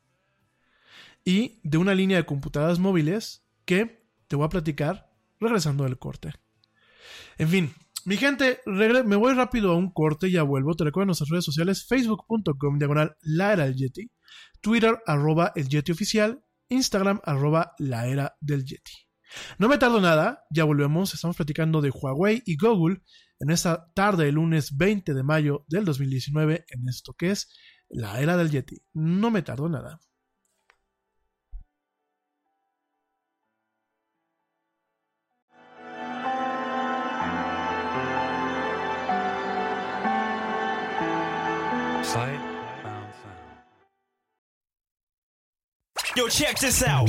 y 1.25 1.61
de 1.63 1.79
una 1.79 1.95
línea 1.95 2.17
de 2.17 2.27
computadoras 2.27 2.79
móviles 2.79 3.45
que 3.65 4.05
te 4.27 4.37
voy 4.37 4.47
a 4.47 4.51
platicar 4.51 5.13
regresando 5.39 5.85
del 5.85 5.99
corte. 5.99 6.33
En 7.39 7.49
fin, 7.49 7.75
mi 8.05 8.17
gente, 8.17 8.61
me 8.67 9.17
voy 9.17 9.35
rápido 9.35 9.73
a 9.73 9.77
un 9.77 9.93
corte 9.93 10.29
y 10.29 10.33
ya 10.33 10.43
vuelvo. 10.43 10.75
Te 10.75 10.85
recuerdo 10.85 11.05
en 11.05 11.09
nuestras 11.09 11.31
redes 11.31 11.45
sociales, 11.45 11.87
facebook.com, 11.87 12.79
diagonal, 12.79 13.17
la 13.21 13.53
era 13.53 13.65
del 13.65 13.77
Yeti, 13.77 14.11
Twitter, 14.61 14.99
arroba 15.07 15.53
el 15.55 15.69
Yeti 15.69 15.93
oficial, 15.93 16.43
Instagram, 16.69 17.21
arroba 17.25 17.75
del 17.79 18.65
Yeti. 18.65 19.10
No 19.59 19.69
me 19.69 19.79
tardo 19.79 20.01
nada, 20.01 20.45
ya 20.51 20.65
volvemos, 20.65 21.15
estamos 21.15 21.37
platicando 21.37 21.81
de 21.81 21.91
Huawei 21.91 22.43
y 22.47 22.57
Google 22.57 23.03
en 23.39 23.51
esta 23.51 23.91
tarde 23.95 24.27
del 24.27 24.35
lunes 24.37 24.77
20 24.77 25.15
de 25.15 25.23
mayo 25.23 25.65
del 25.69 25.85
2019 25.85 26.65
en 26.69 26.89
esto 26.89 27.15
que 27.15 27.31
es 27.31 27.49
la 27.89 28.21
era 28.21 28.37
del 28.37 28.51
Yeti. 28.51 28.83
No 28.93 29.31
me 29.31 29.43
tardo 29.43 29.69
nada. 29.69 30.01
Yo, 46.17 46.29
check 46.29 46.59
this 46.59 46.83
out. 46.83 47.09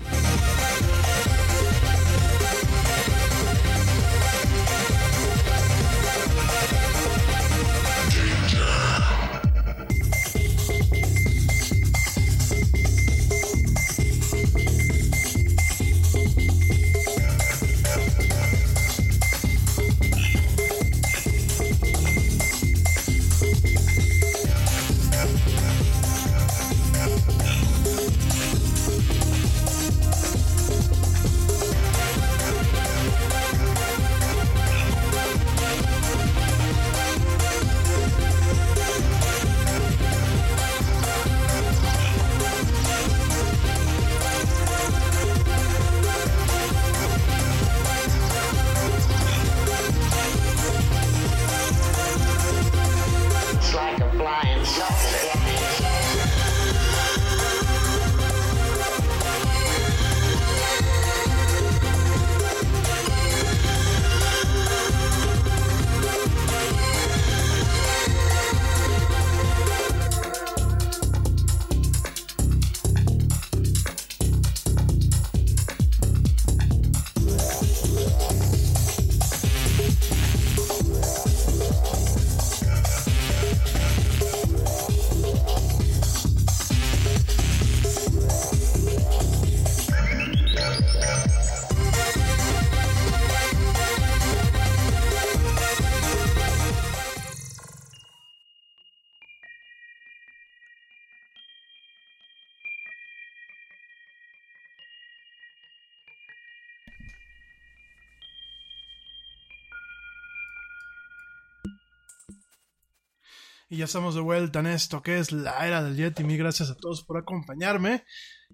Ya 113.81 113.85
estamos 113.85 114.13
de 114.13 114.21
vuelta 114.21 114.59
en 114.59 114.67
esto 114.67 115.01
que 115.01 115.17
es 115.17 115.31
la 115.31 115.65
era 115.65 115.81
del 115.81 115.95
Yeti. 115.95 116.23
Mil 116.23 116.37
gracias 116.37 116.69
a 116.69 116.75
todos 116.75 117.03
por 117.03 117.17
acompañarme. 117.17 118.03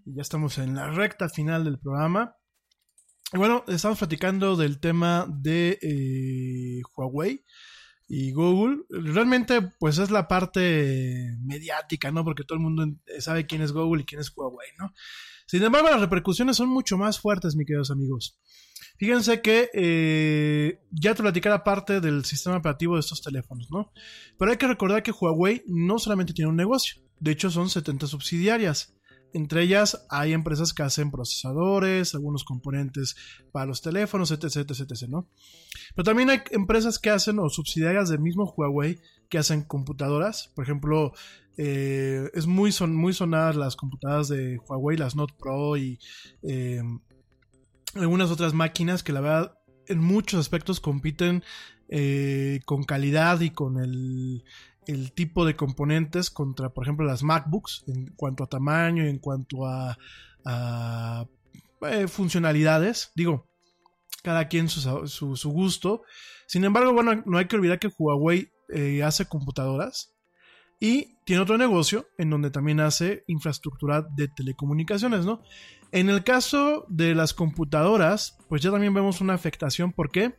Y 0.06 0.16
ya 0.16 0.22
estamos 0.22 0.58
en 0.58 0.74
la 0.74 0.90
recta 0.90 1.28
final 1.28 1.66
del 1.66 1.80
programa. 1.80 2.38
Y 3.34 3.38
bueno, 3.38 3.66
estamos 3.68 3.98
platicando 3.98 4.56
del 4.56 4.80
tema 4.80 5.26
de 5.28 5.80
eh, 5.82 6.82
Huawei 6.96 7.44
y 8.08 8.32
Google. 8.32 8.86
Realmente, 8.90 9.62
pues 9.78 9.98
es 9.98 10.12
la 10.12 10.30
parte 10.30 11.36
mediática, 11.42 12.10
¿no? 12.10 12.24
Porque 12.24 12.46
todo 12.46 12.56
el 12.56 12.64
mundo 12.64 12.86
sabe 13.20 13.46
quién 13.46 13.62
es 13.62 13.74
Google 13.74 14.04
y 14.04 14.06
quién 14.06 14.22
es 14.22 14.32
Huawei, 14.34 14.70
¿no? 14.80 14.94
Sin 15.46 15.62
embargo, 15.62 15.90
las 15.90 16.00
repercusiones 16.00 16.56
son 16.56 16.70
mucho 16.70 16.98
más 16.98 17.20
fuertes, 17.20 17.58
mis 17.58 17.68
queridos 17.68 17.92
amigos. 17.92 18.40
Fíjense 18.98 19.42
que 19.42 19.70
eh, 19.74 20.82
ya 20.92 21.14
te 21.14 21.22
platicé 21.22 21.50
la 21.50 21.64
parte 21.64 22.02
del 22.02 22.26
sistema 22.26 22.58
operativo 22.58 22.96
de 22.96 23.02
estos 23.02 23.22
teléfonos, 23.22 23.70
¿no? 23.72 23.92
Pero 24.38 24.52
hay 24.52 24.58
que 24.58 24.68
recordar 24.68 25.04
que 25.04 25.12
Huawei 25.12 25.64
no 25.68 26.00
solamente 26.00 26.34
tiene 26.34 26.50
un 26.50 26.56
negocio, 26.56 27.02
de 27.20 27.32
hecho 27.32 27.50
son 27.50 27.70
70 27.70 28.08
subsidiarias. 28.08 28.94
Entre 29.34 29.62
ellas 29.62 30.06
hay 30.10 30.34
empresas 30.34 30.74
que 30.74 30.84
hacen 30.84 31.12
procesadores, 31.12 32.16
algunos 32.16 32.44
componentes 32.44 33.16
para 33.52 33.66
los 33.66 33.82
teléfonos, 33.82 34.32
etc, 34.32 34.72
etc, 34.72 35.08
¿no? 35.10 35.30
Pero 35.96 36.04
también 36.06 36.30
hay 36.30 36.42
empresas 36.52 36.98
que 36.98 37.10
hacen, 37.10 37.38
o 37.40 37.50
subsidiarias 37.50 38.10
del 38.10 38.20
mismo 38.20 38.52
Huawei, 38.56 39.00
que 39.30 39.38
hacen 39.38 39.64
computadoras. 39.64 40.52
Por 40.56 40.64
ejemplo, 40.64 41.12
eh, 41.58 42.30
es 42.34 42.48
muy, 42.48 42.72
son, 42.72 42.96
muy 42.96 43.14
sonadas 43.14 43.56
las 43.56 43.76
computadoras 43.76 44.30
de 44.30 44.60
Huawei, 44.60 44.98
las 44.98 45.16
Note 45.16 45.34
Pro 45.38 45.76
y 45.76 46.00
eh, 46.44 46.82
algunas 47.96 48.32
otras 48.32 48.54
máquinas 48.54 49.04
que 49.04 49.14
la 49.14 49.22
verdad 49.22 49.58
en 49.88 50.00
muchos 50.00 50.40
aspectos 50.40 50.80
compiten 50.80 51.44
eh, 51.90 52.60
con 52.66 52.84
calidad 52.84 53.40
y 53.40 53.52
con 53.52 53.80
el, 53.80 54.44
el, 54.88 55.14
tipo 55.14 55.46
de 55.46 55.56
componentes 55.56 56.30
contra, 56.30 56.70
por 56.70 56.84
ejemplo, 56.84 57.06
las 57.06 57.24
MacBooks 57.24 57.86
en 57.88 58.08
cuanto 58.16 58.44
a 58.44 58.48
tamaño 58.48 59.06
y 59.06 59.10
en 59.10 59.20
cuanto 59.20 59.66
a, 59.66 59.98
a 60.46 61.26
eh, 61.90 62.08
funcionalidades. 62.08 63.12
Digo, 63.16 63.48
cada 64.24 64.50
quien 64.50 64.68
su, 64.68 65.08
su, 65.08 65.50
gusto. 65.50 66.04
Sin 66.48 66.66
embargo, 66.66 66.92
bueno, 66.92 67.24
no 67.26 67.38
hay 67.38 67.46
que 67.46 67.56
olvidar 67.56 67.80
que 67.80 67.92
Huawei 67.98 68.52
eh, 68.70 69.04
hace 69.04 69.26
computadoras 69.26 70.14
y 70.80 71.16
tiene 71.26 71.42
otro 71.42 71.58
negocio 71.58 72.08
en 72.18 72.30
donde 72.30 72.52
también 72.52 72.80
hace 72.80 73.24
infraestructura 73.28 74.06
de 74.16 74.28
telecomunicaciones, 74.28 75.26
¿no? 75.26 75.42
En 75.92 76.10
el 76.10 76.24
caso 76.24 76.86
de 76.90 77.16
las 77.16 77.34
computadoras, 77.34 78.38
pues 78.50 78.62
ya 78.62 78.72
también 78.72 78.94
vemos 78.94 79.22
una 79.22 79.34
afectación. 79.34 79.94
¿Por 79.94 80.12
qué? 80.12 80.36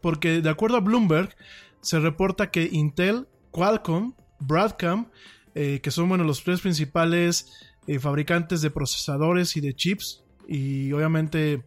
Porque 0.00 0.40
de 0.40 0.50
acuerdo 0.50 0.76
a 0.76 0.80
Bloomberg, 0.80 1.34
se 1.80 1.98
reporta 1.98 2.50
que 2.50 2.68
Intel, 2.70 3.26
Qualcomm, 3.50 4.14
Broadcom, 4.38 5.06
eh, 5.54 5.80
que 5.82 5.90
son 5.90 6.08
bueno, 6.08 6.24
los 6.24 6.42
tres 6.44 6.60
principales 6.60 7.52
eh, 7.86 7.98
fabricantes 7.98 8.62
de 8.62 8.70
procesadores 8.70 9.56
y 9.56 9.60
de 9.60 9.74
chips, 9.74 10.24
y 10.48 10.92
obviamente 10.92 11.64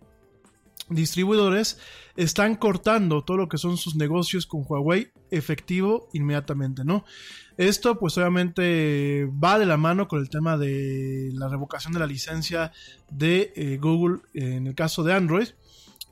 distribuidores, 0.90 1.80
están 2.16 2.56
cortando 2.56 3.24
todo 3.24 3.38
lo 3.38 3.50
que 3.50 3.58
son 3.58 3.78
sus 3.78 3.96
negocios 3.96 4.46
con 4.46 4.64
Huawei 4.68 5.12
efectivo 5.32 6.10
inmediatamente, 6.14 6.84
¿no? 6.86 7.06
Esto 7.58 7.98
pues 7.98 8.18
obviamente 8.18 9.30
va 9.44 9.58
de 9.58 9.66
la 9.66 9.78
mano 9.78 10.08
con 10.08 10.20
el 10.20 10.30
tema 10.30 10.58
de 10.58 11.30
la 11.34 11.48
revocación 11.48 11.94
de 11.94 12.00
la 12.00 12.08
licencia 12.08 12.72
de 13.10 13.54
eh, 13.56 13.78
Google 13.82 14.20
en 14.34 14.68
el 14.68 14.76
caso 14.76 15.04
de 15.04 15.14
Android. 15.14 15.48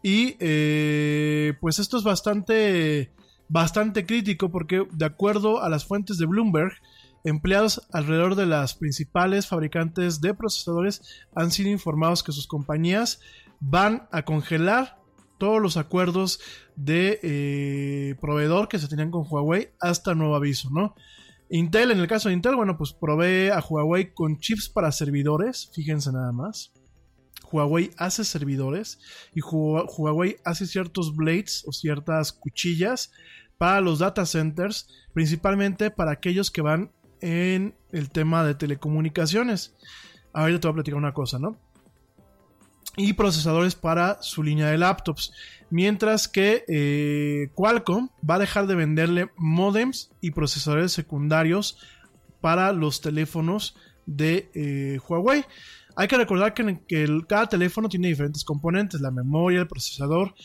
Y 0.01 0.35
eh, 0.39 1.53
pues 1.61 1.79
esto 1.79 1.97
es 1.97 2.03
bastante, 2.03 3.11
bastante 3.47 4.05
crítico 4.05 4.51
porque 4.51 4.85
de 4.91 5.05
acuerdo 5.05 5.61
a 5.61 5.69
las 5.69 5.85
fuentes 5.85 6.17
de 6.17 6.25
Bloomberg, 6.25 6.73
empleados 7.23 7.87
alrededor 7.91 8.35
de 8.35 8.45
las 8.45 8.75
principales 8.75 9.47
fabricantes 9.47 10.19
de 10.19 10.33
procesadores 10.33 11.01
han 11.35 11.51
sido 11.51 11.69
informados 11.69 12.21
que 12.21 12.33
sus 12.33 12.47
compañías 12.47 13.21
van 13.65 14.07
a 14.11 14.23
congelar 14.23 14.99
todos 15.37 15.61
los 15.61 15.77
acuerdos 15.77 16.39
de 16.75 17.19
eh, 17.23 18.15
proveedor 18.19 18.67
que 18.67 18.79
se 18.79 18.87
tenían 18.87 19.09
con 19.09 19.25
Huawei 19.27 19.69
hasta 19.79 20.15
nuevo 20.15 20.35
aviso, 20.35 20.69
¿no? 20.71 20.95
Intel, 21.49 21.91
en 21.91 21.99
el 21.99 22.07
caso 22.07 22.29
de 22.29 22.35
Intel, 22.35 22.55
bueno, 22.55 22.77
pues 22.77 22.93
provee 22.93 23.49
a 23.49 23.59
Huawei 23.59 24.13
con 24.13 24.39
chips 24.39 24.69
para 24.69 24.91
servidores, 24.91 25.69
fíjense 25.73 26.11
nada 26.11 26.31
más. 26.31 26.73
Huawei 27.51 27.91
hace 27.97 28.23
servidores 28.23 28.99
y 29.33 29.41
Huawei 29.41 30.37
hace 30.43 30.65
ciertos 30.65 31.15
blades 31.15 31.63
o 31.67 31.71
ciertas 31.71 32.33
cuchillas 32.33 33.11
para 33.57 33.81
los 33.81 33.99
data 33.99 34.25
centers, 34.25 34.87
principalmente 35.13 35.91
para 35.91 36.11
aquellos 36.11 36.51
que 36.51 36.61
van 36.61 36.91
en 37.21 37.75
el 37.91 38.09
tema 38.09 38.43
de 38.43 38.55
telecomunicaciones. 38.55 39.75
Ahorita 40.33 40.59
te 40.59 40.67
voy 40.67 40.71
a 40.71 40.75
platicar 40.75 40.97
una 40.97 41.13
cosa, 41.13 41.37
¿no? 41.37 41.57
Y 42.95 43.13
procesadores 43.13 43.75
para 43.75 44.21
su 44.21 44.43
línea 44.43 44.67
de 44.67 44.77
laptops. 44.77 45.33
Mientras 45.69 46.27
que 46.27 46.63
eh, 46.67 47.49
Qualcomm 47.55 48.09
va 48.29 48.35
a 48.35 48.39
dejar 48.39 48.67
de 48.67 48.75
venderle 48.75 49.31
modems 49.35 50.11
y 50.21 50.31
procesadores 50.31 50.91
secundarios 50.91 51.79
para 52.41 52.71
los 52.73 53.01
teléfonos 53.01 53.75
de 54.05 54.51
eh, 54.53 54.99
Huawei. 55.07 55.43
Hay 55.95 56.07
que 56.07 56.17
recordar 56.17 56.53
que, 56.53 56.77
cada 57.27 57.47
teléfono 57.47 57.89
tiene 57.89 58.09
diferentes 58.09 58.43
componentes, 58.43 59.01
la 59.01 59.11
memoria, 59.11 59.61
el 59.61 59.67
procesador. 59.67 60.35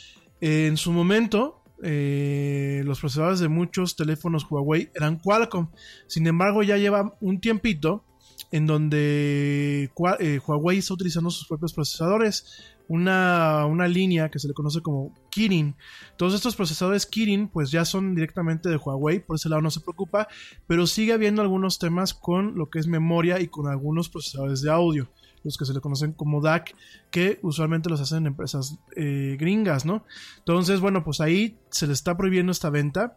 Eh, 0.41 0.67
en 0.67 0.77
su 0.77 0.93
momento, 0.93 1.63
los 1.81 2.99
procesadores 2.99 3.41
de 3.41 3.49
muchos 3.49 3.97
teléfonos 3.97 4.47
Huawei 4.49 4.91
eran 4.95 5.19
Qualcomm. 5.19 5.69
Sin 6.07 6.27
embargo, 6.27 6.63
ya 6.63 6.77
lleva 6.79 7.17
un 7.21 7.41
tiempito 7.41 8.05
en 8.51 8.67
donde 8.67 9.91
eh, 10.21 10.41
Huawei 10.47 10.79
está 10.79 10.95
utilizando 10.95 11.31
sus 11.31 11.47
propios 11.47 11.73
procesadores, 11.73 12.65
una, 12.89 13.67
una 13.67 13.87
línea 13.87 14.31
que 14.31 14.39
se 14.39 14.49
le 14.49 14.55
conoce 14.55 14.81
como 14.81 15.13
Kirin. 15.31 15.77
Todos 16.17 16.35
estos 16.35 16.57
procesadores 16.57 17.05
Kirin 17.05 17.49
pues 17.49 17.71
ya 17.71 17.85
son 17.85 18.15
directamente 18.15 18.69
de 18.69 18.77
Huawei, 18.77 19.21
por 19.21 19.37
ese 19.37 19.49
lado 19.49 19.61
no 19.61 19.71
se 19.71 19.81
preocupa, 19.81 20.29
pero 20.67 20.87
sigue 20.87 21.13
habiendo 21.13 21.43
algunos 21.43 21.79
temas 21.79 22.15
con 22.15 22.57
lo 22.57 22.71
que 22.71 22.79
es 22.79 22.87
memoria 22.87 23.41
y 23.41 23.49
con 23.49 23.69
algunos 23.69 24.09
procesadores 24.09 24.63
de 24.63 24.71
audio, 24.71 25.11
los 25.45 25.59
que 25.59 25.67
se 25.67 25.75
le 25.75 25.81
conocen 25.81 26.13
como 26.13 26.41
DAC, 26.41 26.75
que 27.11 27.39
usualmente 27.43 27.91
los 27.91 28.01
hacen 28.01 28.27
empresas 28.27 28.79
eh, 28.97 29.37
gringas, 29.39 29.85
¿no? 29.85 30.05
Entonces, 30.39 30.81
bueno, 30.81 31.05
pues 31.05 31.21
ahí 31.21 31.59
se 31.71 31.87
le 31.87 31.93
está 31.93 32.17
prohibiendo 32.17 32.53
esta 32.53 32.71
venta. 32.71 33.15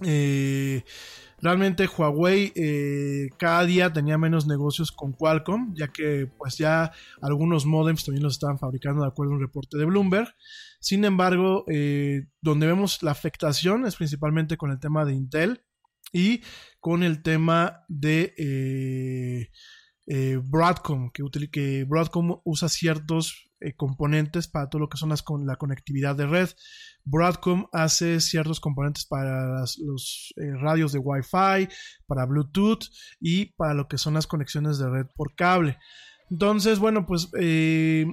Eh, 0.00 0.82
realmente 1.42 1.86
Huawei 1.86 2.52
eh, 2.54 3.28
cada 3.36 3.64
día 3.66 3.92
tenía 3.92 4.16
menos 4.16 4.46
negocios 4.46 4.92
con 4.92 5.12
Qualcomm, 5.12 5.74
ya 5.74 5.88
que 5.88 6.30
pues 6.38 6.56
ya 6.56 6.92
algunos 7.20 7.66
modems 7.66 8.04
también 8.04 8.22
los 8.22 8.34
estaban 8.34 8.58
fabricando 8.58 9.02
de 9.02 9.08
acuerdo 9.08 9.32
a 9.32 9.36
un 9.36 9.42
reporte 9.42 9.76
de 9.76 9.84
Bloomberg. 9.84 10.34
Sin 10.80 11.04
embargo, 11.04 11.64
eh, 11.68 12.26
donde 12.40 12.66
vemos 12.66 13.02
la 13.02 13.10
afectación 13.10 13.84
es 13.86 13.96
principalmente 13.96 14.56
con 14.56 14.70
el 14.70 14.80
tema 14.80 15.04
de 15.04 15.14
Intel 15.14 15.62
y 16.12 16.42
con 16.80 17.02
el 17.02 17.22
tema 17.22 17.84
de 17.88 18.34
eh, 18.36 19.50
eh, 20.06 20.40
Broadcom, 20.42 21.10
que, 21.10 21.24
que 21.50 21.84
Broadcom 21.84 22.40
usa 22.44 22.68
ciertos 22.68 23.51
eh, 23.64 23.74
componentes 23.74 24.48
para 24.48 24.68
todo 24.68 24.80
lo 24.80 24.88
que 24.88 24.96
son 24.96 25.10
las 25.10 25.22
con 25.22 25.46
la 25.46 25.56
conectividad 25.56 26.16
de 26.16 26.26
red. 26.26 26.48
Broadcom 27.04 27.66
hace 27.72 28.20
ciertos 28.20 28.60
componentes 28.60 29.06
para 29.06 29.60
los 29.60 30.34
eh, 30.36 30.52
radios 30.60 30.92
de 30.92 30.98
Wi-Fi, 30.98 31.68
para 32.06 32.26
Bluetooth 32.26 32.84
y 33.20 33.46
para 33.56 33.74
lo 33.74 33.88
que 33.88 33.98
son 33.98 34.14
las 34.14 34.26
conexiones 34.26 34.78
de 34.78 34.88
red 34.88 35.06
por 35.14 35.34
cable. 35.34 35.78
Entonces, 36.30 36.78
bueno, 36.78 37.06
pues 37.06 37.28
eh, 37.38 38.06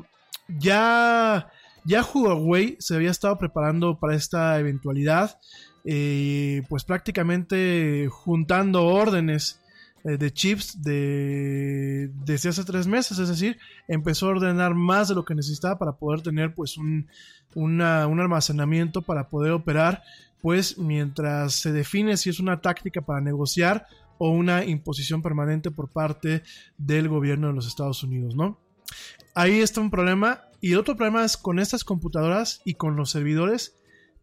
ya, 0.48 1.50
ya 1.86 2.04
Huawei 2.04 2.78
se 2.80 2.96
había 2.96 3.12
estado 3.12 3.38
preparando 3.38 4.00
para 4.00 4.16
esta 4.16 4.60
eventualidad, 4.60 5.40
pues 5.84 6.84
prácticamente 6.84 8.08
juntando 8.12 8.86
órdenes 8.86 9.62
de 10.04 10.32
chips 10.34 10.82
de, 10.82 12.12
desde 12.26 12.50
hace 12.50 12.64
tres 12.64 12.88
meses, 12.88 13.20
es 13.20 13.30
decir, 13.30 13.58
empezó 13.88 14.28
a 14.28 14.30
ordenar 14.30 14.74
más 14.76 15.08
de 15.10 15.16
lo 15.16 15.26
que 15.26 15.36
necesitaba 15.36 15.78
para 15.78 15.94
poder 15.94 16.22
tener 16.22 16.54
pues 16.54 16.78
un, 16.78 17.08
una- 17.56 18.08
un 18.08 18.20
almacenamiento 18.20 19.02
para 19.02 19.30
poder 19.30 19.52
operar, 19.52 20.04
pues 20.42 20.78
mientras 20.78 21.54
se 21.56 21.72
define 21.72 22.18
si 22.18 22.30
es 22.30 22.40
una 22.40 22.62
táctica 22.62 23.02
para 23.02 23.22
negociar 23.22 23.88
o 24.18 24.30
una 24.32 24.66
imposición 24.66 25.22
permanente 25.22 25.72
por 25.72 25.90
parte 25.90 26.44
del 26.78 27.08
gobierno 27.08 27.48
de 27.48 27.54
los 27.54 27.68
Estados 27.68 28.04
Unidos, 28.04 28.36
¿no? 28.36 28.58
Ahí 29.36 29.60
está 29.60 29.82
un 29.82 29.92
problema. 29.92 30.42
Y 30.62 30.74
otro 30.76 30.98
problema 30.98 31.24
es 31.24 31.38
con 31.38 31.58
estas 31.60 31.86
computadoras 31.86 32.62
y 32.66 32.74
con 32.74 32.98
los 32.98 33.12
servidores. 33.12 33.76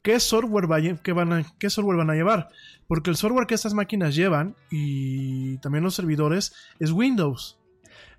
¿Qué 0.06 0.20
software, 0.20 0.70
va 0.70 0.78
qué 1.02 1.12
van 1.12 1.32
a, 1.32 1.44
qué 1.58 1.68
software 1.68 1.96
van 1.96 2.10
a 2.10 2.14
llevar? 2.14 2.48
Porque 2.86 3.10
el 3.10 3.16
software 3.16 3.48
que 3.48 3.56
estas 3.56 3.74
máquinas 3.74 4.14
llevan 4.14 4.54
y 4.70 5.58
también 5.58 5.82
los 5.82 5.96
servidores 5.96 6.54
es 6.78 6.92
Windows. 6.92 7.58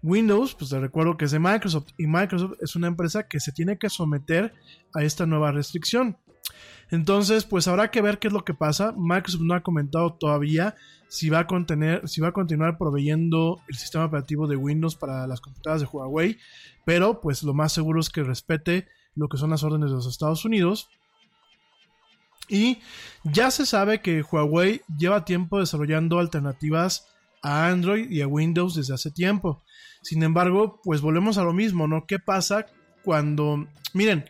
Windows, 0.04 0.54
pues 0.54 0.72
te 0.72 0.82
recuerdo 0.82 1.16
que 1.16 1.24
es 1.24 1.32
de 1.32 1.40
Microsoft 1.40 1.88
y 1.98 2.06
Microsoft 2.06 2.58
es 2.60 2.76
una 2.76 2.88
empresa 2.88 3.30
que 3.30 3.40
se 3.40 3.54
tiene 3.54 3.78
que 3.78 3.90
someter 3.90 4.54
a 4.94 5.04
esta 5.04 5.26
nueva 5.26 5.54
restricción. 5.54 6.18
Entonces, 6.92 7.46
pues 7.46 7.70
habrá 7.70 7.90
que 7.90 8.02
ver 8.02 8.20
qué 8.20 8.28
es 8.28 8.34
lo 8.34 8.44
que 8.44 8.54
pasa. 8.54 8.94
Microsoft 8.98 9.44
no 9.44 9.54
ha 9.54 9.64
comentado 9.64 10.12
todavía 10.12 10.76
si 11.08 11.30
va 11.30 11.40
a 11.40 11.48
contener, 11.48 12.06
si 12.06 12.20
va 12.20 12.28
a 12.28 12.34
continuar 12.34 12.78
proveyendo 12.78 13.62
el 13.70 13.78
sistema 13.78 14.04
operativo 14.04 14.46
de 14.46 14.58
Windows 14.58 14.98
para 14.98 15.26
las 15.26 15.40
computadoras 15.40 15.84
de 15.84 15.88
Huawei, 15.88 16.38
pero 16.84 17.22
pues 17.22 17.44
lo 17.44 17.54
más 17.54 17.72
seguro 17.72 18.02
es 18.02 18.10
que 18.10 18.24
respete 18.24 18.90
lo 19.16 19.30
que 19.30 19.38
son 19.38 19.52
las 19.52 19.64
órdenes 19.64 19.90
de 19.90 19.96
los 19.96 20.06
Estados 20.06 20.44
Unidos. 20.44 20.90
Y 22.50 22.80
ya 23.24 23.52
se 23.52 23.66
sabe 23.66 24.02
que 24.02 24.22
Huawei 24.22 24.82
lleva 24.98 25.26
tiempo 25.26 25.60
desarrollando 25.60 26.20
alternativas 26.20 27.08
a 27.42 27.68
Android 27.68 28.10
y 28.10 28.22
a 28.22 28.28
Windows 28.28 28.76
desde 28.76 28.94
hace 28.94 29.12
tiempo. 29.12 29.64
Sin 30.02 30.24
embargo, 30.24 30.80
pues 30.84 31.02
volvemos 31.02 31.38
a 31.38 31.44
lo 31.44 31.54
mismo, 31.54 31.88
¿no? 31.88 32.06
¿Qué 32.06 32.20
pasa 32.20 32.66
cuando... 33.04 33.68
Miren, 33.94 34.26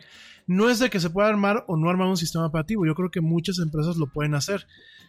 no 0.46 0.70
es 0.70 0.78
de 0.78 0.90
que 0.90 1.00
se 1.00 1.10
pueda 1.10 1.28
armar 1.28 1.64
o 1.68 1.76
no 1.76 1.90
armar 1.90 2.08
un 2.08 2.16
sistema 2.16 2.46
operativo, 2.46 2.86
yo 2.86 2.94
creo 2.94 3.10
que 3.10 3.20
muchas 3.20 3.58
empresas 3.58 3.96
lo 3.96 4.06
pueden 4.06 4.34
hacer. 4.34 4.66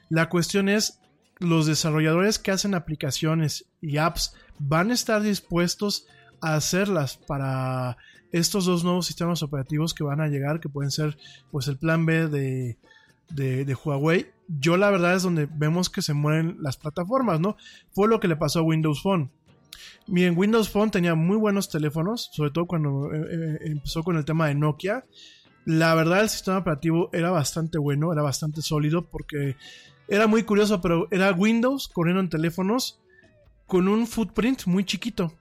La 0.10 0.30
cuestión 0.30 0.70
es, 0.70 1.00
los 1.40 1.66
desarrolladores 1.66 2.38
que 2.40 2.52
hacen 2.52 2.76
aplicaciones 2.76 3.66
y 3.82 3.98
apps 3.98 4.34
van 4.60 4.92
a 4.92 4.94
estar 4.94 5.22
dispuestos 5.22 6.06
a 6.42 6.56
hacerlas 6.56 7.18
para 7.18 7.98
estos 8.32 8.66
dos 8.66 8.84
nuevos 8.84 9.08
sistemas 9.08 9.42
operativos 9.42 9.94
que 9.94 10.04
van 10.04 10.22
a 10.22 10.28
llegar, 10.28 10.60
que 10.60 10.70
pueden 10.70 10.92
ser 10.92 11.18
pues 11.52 11.68
el 11.68 11.78
plan 11.78 12.06
B 12.06 12.28
de, 12.28 12.78
de, 13.30 13.78
Huawei. 13.84 14.32
Yo 14.48 14.78
la 14.78 14.90
verdad 14.90 15.16
es 15.16 15.24
donde 15.24 15.48
vemos 15.52 15.90
que 15.90 16.02
se 16.02 16.14
mueren 16.14 16.58
las 16.60 16.78
plataformas, 16.78 17.40
¿no? 17.40 17.56
Fue 17.92 18.08
lo 18.08 18.20
que 18.20 18.28
le 18.28 18.36
pasó 18.36 18.60
a 18.60 18.64
Windows 18.64 19.02
Phone. 19.02 19.32
Miren, 20.08 20.38
Windows 20.38 20.70
Phone 20.70 20.92
tenía 20.92 21.16
muy 21.16 21.38
buenos 21.38 21.70
teléfonos, 21.70 22.30
sobre 22.34 22.52
todo 22.52 22.66
cuando 22.66 23.14
eh, 23.14 23.28
eh, 23.30 23.58
empezó 23.66 24.04
con 24.04 24.18
el 24.18 24.26
tema 24.26 24.48
de 24.48 24.56
Nokia. 24.56 25.06
La 25.66 25.94
verdad, 25.94 26.22
el 26.22 26.30
sistema 26.30 26.58
operativo 26.58 27.10
era 27.14 27.30
bastante 27.30 27.78
bueno, 27.78 28.12
era 28.12 28.24
bastante 28.24 28.62
sólido, 28.62 29.08
porque 29.08 29.56
era 30.08 30.26
muy 30.26 30.44
curioso, 30.44 30.82
pero 30.82 31.08
era 31.12 31.32
Windows 31.32 31.88
corriendo 31.88 32.22
en 32.22 32.30
teléfonos 32.30 33.00
con 33.68 33.88
un 33.88 34.08
footprint 34.08 34.66
muy 34.66 34.84
chiquito. 34.84 35.34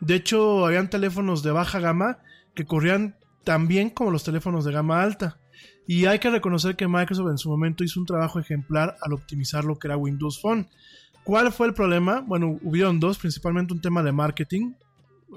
De 0.00 0.14
hecho, 0.14 0.64
habían 0.64 0.88
teléfonos 0.88 1.42
de 1.42 1.50
baja 1.50 1.80
gama 1.80 2.18
que 2.54 2.64
corrían 2.64 3.16
tan 3.44 3.68
bien 3.68 3.90
como 3.90 4.10
los 4.10 4.24
teléfonos 4.24 4.64
de 4.64 4.72
gama 4.72 5.02
alta. 5.02 5.38
Y 5.88 6.04
hay 6.04 6.18
que 6.18 6.28
reconocer 6.28 6.76
que 6.76 6.86
Microsoft 6.86 7.30
en 7.30 7.38
su 7.38 7.48
momento 7.48 7.82
hizo 7.82 7.98
un 7.98 8.04
trabajo 8.04 8.38
ejemplar 8.38 8.98
al 9.00 9.14
optimizar 9.14 9.64
lo 9.64 9.78
que 9.78 9.88
era 9.88 9.96
Windows 9.96 10.38
Phone. 10.38 10.68
¿Cuál 11.24 11.50
fue 11.50 11.66
el 11.66 11.72
problema? 11.72 12.20
Bueno, 12.20 12.58
hubieron 12.62 13.00
dos, 13.00 13.16
principalmente 13.16 13.72
un 13.72 13.80
tema 13.80 14.02
de 14.02 14.12
marketing. 14.12 14.74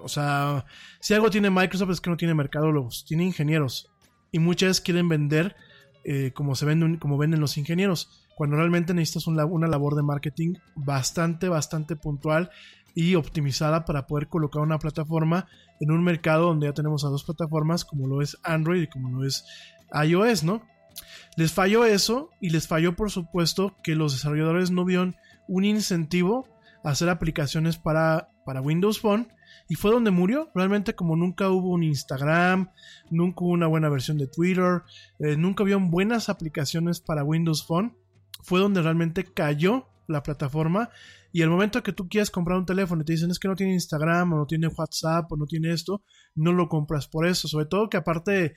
O 0.04 0.10
sea, 0.10 0.66
si 1.00 1.14
algo 1.14 1.30
tiene 1.30 1.50
Microsoft 1.50 1.92
es 1.92 2.02
que 2.02 2.10
no 2.10 2.18
tiene 2.18 2.34
mercadólogos, 2.34 3.06
tiene 3.06 3.24
ingenieros. 3.24 3.90
Y 4.30 4.40
muchas 4.40 4.82
quieren 4.82 5.08
vender 5.08 5.56
eh, 6.04 6.32
como 6.34 6.56
se 6.56 6.66
venden, 6.66 7.00
los 7.40 7.58
ingenieros. 7.58 8.28
Cuando 8.36 8.58
realmente 8.58 8.94
necesitas 8.94 9.28
una 9.28 9.68
labor 9.68 9.96
de 9.96 10.04
marketing 10.04 10.56
bastante, 10.76 11.48
bastante 11.48 11.96
puntual 11.96 12.50
y 12.94 13.16
optimizada 13.16 13.86
para 13.86 14.06
poder 14.06 14.28
colocar 14.28 14.62
una 14.62 14.80
plataforma 14.80 15.48
en 15.80 15.92
un 15.92 16.04
mercado 16.04 16.48
donde 16.48 16.68
ya 16.68 16.74
tenemos 16.74 17.06
a 17.06 17.08
dos 17.08 17.24
plataformas, 17.24 17.86
como 17.86 18.08
lo 18.08 18.22
es 18.22 18.38
Android 18.44 18.82
y 18.82 18.88
como 18.88 19.10
lo 19.12 19.26
es 19.26 19.46
iOS, 19.94 20.44
¿no? 20.44 20.62
Les 21.38 21.54
falló 21.54 21.86
eso 21.86 22.30
y 22.42 22.50
les 22.50 22.68
falló, 22.68 22.96
por 22.96 23.12
supuesto, 23.12 23.76
que 23.84 23.96
los 23.96 24.14
desarrolladores 24.14 24.72
no 24.72 24.86
vieron 24.86 25.16
un 25.48 25.64
incentivo 25.66 26.48
a 26.84 26.90
hacer 26.90 27.10
aplicaciones 27.10 27.78
para, 27.78 28.30
para 28.46 28.62
Windows 28.62 29.00
Phone 29.00 29.28
y 29.70 29.76
fue 29.76 29.92
donde 29.92 30.12
murió. 30.12 30.50
Realmente 30.54 30.96
como 30.96 31.16
nunca 31.16 31.50
hubo 31.50 31.70
un 31.70 31.84
Instagram, 31.84 32.72
nunca 33.10 33.44
hubo 33.44 33.52
una 33.52 33.68
buena 33.68 33.90
versión 33.90 34.18
de 34.18 34.28
Twitter, 34.28 34.82
eh, 35.20 35.38
nunca 35.38 35.64
había 35.64 35.78
buenas 35.78 36.30
aplicaciones 36.30 37.00
para 37.00 37.24
Windows 37.24 37.66
Phone, 37.66 37.96
fue 38.42 38.60
donde 38.60 38.82
realmente 38.82 39.24
cayó 39.24 39.88
la 40.08 40.24
plataforma 40.24 40.90
y 41.34 41.42
el 41.42 41.50
momento 41.50 41.82
que 41.82 41.94
tú 41.94 42.10
quieras 42.10 42.30
comprar 42.30 42.58
un 42.58 42.66
teléfono 42.66 43.02
y 43.02 43.06
te 43.06 43.14
dicen 43.14 43.32
es 43.32 43.40
que 43.40 43.48
no 43.48 43.56
tiene 43.56 43.74
Instagram 43.74 44.34
o 44.34 44.38
no 44.38 44.46
tiene 44.46 44.68
WhatsApp 44.68 45.32
o 45.32 45.38
no 45.38 45.46
tiene 45.46 45.72
esto, 45.72 46.04
no 46.36 46.52
lo 46.52 46.68
compras 46.68 47.08
por 47.08 47.26
eso. 47.26 47.48
Sobre 47.48 47.66
todo 47.66 47.90
que 47.90 47.98
aparte, 47.98 48.56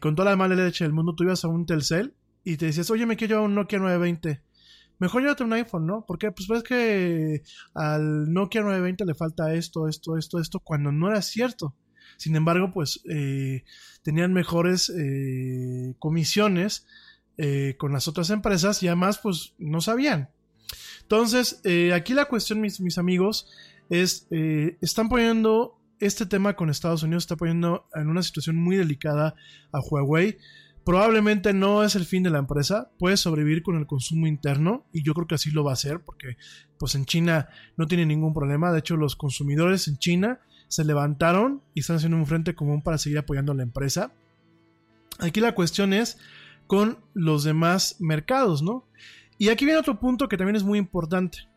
con 0.00 0.14
toda 0.14 0.30
la 0.30 0.36
mala 0.36 0.54
leche 0.54 0.84
del 0.84 0.92
mundo, 0.92 1.14
tú 1.14 1.24
ibas 1.24 1.44
a 1.44 1.48
un 1.48 1.66
Telcel 1.66 2.14
y 2.44 2.56
te 2.56 2.66
decías, 2.66 2.90
oye, 2.90 3.06
me 3.06 3.16
quiero 3.16 3.36
llevar 3.36 3.48
un 3.48 3.54
Nokia 3.54 3.78
920. 3.78 4.42
Mejor 4.98 5.22
llévate 5.22 5.44
un 5.44 5.52
iPhone, 5.52 5.86
¿no? 5.86 6.04
Porque 6.06 6.32
pues 6.32 6.48
ves 6.48 6.62
que 6.62 7.42
al 7.74 8.32
Nokia 8.32 8.62
920 8.62 9.04
le 9.04 9.14
falta 9.14 9.54
esto, 9.54 9.88
esto, 9.88 10.16
esto, 10.16 10.40
esto, 10.40 10.60
cuando 10.60 10.90
no 10.90 11.08
era 11.08 11.22
cierto. 11.22 11.74
Sin 12.16 12.34
embargo, 12.34 12.72
pues 12.72 13.00
eh, 13.08 13.64
tenían 14.02 14.32
mejores 14.32 14.90
eh, 14.90 15.94
comisiones 15.98 16.86
eh, 17.36 17.76
con 17.78 17.92
las 17.92 18.08
otras 18.08 18.30
empresas 18.30 18.82
y 18.82 18.88
además 18.88 19.18
pues 19.22 19.54
no 19.58 19.80
sabían. 19.80 20.30
Entonces, 21.02 21.60
eh, 21.64 21.92
aquí 21.94 22.14
la 22.14 22.24
cuestión, 22.24 22.60
mis, 22.60 22.98
amigos, 22.98 23.48
es, 23.88 24.26
están 24.80 25.08
poniendo 25.08 25.77
este 26.00 26.26
tema 26.26 26.54
con 26.54 26.70
Estados 26.70 27.02
Unidos, 27.02 27.24
está 27.24 27.36
poniendo 27.36 27.86
en 27.94 28.08
una 28.08 28.22
situación 28.22 28.56
muy 28.56 28.76
delicada 28.76 29.34
a 29.72 29.80
Huawei. 29.80 30.38
Probablemente 30.84 31.52
no 31.52 31.84
es 31.84 31.96
el 31.96 32.06
fin 32.06 32.22
de 32.22 32.30
la 32.30 32.38
empresa, 32.38 32.90
puede 32.98 33.16
sobrevivir 33.16 33.62
con 33.62 33.76
el 33.76 33.86
consumo 33.86 34.26
interno 34.26 34.86
y 34.92 35.02
yo 35.02 35.12
creo 35.12 35.26
que 35.26 35.34
así 35.34 35.50
lo 35.50 35.62
va 35.62 35.72
a 35.72 35.74
hacer 35.74 36.00
porque 36.00 36.38
pues 36.78 36.94
en 36.94 37.04
China 37.04 37.48
no 37.76 37.86
tiene 37.86 38.06
ningún 38.06 38.32
problema, 38.32 38.72
de 38.72 38.78
hecho 38.78 38.96
los 38.96 39.14
consumidores 39.14 39.86
en 39.88 39.98
China 39.98 40.40
se 40.68 40.84
levantaron 40.84 41.62
y 41.74 41.80
están 41.80 41.96
haciendo 41.96 42.16
un 42.16 42.26
frente 42.26 42.54
común 42.54 42.80
para 42.80 42.96
seguir 42.96 43.18
apoyando 43.18 43.52
a 43.52 43.54
la 43.54 43.64
empresa. 43.64 44.12
Aquí 45.18 45.40
la 45.40 45.54
cuestión 45.54 45.92
es 45.92 46.18
con 46.66 46.98
los 47.12 47.44
demás 47.44 47.96
mercados, 47.98 48.62
¿no? 48.62 48.86
Y 49.36 49.48
aquí 49.50 49.64
viene 49.64 49.80
otro 49.80 49.98
punto 50.00 50.28
que 50.28 50.36
también 50.36 50.56
es 50.56 50.64
muy 50.64 50.78
importante. 50.78 51.48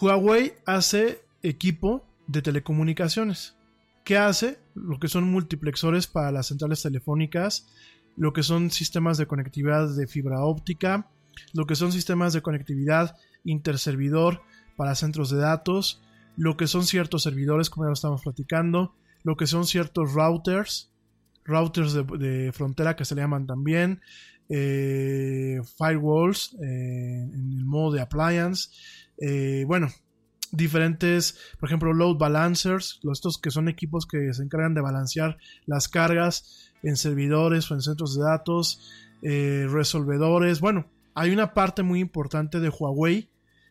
Huawei 0.00 0.54
hace 0.66 1.24
equipo 1.42 2.06
de 2.26 2.42
telecomunicaciones. 2.42 3.56
¿Qué 4.04 4.16
hace? 4.16 4.58
Lo 4.74 4.98
que 4.98 5.08
son 5.08 5.30
multiplexores 5.30 6.06
para 6.06 6.32
las 6.32 6.48
centrales 6.48 6.82
telefónicas, 6.82 7.68
lo 8.16 8.32
que 8.32 8.42
son 8.42 8.70
sistemas 8.70 9.16
de 9.16 9.26
conectividad 9.26 9.94
de 9.94 10.06
fibra 10.06 10.44
óptica, 10.44 11.08
lo 11.52 11.66
que 11.66 11.76
son 11.76 11.92
sistemas 11.92 12.32
de 12.32 12.42
conectividad 12.42 13.16
interservidor 13.44 14.42
para 14.76 14.94
centros 14.94 15.30
de 15.30 15.38
datos, 15.38 16.02
lo 16.36 16.56
que 16.56 16.66
son 16.66 16.84
ciertos 16.84 17.22
servidores, 17.22 17.70
como 17.70 17.84
ya 17.84 17.88
lo 17.88 17.94
estamos 17.94 18.22
platicando, 18.22 18.94
lo 19.22 19.36
que 19.36 19.46
son 19.46 19.66
ciertos 19.66 20.12
routers, 20.14 20.90
routers 21.44 21.92
de, 21.94 22.50
frontera 22.52 22.96
que 22.96 23.04
se 23.04 23.14
le 23.14 23.22
llaman 23.22 23.46
también, 23.46 24.00
eh, 24.48 25.60
firewalls 25.78 26.54
eh, 26.54 27.28
en 27.32 27.52
el 27.52 27.64
modo 27.64 27.92
de 27.92 28.00
appliance, 28.00 28.70
eh, 29.18 29.64
bueno, 29.66 29.88
diferentes, 30.52 31.38
por 31.58 31.68
ejemplo, 31.68 31.92
load 31.92 32.16
balancers, 32.18 33.00
estos 33.10 33.38
que 33.38 33.50
son 33.50 33.68
equipos 33.68 34.06
que 34.06 34.32
se 34.32 34.42
encargan 34.42 34.74
de 34.74 34.80
balancear 34.80 35.38
las 35.66 35.88
cargas 35.88 36.70
en 36.82 36.96
servidores 36.96 37.70
o 37.70 37.74
en 37.74 37.82
centros 37.82 38.16
de 38.16 38.22
datos, 38.22 38.90
resolvedores, 39.22 40.60
bueno, 40.60 40.86
hay 41.14 41.30
una 41.30 41.54
parte 41.54 41.82
muy 41.82 42.00
importante 42.00 42.60
de 42.60 42.68
Huawei 42.68 43.28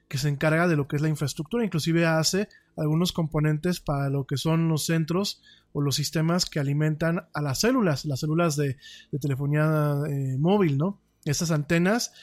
que 0.07 0.17
se 0.17 0.29
encarga 0.29 0.67
de 0.67 0.75
lo 0.75 0.87
que 0.87 0.97
es 0.97 1.01
la 1.01 1.09
infraestructura, 1.09 1.63
inclusive 1.63 2.05
hace 2.05 2.49
algunos 2.77 3.13
componentes 3.13 3.79
para 3.79 4.09
lo 4.09 4.25
que 4.25 4.37
son 4.37 4.67
los 4.67 4.85
centros 4.85 5.41
o 5.73 5.81
los 5.81 5.95
sistemas 5.95 6.45
que 6.45 6.59
alimentan 6.59 7.27
a 7.33 7.41
las 7.41 7.61
células, 7.61 8.05
las 8.05 8.19
células 8.19 8.55
de, 8.57 8.77
telefonía 9.21 9.93
eh, 10.09 10.35
móvil, 10.37 10.77
¿no? 10.77 10.99
Estas 11.23 11.51
antenas 11.51 12.13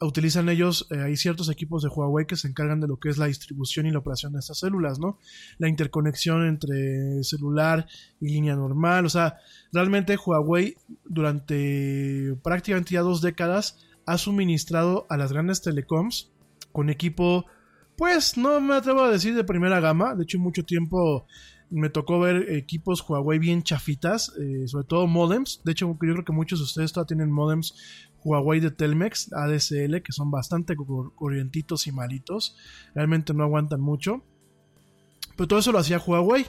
utilizan 0.00 0.48
ellos, 0.48 0.86
eh, 0.90 1.00
hay 1.00 1.16
ciertos 1.16 1.48
equipos 1.48 1.82
de 1.82 1.88
Huawei 1.88 2.26
que 2.26 2.36
se 2.36 2.48
encargan 2.48 2.80
de 2.80 2.88
lo 2.88 2.98
que 2.98 3.08
es 3.08 3.16
la 3.16 3.26
distribución 3.26 3.86
y 3.86 3.90
la 3.90 3.98
operación 3.98 4.32
de 4.32 4.40
estas 4.40 4.58
células, 4.58 4.98
¿no? 4.98 5.18
La 5.58 5.68
interconexión 5.68 6.46
entre 6.46 7.22
celular 7.22 7.86
y 8.20 8.28
línea 8.28 8.56
normal, 8.56 9.06
o 9.06 9.08
sea, 9.08 9.36
realmente 9.72 10.16
Huawei 10.16 10.76
durante 11.04 12.34
prácticamente 12.42 12.94
ya 12.94 13.00
dos 13.00 13.22
décadas 13.22 13.78
ha 14.04 14.18
suministrado 14.18 15.06
a 15.08 15.16
las 15.16 15.32
grandes 15.32 15.62
telecoms 15.62 16.30
con 16.72 16.90
equipo, 16.90 17.46
pues 17.96 18.36
no 18.36 18.60
me 18.60 18.74
atrevo 18.74 19.02
a 19.02 19.10
decir 19.10 19.34
de 19.34 19.44
primera 19.44 19.80
gama, 19.80 20.14
de 20.14 20.24
hecho 20.24 20.38
mucho 20.38 20.64
tiempo 20.64 21.26
me 21.70 21.90
tocó 21.90 22.20
ver 22.20 22.52
equipos 22.52 23.04
Huawei 23.06 23.38
bien 23.38 23.62
chafitas, 23.62 24.32
eh, 24.38 24.68
sobre 24.68 24.86
todo 24.86 25.06
modems. 25.06 25.62
De 25.64 25.72
hecho, 25.72 25.88
yo 25.88 25.98
creo 25.98 26.24
que 26.24 26.32
muchos 26.32 26.60
de 26.60 26.64
ustedes 26.64 26.92
todavía 26.92 27.08
tienen 27.08 27.32
modems 27.32 27.74
Huawei 28.26 28.58
de 28.58 28.72
Telmex, 28.72 29.32
ADSL, 29.32 30.02
que 30.02 30.10
son 30.10 30.32
bastante 30.32 30.74
corrientitos 31.14 31.86
y 31.86 31.92
malitos. 31.92 32.56
Realmente 32.92 33.32
no 33.32 33.44
aguantan 33.44 33.80
mucho. 33.80 34.24
Pero 35.36 35.46
todo 35.46 35.58
eso 35.60 35.70
lo 35.70 35.78
hacía 35.78 35.98
Huawei. 36.04 36.46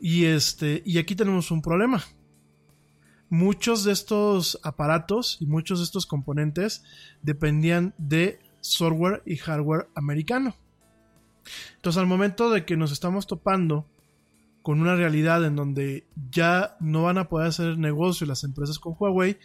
Y, 0.00 0.26
este, 0.26 0.82
y 0.86 0.98
aquí 0.98 1.16
tenemos 1.16 1.50
un 1.50 1.60
problema. 1.60 2.04
Muchos 3.28 3.82
de 3.82 3.92
estos 3.92 4.60
aparatos 4.62 5.38
y 5.40 5.46
muchos 5.46 5.80
de 5.80 5.84
estos 5.84 6.06
componentes 6.06 6.84
dependían 7.22 7.92
de 7.98 8.38
software 8.60 9.22
y 9.26 9.36
hardware 9.36 9.88
americano. 9.96 10.54
Entonces 11.76 11.98
al 12.00 12.06
momento 12.06 12.50
de 12.50 12.64
que 12.64 12.76
nos 12.76 12.92
estamos 12.92 13.26
topando 13.26 13.86
con 14.62 14.80
una 14.80 14.94
realidad 14.94 15.44
en 15.44 15.56
donde 15.56 16.06
ya 16.30 16.76
no 16.80 17.02
van 17.02 17.18
a 17.18 17.28
poder 17.28 17.48
hacer 17.48 17.76
negocio 17.76 18.26
las 18.26 18.44
empresas 18.44 18.78
con 18.78 18.94
Huawei, 18.98 19.38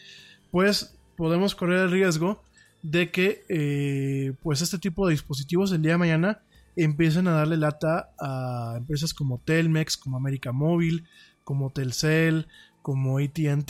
pues 0.52 0.99
podemos 1.20 1.54
correr 1.54 1.82
el 1.82 1.92
riesgo 1.92 2.42
de 2.82 3.12
que 3.12 3.44
eh, 3.50 4.32
pues 4.42 4.62
este 4.62 4.80
tipo 4.80 5.06
de 5.06 5.12
dispositivos 5.12 5.70
el 5.74 5.82
día 5.82 5.92
de 5.92 5.98
mañana 5.98 6.40
empiecen 6.78 7.28
a 7.28 7.32
darle 7.32 7.58
lata 7.58 8.12
a 8.18 8.76
empresas 8.78 9.14
como 9.14 9.38
Telmex, 9.40 9.98
como 9.98 10.16
América 10.16 10.54
Móvil, 10.54 11.04
como 11.44 11.72
Telcel, 11.72 12.48
como 12.82 13.18
ATT. 13.18 13.70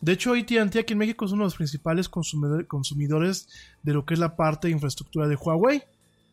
De 0.00 0.12
hecho, 0.12 0.34
ATT 0.34 0.78
aquí 0.78 0.94
en 0.94 0.98
México 0.98 1.24
es 1.26 1.30
uno 1.30 1.44
de 1.44 1.46
los 1.46 1.54
principales 1.54 2.08
consumidores 2.08 3.48
de 3.84 3.94
lo 3.94 4.04
que 4.04 4.14
es 4.14 4.20
la 4.20 4.34
parte 4.34 4.66
de 4.66 4.72
infraestructura 4.72 5.28
de 5.28 5.36
Huawei. 5.36 5.84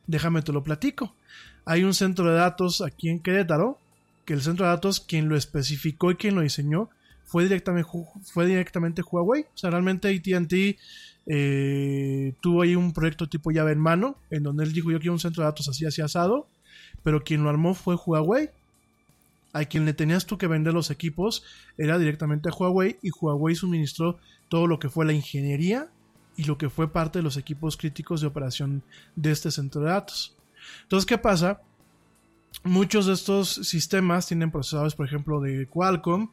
Déjame 0.08 0.42
te 0.42 0.54
lo 0.54 0.64
platico. 0.64 1.14
Hay 1.66 1.84
un 1.84 1.94
centro 1.94 2.32
de 2.32 2.36
datos 2.36 2.82
aquí 2.82 3.10
en 3.10 3.20
Querétaro, 3.20 3.78
que 4.26 4.34
el 4.34 4.42
centro 4.42 4.66
de 4.66 4.72
datos, 4.72 5.02
quien 5.02 5.30
lo 5.30 5.38
especificó 5.38 6.10
y 6.10 6.16
quien 6.16 6.34
lo 6.34 6.42
diseñó, 6.42 6.90
fue 7.28 7.44
directamente, 7.44 7.90
fue 8.24 8.48
directamente 8.48 9.04
Huawei. 9.04 9.44
O 9.44 9.58
sea, 9.58 9.70
realmente 9.70 10.08
ATT 10.10 10.80
eh, 11.28 12.34
tuvo 12.42 12.64
ahí 12.64 12.76
un 12.76 12.94
proyecto 12.94 13.30
tipo 13.30 13.52
llave 13.52 13.74
en 13.74 13.80
mano, 13.80 14.18
en 14.32 14.42
donde 14.42 14.64
él 14.64 14.74
dijo 14.74 14.90
yo 14.90 15.00
quiero 15.00 15.14
un 15.14 15.20
centro 15.20 15.44
de 15.44 15.50
datos 15.50 15.70
así, 15.70 15.86
así 15.86 16.02
asado, 16.02 16.48
pero 17.04 17.24
quien 17.24 17.44
lo 17.44 17.50
armó 17.50 17.76
fue 17.76 17.96
Huawei 17.96 18.50
a 19.54 19.66
quien 19.66 19.86
le 19.86 19.94
tenías 19.94 20.26
tú 20.26 20.38
que 20.38 20.48
vender 20.48 20.74
los 20.74 20.92
equipos 20.92 21.44
era 21.78 21.98
directamente 21.98 22.50
a 22.50 22.54
Huawei 22.54 22.98
y 23.02 23.10
Huawei 23.10 23.56
suministró 23.56 24.20
todo 24.50 24.68
lo 24.68 24.78
que 24.78 24.90
fue 24.90 25.06
la 25.06 25.14
ingeniería 25.14 25.90
y 26.36 26.44
lo 26.44 26.58
que 26.58 26.70
fue 26.70 26.92
parte 26.92 27.20
de 27.20 27.24
los 27.24 27.38
equipos 27.38 27.76
críticos 27.78 28.22
de 28.22 28.28
operación 28.28 28.84
de 29.16 29.32
este 29.32 29.50
centro 29.50 29.82
de 29.82 29.90
datos. 29.90 30.36
Entonces, 30.84 31.08
¿qué 31.08 31.18
pasa? 31.18 31.62
Muchos 32.64 33.08
de 33.08 33.14
estos 33.14 33.50
sistemas 33.50 34.28
tienen 34.28 34.52
procesadores, 34.52 34.94
por 34.94 35.08
ejemplo, 35.08 35.42
de 35.42 35.68
Qualcomm, 35.68 36.30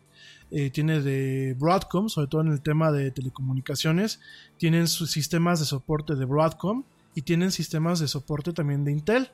eh, 0.57 0.71
tiene 0.71 1.01
de 1.01 1.57
Broadcom, 1.59 2.09
sobre 2.09 2.29
todo 2.29 2.43
en 2.43 2.53
el 2.53 2.61
tema 2.61 2.93
de 2.93 3.11
telecomunicaciones, 3.11 4.21
tienen 4.57 4.87
sus 4.87 5.11
sistemas 5.11 5.59
de 5.59 5.67
soporte 5.67 6.15
de 6.15 6.25
Broadcom 6.25 6.85
y 7.13 7.23
tienen 7.23 7.51
sistemas 7.51 7.99
de 7.99 8.07
soporte 8.07 8.53
también 8.53 8.85
de 8.85 8.93
Intel. 8.93 9.31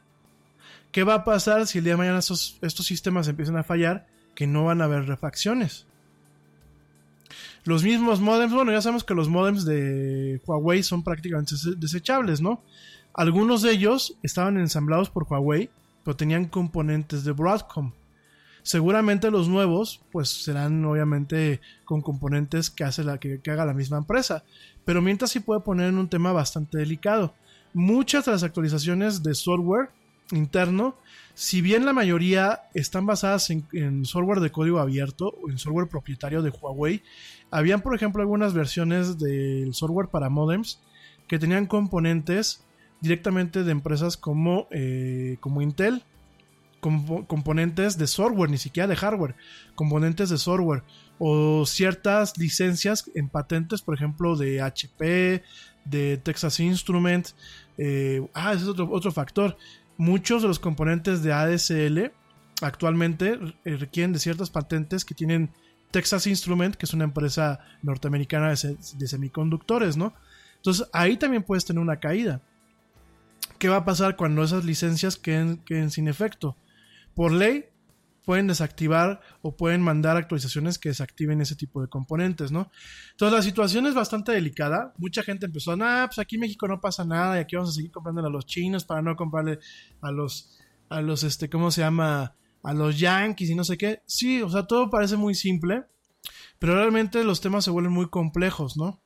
¿Qué 0.92 1.04
va 1.04 1.16
a 1.16 1.24
pasar 1.24 1.66
si 1.66 1.76
el 1.76 1.84
día 1.84 1.92
de 1.92 1.98
mañana 1.98 2.20
estos, 2.20 2.56
estos 2.62 2.86
sistemas 2.86 3.28
empiezan 3.28 3.58
a 3.58 3.62
fallar? 3.62 4.06
Que 4.34 4.46
no 4.46 4.64
van 4.64 4.80
a 4.80 4.84
haber 4.84 5.04
refacciones. 5.04 5.86
Los 7.64 7.84
mismos 7.84 8.20
modems, 8.20 8.54
bueno, 8.54 8.72
ya 8.72 8.80
sabemos 8.80 9.04
que 9.04 9.12
los 9.12 9.28
modems 9.28 9.66
de 9.66 10.40
Huawei 10.46 10.82
son 10.82 11.04
prácticamente 11.04 11.54
desechables, 11.76 12.40
¿no? 12.40 12.62
Algunos 13.12 13.60
de 13.60 13.72
ellos 13.72 14.16
estaban 14.22 14.56
ensamblados 14.56 15.10
por 15.10 15.26
Huawei, 15.28 15.68
pero 16.02 16.16
tenían 16.16 16.46
componentes 16.46 17.24
de 17.24 17.32
Broadcom. 17.32 17.92
Seguramente 18.62 19.30
los 19.30 19.48
nuevos, 19.48 20.00
pues 20.12 20.28
serán 20.28 20.84
obviamente 20.84 21.60
con 21.84 22.02
componentes 22.02 22.70
que, 22.70 22.84
hace 22.84 23.04
la, 23.04 23.18
que, 23.18 23.40
haga 23.50 23.64
la 23.64 23.74
misma 23.74 23.98
empresa. 23.98 24.44
Pero 24.84 25.02
mientras 25.02 25.30
sí 25.30 25.40
puede 25.40 25.60
poner 25.60 25.88
en 25.88 25.98
un 25.98 26.08
tema 26.08 26.32
bastante 26.32 26.78
delicado. 26.78 27.34
Muchas 27.72 28.24
de 28.24 28.32
las 28.32 28.42
actualizaciones 28.42 29.22
de 29.22 29.34
software 29.34 29.90
interno, 30.32 30.96
si 31.34 31.60
bien 31.60 31.84
la 31.84 31.92
mayoría 31.92 32.62
están 32.74 33.06
basadas 33.06 33.50
en, 33.50 34.04
software 34.04 34.40
de 34.40 34.50
código 34.50 34.78
abierto 34.78 35.34
o 35.42 35.50
en 35.50 35.58
software 35.58 35.88
propietario 35.88 36.42
de 36.42 36.50
Huawei, 36.50 37.02
habían 37.50 37.80
por 37.80 37.94
ejemplo 37.94 38.22
algunas 38.22 38.54
versiones 38.54 39.18
del 39.18 39.74
software 39.74 40.08
para 40.08 40.28
modems 40.28 40.80
que 41.26 41.38
tenían 41.38 41.66
componentes 41.66 42.64
directamente 43.00 43.64
de 43.64 43.72
empresas 43.72 44.16
como, 44.16 44.66
eh, 44.70 45.36
como 45.40 45.62
Intel, 45.62 46.04
componentes 46.80 47.98
de 47.98 48.06
software, 48.06 48.50
ni 48.50 48.58
siquiera 48.58 48.86
de 48.86 48.96
hardware, 48.96 49.34
componentes 49.74 50.30
de 50.30 50.38
software 50.38 50.82
o 51.18 51.66
ciertas 51.66 52.38
licencias 52.38 53.10
en 53.14 53.28
patentes, 53.28 53.82
por 53.82 53.94
ejemplo, 53.94 54.36
de 54.36 54.62
HP, 54.62 55.42
de 55.84 56.16
Texas 56.16 56.58
Instruments. 56.60 57.34
Eh, 57.76 58.26
ah, 58.34 58.52
ese 58.52 58.62
es 58.62 58.68
otro, 58.68 58.88
otro 58.90 59.12
factor 59.12 59.56
muchos 60.00 60.40
de 60.40 60.48
los 60.48 60.58
componentes 60.58 61.22
de 61.22 61.34
ADSL 61.34 62.10
actualmente 62.62 63.38
requieren 63.66 64.14
de 64.14 64.18
ciertas 64.18 64.48
patentes 64.48 65.04
que 65.04 65.14
tienen 65.14 65.50
Texas 65.90 66.26
Instrument, 66.26 66.74
que 66.74 66.86
es 66.86 66.94
una 66.94 67.04
empresa 67.04 67.60
norteamericana 67.82 68.48
de, 68.48 69.06
semiconductores, 69.06 69.98
¿no? 69.98 70.14
Entonces 70.56 70.88
ahí 70.94 71.18
también 71.18 71.42
puedes 71.42 71.66
tener 71.66 71.82
una 71.82 72.00
caída. 72.00 72.40
¿Qué 73.58 73.68
va 73.68 73.76
a 73.76 73.84
pasar 73.84 74.16
cuando 74.16 74.42
esas 74.42 74.64
licencias 74.64 75.16
queden, 75.16 75.58
queden 75.58 75.90
sin 75.90 76.08
efecto? 76.08 76.56
Por 77.14 77.32
ley, 77.32 77.70
pueden 78.24 78.46
desactivar 78.46 79.20
o 79.42 79.56
pueden 79.56 79.82
mandar 79.82 80.16
actualizaciones 80.16 80.78
que 80.78 80.90
desactiven 80.90 81.40
ese 81.40 81.56
tipo 81.56 81.82
de 81.82 81.88
componentes, 81.88 82.52
¿no? 82.52 82.70
Entonces 83.10 83.36
la 83.36 83.42
situación 83.42 83.86
es 83.86 83.94
bastante 83.94 84.32
delicada. 84.32 84.94
Mucha 84.98 85.22
gente 85.22 85.46
empezó, 85.46 85.72
ah, 85.80 86.04
pues 86.06 86.18
aquí 86.18 86.36
en 86.36 86.42
México 86.42 86.68
no 86.68 86.80
pasa 86.80 87.04
nada 87.04 87.36
y 87.36 87.40
aquí 87.40 87.56
vamos 87.56 87.70
a 87.70 87.74
seguir 87.74 87.90
comprando 87.90 88.24
a 88.24 88.30
los 88.30 88.46
chinos 88.46 88.84
para 88.84 89.02
no 89.02 89.16
comprarle 89.16 89.58
a 90.00 90.12
los, 90.12 90.58
a 90.88 91.00
los, 91.00 91.24
este, 91.24 91.50
¿cómo 91.50 91.70
se 91.70 91.80
llama? 91.80 92.36
A 92.62 92.74
los 92.74 92.98
yankees 92.98 93.50
y 93.50 93.54
no 93.54 93.64
sé 93.64 93.76
qué. 93.76 94.02
Sí, 94.06 94.42
o 94.42 94.50
sea, 94.50 94.64
todo 94.66 94.90
parece 94.90 95.16
muy 95.16 95.34
simple, 95.34 95.86
pero 96.58 96.74
realmente 96.74 97.24
los 97.24 97.40
temas 97.40 97.64
se 97.64 97.70
vuelven 97.70 97.92
muy 97.92 98.10
complejos, 98.10 98.76
¿no? 98.76 99.02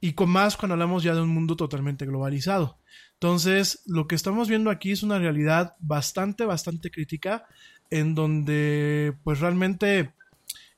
Y 0.00 0.14
con 0.14 0.30
más 0.30 0.56
cuando 0.56 0.74
hablamos 0.74 1.02
ya 1.02 1.14
de 1.14 1.20
un 1.20 1.28
mundo 1.28 1.56
totalmente 1.56 2.06
globalizado. 2.06 2.78
Entonces, 3.20 3.82
lo 3.86 4.06
que 4.06 4.14
estamos 4.14 4.48
viendo 4.48 4.70
aquí 4.70 4.92
es 4.92 5.02
una 5.02 5.18
realidad 5.18 5.74
bastante, 5.80 6.44
bastante 6.44 6.90
crítica 6.90 7.46
en 7.90 8.14
donde 8.14 9.16
pues 9.24 9.40
realmente 9.40 10.12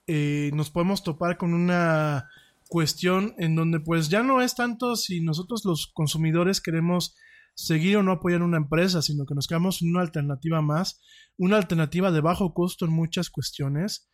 eh, 0.07 0.51
nos 0.55 0.71
podemos 0.71 1.03
topar 1.03 1.37
con 1.37 1.53
una 1.53 2.29
cuestión 2.69 3.35
en 3.39 3.57
donde 3.57 3.81
pues 3.81 4.09
ya 4.09 4.23
no 4.23 4.41
es 4.41 4.55
tanto 4.55 4.95
si 4.95 5.21
nosotros 5.21 5.65
los 5.65 5.89
consumidores 5.89 6.61
queremos 6.61 7.17
seguir 7.55 7.97
o 7.97 8.05
no 8.05 8.13
apoyar 8.13 8.43
una 8.43 8.59
empresa, 8.59 9.03
sino 9.03 9.27
que 9.27 9.35
nos 9.35 9.49
quedamos 9.49 9.83
en 9.83 9.91
una 9.91 10.03
alternativa 10.03 10.63
más, 10.63 11.01
una 11.37 11.57
alternativa 11.57 12.13
de 12.13 12.21
bajo 12.21 12.55
costo 12.55 12.85
en 12.85 12.93
muchas 12.93 13.31
cuestiones. 13.31 14.09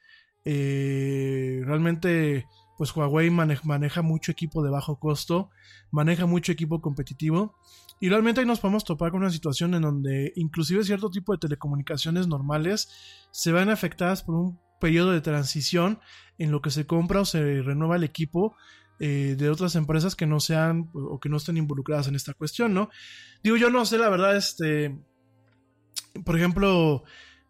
Eh, 0.46 1.60
realmente, 1.64 2.46
pues 2.76 2.94
Huawei 2.94 3.30
maneja 3.30 4.02
mucho 4.02 4.32
equipo 4.32 4.62
de 4.62 4.70
bajo 4.70 4.98
costo, 4.98 5.50
maneja 5.90 6.26
mucho 6.26 6.52
equipo 6.52 6.80
competitivo 6.80 7.56
y 8.00 8.08
realmente 8.08 8.40
ahí 8.40 8.46
nos 8.46 8.60
podemos 8.60 8.84
topar 8.84 9.10
con 9.12 9.20
una 9.20 9.30
situación 9.30 9.74
en 9.74 9.82
donde 9.82 10.32
inclusive 10.36 10.84
cierto 10.84 11.10
tipo 11.10 11.32
de 11.32 11.38
telecomunicaciones 11.38 12.26
normales 12.26 12.88
se 13.30 13.52
van 13.52 13.70
afectadas 13.70 14.22
por 14.22 14.34
un 14.34 14.58
periodo 14.80 15.12
de 15.12 15.20
transición 15.20 16.00
en 16.38 16.50
lo 16.50 16.60
que 16.60 16.70
se 16.70 16.86
compra 16.86 17.20
o 17.20 17.24
se 17.24 17.62
renueva 17.62 17.96
el 17.96 18.04
equipo 18.04 18.56
eh, 19.00 19.34
de 19.38 19.50
otras 19.50 19.74
empresas 19.76 20.14
que 20.16 20.26
no 20.26 20.40
sean 20.40 20.90
o 20.94 21.18
que 21.18 21.28
no 21.28 21.36
estén 21.36 21.56
involucradas 21.56 22.08
en 22.08 22.14
esta 22.14 22.34
cuestión, 22.34 22.74
¿no? 22.74 22.90
Digo, 23.42 23.56
yo 23.56 23.70
no 23.70 23.84
sé, 23.86 23.98
la 23.98 24.08
verdad, 24.08 24.36
este, 24.36 24.96
por 26.24 26.36
ejemplo, 26.36 27.02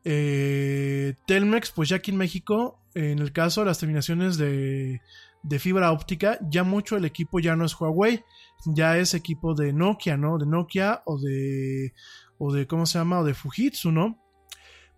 eh, 0.05 1.14
Telmex, 1.26 1.70
pues 1.70 1.89
ya 1.89 1.97
aquí 1.97 2.10
en 2.10 2.18
México, 2.18 2.81
en 2.94 3.18
el 3.18 3.32
caso 3.32 3.62
de 3.62 3.66
las 3.66 3.78
terminaciones 3.78 4.36
de, 4.36 5.01
de 5.43 5.59
fibra 5.59 5.93
óptica, 5.93 6.39
ya 6.51 6.62
mucho 6.62 6.97
el 6.97 7.05
equipo 7.05 7.40
ya 7.40 7.56
no 7.56 7.64
es 7.64 7.78
Huawei, 7.78 8.22
ya 8.66 8.98
es 8.98 9.14
equipo 9.14 9.55
de 9.55 9.72
Nokia, 9.72 10.16
¿no? 10.16 10.39
De 10.39 10.47
Nokia 10.47 11.02
o 11.06 11.18
de, 11.18 11.93
o 12.39 12.52
de, 12.52 12.66
¿cómo 12.66 12.86
se 12.86 12.98
llama? 12.98 13.20
O 13.20 13.24
de 13.24 13.35
Fujitsu, 13.35 13.93
¿no? 13.93 14.20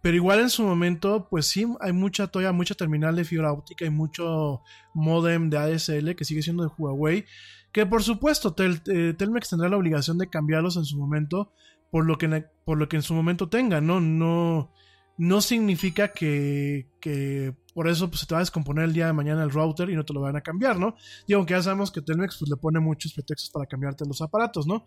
Pero 0.02 0.16
igual 0.16 0.40
en 0.40 0.50
su 0.50 0.62
momento, 0.62 1.26
pues 1.28 1.46
sí, 1.46 1.66
hay 1.80 1.92
mucha 1.92 2.28
todavía 2.28 2.52
mucha 2.52 2.74
terminal 2.74 3.16
de 3.16 3.24
fibra 3.24 3.52
óptica 3.52 3.84
y 3.84 3.90
mucho 3.90 4.62
modem 4.94 5.50
de 5.50 5.58
ADSL 5.58 6.14
que 6.14 6.24
sigue 6.24 6.42
siendo 6.42 6.62
de 6.64 6.70
Huawei. 6.76 7.24
Que 7.72 7.86
por 7.86 8.02
supuesto, 8.02 8.54
eh, 8.58 9.14
Telmex 9.18 9.50
tendrá 9.50 9.68
la 9.68 9.76
obligación 9.76 10.18
de 10.18 10.28
cambiarlos 10.28 10.76
en 10.76 10.84
su 10.84 10.96
momento 10.96 11.52
por 11.90 12.06
lo 12.06 12.18
que, 12.18 12.44
por 12.64 12.78
lo 12.78 12.88
que 12.88 12.96
en 12.96 13.02
su 13.02 13.14
momento 13.14 13.48
tenga, 13.48 13.80
¿no? 13.80 14.00
No, 14.00 14.70
no 15.18 15.40
significa 15.40 16.08
que, 16.08 16.88
que 17.00 17.54
por 17.74 17.88
eso 17.88 18.08
pues, 18.08 18.20
se 18.20 18.26
te 18.26 18.34
va 18.34 18.40
a 18.40 18.42
descomponer 18.42 18.84
el 18.84 18.92
día 18.92 19.06
de 19.06 19.12
mañana 19.12 19.42
el 19.42 19.50
router 19.50 19.90
y 19.90 19.96
no 19.96 20.04
te 20.04 20.12
lo 20.12 20.20
van 20.20 20.36
a 20.36 20.40
cambiar, 20.40 20.78
¿no? 20.78 20.96
Y 21.26 21.32
aunque 21.32 21.54
ya 21.54 21.62
sabemos 21.62 21.90
que 21.90 22.02
Telmex 22.02 22.38
pues, 22.38 22.50
le 22.50 22.56
pone 22.56 22.80
muchos 22.80 23.12
pretextos 23.12 23.50
para 23.50 23.66
cambiarte 23.66 24.04
los 24.06 24.20
aparatos, 24.20 24.66
¿no? 24.66 24.86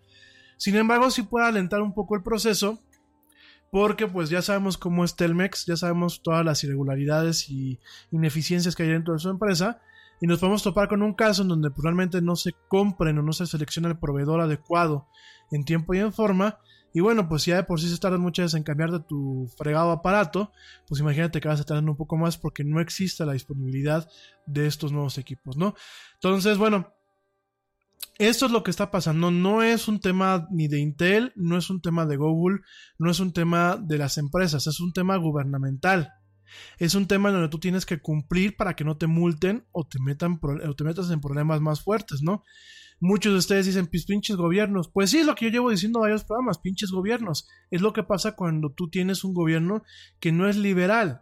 Sin 0.57 0.76
embargo, 0.76 1.10
sí 1.10 1.23
puede 1.23 1.47
alentar 1.47 1.81
un 1.81 1.93
poco 1.93 2.15
el 2.15 2.23
proceso 2.23 2.80
porque 3.72 4.07
pues 4.07 4.30
ya 4.30 4.41
sabemos 4.41 4.77
cómo 4.77 5.03
es 5.03 5.15
Telmex, 5.15 5.65
ya 5.65 5.77
sabemos 5.77 6.22
todas 6.23 6.43
las 6.43 6.64
irregularidades 6.64 7.49
y 7.49 7.80
ineficiencias 8.11 8.76
que 8.76 8.84
hay 8.84 8.89
dentro 8.89 9.14
de 9.14 9.19
su 9.19 9.30
empresa 9.30 9.81
y 10.22 10.27
nos 10.27 10.39
podemos 10.39 10.64
topar 10.64 10.89
con 10.89 11.01
un 11.01 11.14
caso 11.14 11.43
en 11.43 11.49
donde 11.49 11.69
pues, 11.69 11.84
realmente 11.84 12.22
no 12.22 12.35
se 12.35 12.53
compren 12.68 13.18
o 13.19 13.22
no 13.22 13.34
se 13.34 13.45
selecciona 13.45 13.89
el 13.89 13.99
proveedor 13.99 14.41
adecuado 14.41 15.07
en 15.51 15.64
tiempo 15.64 15.93
y 15.93 15.99
en 15.99 16.11
forma 16.11 16.60
y 16.93 17.01
bueno, 17.01 17.27
pues 17.29 17.45
ya 17.45 17.57
de 17.57 17.63
por 17.63 17.79
sí 17.79 17.89
se 17.89 17.97
tardan 17.97 18.21
muchas 18.21 18.45
veces 18.45 18.57
en 18.57 18.63
cambiar 18.63 18.91
de 18.91 18.99
tu 18.99 19.51
fregado 19.57 19.91
aparato, 19.91 20.51
pues 20.87 21.01
imagínate 21.01 21.39
que 21.39 21.47
vas 21.47 21.61
a 21.61 21.63
tardar 21.63 21.87
un 21.87 21.95
poco 21.95 22.17
más 22.17 22.37
porque 22.37 22.63
no 22.63 22.79
existe 22.79 23.25
la 23.25 23.33
disponibilidad 23.33 24.09
de 24.45 24.67
estos 24.67 24.91
nuevos 24.91 25.17
equipos, 25.17 25.57
¿no? 25.57 25.75
Entonces, 26.15 26.57
bueno, 26.57 26.93
esto 28.17 28.47
es 28.47 28.51
lo 28.51 28.63
que 28.63 28.71
está 28.71 28.91
pasando. 28.91 29.31
No 29.31 29.63
es 29.63 29.87
un 29.87 29.99
tema 29.99 30.47
ni 30.51 30.67
de 30.67 30.79
Intel, 30.79 31.31
no 31.35 31.57
es 31.57 31.69
un 31.69 31.81
tema 31.81 32.05
de 32.05 32.17
Google, 32.17 32.59
no 32.97 33.09
es 33.09 33.19
un 33.19 33.31
tema 33.31 33.77
de 33.77 33.97
las 33.97 34.17
empresas, 34.17 34.67
es 34.67 34.79
un 34.79 34.91
tema 34.91 35.15
gubernamental. 35.15 36.18
Es 36.77 36.95
un 36.95 37.07
tema 37.07 37.31
donde 37.31 37.49
tú 37.49 37.59
tienes 37.59 37.85
que 37.85 37.99
cumplir 37.99 38.55
para 38.55 38.76
que 38.76 38.84
no 38.84 38.97
te 38.97 39.07
multen 39.07 39.65
o 39.71 39.88
te, 39.88 39.99
metan, 39.99 40.39
metas 40.84 41.11
en 41.11 41.21
problemas 41.21 41.61
más 41.61 41.81
fuertes, 41.81 42.21
¿no? 42.21 42.43
Muchos 43.01 43.31
de 43.31 43.39
ustedes 43.39 43.65
dicen, 43.65 43.88
pues 43.88 44.05
pinches 44.05 44.35
gobiernos. 44.35 44.89
Pues 44.89 45.09
sí, 45.09 45.19
es 45.19 45.26
lo 45.26 45.35
que 45.35 45.45
yo 45.45 45.51
llevo 45.51 45.69
diciendo 45.69 45.99
en 45.99 46.03
varios 46.03 46.26
programas, 46.26 46.57
pinches 46.57 46.91
gobiernos. 46.91 47.47
Es 47.71 47.81
lo 47.81 47.93
que 47.93 48.03
pasa 48.03 48.35
cuando 48.35 48.71
tú 48.71 48.89
tienes 48.89 49.23
un 49.23 49.34
gobierno 49.34 49.84
que 50.19 50.31
no 50.31 50.49
es 50.49 50.57
liberal. 50.57 51.21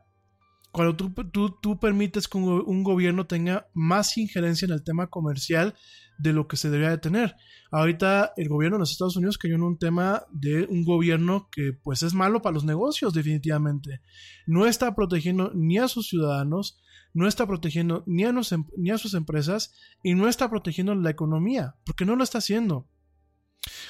Cuando 0.71 0.95
tú, 0.95 1.11
tú, 1.31 1.57
tú 1.61 1.79
permites 1.79 2.27
que 2.27 2.37
un 2.37 2.83
gobierno 2.83 3.25
tenga 3.25 3.67
más 3.73 4.17
injerencia 4.17 4.65
en 4.65 4.73
el 4.73 4.83
tema 4.83 5.07
comercial 5.07 5.75
de 6.17 6.33
lo 6.33 6.47
que 6.47 6.57
se 6.57 6.69
debería 6.69 6.91
de 6.91 6.97
tener. 6.97 7.35
Ahorita 7.71 8.33
el 8.37 8.49
gobierno 8.49 8.77
de 8.77 8.81
los 8.81 8.91
Estados 8.91 9.17
Unidos 9.17 9.37
cayó 9.37 9.55
en 9.55 9.63
un 9.63 9.77
tema 9.77 10.25
de 10.31 10.65
un 10.65 10.83
gobierno 10.83 11.49
que 11.51 11.73
pues 11.73 12.03
es 12.03 12.13
malo 12.13 12.41
para 12.41 12.53
los 12.53 12.63
negocios 12.63 13.13
definitivamente. 13.13 14.01
No 14.45 14.65
está 14.65 14.95
protegiendo 14.95 15.51
ni 15.53 15.77
a 15.77 15.87
sus 15.87 16.07
ciudadanos, 16.07 16.79
no 17.13 17.27
está 17.27 17.45
protegiendo 17.45 18.03
ni 18.05 18.23
a, 18.23 18.33
ni 18.77 18.91
a 18.91 18.97
sus 18.97 19.13
empresas 19.13 19.73
y 20.03 20.13
no 20.13 20.27
está 20.27 20.49
protegiendo 20.49 20.95
la 20.95 21.09
economía, 21.09 21.75
porque 21.85 22.05
no 22.05 22.15
lo 22.15 22.23
está 22.23 22.37
haciendo. 22.39 22.87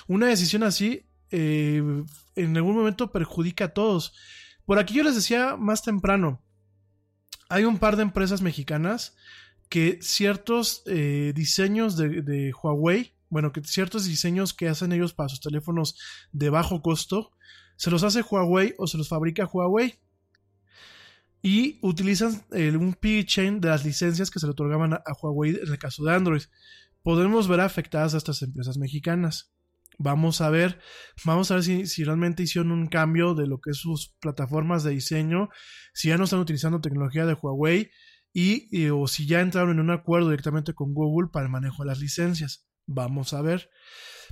Una 0.08 0.28
decisión 0.28 0.64
así 0.64 1.06
eh, 1.30 1.84
en 2.36 2.58
algún 2.58 2.76
momento 2.76 3.12
perjudica 3.12 3.66
a 3.66 3.74
todos. 3.74 4.14
Por 4.66 4.80
aquí 4.80 4.96
yo 4.96 5.04
les 5.04 5.16
decía 5.16 5.56
más 5.56 5.84
temprano, 5.84 6.42
hay 7.50 7.64
un 7.64 7.78
par 7.78 7.96
de 7.96 8.04
empresas 8.04 8.42
mexicanas 8.42 9.16
que 9.70 10.00
ciertos 10.02 10.84
eh, 10.86 11.34
diseños 11.36 11.98
de, 11.98 12.54
Huawei, 12.54 13.14
bueno, 13.30 13.52
que 13.52 13.62
ciertos 13.64 14.06
diseños 14.06 14.54
que 14.54 14.70
hacen 14.70 14.92
ellos 14.92 15.14
para 15.14 15.30
sus 15.30 15.42
teléfonos 15.42 15.98
de 16.32 16.50
bajo 16.50 16.82
costo, 16.82 17.32
se 17.76 17.92
los 17.92 18.04
hace 18.04 18.22
Huawei 18.22 18.74
o 18.78 18.88
se 18.88 18.98
los 18.98 19.10
fabrica 19.10 19.46
Huawei. 19.46 20.00
Y 21.42 21.78
utilizan 21.82 22.44
eh, 22.52 22.76
un 22.76 22.94
P-Chain 22.94 23.62
de 23.62 23.70
las 23.70 23.86
licencias 23.86 24.32
que 24.32 24.40
se 24.40 24.48
le 24.48 24.52
otorgaban 24.52 24.94
a, 24.94 25.02
Huawei 25.22 25.52
en 25.62 25.72
el 25.72 25.78
caso 25.78 26.04
de 26.04 26.14
Android. 26.14 26.42
Podemos 27.04 27.48
ver 27.48 27.62
afectadas 27.62 28.14
a 28.14 28.18
estas 28.18 28.42
empresas 28.42 28.78
mexicanas. 28.78 29.52
Vamos 30.00 30.42
a 30.42 30.50
ver, 30.52 30.80
vamos 31.26 31.50
a 31.50 31.56
ver 31.56 31.64
si, 31.64 32.04
realmente 32.04 32.44
hicieron 32.44 32.72
un 32.72 32.88
cambio 32.88 33.34
de 33.34 33.48
lo 33.48 33.60
que 33.60 33.72
es 33.72 33.78
sus 33.78 34.16
plataformas 34.20 34.84
de 34.84 34.92
diseño, 34.92 35.50
si 35.94 36.10
ya 36.10 36.18
no 36.18 36.26
están 36.26 36.40
utilizando 36.40 36.82
tecnología 36.82 37.26
de 37.26 37.34
Huawei 37.34 37.90
y, 38.32 38.90
o 38.90 39.08
si 39.08 39.26
ya 39.26 39.42
entraron 39.42 39.72
en 39.72 39.80
un 39.80 39.90
acuerdo 39.90 40.30
directamente 40.30 40.76
con 40.76 40.94
Google 40.94 41.30
para 41.34 41.46
el 41.46 41.52
manejo 41.52 41.82
de 41.82 41.88
las 41.88 42.00
licencias. 42.00 42.68
Vamos 42.86 43.34
a 43.34 43.42
ver. 43.42 43.72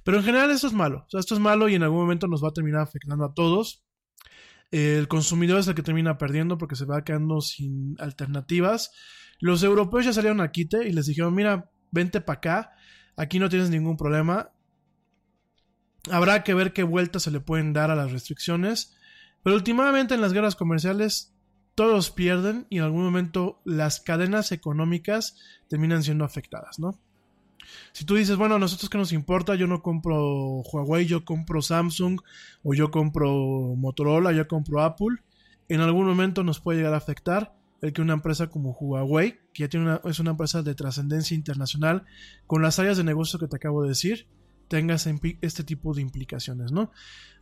Pero 0.04 0.18
en 0.18 0.24
general 0.24 0.52
esto 0.52 0.68
es 0.68 0.74
malo. 0.74 1.06
O 1.08 1.10
sea, 1.10 1.20
esto 1.20 1.34
es 1.34 1.40
malo 1.42 1.68
y 1.68 1.74
en 1.74 1.82
algún 1.82 2.00
momento 2.00 2.28
nos 2.28 2.44
va 2.44 2.50
a 2.50 2.54
terminar 2.54 2.82
afectando 2.82 3.26
a 3.26 3.34
todos. 3.34 3.84
El 4.70 5.08
consumidor 5.08 5.60
es 5.60 5.68
el 5.68 5.74
que 5.74 5.84
termina 5.84 6.18
perdiendo 6.18 6.58
porque 6.58 6.76
se 6.76 6.86
va 6.86 7.04
quedando 7.04 7.42
sin 7.42 7.96
alternativas. 8.00 8.92
Los 9.40 9.64
europeos 9.64 10.06
ya 10.06 10.14
salieron 10.14 10.42
a 10.42 10.52
quite 10.52 10.88
y 10.88 10.92
les 10.92 11.08
dijeron, 11.08 11.34
mira, 11.34 11.72
vente 11.92 12.22
para 12.22 12.38
acá, 12.38 12.72
aquí 13.18 13.40
no 13.40 13.50
tienes 13.50 13.70
ningún 13.70 13.98
problema. 13.98 14.52
Habrá 16.11 16.44
que 16.44 16.53
ver 16.53 16.73
qué 16.73 16.84
vueltas 16.84 17.23
se 17.23 17.32
le 17.32 17.40
pueden 17.40 17.73
dar 17.73 17.91
a 17.91 17.95
las 17.95 18.11
restricciones. 18.11 18.95
Pero 19.44 19.56
últimamente 19.56 20.15
en 20.15 20.22
las 20.22 20.34
guerras 20.34 20.56
comerciales 20.56 21.34
todos 21.76 22.10
pierden 22.10 22.65
y 22.69 22.77
en 22.77 22.84
algún 22.84 23.03
momento 23.03 23.61
las 23.65 23.99
cadenas 23.99 24.52
económicas 24.52 25.38
terminan 25.68 26.03
siendo 26.03 26.26
afectadas, 26.26 26.80
¿no? 26.80 26.99
Si 27.91 28.06
tú 28.06 28.15
dices, 28.15 28.38
bueno, 28.38 28.56
a 28.56 28.60
nosotros 28.60 28.90
que 28.90 28.98
nos 28.98 29.11
importa, 29.11 29.56
yo 29.56 29.68
no 29.68 29.82
compro 29.82 30.61
Huawei, 30.61 31.06
yo 31.06 31.26
compro 31.26 31.61
Samsung, 31.61 32.22
o 32.64 32.73
yo 32.73 32.91
compro 32.91 33.76
Motorola, 33.76 34.32
yo 34.32 34.48
compro 34.48 34.82
Apple, 34.82 35.18
en 35.68 35.82
algún 35.82 36.06
momento 36.07 36.44
nos 36.44 36.60
puede 36.60 36.80
llegar 36.80 36.94
a 36.94 36.98
afectar 36.98 37.56
el 37.82 37.94
que 37.94 38.02
una 38.02 38.14
empresa 38.14 38.48
como 38.48 38.72
Huawei, 38.72 39.40
que 39.53 39.64
ya 39.64 39.69
tiene 39.69 39.86
una, 39.86 40.02
es 40.06 40.19
una 40.19 40.32
empresa 40.32 40.64
de 40.64 40.76
trascendencia 40.76 41.36
internacional, 41.36 42.03
con 42.48 42.61
las 42.61 42.80
áreas 42.80 42.98
de 42.98 43.03
negocio 43.03 43.40
que 43.40 43.48
te 43.48 43.57
acabo 43.57 43.84
de 43.84 43.90
decir, 43.90 44.27
tenga 44.68 44.96
este 44.96 45.64
tipo 45.64 45.94
de 45.94 46.02
implicaciones, 46.02 46.72
¿no? 46.72 46.92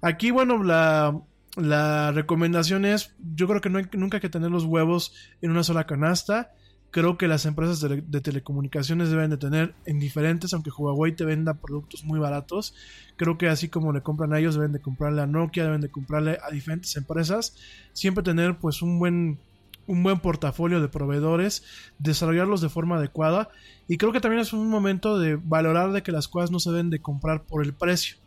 Aquí, 0.02 0.32
bueno, 0.32 0.64
la, 0.64 1.22
la 1.56 2.12
recomendación 2.12 2.86
es, 2.86 3.14
yo 3.36 3.48
creo 3.48 3.62
que 3.62 3.70
no 3.70 3.78
hay, 3.78 3.86
nunca 3.94 4.18
hay 4.18 4.22
que 4.22 4.30
tener 4.30 4.50
los 4.50 4.66
huevos 4.66 5.14
en 5.42 5.52
una 5.52 5.64
sola 5.64 5.86
canasta. 5.86 6.52
Creo 6.90 7.18
que 7.18 7.28
las 7.28 7.46
empresas 7.46 7.80
de, 7.82 8.22
telecomunicaciones 8.22 9.10
deben 9.10 9.32
de 9.32 9.38
tener 9.38 9.74
en 9.86 10.00
diferentes, 10.00 10.54
aunque 10.54 10.70
Huawei 10.70 11.16
te 11.16 11.26
venda 11.26 11.56
productos 11.56 12.04
muy 12.04 12.20
baratos. 12.20 12.76
Creo 13.16 13.38
que 13.40 13.50
así 13.50 13.68
como 13.68 13.94
le 13.94 14.02
compran 14.02 14.32
a 14.34 14.40
ellos, 14.40 14.54
deben 14.54 14.74
de 14.74 14.80
comprarle 14.80 15.24
a 15.24 15.26
Nokia, 15.26 15.64
deben 15.64 15.82
de 15.82 15.90
comprarle 15.90 16.38
a 16.44 16.52
diferentes 16.52 16.96
empresas. 16.96 17.56
Siempre 17.94 18.24
tener 18.24 18.60
pues 18.60 18.84
un 18.84 19.00
buen, 19.00 19.40
un 19.88 20.04
buen 20.04 20.20
portafolio 20.20 20.82
de 20.82 20.88
proveedores, 20.88 21.64
desarrollarlos 22.00 22.62
de 22.62 22.70
forma 22.70 22.98
adecuada. 22.98 23.50
Y 23.88 23.98
creo 23.98 24.12
que 24.12 24.22
también 24.22 24.42
es 24.42 24.54
un 24.54 24.70
momento 24.70 25.20
de 25.20 25.36
valorar 25.36 25.92
de 25.92 26.04
que 26.04 26.12
las 26.12 26.28
cosas 26.28 26.52
no 26.52 26.60
se 26.60 26.72
deben 26.72 26.90
de 26.90 27.00
comprar 27.00 27.44
por 27.44 27.64
el 27.64 27.74
precio 27.74 28.18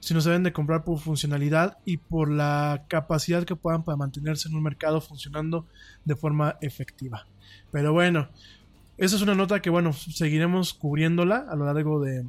sino 0.00 0.20
se 0.20 0.28
deben 0.30 0.44
de 0.44 0.52
comprar 0.52 0.84
por 0.84 0.98
funcionalidad 0.98 1.78
y 1.84 1.96
por 1.96 2.30
la 2.30 2.84
capacidad 2.88 3.44
que 3.44 3.56
puedan 3.56 3.82
para 3.82 3.96
mantenerse 3.96 4.48
en 4.48 4.54
un 4.54 4.62
mercado 4.62 5.00
funcionando 5.00 5.66
de 6.04 6.16
forma 6.16 6.56
efectiva. 6.60 7.26
Pero 7.72 7.92
bueno, 7.92 8.28
esa 8.96 9.16
es 9.16 9.22
una 9.22 9.34
nota 9.34 9.60
que 9.60 9.70
bueno, 9.70 9.92
seguiremos 9.92 10.74
cubriéndola 10.74 11.46
a 11.48 11.56
lo 11.56 11.66
largo 11.66 12.00
de, 12.00 12.24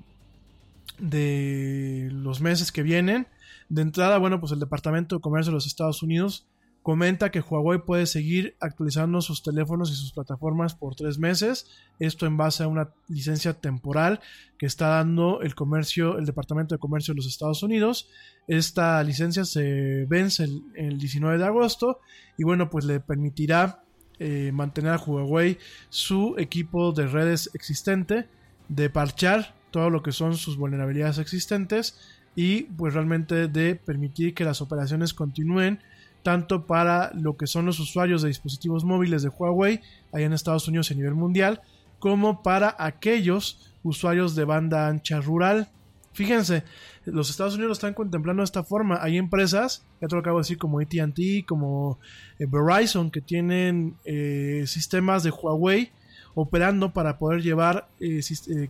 de 0.97 2.09
los 2.11 2.41
meses 2.41 2.71
que 2.71 2.83
vienen. 2.83 3.27
De 3.69 3.83
entrada, 3.83 4.17
bueno, 4.17 4.39
pues 4.39 4.51
el 4.51 4.59
Departamento 4.59 5.15
de 5.15 5.21
Comercio 5.21 5.51
de 5.51 5.55
los 5.55 5.67
Estados 5.67 6.01
Unidos 6.01 6.47
comenta 6.89 7.29
que 7.29 7.39
Huawei 7.39 7.77
puede 7.77 8.07
seguir 8.07 8.55
actualizando 8.59 9.21
sus 9.21 9.43
teléfonos 9.43 9.91
y 9.91 9.95
sus 9.95 10.11
plataformas 10.11 10.73
por 10.73 10.95
tres 10.95 11.19
meses. 11.19 11.67
Esto 11.99 12.25
en 12.25 12.35
base 12.35 12.63
a 12.63 12.67
una 12.67 12.89
licencia 13.07 13.53
temporal 13.53 14.21
que 14.57 14.65
está 14.65 14.87
dando 14.87 15.43
el 15.43 15.53
comercio, 15.53 16.17
el 16.17 16.25
Departamento 16.25 16.73
de 16.73 16.79
Comercio 16.79 17.13
de 17.13 17.17
los 17.17 17.27
Estados 17.27 17.61
Unidos. 17.61 18.09
Esta 18.47 19.03
licencia 19.03 19.45
se 19.45 20.07
vence 20.09 20.45
el, 20.45 20.63
el 20.73 20.97
19 20.97 21.37
de 21.37 21.45
agosto 21.45 21.99
y 22.39 22.43
bueno, 22.43 22.71
pues 22.71 22.85
le 22.85 22.99
permitirá 22.99 23.83
eh, 24.17 24.49
mantener 24.51 24.93
a 24.93 24.97
Huawei 24.97 25.59
su 25.89 26.33
equipo 26.39 26.91
de 26.91 27.05
redes 27.05 27.51
existente, 27.53 28.27
de 28.67 28.89
parchar 28.89 29.53
todo 29.69 29.91
lo 29.91 30.01
que 30.01 30.11
son 30.11 30.35
sus 30.37 30.57
vulnerabilidades 30.57 31.19
existentes 31.19 31.99
y 32.35 32.63
pues 32.63 32.95
realmente 32.95 33.47
de 33.47 33.75
permitir 33.75 34.33
que 34.33 34.43
las 34.43 34.59
operaciones 34.59 35.13
continúen 35.13 35.81
tanto 36.23 36.65
para 36.65 37.11
lo 37.13 37.37
que 37.37 37.47
son 37.47 37.65
los 37.65 37.79
usuarios 37.79 38.21
de 38.21 38.27
dispositivos 38.27 38.83
móviles 38.83 39.21
de 39.23 39.29
Huawei 39.29 39.81
allá 40.11 40.25
en 40.25 40.33
Estados 40.33 40.67
Unidos 40.67 40.89
y 40.89 40.93
a 40.93 40.97
nivel 40.97 41.15
mundial, 41.15 41.61
como 41.99 42.43
para 42.43 42.75
aquellos 42.77 43.71
usuarios 43.83 44.35
de 44.35 44.45
banda 44.45 44.87
ancha 44.87 45.21
rural. 45.21 45.69
Fíjense, 46.13 46.63
los 47.05 47.29
Estados 47.29 47.53
Unidos 47.53 47.69
lo 47.69 47.73
están 47.73 47.93
contemplando 47.93 48.41
de 48.41 48.45
esta 48.45 48.63
forma. 48.63 48.99
Hay 49.01 49.17
empresas, 49.17 49.85
ya 50.01 50.07
te 50.07 50.15
lo 50.15 50.21
acabo 50.21 50.37
de 50.37 50.41
decir, 50.41 50.57
como 50.57 50.79
ATT, 50.79 51.45
como 51.47 51.99
eh, 52.39 52.45
Verizon, 52.45 53.11
que 53.11 53.21
tienen 53.21 53.95
eh, 54.05 54.63
sistemas 54.67 55.23
de 55.23 55.31
Huawei 55.31 55.91
operando 56.35 56.93
para 56.93 57.17
poder 57.17 57.41
llevar 57.41 57.89
eh, 57.99 58.21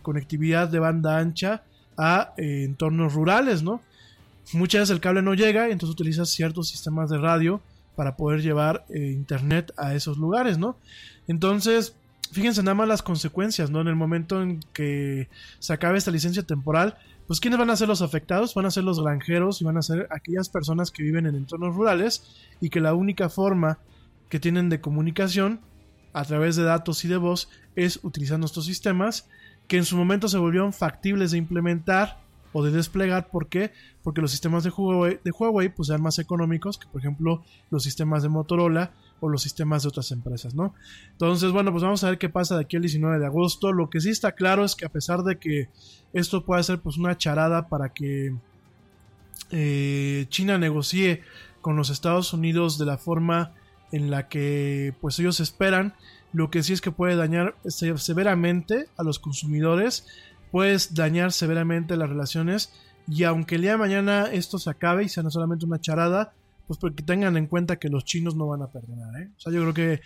conectividad 0.02 0.68
de 0.68 0.78
banda 0.78 1.18
ancha 1.18 1.62
a 1.96 2.32
entornos 2.36 3.12
rurales, 3.12 3.62
¿no? 3.62 3.82
Muchas 4.52 4.80
veces 4.80 4.94
el 4.94 5.00
cable 5.00 5.22
no 5.22 5.34
llega, 5.34 5.68
entonces 5.68 5.92
utilizas 5.92 6.30
ciertos 6.30 6.68
sistemas 6.68 7.10
de 7.10 7.18
radio 7.18 7.60
para 7.96 8.16
poder 8.16 8.42
llevar 8.42 8.84
internet 8.88 9.72
a 9.76 9.94
esos 9.94 10.18
lugares, 10.18 10.58
¿no? 10.58 10.76
Entonces, 11.28 11.94
fíjense 12.32 12.62
nada 12.62 12.74
más 12.74 12.88
las 12.88 13.02
consecuencias, 13.02 13.70
¿no? 13.70 13.80
En 13.80 13.88
el 13.88 13.96
momento 13.96 14.42
en 14.42 14.60
que 14.72 15.28
se 15.58 15.72
acabe 15.72 15.98
esta 15.98 16.10
licencia 16.10 16.42
temporal, 16.42 16.96
pues 17.26 17.38
¿quiénes 17.38 17.58
van 17.60 17.70
a 17.70 17.76
ser 17.76 17.86
los 17.86 18.02
afectados? 18.02 18.54
Van 18.54 18.66
a 18.66 18.70
ser 18.72 18.82
los 18.82 19.00
granjeros 19.00 19.60
y 19.60 19.64
van 19.64 19.76
a 19.76 19.82
ser 19.82 20.08
aquellas 20.10 20.48
personas 20.48 20.90
que 20.90 21.04
viven 21.04 21.26
en 21.26 21.36
entornos 21.36 21.76
rurales 21.76 22.24
y 22.60 22.70
que 22.70 22.80
la 22.80 22.94
única 22.94 23.28
forma 23.28 23.78
que 24.28 24.40
tienen 24.40 24.68
de 24.68 24.80
comunicación 24.80 25.60
a 26.12 26.24
través 26.24 26.56
de 26.56 26.64
datos 26.64 27.04
y 27.04 27.08
de 27.08 27.18
voz 27.18 27.48
es 27.76 28.00
utilizando 28.02 28.46
estos 28.46 28.66
sistemas 28.66 29.28
que 29.68 29.76
en 29.76 29.84
su 29.84 29.96
momento 29.96 30.26
se 30.26 30.38
volvieron 30.38 30.72
factibles 30.72 31.30
de 31.30 31.38
implementar 31.38 32.18
o 32.52 32.64
de 32.64 32.70
desplegar. 32.70 33.28
¿Por 33.28 33.48
qué? 33.48 33.72
Porque 34.02 34.20
los 34.20 34.30
sistemas 34.30 34.64
de 34.64 34.70
Huawei, 34.70 35.20
de 35.22 35.30
Huawei 35.30 35.68
pues, 35.68 35.88
eran 35.88 36.02
más 36.02 36.18
económicos 36.18 36.78
que, 36.78 36.86
por 36.88 37.00
ejemplo, 37.00 37.42
los 37.70 37.82
sistemas 37.82 38.22
de 38.22 38.28
Motorola 38.28 38.92
o 39.20 39.28
los 39.28 39.42
sistemas 39.42 39.82
de 39.82 39.88
otras 39.88 40.10
empresas, 40.12 40.54
¿no? 40.54 40.74
Entonces, 41.12 41.52
bueno, 41.52 41.70
pues 41.72 41.84
vamos 41.84 42.02
a 42.04 42.08
ver 42.08 42.18
qué 42.18 42.28
pasa 42.28 42.56
de 42.56 42.62
aquí 42.62 42.76
al 42.76 42.82
19 42.82 43.18
de 43.18 43.26
agosto. 43.26 43.72
Lo 43.72 43.90
que 43.90 44.00
sí 44.00 44.10
está 44.10 44.32
claro 44.32 44.64
es 44.64 44.74
que 44.74 44.86
a 44.86 44.90
pesar 44.90 45.22
de 45.22 45.38
que 45.38 45.68
esto 46.12 46.44
puede 46.44 46.62
ser 46.62 46.80
pues 46.80 46.96
una 46.96 47.16
charada 47.16 47.68
para 47.68 47.90
que 47.90 48.34
eh, 49.50 50.26
China 50.28 50.58
negocie 50.58 51.22
con 51.60 51.76
los 51.76 51.90
Estados 51.90 52.32
Unidos 52.32 52.78
de 52.78 52.86
la 52.86 52.98
forma 52.98 53.52
en 53.92 54.10
la 54.10 54.28
que 54.28 54.94
pues 55.00 55.18
ellos 55.18 55.40
esperan, 55.40 55.94
lo 56.32 56.50
que 56.50 56.62
sí 56.62 56.72
es 56.72 56.80
que 56.80 56.92
puede 56.92 57.16
dañar 57.16 57.56
severamente 57.66 58.86
a 58.96 59.02
los 59.02 59.18
consumidores, 59.18 60.06
puede 60.50 60.76
dañar 60.92 61.32
severamente 61.32 61.96
las 61.96 62.08
relaciones 62.08 62.72
y 63.08 63.24
aunque 63.24 63.56
el 63.56 63.62
día 63.62 63.72
de 63.72 63.78
mañana 63.78 64.28
esto 64.32 64.58
se 64.58 64.70
acabe 64.70 65.04
y 65.04 65.08
sea 65.08 65.22
no 65.22 65.30
solamente 65.30 65.66
una 65.66 65.80
charada, 65.80 66.32
pues 66.66 66.78
porque 66.78 67.02
tengan 67.02 67.36
en 67.36 67.46
cuenta 67.46 67.76
que 67.76 67.88
los 67.88 68.04
chinos 68.04 68.36
no 68.36 68.46
van 68.46 68.62
a 68.62 68.70
perdonar. 68.70 69.20
¿eh? 69.20 69.30
O 69.36 69.40
sea, 69.40 69.52
yo 69.52 69.60
creo 69.62 69.74
que 69.74 70.00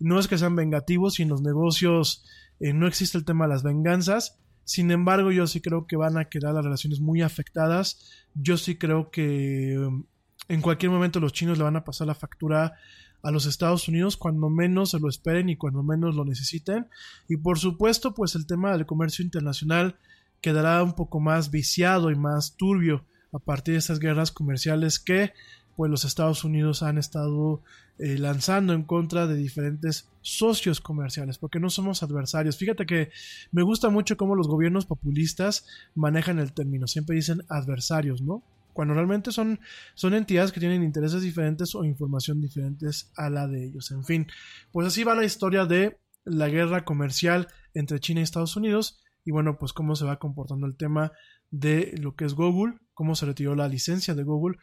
no 0.00 0.18
es 0.18 0.26
que 0.26 0.38
sean 0.38 0.56
vengativos 0.56 1.20
y 1.20 1.22
en 1.22 1.28
los 1.28 1.42
negocios 1.42 2.24
eh, 2.60 2.72
no 2.72 2.86
existe 2.86 3.16
el 3.18 3.24
tema 3.24 3.46
de 3.46 3.54
las 3.54 3.62
venganzas. 3.62 4.38
Sin 4.64 4.90
embargo, 4.90 5.30
yo 5.30 5.46
sí 5.46 5.60
creo 5.60 5.86
que 5.86 5.96
van 5.96 6.18
a 6.18 6.26
quedar 6.26 6.54
las 6.54 6.64
relaciones 6.64 7.00
muy 7.00 7.22
afectadas. 7.22 8.26
Yo 8.34 8.56
sí 8.56 8.76
creo 8.76 9.10
que 9.10 9.78
um, 9.78 10.04
en 10.48 10.60
cualquier 10.60 10.90
momento 10.90 11.20
los 11.20 11.32
chinos 11.32 11.58
le 11.58 11.64
van 11.64 11.76
a 11.76 11.84
pasar 11.84 12.06
la 12.06 12.14
factura 12.14 12.74
a 13.22 13.30
los 13.30 13.46
Estados 13.46 13.88
Unidos 13.88 14.16
cuando 14.16 14.48
menos 14.48 14.90
se 14.90 15.00
lo 15.00 15.08
esperen 15.08 15.48
y 15.48 15.56
cuando 15.56 15.82
menos 15.82 16.14
lo 16.14 16.24
necesiten. 16.24 16.86
Y 17.28 17.36
por 17.36 17.58
supuesto, 17.58 18.14
pues 18.14 18.34
el 18.34 18.46
tema 18.46 18.72
del 18.72 18.86
comercio 18.86 19.24
internacional 19.24 19.96
quedará 20.40 20.82
un 20.82 20.94
poco 20.94 21.20
más 21.20 21.50
viciado 21.50 22.10
y 22.10 22.16
más 22.16 22.56
turbio 22.56 23.04
a 23.32 23.38
partir 23.38 23.74
de 23.74 23.78
estas 23.78 23.98
guerras 23.98 24.30
comerciales 24.30 24.98
que 24.98 25.32
pues 25.76 25.90
los 25.90 26.04
Estados 26.04 26.42
Unidos 26.42 26.82
han 26.82 26.98
estado 26.98 27.62
eh, 28.00 28.18
lanzando 28.18 28.72
en 28.72 28.82
contra 28.82 29.26
de 29.28 29.36
diferentes 29.36 30.08
socios 30.22 30.80
comerciales, 30.80 31.38
porque 31.38 31.60
no 31.60 31.70
somos 31.70 32.02
adversarios. 32.02 32.56
Fíjate 32.56 32.84
que 32.84 33.10
me 33.52 33.62
gusta 33.62 33.88
mucho 33.88 34.16
cómo 34.16 34.34
los 34.34 34.48
gobiernos 34.48 34.86
populistas 34.86 35.66
manejan 35.94 36.40
el 36.40 36.52
término, 36.52 36.88
siempre 36.88 37.16
dicen 37.16 37.44
adversarios, 37.48 38.22
¿no? 38.22 38.42
Cuando 38.78 38.94
realmente 38.94 39.32
son, 39.32 39.58
son 39.94 40.14
entidades 40.14 40.52
que 40.52 40.60
tienen 40.60 40.84
intereses 40.84 41.20
diferentes 41.20 41.74
o 41.74 41.82
información 41.82 42.40
diferentes 42.40 43.10
a 43.16 43.28
la 43.28 43.48
de 43.48 43.64
ellos. 43.64 43.90
En 43.90 44.04
fin, 44.04 44.28
pues 44.70 44.86
así 44.86 45.02
va 45.02 45.16
la 45.16 45.24
historia 45.24 45.66
de 45.66 45.98
la 46.24 46.48
guerra 46.48 46.84
comercial 46.84 47.48
entre 47.74 47.98
China 47.98 48.20
y 48.20 48.22
Estados 48.22 48.54
Unidos 48.54 49.02
y 49.24 49.32
bueno, 49.32 49.58
pues 49.58 49.72
cómo 49.72 49.96
se 49.96 50.04
va 50.04 50.20
comportando 50.20 50.64
el 50.68 50.76
tema 50.76 51.10
de 51.50 51.92
lo 52.00 52.14
que 52.14 52.24
es 52.24 52.34
Google, 52.34 52.78
cómo 52.94 53.16
se 53.16 53.26
retiró 53.26 53.56
la 53.56 53.66
licencia 53.66 54.14
de 54.14 54.22
Google 54.22 54.58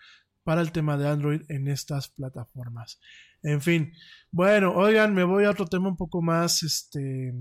para 0.46 0.62
el 0.62 0.72
tema 0.72 0.96
de 0.96 1.10
Android 1.10 1.42
en 1.50 1.68
estas 1.68 2.08
plataformas. 2.08 3.02
En 3.44 3.60
fin, 3.60 3.92
bueno, 4.32 4.72
oigan, 4.76 5.14
me 5.14 5.26
voy 5.26 5.44
a 5.44 5.50
otro 5.50 5.66
tema 5.66 5.90
un 5.90 5.98
poco 5.98 6.22
más, 6.22 6.64
este, 6.64 7.34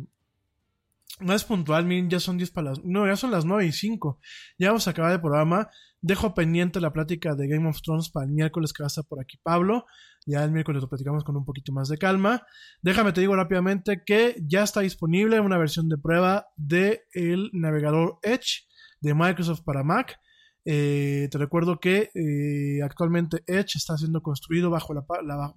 más 1.21 1.45
puntual, 1.45 1.85
miren, 1.85 2.11
ya 2.11 2.21
son 2.21 2.37
10 2.37 2.51
para 2.51 2.71
las, 2.71 2.85
no, 2.85 3.07
ya 3.07 3.17
son 3.17 3.31
las 3.31 3.45
9 3.45 3.67
y 3.67 3.73
5, 3.73 4.21
ya 4.59 4.69
vamos 4.69 4.87
a 4.87 4.91
acabar 4.91 5.13
el 5.13 5.21
programa, 5.21 5.71
dejo 6.01 6.35
pendiente 6.35 6.81
la 6.81 6.93
plática 6.93 7.35
de 7.35 7.47
Game 7.47 7.69
of 7.69 7.81
Thrones 7.83 8.11
para 8.11 8.27
el 8.27 8.33
miércoles 8.33 8.73
que 8.73 8.83
va 8.83 8.87
a 8.87 8.89
estar 8.89 9.05
por 9.05 9.21
aquí 9.21 9.39
Pablo, 9.43 9.87
ya 10.27 10.43
el 10.43 10.51
miércoles 10.51 10.83
lo 10.83 10.89
platicamos 10.89 11.23
con 11.25 11.37
un 11.37 11.45
poquito 11.45 11.73
más 11.73 11.89
de 11.89 11.99
calma, 11.99 12.45
déjame 12.83 13.13
te 13.13 13.21
digo 13.21 13.37
rápidamente 13.37 14.03
que 14.05 14.37
ya 14.47 14.63
está 14.63 14.81
disponible 14.81 15.41
una 15.41 15.59
versión 15.59 15.89
de 15.89 15.99
prueba 15.99 16.47
del 16.57 17.01
el 17.13 17.51
navegador 17.53 18.19
Edge 18.23 18.67
de 19.01 19.15
Microsoft 19.15 19.63
para 19.65 19.85
Mac, 19.85 20.19
eh, 20.67 21.29
te 21.31 21.37
recuerdo 21.37 21.79
que 21.79 22.11
eh, 22.15 22.83
actualmente 22.83 23.43
Edge 23.47 23.77
está 23.77 23.99
siendo 23.99 24.23
construido 24.23 24.71
bajo 24.71 24.95
la, 24.95 25.05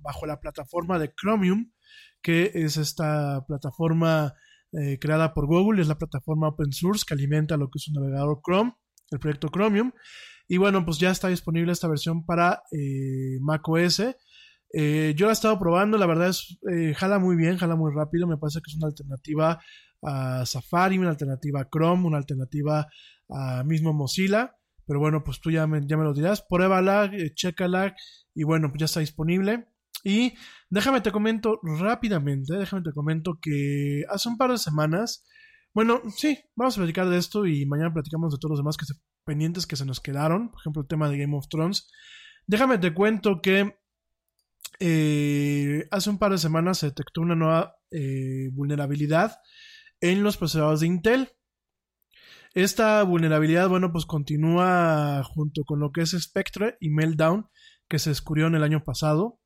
bajo 0.01 0.25
la 0.25 0.39
plataforma 0.39 0.99
de 0.99 1.13
Chromium, 1.13 1.71
que 2.21 2.51
es 2.53 2.77
esta 2.77 3.45
plataforma 3.47 4.34
eh, 4.73 4.98
creada 4.99 5.34
por 5.34 5.48
Google, 5.48 5.81
es 5.81 5.88
la 5.88 5.98
plataforma 5.98 6.49
open 6.49 6.72
source 6.72 7.03
que 7.07 7.14
alimenta 7.14 7.57
lo 7.57 7.69
que 7.69 7.77
es 7.77 7.88
un 7.88 7.95
navegador 7.95 8.41
Chrome, 8.44 8.73
el 9.11 9.19
proyecto 9.19 9.49
Chromium. 9.49 9.91
Y 10.48 10.57
bueno, 10.57 10.85
pues 10.85 10.98
ya 10.98 11.11
está 11.11 11.27
disponible 11.27 11.72
esta 11.73 11.88
versión 11.88 12.26
para 12.26 12.61
macOS. 13.41 13.98
yo 13.98 15.26
la 15.26 15.30
he 15.30 15.34
estado 15.34 15.60
probando, 15.60 15.98
la 15.98 16.06
verdad 16.06 16.30
es, 16.30 16.57
jala 16.95 17.19
muy 17.19 17.35
bien, 17.35 17.57
jala 17.57 17.76
muy 17.76 17.91
rápido, 17.94 18.27
me 18.27 18.38
parece 18.38 18.60
que 18.61 18.72
es 18.72 18.77
una 18.77 18.88
alternativa 18.88 19.60
a 20.03 20.45
Safari, 20.45 20.98
una 20.98 21.10
alternativa 21.10 21.61
a 21.61 21.69
Chrome, 21.69 22.07
una 22.07 22.18
alternativa 22.18 22.88
a 23.30 23.64
mismo 23.64 23.94
Mozilla. 23.94 24.53
Pero 24.85 24.99
bueno, 24.99 25.23
pues 25.23 25.41
tú 25.41 25.52
ya 25.52 25.68
me, 25.68 25.85
ya 25.85 25.98
me 25.98 26.06
lo 26.06 26.14
dirás. 26.14 26.41
Pruébala, 26.41 27.11
eh, 27.14 27.34
chécala 27.34 27.95
y 28.34 28.44
bueno, 28.44 28.69
pues 28.69 28.80
ya 28.80 28.85
está 28.85 29.02
disponible. 29.02 29.68
Y 30.07 30.35
déjame 30.69 31.01
te 31.01 31.11
comento 31.11 31.59
rápidamente, 31.61 32.55
déjame 32.55 32.81
te 32.81 32.93
comento 32.93 33.39
que 33.41 34.05
hace 34.07 34.29
un 34.29 34.38
par 34.38 34.51
de 34.51 34.57
semanas, 34.57 35.25
bueno, 35.73 36.01
sí, 36.15 36.39
vamos 36.55 36.77
a 36.77 36.79
platicar 36.79 37.09
de 37.09 37.17
esto 37.17 37.45
y 37.45 37.65
mañana 37.65 37.93
platicamos 37.93 38.31
de 38.31 38.39
todos 38.39 38.51
los 38.51 38.59
demás 38.59 38.77
que 38.77 38.85
se, 38.85 38.93
pendientes 39.25 39.67
que 39.67 39.75
se 39.75 39.84
nos 39.84 39.99
quedaron, 39.99 40.49
por 40.49 40.61
ejemplo 40.61 40.84
el 40.84 40.88
tema 40.88 41.09
de 41.09 41.17
Game 41.17 41.35
of 41.35 41.49
Thrones. 41.49 41.91
Déjame 42.45 42.77
te 42.77 42.93
cuento 42.93 43.41
que 43.41 43.75
eh, 44.79 45.85
hace 45.91 46.09
un 46.09 46.19
par 46.19 46.31
de 46.31 46.38
semanas 46.38 46.77
se 46.77 46.85
detectó 46.85 47.19
una 47.19 47.35
nueva 47.35 47.75
eh, 47.91 48.47
vulnerabilidad 48.53 49.39
en 49.99 50.23
los 50.23 50.38
procesadores 50.38 50.79
de 50.79 50.88
Intel. 50.88 51.34
Esta 52.53 53.03
vulnerabilidad, 53.03 53.67
bueno, 53.67 53.91
pues 53.91 54.05
continúa 54.05 55.21
junto 55.25 55.65
con 55.65 55.81
lo 55.81 55.91
que 55.91 56.03
es 56.03 56.11
Spectre 56.11 56.77
y 56.79 56.91
Meltdown, 56.91 57.49
que 57.89 57.99
se 57.99 58.11
descubrió 58.11 58.47
en 58.47 58.55
el 58.55 58.63
año 58.63 58.85
pasado. 58.85 59.41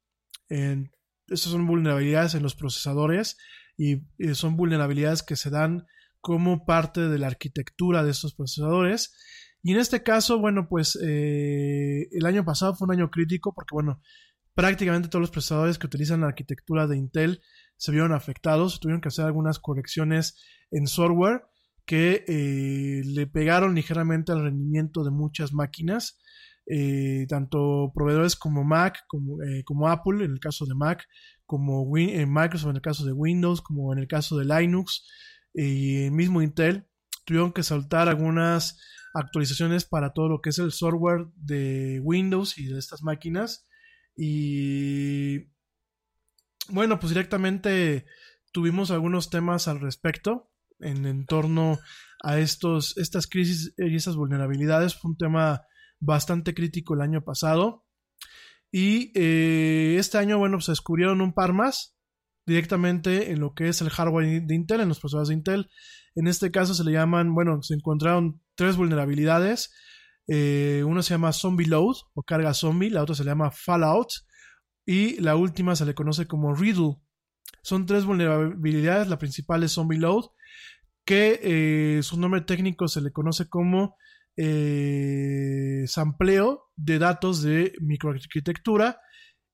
Estas 1.28 1.52
son 1.52 1.65
vulnerabilidades 1.65 2.36
en 2.36 2.44
los 2.44 2.56
procesadores 2.56 3.38
y, 3.78 4.02
son 4.34 4.57
vulnerabilidades 4.57 5.23
que 5.23 5.36
se 5.36 5.49
dan 5.49 5.86
como 6.19 6.65
parte 6.65 7.07
de 7.07 7.18
la 7.18 7.28
arquitectura 7.28 8.03
de 8.03 8.11
estos 8.11 8.36
procesadores. 8.36 9.14
Y 9.64 9.73
en 9.73 9.80
este 9.80 10.03
caso, 10.03 10.40
bueno, 10.40 10.68
pues 10.69 10.98
eh, 11.02 12.07
el 12.11 12.26
año 12.26 12.44
pasado 12.45 12.76
fue 12.76 12.86
un 12.88 12.94
año 12.94 13.10
crítico 13.10 13.53
porque, 13.53 13.73
bueno, 13.73 14.02
prácticamente 14.53 15.07
todos 15.10 15.22
los 15.22 15.32
procesadores 15.32 15.78
que 15.78 15.88
utilizan 15.88 16.22
la 16.22 16.28
arquitectura 16.28 16.88
de 16.88 16.98
Intel 16.98 17.41
se 17.78 17.91
vieron 17.91 18.14
afectados, 18.14 18.80
tuvieron 18.80 19.02
que 19.02 19.07
hacer 19.07 19.26
algunas 19.26 19.60
correcciones 19.60 20.40
en 20.69 20.88
software 20.88 21.44
que 21.86 22.23
eh, 22.28 23.02
le 23.03 23.28
pegaron 23.28 23.73
ligeramente 23.73 24.32
al 24.32 24.44
rendimiento 24.44 25.03
de 25.03 25.11
muchas 25.11 25.53
máquinas. 25.53 26.19
Eh, 26.67 27.25
tanto 27.27 27.91
proveedores 27.93 28.35
como 28.35 28.63
Mac, 28.63 29.03
como, 29.07 29.41
eh, 29.43 29.63
como, 29.65 29.89
Apple 29.89 30.23
en 30.23 30.31
el 30.31 30.39
caso 30.39 30.65
de 30.65 30.75
Mac, 30.75 31.05
como 31.45 31.85
Microsoft 31.85 32.69
en 32.69 32.75
el 32.75 32.81
caso 32.81 33.05
de 33.05 33.13
Windows, 33.13 33.61
como 33.61 33.91
en 33.93 33.99
el 33.99 34.07
caso 34.07 34.38
de 34.38 34.45
Linux 34.45 35.05
y 35.53 36.09
mismo 36.11 36.41
Intel, 36.41 36.88
tuvieron 37.25 37.51
que 37.51 37.63
saltar 37.63 38.07
algunas 38.07 38.79
actualizaciones 39.13 39.85
para 39.85 40.13
todo 40.13 40.29
lo 40.29 40.41
que 40.41 40.49
es 40.51 40.59
el 40.59 40.71
software 40.71 41.27
de 41.35 41.99
Windows 42.03 42.57
y 42.57 42.67
de 42.67 42.79
estas 42.79 43.03
máquinas. 43.03 43.67
Y 44.15 45.49
bueno, 46.69 46.99
pues 46.99 47.09
directamente 47.09 48.05
tuvimos 48.53 48.91
algunos 48.91 49.29
temas 49.29 49.67
al 49.67 49.81
respecto 49.81 50.51
en, 50.79 51.05
en 51.05 51.25
torno 51.25 51.79
a 52.23 52.39
estos, 52.39 52.97
estas 52.97 53.27
crisis 53.27 53.73
y 53.77 53.95
estas 53.95 54.15
vulnerabilidades. 54.15 54.95
Fue 54.95 55.11
un 55.11 55.17
tema 55.17 55.63
bastante 56.02 56.53
crítico 56.53 56.94
el 56.94 57.02
año 57.02 57.23
pasado. 57.23 57.86
Y 58.72 59.11
eh, 59.15 59.95
este 59.98 60.18
año, 60.18 60.38
bueno, 60.38 60.60
se 60.60 60.73
descubrieron 60.73 61.22
un 61.22 61.34
par 61.34 61.53
más 61.53 61.95
directamente 62.45 63.32
en 63.32 63.40
lo 63.40 63.53
que 63.53 63.69
es 63.69 63.82
el 63.82 63.90
hardware 63.90 64.44
de 64.44 64.56
Intel, 64.56 64.82
en 64.82 64.90
los 64.90 64.99
procesadores 64.99 65.30
de 65.30 65.36
Intel. 65.36 65.69
En 66.15 66.28
este 66.28 66.52
caso 66.52 66.73
se 66.73 66.84
le 66.84 66.91
llaman, 66.91 67.34
bueno, 67.34 67.61
se 67.61 67.76
encontraron 67.76 68.41
tres 68.56 68.76
vulnerabilidades. 68.76 69.72
Eh, 70.28 70.84
una 70.86 71.03
se 71.03 71.14
llama 71.14 71.34
Zombie 71.34 71.68
Load 71.68 71.95
o 72.14 72.23
carga 72.23 72.53
zombie, 72.53 72.90
la 72.90 73.03
otra 73.03 73.15
se 73.15 73.23
le 73.23 73.32
llama 73.32 73.52
Fallout 73.52 74.10
y 74.86 75.19
la 75.19 75.36
última 75.36 75.76
se 75.76 75.86
le 75.86 75.94
conoce 75.94 76.28
como 76.28 76.53
Riddle. 76.53 76.98
Son 77.64 77.86
tres 77.86 78.06
vulnerabilidades, 78.06 79.07
la 79.07 79.19
principal 79.19 79.64
es 79.64 79.73
Zombie 79.73 79.99
Load, 79.99 80.26
que 81.06 81.40
eh, 81.44 82.03
su 82.03 82.19
nombre 82.19 82.41
técnico 82.41 82.88
se 82.88 83.02
le 83.02 83.11
conoce 83.11 83.49
como 83.49 83.98
eh, 84.38 85.84
sampleo 85.88 86.72
de 86.76 86.99
datos 86.99 87.41
de 87.41 87.74
microarquitectura. 87.80 88.99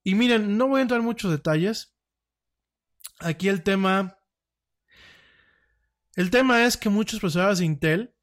Y 0.04 0.16
miren, 0.16 0.58
no 0.58 0.68
voy 0.68 0.80
a 0.80 0.82
entrar 0.84 0.99
en 0.99 1.06
muchos 1.06 1.32
detalles. 1.32 1.95
Aquí 3.20 3.48
el 3.48 3.64
tema. 3.64 4.18
El 6.16 6.30
tema 6.32 6.66
es 6.66 6.78
que 6.78 6.90
muchos 6.90 7.20
procesadores 7.20 7.60
de 7.60 7.66
Intel 7.66 8.16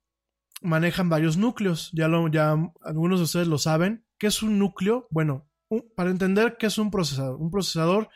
manejan 0.62 1.08
varios 1.08 1.36
núcleos. 1.36 1.90
Ya, 1.92 2.08
lo, 2.08 2.28
ya 2.28 2.56
algunos 2.82 3.20
de 3.20 3.24
ustedes 3.24 3.46
lo 3.46 3.58
saben. 3.58 4.06
¿Qué 4.18 4.28
es 4.28 4.42
un 4.42 4.58
núcleo? 4.58 5.06
Bueno, 5.10 5.48
para 5.96 6.10
entender 6.10 6.56
qué 6.58 6.66
es 6.66 6.78
un 6.78 6.90
procesador. 6.90 7.40
Un 7.40 7.50
procesador 7.50 8.08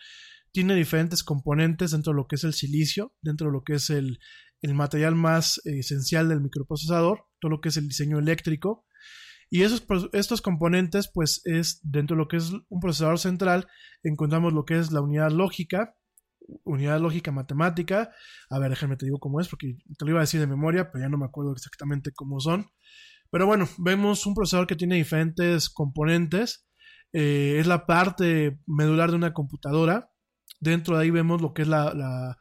tiene 0.52 0.74
diferentes 0.74 1.23
componentes 1.23 1.90
dentro 1.90 2.12
de 2.12 2.16
lo 2.16 2.27
que 2.27 2.36
es 2.36 2.44
el 2.44 2.55
silicio, 2.55 3.15
dentro 3.20 3.48
de 3.48 3.52
lo 3.52 3.62
que 3.62 3.74
es 3.74 3.90
el, 3.90 4.19
el 4.62 4.74
material 4.74 5.14
más 5.14 5.60
eh, 5.64 5.80
esencial 5.80 6.28
del 6.28 6.40
microprocesador, 6.40 7.24
todo 7.40 7.51
lo 7.51 7.60
que 7.60 7.68
es 7.68 7.76
el 7.76 7.89
diseño 7.89 8.18
eléctrico. 8.18 8.85
Y 9.51 9.62
esos, 9.62 9.85
estos 10.12 10.43
componentes, 10.43 11.10
pues 11.12 11.40
es 11.44 11.80
dentro 11.82 12.16
de 12.16 12.22
lo 12.22 12.28
que 12.28 12.36
es 12.36 12.52
un 12.68 12.80
procesador 12.80 13.18
central, 13.18 13.66
encontramos 14.02 14.52
lo 14.52 14.64
que 14.64 14.78
es 14.78 14.93
la 14.93 15.01
unidad 15.01 15.30
lógica, 15.30 15.94
unidad 16.64 17.01
lógica 17.01 17.32
matemática. 17.32 18.10
A 18.51 18.59
ver, 18.59 18.70
déjame 18.70 18.97
te 18.97 19.06
digo 19.06 19.18
cómo 19.18 19.40
es, 19.40 19.48
porque 19.48 19.78
te 19.98 20.05
lo 20.05 20.10
iba 20.10 20.20
a 20.20 20.22
decir 20.22 20.40
de 20.40 20.47
memoria, 20.47 20.90
pero 20.90 21.05
ya 21.05 21.09
no 21.09 21.18
me 21.18 21.24
acuerdo 21.24 21.52
exactamente 21.52 22.12
cómo 22.14 22.40
son. 22.40 22.66
Pero 23.30 23.47
bueno, 23.47 23.68
vemos 23.78 24.26
un 24.26 24.35
procesador 24.35 24.66
que 24.66 24.76
tiene 24.76 24.97
diferentes 24.97 25.70
componentes. 25.70 26.66
Eh, 27.12 27.56
es 27.59 27.66
la 27.66 27.86
parte 27.86 28.60
medular 28.66 29.10
de 29.10 29.16
una 29.16 29.32
computadora. 29.32 30.10
Dentro 30.60 30.97
de 30.97 31.05
ahí 31.05 31.10
vemos 31.10 31.40
lo 31.40 31.55
que 31.55 31.62
es 31.62 31.68
la 31.68 32.36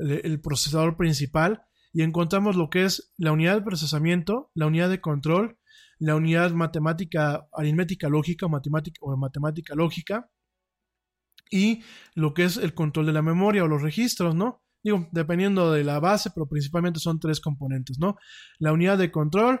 el 0.00 0.40
procesador 0.40 0.96
principal 0.96 1.62
y 1.92 2.02
encontramos 2.02 2.56
lo 2.56 2.70
que 2.70 2.84
es 2.84 3.12
la 3.16 3.32
unidad 3.32 3.54
de 3.56 3.62
procesamiento, 3.62 4.50
la 4.54 4.66
unidad 4.66 4.88
de 4.88 5.00
control, 5.00 5.58
la 5.98 6.16
unidad 6.16 6.52
matemática, 6.52 7.48
aritmética 7.52 8.08
lógica 8.08 8.46
o 8.46 8.48
matemática, 8.48 8.98
o 9.02 9.16
matemática 9.16 9.74
lógica 9.74 10.30
y 11.50 11.82
lo 12.14 12.32
que 12.32 12.44
es 12.44 12.56
el 12.56 12.74
control 12.74 13.06
de 13.06 13.12
la 13.12 13.22
memoria 13.22 13.64
o 13.64 13.68
los 13.68 13.82
registros, 13.82 14.34
¿no? 14.34 14.62
Digo, 14.82 15.08
dependiendo 15.12 15.72
de 15.72 15.84
la 15.84 16.00
base, 16.00 16.30
pero 16.34 16.48
principalmente 16.48 17.00
son 17.00 17.20
tres 17.20 17.40
componentes, 17.40 17.98
¿no? 17.98 18.16
La 18.58 18.72
unidad 18.72 18.96
de 18.96 19.10
control, 19.10 19.60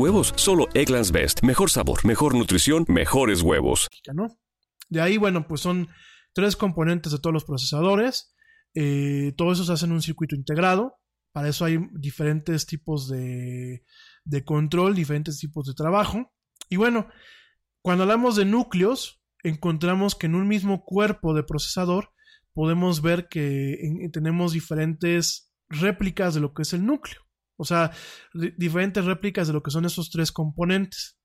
Huevos. 0.01 0.33
Solo 0.35 0.67
Egglands 0.73 1.11
Best. 1.11 1.43
Mejor 1.43 1.69
sabor, 1.69 2.03
mejor 2.05 2.33
nutrición, 2.33 2.85
mejores 2.87 3.43
huevos. 3.43 3.87
De 4.89 5.01
ahí, 5.01 5.17
bueno, 5.17 5.47
pues 5.47 5.61
son 5.61 5.89
tres 6.33 6.55
componentes 6.55 7.11
de 7.11 7.19
todos 7.19 7.33
los 7.33 7.45
procesadores. 7.45 8.33
Eh, 8.73 9.33
todo 9.37 9.51
eso 9.51 9.63
se 9.63 9.73
hace 9.73 9.85
en 9.85 9.91
un 9.91 10.01
circuito 10.01 10.35
integrado. 10.35 10.95
Para 11.31 11.49
eso 11.49 11.65
hay 11.65 11.77
diferentes 11.93 12.65
tipos 12.65 13.07
de, 13.07 13.83
de 14.25 14.43
control, 14.43 14.95
diferentes 14.95 15.37
tipos 15.37 15.67
de 15.67 15.75
trabajo. 15.75 16.33
Y 16.67 16.77
bueno, 16.77 17.07
cuando 17.81 18.03
hablamos 18.03 18.35
de 18.35 18.45
núcleos, 18.45 19.21
encontramos 19.43 20.15
que 20.15 20.25
en 20.25 20.35
un 20.35 20.47
mismo 20.47 20.83
cuerpo 20.83 21.33
de 21.33 21.43
procesador 21.43 22.11
podemos 22.53 23.01
ver 23.01 23.27
que 23.29 24.09
tenemos 24.11 24.51
diferentes 24.51 25.53
réplicas 25.69 26.33
de 26.33 26.41
lo 26.41 26.53
que 26.53 26.63
es 26.63 26.73
el 26.73 26.85
núcleo. 26.85 27.20
O 27.61 27.63
sea, 27.63 27.91
diferentes 28.57 29.05
réplicas 29.05 29.45
de 29.45 29.53
lo 29.53 29.61
que 29.61 29.69
son 29.69 29.85
esos 29.85 30.09
tres 30.09 30.31
componentes. 30.31 31.19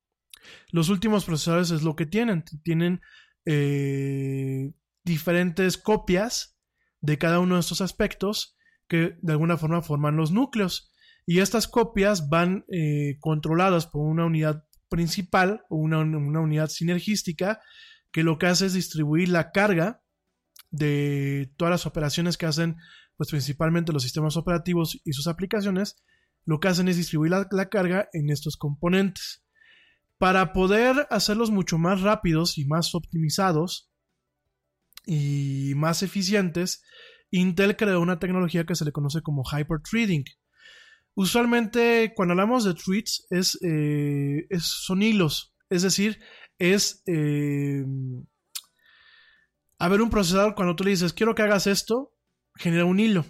Los 0.71 0.89
últimos 0.89 1.25
procesadores 1.25 1.71
es 1.71 1.81
lo 1.81 1.95
que 1.95 2.05
tienen. 2.05 2.43
Tienen 2.63 3.01
eh, 3.43 4.71
diferentes 5.03 5.79
copias 5.79 6.55
de 7.01 7.17
cada 7.17 7.39
uno 7.39 7.55
de 7.55 7.61
estos 7.61 7.81
aspectos 7.81 8.55
que 8.87 9.17
de 9.19 9.31
alguna 9.31 9.57
forma 9.57 9.81
forman 9.81 10.15
los 10.15 10.31
núcleos. 10.31 10.93
Y 11.25 11.39
estas 11.39 11.67
copias 11.67 12.29
van 12.29 12.65
eh, 12.71 13.17
controladas 13.19 13.87
por 13.87 14.05
una 14.05 14.25
unidad 14.25 14.63
principal 14.89 15.63
o 15.69 15.77
una, 15.77 16.01
una, 16.01 16.39
unidad 16.39 16.69
sinergística 16.69 17.59
que 18.11 18.21
lo 18.21 18.37
que 18.37 18.45
hace 18.45 18.67
es 18.67 18.73
distribuir 18.73 19.29
la 19.29 19.49
carga 19.49 20.03
de 20.69 21.51
todas 21.57 21.71
las 21.71 21.87
operaciones 21.87 22.37
que 22.37 22.45
hacen 22.45 22.77
pues 23.17 23.31
principalmente 23.31 23.91
los 23.91 24.03
sistemas 24.03 24.37
operativos 24.37 25.01
y 25.03 25.13
sus 25.13 25.27
aplicaciones 25.27 25.97
lo 26.47 26.61
que 26.61 26.69
hacen 26.69 26.87
es 26.87 26.95
distribuir 26.95 27.33
la, 27.51 27.69
carga 27.69 28.07
en 28.13 28.29
estos 28.29 28.55
componentes. 28.55 29.43
Para 30.17 30.53
poder 30.53 31.05
hacerlos 31.09 31.51
mucho 31.51 31.77
más 31.77 32.01
rápidos 32.01 32.57
y 32.57 32.65
más 32.65 32.95
optimizados 32.95 33.91
y 35.05 35.73
más 35.75 36.03
eficientes, 36.03 36.83
Intel 37.31 37.75
creó 37.75 37.99
una 37.99 38.17
tecnología 38.17 38.65
que 38.65 38.75
se 38.75 38.85
le 38.85 38.93
conoce 38.93 39.21
como 39.21 39.43
hyperthreading. 39.43 40.23
Usualmente 41.15 42.13
cuando 42.15 42.31
hablamos 42.31 42.63
de 42.63 42.75
threads 42.75 43.27
es, 43.29 43.59
eh, 43.61 44.47
son 44.59 45.03
hilos, 45.03 45.53
es 45.69 45.81
decir, 45.81 46.17
es... 46.57 47.03
Eh, 47.07 47.85
a 49.79 49.89
ver, 49.89 50.01
un 50.01 50.09
procesador 50.09 50.55
cuando 50.55 50.77
tú 50.77 50.85
le 50.85 50.91
dices 50.91 51.11
quiero 51.11 51.35
que 51.35 51.41
hagas 51.41 51.67
esto, 51.67 52.15
genera 52.55 52.85
un 52.85 53.01
hilo. 53.01 53.25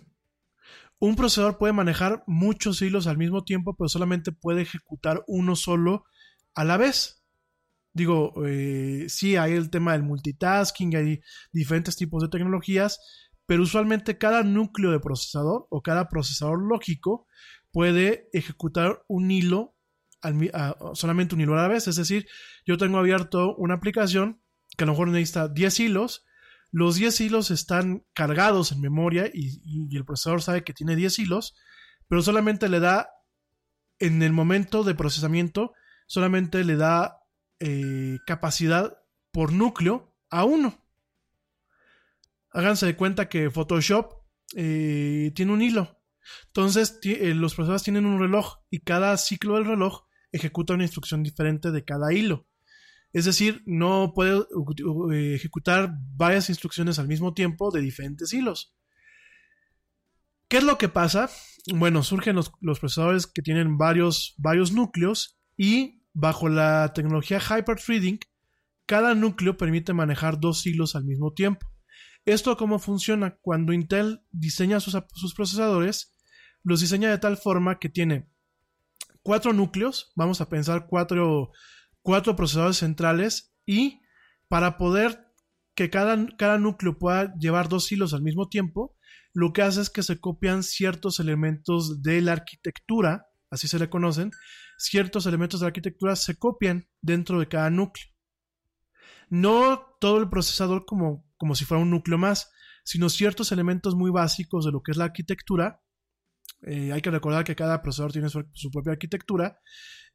Un 0.99 1.15
procesador 1.15 1.57
puede 1.57 1.73
manejar 1.73 2.23
muchos 2.27 2.81
hilos 2.81 3.07
al 3.07 3.17
mismo 3.17 3.43
tiempo, 3.43 3.75
pero 3.75 3.87
solamente 3.87 4.31
puede 4.31 4.63
ejecutar 4.63 5.23
uno 5.27 5.55
solo 5.55 6.05
a 6.55 6.63
la 6.63 6.77
vez. 6.77 7.23
Digo, 7.93 8.33
eh, 8.45 9.05
sí, 9.07 9.35
hay 9.35 9.53
el 9.53 9.69
tema 9.69 9.93
del 9.93 10.03
multitasking, 10.03 10.95
hay 10.95 11.21
diferentes 11.51 11.95
tipos 11.95 12.21
de 12.21 12.29
tecnologías, 12.29 12.99
pero 13.45 13.63
usualmente 13.63 14.17
cada 14.17 14.43
núcleo 14.43 14.91
de 14.91 14.99
procesador 14.99 15.67
o 15.69 15.81
cada 15.81 16.09
procesador 16.09 16.61
lógico 16.61 17.27
puede 17.71 18.29
ejecutar 18.33 19.03
un 19.07 19.31
hilo 19.31 19.77
solamente 20.93 21.35
un 21.35 21.41
hilo 21.41 21.53
a 21.53 21.61
la 21.63 21.67
vez. 21.67 21.87
Es 21.87 21.95
decir, 21.95 22.27
yo 22.65 22.77
tengo 22.77 22.97
abierto 22.97 23.55
una 23.55 23.75
aplicación 23.75 24.41
que 24.77 24.83
a 24.83 24.87
lo 24.87 24.93
mejor 24.93 25.09
necesita 25.09 25.47
10 25.47 25.79
hilos. 25.79 26.25
Los 26.71 26.95
10 26.95 27.21
hilos 27.21 27.51
están 27.51 28.05
cargados 28.13 28.71
en 28.71 28.81
memoria 28.81 29.29
y, 29.33 29.95
el 29.95 30.05
procesador 30.05 30.41
sabe 30.41 30.63
que 30.63 30.73
tiene 30.73 30.95
10 30.95 31.19
hilos, 31.19 31.55
pero 32.07 32.21
solamente 32.21 32.69
le 32.69 32.79
da, 32.79 33.09
en 33.99 34.21
el 34.21 34.33
momento 34.33 34.83
de 34.83 34.95
procesamiento, 34.95 35.73
solamente 36.07 36.63
le 36.63 36.75
da 36.75 37.19
eh, 37.59 38.17
capacidad 38.25 38.97
por 39.31 39.51
núcleo 39.53 40.13
a 40.29 40.43
uno. 40.43 40.83
Háganse 42.51 42.85
de 42.85 42.95
cuenta 42.95 43.29
que 43.29 43.49
Photoshop 43.49 44.13
eh, 44.55 45.31
tiene 45.35 45.53
un 45.53 45.61
hilo. 45.61 46.01
Entonces, 46.47 46.99
eh, 47.03 47.33
los 47.33 47.55
procesadores 47.55 47.83
tienen 47.83 48.05
un 48.05 48.19
reloj 48.19 48.59
y 48.69 48.79
cada 48.79 49.15
ciclo 49.17 49.55
del 49.55 49.65
reloj 49.65 50.05
ejecuta 50.31 50.73
una 50.73 50.83
instrucción 50.83 51.23
diferente 51.23 51.71
de 51.71 51.85
cada 51.85 52.13
hilo. 52.13 52.46
Es 53.17 53.25
decir, 53.25 53.63
no 53.65 54.13
puede 54.13 54.45
ejecutar 55.33 55.97
varias 56.15 56.49
instrucciones 56.49 56.99
al 56.99 57.07
mismo 57.07 57.33
tiempo 57.33 57.71
de 57.71 57.81
diferentes 57.81 58.31
hilos. 58.31 58.75
¿Qué 60.47 60.57
es 60.57 60.63
lo 60.63 60.77
que 60.77 60.87
pasa? 60.87 61.27
Bueno, 61.73 62.03
surgen 62.03 62.35
los, 62.35 62.51
los 62.61 62.79
procesadores 62.79 63.25
que 63.25 63.41
tienen 63.41 63.79
varios, 63.79 64.35
varios 64.37 64.71
núcleos 64.71 65.39
y 65.57 66.03
bajo 66.13 66.47
la 66.47 66.93
tecnología 66.93 67.39
Hyperthreading, 67.39 68.19
cada 68.85 69.15
núcleo 69.15 69.57
permite 69.57 69.93
manejar 69.93 70.39
dos 70.39 70.63
hilos 70.67 70.95
al 70.95 71.05
mismo 71.05 71.33
tiempo. 71.33 71.67
¿Esto 72.23 72.55
cómo 72.55 72.77
funciona? 72.77 73.39
Cuando 73.41 73.73
Intel 73.73 74.21
diseña 74.29 74.79
sus, 74.79 74.95
sus 75.15 75.33
procesadores, 75.33 76.15
los 76.61 76.81
diseña 76.81 77.09
de 77.09 77.17
tal 77.17 77.37
forma 77.37 77.79
que 77.79 77.89
tiene 77.89 78.29
cuatro 79.23 79.53
núcleos, 79.53 80.11
vamos 80.15 80.39
a 80.39 80.49
pensar 80.49 80.85
cuatro, 80.87 81.51
cuatro 82.07 82.37
procesadores 82.37 82.77
centrales 82.77 83.53
y 83.65 83.99
para 84.47 84.77
poder 84.77 85.27
que 85.75 85.89
cada, 85.89 86.25
cada 86.37 86.57
núcleo 86.57 86.97
pueda 86.97 87.33
llevar 87.37 87.67
dos 87.67 87.91
hilos 87.91 88.13
al 88.13 88.21
mismo 88.21 88.47
tiempo, 88.47 88.95
lo 89.33 89.51
que 89.51 89.61
hace 89.61 89.81
es 89.81 89.89
que 89.89 90.03
se 90.03 90.17
copian 90.17 90.63
ciertos 90.63 91.19
elementos 91.19 92.01
de 92.01 92.21
la 92.21 92.31
arquitectura, 92.31 93.27
así 93.51 93.67
se 93.67 93.77
le 93.77 93.89
conocen, 93.89 94.31
ciertos 94.77 95.25
elementos 95.25 95.59
de 95.59 95.65
la 95.65 95.67
arquitectura 95.67 96.15
se 96.15 96.37
copian 96.37 96.87
dentro 97.01 97.41
de 97.41 97.49
cada 97.49 97.69
núcleo. 97.69 98.07
No 99.29 99.97
todo 99.99 100.19
el 100.19 100.29
procesador 100.29 100.85
como, 100.85 101.29
como 101.35 101.55
si 101.55 101.65
fuera 101.65 101.83
un 101.83 101.91
núcleo 101.91 102.17
más, 102.17 102.49
sino 102.85 103.09
ciertos 103.09 103.51
elementos 103.51 103.95
muy 103.95 104.11
básicos 104.11 104.63
de 104.63 104.71
lo 104.71 104.81
que 104.81 104.91
es 104.91 104.97
la 104.97 105.03
arquitectura. 105.03 105.81
Eh, 106.69 106.91
hay 106.91 107.01
que 107.01 107.11
recordar 107.11 107.43
que 107.43 107.55
cada 107.55 107.81
procesador 107.81 108.11
tiene 108.11 108.29
su, 108.29 108.71
propia 108.71 108.93
arquitectura. 108.93 109.59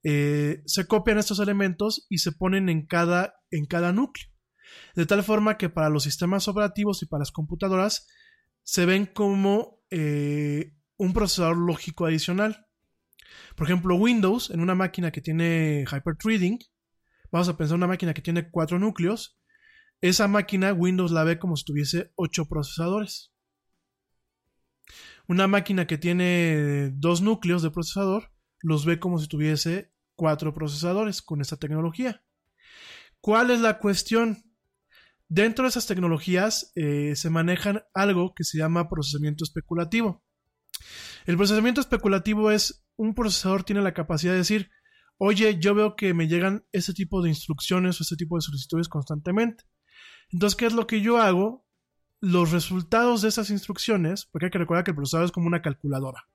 Eh, 0.03 0.63
se 0.67 0.87
copian 0.87 1.19
estos 1.19 1.39
elementos 1.39 2.07
y 2.09 2.19
se 2.19 2.33
ponen 2.33 2.69
en 2.69 2.87
cada, 2.87 3.35
en 3.51 3.67
cada 3.67 3.93
núcleo. 3.93 4.29
De 4.95 5.07
tal 5.07 5.23
forma 5.23 5.57
que 5.57 5.69
para 5.69 5.91
los 5.91 6.05
sistemas 6.05 6.49
operativos 6.49 7.03
y 7.03 7.07
para 7.07 7.21
las 7.21 7.33
computadoras 7.33 8.07
se 8.63 8.87
ven 8.87 9.07
como 9.07 9.81
eh, 9.91 10.75
un 10.97 11.13
procesador 11.13 11.57
lógico 11.57 12.07
adicional. 12.07 12.67
Por 13.57 13.67
ejemplo, 13.67 13.97
Windows 13.97 14.51
en 14.51 14.61
una 14.61 14.75
máquina 14.75 15.11
que 15.11 15.21
tiene 15.21 15.85
Hyperthreading, 15.91 16.59
vamos 17.31 17.49
a 17.49 17.57
pensar 17.57 17.77
una 17.77 17.87
máquina 17.87 18.15
que 18.15 18.23
tiene 18.23 18.51
cuatro 18.51 18.79
núcleos, 18.79 19.39
esa 20.01 20.27
máquina 20.29 20.73
Windows 20.73 21.13
la 21.13 21.25
ve 21.25 21.39
como 21.39 21.57
si 21.57 21.65
tuviese 21.65 22.13
ocho 22.17 22.47
procesadores. 22.47 23.33
Una 25.33 25.49
máquina 25.49 25.87
que 25.87 25.97
tiene 25.97 26.91
dos 26.91 27.23
núcleos 27.23 27.63
de 27.63 27.71
procesador 27.71 28.35
los 28.61 28.85
ve 28.85 29.01
como 29.01 29.19
si 29.19 29.29
tuviese 29.29 29.91
cuatro 30.15 30.53
procesadores 30.53 31.23
con 31.23 31.41
esta 31.41 31.57
tecnología. 31.57 32.23
¿Cuál 33.23 33.51
es 33.51 33.63
la 33.63 33.79
cuestión? 33.79 34.45
Dentro 35.29 35.65
de 35.65 35.71
esas 35.71 35.87
tecnologías 35.87 36.71
eh, 36.75 37.17
se 37.17 37.31
manejan 37.31 37.83
algo 37.95 38.35
que 38.35 38.45
se 38.45 38.59
llama 38.59 38.91
procesamiento 38.91 39.43
especulativo. 39.43 40.23
El 41.25 41.39
procesamiento 41.39 41.81
especulativo 41.81 42.51
es 42.51 42.85
un 42.97 43.15
procesador 43.15 43.65
tiene 43.65 43.81
la 43.81 43.95
capacidad 43.95 44.33
de 44.33 44.39
decir, 44.41 44.71
oye, 45.17 45.59
yo 45.59 45.75
veo 45.75 45.97
que 45.97 46.13
me 46.13 46.29
llegan 46.29 46.67
ese 46.73 46.93
tipo 46.93 47.23
de 47.23 47.31
instrucciones 47.31 47.99
o 47.99 48.03
ese 48.03 48.17
tipo 48.17 48.37
de 48.37 48.43
solicitudes 48.43 48.91
constantemente. 48.91 49.65
Entonces, 50.31 50.57
¿qué 50.57 50.67
es 50.67 50.75
lo 50.75 50.87
que 50.87 51.01
yo 51.01 51.17
hago? 51.17 51.67
Los 52.23 52.53
resultados 52.53 53.21
de 53.21 53.29
esas 53.29 53.51
instrucciones, 53.51 54.25
porque 54.25 54.47
hay 54.47 54.51
que 54.51 54.59
recordar 54.59 54.85
que 54.85 54.93
el 54.93 54.97
procesador 54.97 55.27
es 55.27 55.33
como 55.33 55.47
una 55.47 55.61
calculadora. 55.61 56.27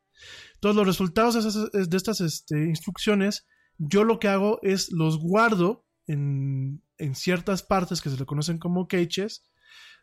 Entonces, 0.53 0.76
los 0.76 0.85
resultados 0.85 1.34
de, 1.34 1.39
esas, 1.39 1.89
de 1.89 1.97
estas 1.97 2.22
este, 2.22 2.65
instrucciones, 2.68 3.47
yo 3.80 4.03
lo 4.03 4.19
que 4.19 4.27
hago 4.27 4.59
es 4.61 4.91
los 4.91 5.18
guardo 5.18 5.88
en, 6.05 6.84
en, 6.99 7.15
ciertas 7.15 7.64
partes 7.64 8.01
que 8.01 8.11
se 8.11 8.18
le 8.18 8.26
conocen 8.26 8.59
como 8.59 8.88
caches. 8.88 9.43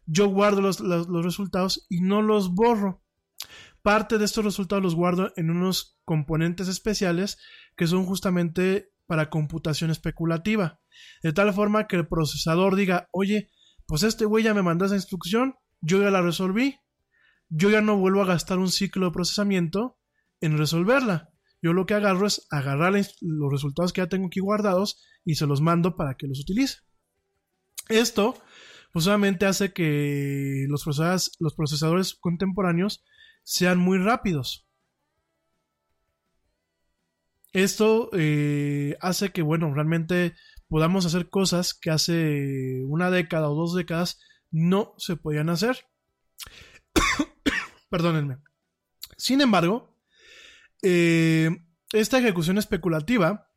Yo 0.06 0.28
guardo 0.28 0.61
los, 0.61 0.81
los, 0.81 1.06
los 1.09 1.24
resultados 1.24 1.86
y 1.89 2.01
no 2.01 2.23
los 2.23 2.52
borro 2.55 3.05
parte 3.85 4.16
de 4.16 4.24
estos 4.24 4.43
resultados 4.43 4.82
los 4.82 4.94
guardo 4.94 5.31
en 5.36 5.51
unos 5.51 6.01
componentes 6.06 6.69
especiales 6.69 7.39
que 7.77 7.86
son 7.86 8.06
justamente 8.06 8.90
para 9.06 9.28
computación 9.28 9.90
especulativa. 9.90 10.81
De 11.23 11.35
tal 11.35 11.52
forma 11.52 11.86
que 11.86 11.97
el 11.97 12.09
procesador 12.09 12.77
diga, 12.77 13.11
oye, 13.12 13.51
pues 13.86 14.02
este 14.02 14.24
güey 14.24 14.43
ya 14.43 14.55
me 14.55 14.62
mandó 14.62 14.86
esa 14.86 14.94
instrucción, 14.94 15.56
yo 15.80 16.02
ya 16.02 16.10
la 16.10 16.22
resolví, 16.22 16.78
yo 17.48 17.70
ya 17.70 17.80
no 17.80 17.96
vuelvo 17.96 18.22
a 18.22 18.26
gastar 18.26 18.59
un 18.59 18.70
ciclo 18.70 19.06
de 19.06 19.12
procesamiento 19.12 19.98
en 20.40 20.59
resolverla. 20.59 21.30
Yo 21.62 21.72
lo 21.72 21.86
que 21.86 21.94
agarro 21.94 22.26
es 22.26 22.46
agarrar 22.51 22.92
los 22.92 23.52
resultados 23.52 23.92
que 23.92 24.01
ya 24.01 24.09
tengo 24.09 24.26
aquí 24.26 24.40
guardados 24.40 25.02
y 25.24 25.36
se 25.36 25.46
los 25.46 25.60
mando 25.60 25.96
para 25.96 26.14
que 26.16 26.26
los 26.26 26.40
utilice. 26.40 26.78
Esto, 27.88 28.36
pues 28.92 29.06
obviamente 29.06 29.46
hace 29.46 29.72
que 29.72 30.66
los 30.68 30.84
procesadores, 30.84 31.32
los 31.38 31.55
procesadores 31.55 32.14
contemporáneos 32.14 33.05
sean 33.42 33.78
muy 33.78 33.98
rápidos. 33.98 34.66
Esto 37.52 38.10
eh, 38.12 38.96
hace 39.01 39.30
que, 39.30 39.42
bueno, 39.42 39.72
realmente 39.72 40.34
podamos 40.68 41.06
hacer 41.06 41.30
cosas 41.30 41.72
que 41.72 41.90
hace 41.90 42.82
una 42.88 43.10
década 43.10 43.48
o 43.48 43.55
dos 43.55 43.74
décadas 43.74 44.18
no 44.55 44.94
se 44.98 45.16
podían 45.16 45.51
hacer. 45.51 45.86
Perdónenme. 47.90 48.39
Sin 49.16 49.40
embargo, 49.40 49.98
eh, 50.82 51.51
esta 51.93 52.18
ejecución 52.18 52.59
especulativa 52.59 53.51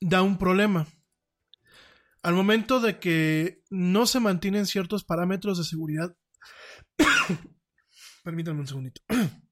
da 0.00 0.22
un 0.22 0.38
problema. 0.38 0.86
Al 2.22 2.34
momento 2.34 2.80
de 2.80 2.98
que 2.98 3.62
no 3.70 4.06
se 4.06 4.20
mantienen 4.20 4.66
ciertos 4.66 5.04
parámetros 5.04 5.58
de 5.58 5.64
seguridad 5.64 6.16
Permítanme 8.24 8.60
un 8.60 8.66
segundito. 8.66 9.02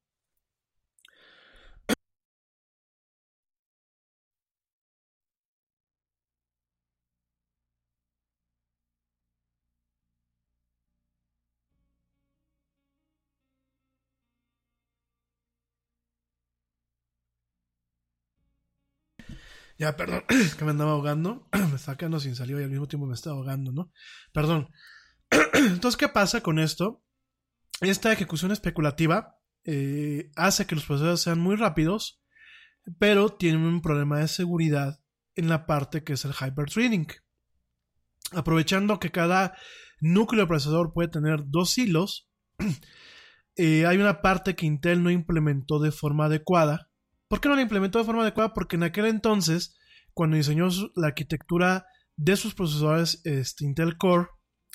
Ya, 19.77 19.95
perdón, 19.95 20.23
es 20.29 20.55
que 20.55 20.65
me 20.65 20.71
andaba 20.71 20.91
ahogando, 20.91 21.47
me 21.53 21.75
estaba 21.75 21.97
quedando 21.97 22.19
sin 22.19 22.35
saliva 22.35 22.61
y 22.61 22.63
al 22.63 22.69
mismo 22.69 22.87
tiempo 22.87 23.05
me 23.05 23.13
estaba 23.13 23.35
ahogando, 23.35 23.71
¿no? 23.71 23.91
Perdón. 24.33 24.69
Entonces, 25.53 25.97
¿qué 25.97 26.07
pasa 26.07 26.41
con 26.41 26.59
esto? 26.59 27.03
esta 27.81 28.11
ejecución 28.11 28.51
especulativa 28.51 29.37
eh, 29.63 30.31
hace 30.35 30.65
que 30.65 30.75
los 30.75 30.85
procesadores 30.85 31.21
sean 31.21 31.39
muy 31.39 31.55
rápidos, 31.55 32.21
pero 32.99 33.29
tienen 33.29 33.61
un 33.61 33.81
problema 33.81 34.19
de 34.19 34.27
seguridad 34.27 34.99
en 35.35 35.49
la 35.49 35.65
parte 35.65 36.03
que 36.03 36.13
es 36.13 36.25
el 36.25 36.33
hyperthreading. 36.33 37.07
Aprovechando 38.31 38.99
que 38.99 39.11
cada 39.11 39.55
núcleo 39.99 40.47
procesador 40.47 40.93
puede 40.93 41.09
tener 41.09 41.41
dos 41.45 41.77
hilos, 41.77 42.29
eh, 43.55 43.85
hay 43.85 43.97
una 43.97 44.21
parte 44.21 44.55
que 44.55 44.65
Intel 44.65 45.03
no 45.03 45.11
implementó 45.11 45.79
de 45.79 45.91
forma 45.91 46.25
adecuada. 46.25 46.86
¿Por 47.27 47.41
qué 47.41 47.49
no 47.49 47.55
la 47.55 47.61
implementó 47.61 47.99
de 47.99 48.05
forma 48.05 48.21
adecuada? 48.21 48.53
Porque 48.53 48.75
en 48.75 48.83
aquel 48.83 49.05
entonces, 49.05 49.75
cuando 50.13 50.37
diseñó 50.37 50.67
la 50.95 51.07
arquitectura 51.07 51.85
de 52.15 52.35
sus 52.35 52.55
procesadores 52.55 53.21
este, 53.25 53.65
Intel 53.65 53.97
Core, 53.97 54.27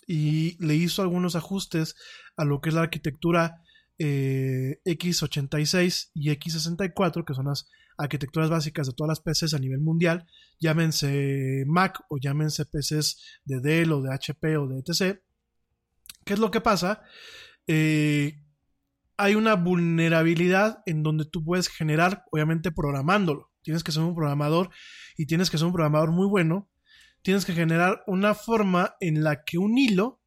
y 0.06 0.62
le 0.64 0.74
hizo 0.74 1.02
algunos 1.02 1.36
ajustes 1.36 1.94
a 2.36 2.44
lo 2.44 2.60
que 2.60 2.70
es 2.70 2.74
la 2.74 2.82
arquitectura 2.82 3.62
eh, 3.98 4.80
x86 4.84 6.10
y 6.14 6.30
x64, 6.30 7.24
que 7.24 7.34
son 7.34 7.46
las 7.46 7.68
arquitecturas 7.96 8.50
básicas 8.50 8.86
de 8.86 8.94
todas 8.94 9.08
las 9.08 9.20
PCs 9.20 9.54
a 9.54 9.58
nivel 9.58 9.80
mundial, 9.80 10.26
llámense 10.58 11.64
Mac 11.66 12.00
o 12.08 12.18
llámense 12.18 12.64
PCs 12.64 13.40
de 13.44 13.60
Dell 13.60 13.92
o 13.92 14.02
de 14.02 14.12
HP 14.12 14.56
o 14.56 14.66
de 14.66 14.80
etc. 14.80 15.20
¿Qué 16.24 16.34
es 16.34 16.38
lo 16.38 16.50
que 16.50 16.60
pasa? 16.60 17.02
Eh, 17.66 18.41
hay 19.16 19.34
una 19.34 19.54
vulnerabilidad 19.54 20.82
en 20.86 21.02
donde 21.02 21.24
tú 21.24 21.44
puedes 21.44 21.68
generar, 21.68 22.24
obviamente 22.30 22.72
programándolo. 22.72 23.50
tienes 23.62 23.84
que 23.84 23.92
ser 23.92 24.02
un 24.02 24.14
programador 24.14 24.70
y 25.16 25.26
tienes 25.26 25.50
que 25.50 25.58
ser 25.58 25.66
un 25.66 25.72
programador 25.72 26.10
muy 26.10 26.26
bueno, 26.26 26.68
tienes 27.22 27.44
que 27.44 27.52
generar 27.52 28.02
una 28.06 28.34
forma 28.34 28.96
en 29.00 29.22
la 29.22 29.44
que 29.44 29.58
un 29.58 29.78
hilo, 29.78 30.20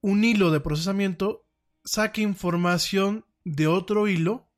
un 0.00 0.24
hilo 0.24 0.50
de 0.50 0.60
procesamiento, 0.60 1.46
saque 1.84 2.20
información 2.20 3.24
de 3.44 3.66
otro 3.66 4.06
hilo 4.08 4.50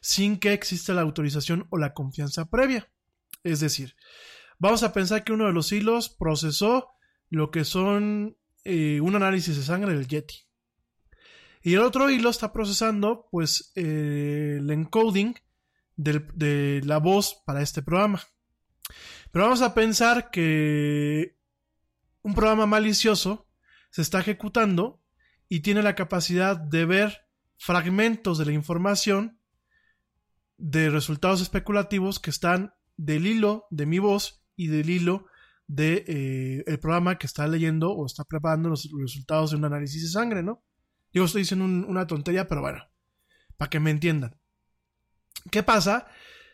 sin 0.00 0.38
que 0.38 0.52
exista 0.52 0.94
la 0.94 1.02
autorización 1.02 1.66
o 1.70 1.78
la 1.78 1.92
confianza 1.92 2.48
previa. 2.48 2.90
Es 3.42 3.60
decir, 3.60 3.96
vamos 4.58 4.82
a 4.82 4.92
pensar 4.92 5.24
que 5.24 5.32
uno 5.32 5.46
de 5.46 5.52
los 5.52 5.72
hilos 5.72 6.08
procesó 6.08 6.88
lo 7.28 7.50
que 7.50 7.64
son 7.64 8.36
eh, 8.64 9.00
un 9.00 9.16
análisis 9.16 9.56
de 9.56 9.62
sangre 9.62 9.94
del 9.94 10.06
Yeti. 10.06 10.45
Y 11.66 11.74
el 11.74 11.80
otro 11.80 12.08
hilo 12.10 12.30
está 12.30 12.52
procesando 12.52 13.26
pues 13.28 13.72
eh, 13.74 14.58
el 14.60 14.70
encoding 14.70 15.34
de 15.96 16.80
la 16.84 16.98
voz 16.98 17.42
para 17.44 17.60
este 17.60 17.82
programa. 17.82 18.22
Pero 19.32 19.46
vamos 19.46 19.62
a 19.62 19.74
pensar 19.74 20.30
que 20.30 21.36
un 22.22 22.34
programa 22.36 22.66
malicioso 22.66 23.48
se 23.90 24.02
está 24.02 24.20
ejecutando 24.20 25.02
y 25.48 25.58
tiene 25.58 25.82
la 25.82 25.96
capacidad 25.96 26.56
de 26.56 26.84
ver 26.84 27.26
fragmentos 27.56 28.38
de 28.38 28.46
la 28.46 28.52
información 28.52 29.40
de 30.58 30.88
resultados 30.88 31.40
especulativos 31.40 32.20
que 32.20 32.30
están 32.30 32.74
del 32.96 33.26
hilo 33.26 33.66
de 33.70 33.86
mi 33.86 33.98
voz 33.98 34.46
y 34.54 34.68
del 34.68 34.88
hilo 34.88 35.26
de 35.66 36.04
eh, 36.06 36.64
el 36.64 36.78
programa 36.78 37.18
que 37.18 37.26
está 37.26 37.48
leyendo 37.48 37.90
o 37.90 38.06
está 38.06 38.22
preparando 38.22 38.68
los 38.68 38.88
resultados 39.00 39.50
de 39.50 39.56
un 39.56 39.64
análisis 39.64 40.02
de 40.02 40.08
sangre, 40.10 40.44
¿no? 40.44 40.62
Yo 41.16 41.24
estoy 41.24 41.42
diciendo 41.42 41.64
una 41.64 42.06
tontería, 42.06 42.46
pero 42.46 42.60
bueno, 42.60 42.84
para 43.56 43.70
que 43.70 43.80
me 43.80 43.90
entiendan. 43.90 44.38
¿Qué 45.50 45.62
pasa? 45.62 46.08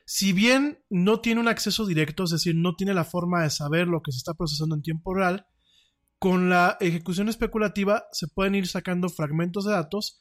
Si 0.05 0.33
bien 0.33 0.85
no 0.89 1.19
tiene 1.19 1.41
un 1.41 1.49
acceso 1.49 1.85
directo, 1.85 2.23
es 2.23 2.31
decir, 2.31 2.55
no 2.55 2.77
tiene 2.77 2.95
la 2.95 3.03
forma 3.03 3.43
de 3.43 3.51
saber 3.51 3.89
lo 3.89 4.03
que 4.03 4.13
se 4.13 4.19
está 4.19 4.35
procesando 4.35 4.77
en 4.77 4.83
tiempo 4.83 5.15
real, 5.15 5.49
con 6.21 6.49
la 6.49 6.77
ejecución 6.79 7.29
especulativa 7.29 8.05
se 8.13 8.29
pueden 8.29 8.55
ir 8.55 8.69
sacando 8.69 9.09
fragmentos 9.09 9.65
de 9.65 9.73
datos 9.73 10.21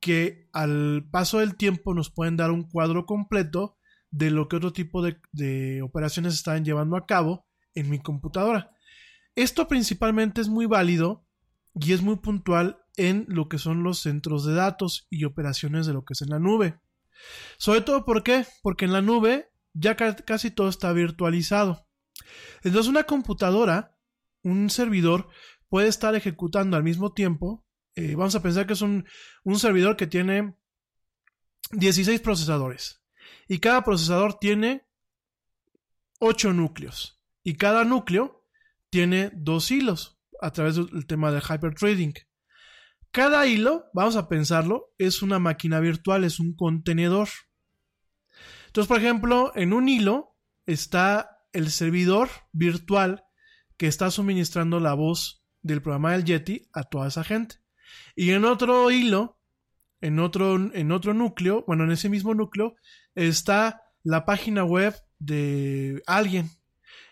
que 0.00 0.50
al 0.52 1.08
paso 1.10 1.38
del 1.38 1.56
tiempo 1.56 1.94
nos 1.94 2.10
pueden 2.10 2.36
dar 2.36 2.50
un 2.50 2.64
cuadro 2.68 3.06
completo 3.06 3.78
de 4.10 4.30
lo 4.30 4.48
que 4.48 4.56
otro 4.56 4.74
tipo 4.74 5.00
de, 5.00 5.18
de 5.32 5.80
operaciones 5.80 6.34
están 6.34 6.62
llevando 6.62 6.94
a 6.94 7.06
cabo 7.06 7.46
en 7.74 7.88
mi 7.88 8.00
computadora. 8.00 8.70
Esto 9.34 9.66
principalmente 9.66 10.42
es 10.42 10.50
muy 10.50 10.66
válido 10.66 11.26
y 11.74 11.92
es 11.92 12.02
muy 12.02 12.16
puntual 12.16 12.82
en 12.96 13.24
lo 13.28 13.48
que 13.48 13.58
son 13.58 13.82
los 13.82 14.00
centros 14.00 14.44
de 14.44 14.54
datos 14.54 15.06
y 15.10 15.24
operaciones 15.24 15.86
de 15.86 15.92
lo 15.92 16.04
que 16.04 16.14
es 16.14 16.22
en 16.22 16.30
la 16.30 16.38
nube. 16.38 16.80
Sobre 17.56 17.80
todo, 17.80 18.04
¿por 18.04 18.22
qué? 18.22 18.44
Porque 18.62 18.84
en 18.84 18.92
la 18.92 19.02
nube 19.02 19.50
ya 19.72 19.96
casi 19.96 20.50
todo 20.50 20.68
está 20.68 20.92
virtualizado. 20.92 21.86
Entonces, 22.62 22.88
una 22.88 23.04
computadora, 23.04 23.96
un 24.42 24.70
servidor, 24.70 25.28
puede 25.68 25.88
estar 25.88 26.14
ejecutando 26.14 26.76
al 26.76 26.82
mismo 26.82 27.12
tiempo. 27.12 27.64
Eh, 27.94 28.14
vamos 28.16 28.34
a 28.34 28.42
pensar 28.42 28.66
que 28.66 28.72
es 28.72 28.82
un, 28.82 29.06
un 29.44 29.58
servidor 29.58 29.96
que 29.96 30.06
tiene 30.06 30.56
16 31.72 32.20
procesadores. 32.20 33.02
Y 33.46 33.58
cada 33.60 33.84
procesador 33.84 34.38
tiene 34.38 34.86
8 36.18 36.52
núcleos. 36.52 37.20
Y 37.44 37.54
cada 37.54 37.84
núcleo 37.84 38.44
tiene 38.90 39.30
dos 39.34 39.70
hilos 39.70 40.17
a 40.40 40.52
través 40.52 40.76
del 40.76 41.06
tema 41.06 41.30
de 41.32 41.40
hyperthreading. 41.40 42.14
Cada 43.10 43.46
hilo, 43.46 43.86
vamos 43.94 44.16
a 44.16 44.28
pensarlo, 44.28 44.92
es 44.98 45.22
una 45.22 45.38
máquina 45.38 45.80
virtual, 45.80 46.24
es 46.24 46.40
un 46.40 46.54
contenedor. 46.54 47.28
Entonces, 48.66 48.88
por 48.88 48.98
ejemplo, 48.98 49.52
en 49.54 49.72
un 49.72 49.88
hilo 49.88 50.36
está 50.66 51.38
el 51.52 51.70
servidor 51.70 52.28
virtual 52.52 53.24
que 53.78 53.86
está 53.86 54.10
suministrando 54.10 54.80
la 54.80 54.94
voz 54.94 55.42
del 55.62 55.80
programa 55.80 56.12
del 56.12 56.24
Yeti 56.24 56.68
a 56.72 56.84
toda 56.84 57.08
esa 57.08 57.24
gente. 57.24 57.56
Y 58.14 58.30
en 58.30 58.44
otro 58.44 58.90
hilo, 58.90 59.40
en 60.00 60.18
otro, 60.18 60.56
en 60.56 60.92
otro 60.92 61.14
núcleo, 61.14 61.64
bueno, 61.66 61.84
en 61.84 61.92
ese 61.92 62.08
mismo 62.08 62.34
núcleo, 62.34 62.76
está 63.14 63.82
la 64.02 64.26
página 64.26 64.64
web 64.64 64.94
de 65.18 66.02
alguien. 66.06 66.50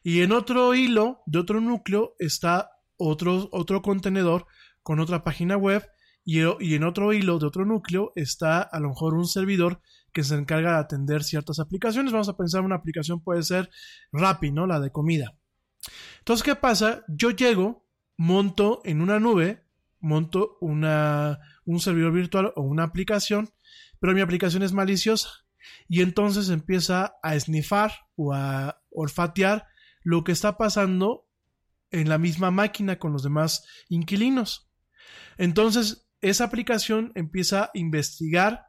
Y 0.02 0.22
en 0.22 0.32
otro 0.32 0.74
hilo 0.74 1.22
de 1.26 1.38
otro 1.38 1.60
núcleo 1.60 2.14
está 2.18 2.70
otro, 2.96 3.48
otro 3.52 3.82
contenedor 3.82 4.46
con 4.82 5.00
otra 5.00 5.24
página 5.24 5.56
web 5.56 5.88
y, 6.24 6.40
en 6.40 6.82
otro 6.82 7.12
hilo 7.12 7.38
de 7.38 7.46
otro 7.46 7.64
núcleo 7.64 8.12
está 8.16 8.60
a 8.60 8.80
lo 8.80 8.88
mejor 8.88 9.14
un 9.14 9.26
servidor 9.26 9.80
que 10.12 10.24
se 10.24 10.34
encarga 10.34 10.72
de 10.72 10.78
atender 10.78 11.22
ciertas 11.22 11.60
aplicaciones. 11.60 12.12
Vamos 12.12 12.28
a 12.28 12.36
pensar 12.36 12.62
una 12.62 12.74
aplicación 12.74 13.20
puede 13.20 13.44
ser 13.44 13.70
Rappi, 14.10 14.50
¿no? 14.50 14.66
La 14.66 14.80
de 14.80 14.90
comida. 14.90 15.36
Entonces, 16.18 16.42
¿qué 16.42 16.56
pasa? 16.56 17.04
Yo 17.06 17.30
llego, 17.30 17.86
monto 18.16 18.80
en 18.84 19.02
una 19.02 19.20
nube, 19.20 19.62
monto 20.00 20.58
una, 20.60 21.38
un 21.64 21.78
servidor 21.78 22.12
virtual 22.12 22.52
o 22.56 22.62
una 22.62 22.82
aplicación, 22.82 23.50
pero 24.00 24.12
mi 24.12 24.20
aplicación 24.20 24.64
es 24.64 24.72
maliciosa. 24.72 25.28
Y 25.88 26.02
entonces 26.02 26.48
empieza 26.48 27.14
a 27.22 27.38
snifar 27.38 27.92
o 28.16 28.32
a 28.32 28.82
olfatear 28.90 29.66
lo 30.02 30.24
que 30.24 30.32
está 30.32 30.56
pasando 30.56 31.25
en 31.90 32.08
la 32.08 32.18
misma 32.18 32.50
máquina 32.50 32.98
con 32.98 33.12
los 33.12 33.22
demás 33.22 33.64
inquilinos. 33.88 34.70
Entonces, 35.38 36.08
esa 36.20 36.44
aplicación 36.44 37.12
empieza 37.14 37.64
a 37.64 37.70
investigar 37.74 38.66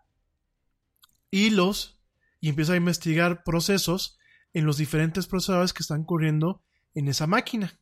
hilos 1.31 1.99
y 2.39 2.49
empieza 2.49 2.73
a 2.73 2.77
investigar 2.77 3.43
procesos 3.43 4.17
en 4.53 4.65
los 4.65 4.77
diferentes 4.77 5.27
procesadores 5.27 5.73
que 5.73 5.83
están 5.83 6.03
corriendo 6.03 6.63
en 6.93 7.07
esa 7.07 7.27
máquina. 7.27 7.79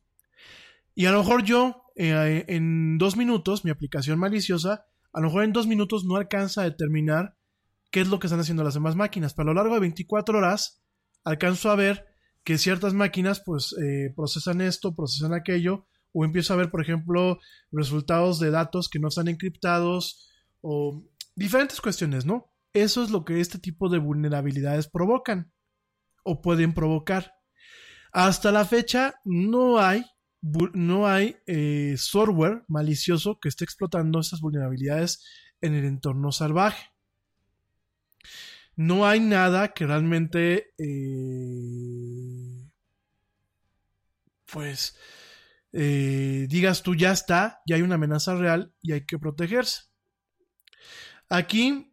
Y 0.94 1.06
a 1.06 1.12
lo 1.12 1.18
mejor 1.18 1.44
yo, 1.44 1.84
eh, 1.94 2.44
en 2.48 2.98
dos 2.98 3.16
minutos, 3.16 3.64
mi 3.64 3.70
aplicación 3.70 4.18
maliciosa, 4.18 4.86
a 5.12 5.20
lo 5.20 5.28
mejor 5.28 5.44
en 5.44 5.52
dos 5.52 5.66
minutos 5.66 6.04
no 6.04 6.16
alcanza 6.16 6.62
a 6.62 6.64
determinar 6.64 7.36
qué 7.90 8.00
es 8.00 8.08
lo 8.08 8.18
que 8.18 8.26
están 8.26 8.40
haciendo 8.40 8.64
las 8.64 8.74
demás 8.74 8.96
máquinas, 8.96 9.34
pero 9.34 9.50
a 9.50 9.54
lo 9.54 9.60
largo 9.60 9.74
de 9.74 9.80
24 9.80 10.38
horas 10.38 10.82
alcanzo 11.24 11.70
a 11.70 11.76
ver 11.76 12.06
que 12.46 12.58
ciertas 12.58 12.94
máquinas 12.94 13.42
pues 13.44 13.74
eh, 13.82 14.12
procesan 14.14 14.60
esto, 14.60 14.94
procesan 14.94 15.34
aquello, 15.34 15.88
o 16.12 16.24
empiezo 16.24 16.54
a 16.54 16.56
ver, 16.56 16.70
por 16.70 16.80
ejemplo, 16.80 17.40
resultados 17.72 18.38
de 18.38 18.52
datos 18.52 18.88
que 18.88 19.00
no 19.00 19.08
están 19.08 19.26
encriptados 19.26 20.30
o 20.60 21.04
diferentes 21.34 21.80
cuestiones, 21.80 22.24
¿no? 22.24 22.52
Eso 22.72 23.02
es 23.02 23.10
lo 23.10 23.24
que 23.24 23.40
este 23.40 23.58
tipo 23.58 23.88
de 23.88 23.98
vulnerabilidades 23.98 24.86
provocan 24.88 25.52
o 26.22 26.40
pueden 26.40 26.72
provocar. 26.72 27.32
Hasta 28.12 28.52
la 28.52 28.64
fecha 28.64 29.16
no 29.24 29.80
hay, 29.80 30.04
no 30.72 31.08
hay 31.08 31.34
eh, 31.48 31.96
software 31.98 32.62
malicioso 32.68 33.40
que 33.40 33.48
esté 33.48 33.64
explotando 33.64 34.20
estas 34.20 34.40
vulnerabilidades 34.40 35.24
en 35.60 35.74
el 35.74 35.84
entorno 35.84 36.30
salvaje. 36.30 36.95
No 38.76 39.06
hay 39.06 39.20
nada 39.20 39.72
que 39.72 39.86
realmente, 39.86 40.74
eh, 40.78 42.70
pues, 44.44 44.96
eh, 45.72 46.46
digas 46.48 46.82
tú 46.82 46.94
ya 46.94 47.12
está, 47.12 47.62
ya 47.66 47.76
hay 47.76 47.82
una 47.82 47.94
amenaza 47.96 48.34
real 48.34 48.72
y 48.82 48.92
hay 48.92 49.06
que 49.06 49.18
protegerse. 49.18 49.84
Aquí, 51.28 51.92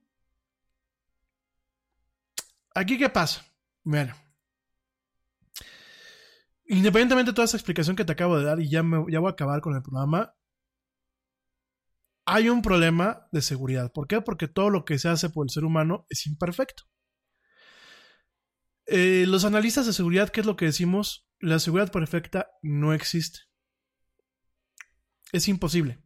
aquí 2.75 2.97
qué 2.97 3.09
pasa. 3.09 3.45
Bueno, 3.83 4.15
independientemente 6.65 7.31
de 7.31 7.35
toda 7.35 7.45
esa 7.45 7.57
explicación 7.57 7.95
que 7.95 8.05
te 8.05 8.11
acabo 8.11 8.37
de 8.37 8.45
dar 8.45 8.59
y 8.59 8.69
ya, 8.69 8.83
me, 8.83 9.05
ya 9.11 9.19
voy 9.19 9.29
a 9.29 9.31
acabar 9.31 9.61
con 9.61 9.75
el 9.75 9.81
programa, 9.81 10.35
hay 12.25 12.49
un 12.49 12.61
problema 12.61 13.27
de 13.31 13.41
seguridad. 13.41 13.91
¿Por 13.91 14.07
qué? 14.07 14.21
Porque 14.21 14.47
todo 14.47 14.69
lo 14.69 14.85
que 14.85 14.99
se 14.99 15.09
hace 15.09 15.29
por 15.29 15.45
el 15.45 15.49
ser 15.49 15.65
humano 15.65 16.05
es 16.09 16.25
imperfecto. 16.25 16.83
Eh, 18.85 19.25
los 19.27 19.45
analistas 19.45 19.85
de 19.85 19.93
seguridad, 19.93 20.29
¿qué 20.29 20.41
es 20.41 20.45
lo 20.45 20.55
que 20.55 20.65
decimos? 20.65 21.27
La 21.39 21.59
seguridad 21.59 21.91
perfecta 21.91 22.49
no 22.61 22.93
existe 22.93 23.41
es 25.33 25.47
imposible. 25.49 25.99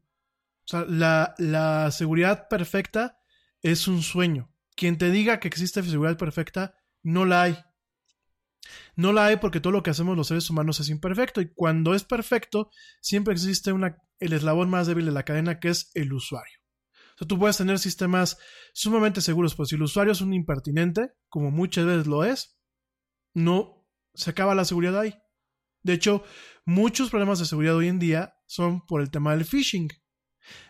O 0.65 0.69
sea, 0.69 0.85
la, 0.87 1.91
seguridad 1.91 2.47
perfecta 2.47 3.19
es 3.61 3.87
un 3.87 4.01
sueño. 4.01 4.51
Quien 4.75 4.97
te 4.97 5.11
diga 5.11 5.39
que 5.39 5.47
existe 5.47 5.83
seguridad 5.83 6.17
perfecta, 6.17 6.75
no 7.03 7.25
la 7.25 7.43
hay. 7.43 7.57
No 8.95 9.13
la 9.13 9.27
hay 9.27 9.37
porque 9.37 9.59
todo 9.59 9.71
lo 9.71 9.83
que 9.83 9.91
hacemos 9.91 10.17
los 10.17 10.27
seres 10.27 10.49
humanos 10.49 10.79
es 10.79 10.89
imperfecto 10.89 11.39
y 11.39 11.53
cuando 11.53 11.93
es 11.93 12.03
perfecto 12.03 12.69
siempre 13.01 13.33
existe 13.33 13.71
una, 13.71 13.97
el 14.19 14.33
eslabón 14.33 14.69
más 14.69 14.87
débil 14.87 15.05
de 15.05 15.11
la 15.11 15.23
cadena 15.23 15.59
que 15.59 15.69
es 15.69 15.91
el 15.93 16.13
usuario. 16.13 16.57
O 17.15 17.17
sea, 17.19 17.27
tú 17.27 17.39
puedes 17.39 17.57
tener 17.57 17.79
sistemas 17.79 18.37
sumamente 18.73 19.21
seguros, 19.21 19.55
pero 19.55 19.65
si 19.65 19.75
el 19.75 19.81
usuario 19.81 20.13
es 20.13 20.21
un 20.21 20.33
impertinente, 20.33 21.11
como 21.29 21.51
muchas 21.51 21.85
veces 21.85 22.07
lo 22.07 22.23
es, 22.23 22.59
no 23.33 23.87
se 24.13 24.29
acaba 24.29 24.55
la 24.55 24.65
seguridad 24.65 24.99
ahí. 24.99 25.15
De 25.83 25.93
hecho, 25.93 26.23
muchos 26.65 27.09
problemas 27.09 27.39
de 27.39 27.45
seguridad 27.45 27.75
hoy 27.75 27.87
en 27.87 27.99
día 27.99 28.35
son 28.45 28.85
por 28.85 29.01
el 29.01 29.09
tema 29.09 29.35
del 29.35 29.45
phishing. 29.45 29.89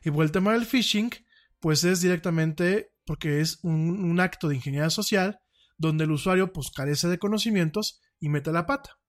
Y 0.04 0.12
por 0.12 0.24
el 0.24 0.32
tema 0.32 0.54
del 0.54 0.66
phishing, 0.66 1.12
pues 1.60 1.84
es 1.84 2.02
directamente 2.02 2.94
porque 3.06 3.40
es 3.42 3.60
un, 3.64 4.20
acto 4.20 4.50
de 4.50 4.56
ingeniería 4.56 4.90
social 4.90 5.40
donde 5.78 6.04
el 6.04 6.12
usuario 6.12 6.52
pues 6.52 6.72
carece 6.72 7.08
de 7.08 7.20
conocimientos 7.20 8.02
y 8.20 8.30
mete 8.30 8.52
la 8.52 8.66
pata. 8.66 9.00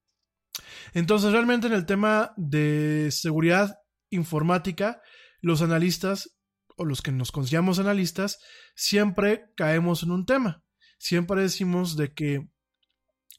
Entonces 0.93 1.33
realmente 1.33 1.67
en 1.67 1.73
el 1.73 1.87
tema 1.87 2.33
de 2.37 3.09
seguridad 3.11 3.77
informática, 4.11 5.03
los 5.41 5.63
analistas 5.63 6.39
o 6.77 6.85
los 6.85 7.03
que 7.03 7.13
nos 7.13 7.33
consideramos 7.33 7.79
analistas 7.79 8.39
siempre 8.75 9.53
caemos 9.57 10.03
en 10.03 10.13
un 10.13 10.27
tema. 10.27 10.65
Siempre 10.99 11.43
decimos 11.43 11.97
de 11.97 12.13
que 12.15 12.49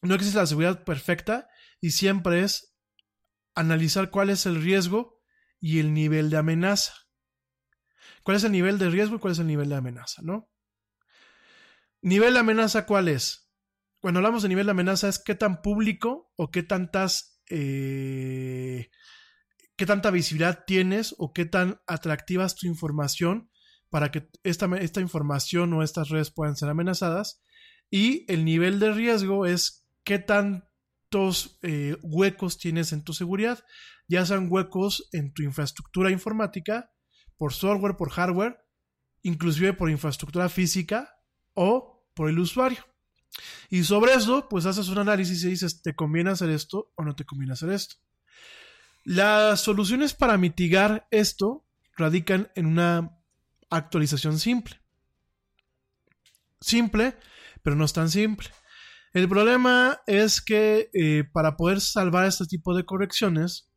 no 0.01 0.15
existe 0.15 0.37
la 0.37 0.45
seguridad 0.45 0.83
perfecta 0.83 1.47
y 1.81 1.91
siempre 1.91 2.43
es 2.43 2.75
analizar 3.55 4.09
cuál 4.09 4.29
es 4.29 4.45
el 4.45 4.61
riesgo 4.61 5.21
y 5.59 5.79
el 5.79 5.93
nivel 5.93 6.29
de 6.29 6.37
amenaza. 6.37 6.93
¿Cuál 8.23 8.37
es 8.37 8.43
el 8.43 8.51
nivel 8.51 8.77
de 8.77 8.89
riesgo 8.89 9.15
y 9.15 9.19
cuál 9.19 9.33
es 9.33 9.39
el 9.39 9.47
nivel 9.47 9.69
de 9.69 9.75
amenaza, 9.75 10.21
no? 10.23 10.49
Nivel 12.01 12.33
de 12.33 12.39
amenaza, 12.39 12.85
¿cuál 12.85 13.07
es? 13.07 13.49
Cuando 13.99 14.19
hablamos 14.19 14.43
de 14.43 14.49
nivel 14.49 14.65
de 14.65 14.71
amenaza 14.71 15.09
es 15.09 15.19
qué 15.19 15.35
tan 15.35 15.61
público 15.61 16.31
o 16.37 16.51
qué 16.51 16.63
tantas 16.63 17.41
eh, 17.49 18.89
qué 19.79 19.85
tanta 19.85 20.11
visibilidad 20.11 20.65
tienes 20.67 21.15
o 21.19 21.31
qué 21.31 21.45
tan 21.45 21.79
atractiva 21.87 22.45
es 22.45 22.53
tu 22.53 22.67
información 22.67 23.49
para 23.89 24.11
que 24.11 24.29
esta, 24.43 24.65
esta 24.77 24.99
información 24.99 25.71
o 25.71 25.83
estas 25.83 26.09
redes 26.09 26.31
puedan 26.31 26.57
ser 26.57 26.67
amenazadas. 26.67 27.41
Y 27.89 28.29
el 28.29 28.43
nivel 28.43 28.81
de 28.81 28.91
riesgo 28.91 29.45
es 29.45 29.87
qué 30.03 30.19
tantos 30.19 31.57
eh, 31.61 31.95
huecos 32.01 32.57
tienes 32.57 32.91
en 32.91 33.05
tu 33.05 33.13
seguridad, 33.13 33.63
ya 34.09 34.25
sean 34.25 34.47
huecos 34.51 35.07
en 35.13 35.31
tu 35.31 35.43
infraestructura 35.43 36.11
informática, 36.11 36.91
por 37.37 37.53
software, 37.53 37.95
por 37.95 38.09
hardware, 38.09 38.57
inclusive 39.21 39.71
por 39.71 39.89
infraestructura 39.89 40.49
física 40.49 41.15
o 41.53 42.05
por 42.13 42.29
el 42.29 42.37
usuario. 42.39 42.83
Y 43.69 43.85
sobre 43.85 44.13
eso, 44.13 44.49
pues 44.49 44.65
haces 44.65 44.89
un 44.89 44.97
análisis 44.97 45.41
y 45.45 45.51
dices, 45.51 45.81
¿te 45.81 45.95
conviene 45.95 46.31
hacer 46.31 46.49
esto 46.49 46.91
o 46.95 47.05
no 47.05 47.15
te 47.15 47.23
conviene 47.23 47.53
hacer 47.53 47.69
esto? 47.69 47.95
Las 49.09 49.61
soluciones 49.61 50.13
para 50.13 50.37
mitigar 50.37 51.07
esto 51.09 51.65
radican 51.97 52.51
en 52.53 52.67
una 52.67 53.17
actualización 53.71 54.37
simple. 54.37 54.79
Simple, 56.61 57.17
pero 57.63 57.75
no 57.75 57.85
es 57.85 57.93
tan 57.93 58.11
simple. 58.11 58.49
El 59.13 59.27
problema 59.27 59.99
es 60.05 60.41
que 60.41 60.91
eh, 60.93 61.23
para 61.33 61.57
poder 61.57 61.81
salvar 61.81 62.27
este 62.27 62.45
tipo 62.45 62.75
de 62.75 62.85
correcciones 62.85 63.71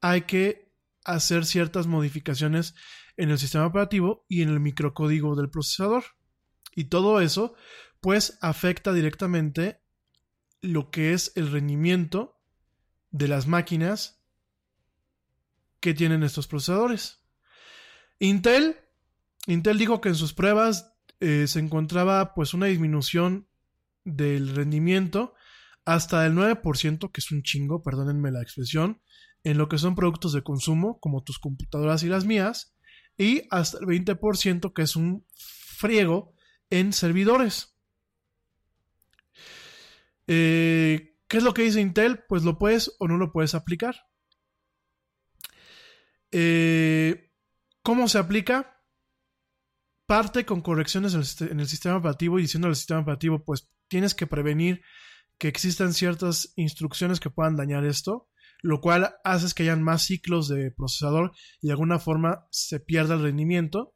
hay 0.00 0.22
que 0.22 0.72
hacer 1.04 1.46
ciertas 1.46 1.88
modificaciones 1.88 2.76
en 3.16 3.30
el 3.30 3.40
sistema 3.40 3.66
operativo 3.66 4.24
y 4.28 4.42
en 4.42 4.50
el 4.50 4.60
microcódigo 4.60 5.34
del 5.34 5.50
procesador. 5.50 6.04
Y 6.76 6.84
todo 6.84 7.20
eso, 7.20 7.56
pues, 8.00 8.38
afecta 8.40 8.92
directamente 8.92 9.82
lo 10.60 10.92
que 10.92 11.12
es 11.12 11.32
el 11.34 11.50
rendimiento 11.50 12.40
de 13.10 13.26
las 13.26 13.48
máquinas 13.48 14.19
que 15.80 15.94
tienen 15.94 16.22
estos 16.22 16.46
procesadores. 16.46 17.20
Intel, 18.18 18.76
Intel 19.46 19.78
dijo 19.78 20.00
que 20.00 20.10
en 20.10 20.14
sus 20.14 20.34
pruebas 20.34 20.94
eh, 21.20 21.46
se 21.46 21.58
encontraba 21.58 22.34
pues 22.34 22.54
una 22.54 22.66
disminución 22.66 23.48
del 24.04 24.54
rendimiento 24.54 25.34
hasta 25.84 26.26
el 26.26 26.34
9%, 26.34 27.10
que 27.10 27.20
es 27.20 27.32
un 27.32 27.42
chingo, 27.42 27.82
perdónenme 27.82 28.30
la 28.30 28.42
expresión, 28.42 29.00
en 29.42 29.58
lo 29.58 29.68
que 29.68 29.78
son 29.78 29.94
productos 29.94 30.32
de 30.32 30.42
consumo, 30.42 31.00
como 31.00 31.22
tus 31.22 31.38
computadoras 31.38 32.02
y 32.02 32.08
las 32.08 32.24
mías, 32.24 32.74
y 33.16 33.42
hasta 33.50 33.78
el 33.78 33.86
20%, 33.86 34.72
que 34.72 34.82
es 34.82 34.96
un 34.96 35.24
friego 35.34 36.34
en 36.68 36.92
servidores. 36.92 37.76
Eh, 40.26 41.16
¿Qué 41.26 41.38
es 41.38 41.42
lo 41.42 41.54
que 41.54 41.62
dice 41.62 41.80
Intel? 41.80 42.24
Pues 42.28 42.44
lo 42.44 42.58
puedes 42.58 42.94
o 42.98 43.08
no 43.08 43.16
lo 43.16 43.32
puedes 43.32 43.54
aplicar. 43.54 44.09
Eh, 46.32 47.30
¿Cómo 47.82 48.08
se 48.08 48.18
aplica? 48.18 48.82
Parte 50.06 50.44
con 50.44 50.60
correcciones 50.60 51.14
en 51.40 51.60
el 51.60 51.68
sistema 51.68 51.96
operativo 51.96 52.38
y 52.38 52.42
diciendo 52.42 52.68
al 52.68 52.76
sistema 52.76 53.00
operativo, 53.00 53.44
pues 53.44 53.68
tienes 53.88 54.14
que 54.14 54.26
prevenir 54.26 54.82
que 55.38 55.48
existan 55.48 55.94
ciertas 55.94 56.52
instrucciones 56.56 57.20
que 57.20 57.30
puedan 57.30 57.56
dañar 57.56 57.84
esto 57.84 58.30
lo 58.62 58.80
cual 58.80 59.16
hace 59.24 59.54
que 59.54 59.64
hayan 59.64 59.82
más 59.82 60.02
ciclos 60.02 60.48
de 60.48 60.70
procesador 60.70 61.32
y 61.60 61.68
de 61.68 61.72
alguna 61.72 61.98
forma 61.98 62.46
se 62.50 62.80
pierda 62.80 63.14
el 63.14 63.22
rendimiento. 63.22 63.94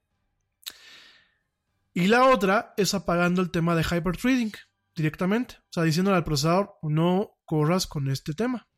Y 1.92 2.08
la 2.08 2.28
otra 2.28 2.74
es 2.76 2.94
apagando 2.94 3.40
el 3.40 3.50
tema 3.50 3.76
de 3.76 3.82
hyperthreading 3.82 4.52
directamente, 4.96 5.56
o 5.58 5.72
sea, 5.72 5.82
diciéndole 5.82 6.16
al 6.16 6.24
procesador 6.24 6.74
no 6.82 7.38
corras 7.44 7.86
con 7.86 8.10
este 8.10 8.32
tema. 8.34 8.68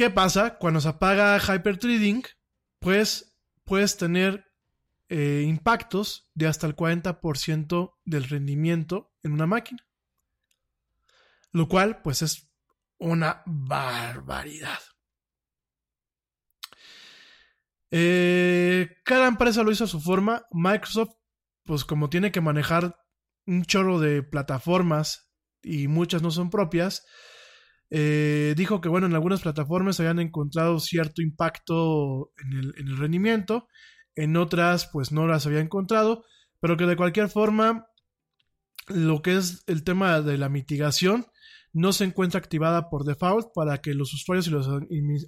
¿Qué 0.00 0.08
pasa? 0.08 0.56
Cuando 0.56 0.80
se 0.80 0.88
apaga 0.88 1.38
hyperthreading, 1.38 2.22
pues 2.78 3.38
puedes 3.66 3.98
tener 3.98 4.50
eh, 5.10 5.44
impactos 5.46 6.30
de 6.32 6.46
hasta 6.46 6.66
el 6.66 6.74
40% 6.74 7.98
del 8.06 8.24
rendimiento 8.24 9.12
en 9.22 9.32
una 9.32 9.46
máquina. 9.46 9.86
Lo 11.52 11.68
cual, 11.68 12.00
pues 12.00 12.22
es 12.22 12.50
una 12.96 13.42
barbaridad. 13.44 14.78
Eh, 17.90 18.96
cada 19.04 19.28
empresa 19.28 19.62
lo 19.62 19.70
hizo 19.70 19.84
a 19.84 19.86
su 19.86 20.00
forma. 20.00 20.46
Microsoft, 20.50 21.12
pues 21.64 21.84
como 21.84 22.08
tiene 22.08 22.32
que 22.32 22.40
manejar 22.40 22.96
un 23.46 23.66
chorro 23.66 24.00
de 24.00 24.22
plataformas 24.22 25.30
y 25.62 25.88
muchas 25.88 26.22
no 26.22 26.30
son 26.30 26.48
propias, 26.48 27.04
eh, 27.90 28.54
dijo 28.56 28.80
que 28.80 28.88
bueno, 28.88 29.06
en 29.06 29.14
algunas 29.14 29.42
plataformas 29.42 30.00
habían 30.00 30.20
encontrado 30.20 30.78
cierto 30.78 31.22
impacto 31.22 32.32
en 32.38 32.58
el, 32.58 32.74
en 32.78 32.88
el 32.88 32.96
rendimiento, 32.96 33.68
en 34.14 34.36
otras 34.36 34.88
pues 34.92 35.12
no 35.12 35.26
las 35.26 35.46
había 35.46 35.60
encontrado, 35.60 36.24
pero 36.60 36.76
que 36.76 36.86
de 36.86 36.96
cualquier 36.96 37.28
forma 37.28 37.86
lo 38.88 39.22
que 39.22 39.36
es 39.36 39.62
el 39.66 39.84
tema 39.84 40.20
de 40.20 40.38
la 40.38 40.48
mitigación 40.48 41.26
no 41.72 41.92
se 41.92 42.04
encuentra 42.04 42.38
activada 42.38 42.90
por 42.90 43.04
default 43.04 43.48
para 43.54 43.78
que 43.78 43.94
los 43.94 44.12
usuarios 44.12 44.46
y 44.48 44.50
los 44.50 44.68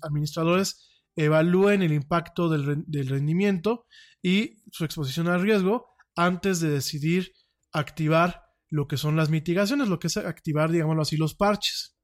administradores 0.02 0.89
evalúen 1.16 1.82
el 1.82 1.92
impacto 1.92 2.49
del, 2.49 3.08
rendimiento 3.08 3.86
y 4.23 4.62
su 4.70 4.84
exposición 4.84 5.28
al 5.28 5.42
riesgo 5.42 5.86
antes 6.16 6.60
de 6.60 6.70
decidir 6.70 7.32
activar 7.73 8.42
lo 8.68 8.86
que 8.89 8.97
son 8.97 9.16
las 9.16 9.31
mitigaciones, 9.31 9.89
lo 9.89 9.99
que 9.99 10.07
es 10.07 10.16
activar, 10.16 10.70
digámoslo 10.70 11.02
así, 11.02 11.16
los 11.16 11.34
parches. 11.34 11.97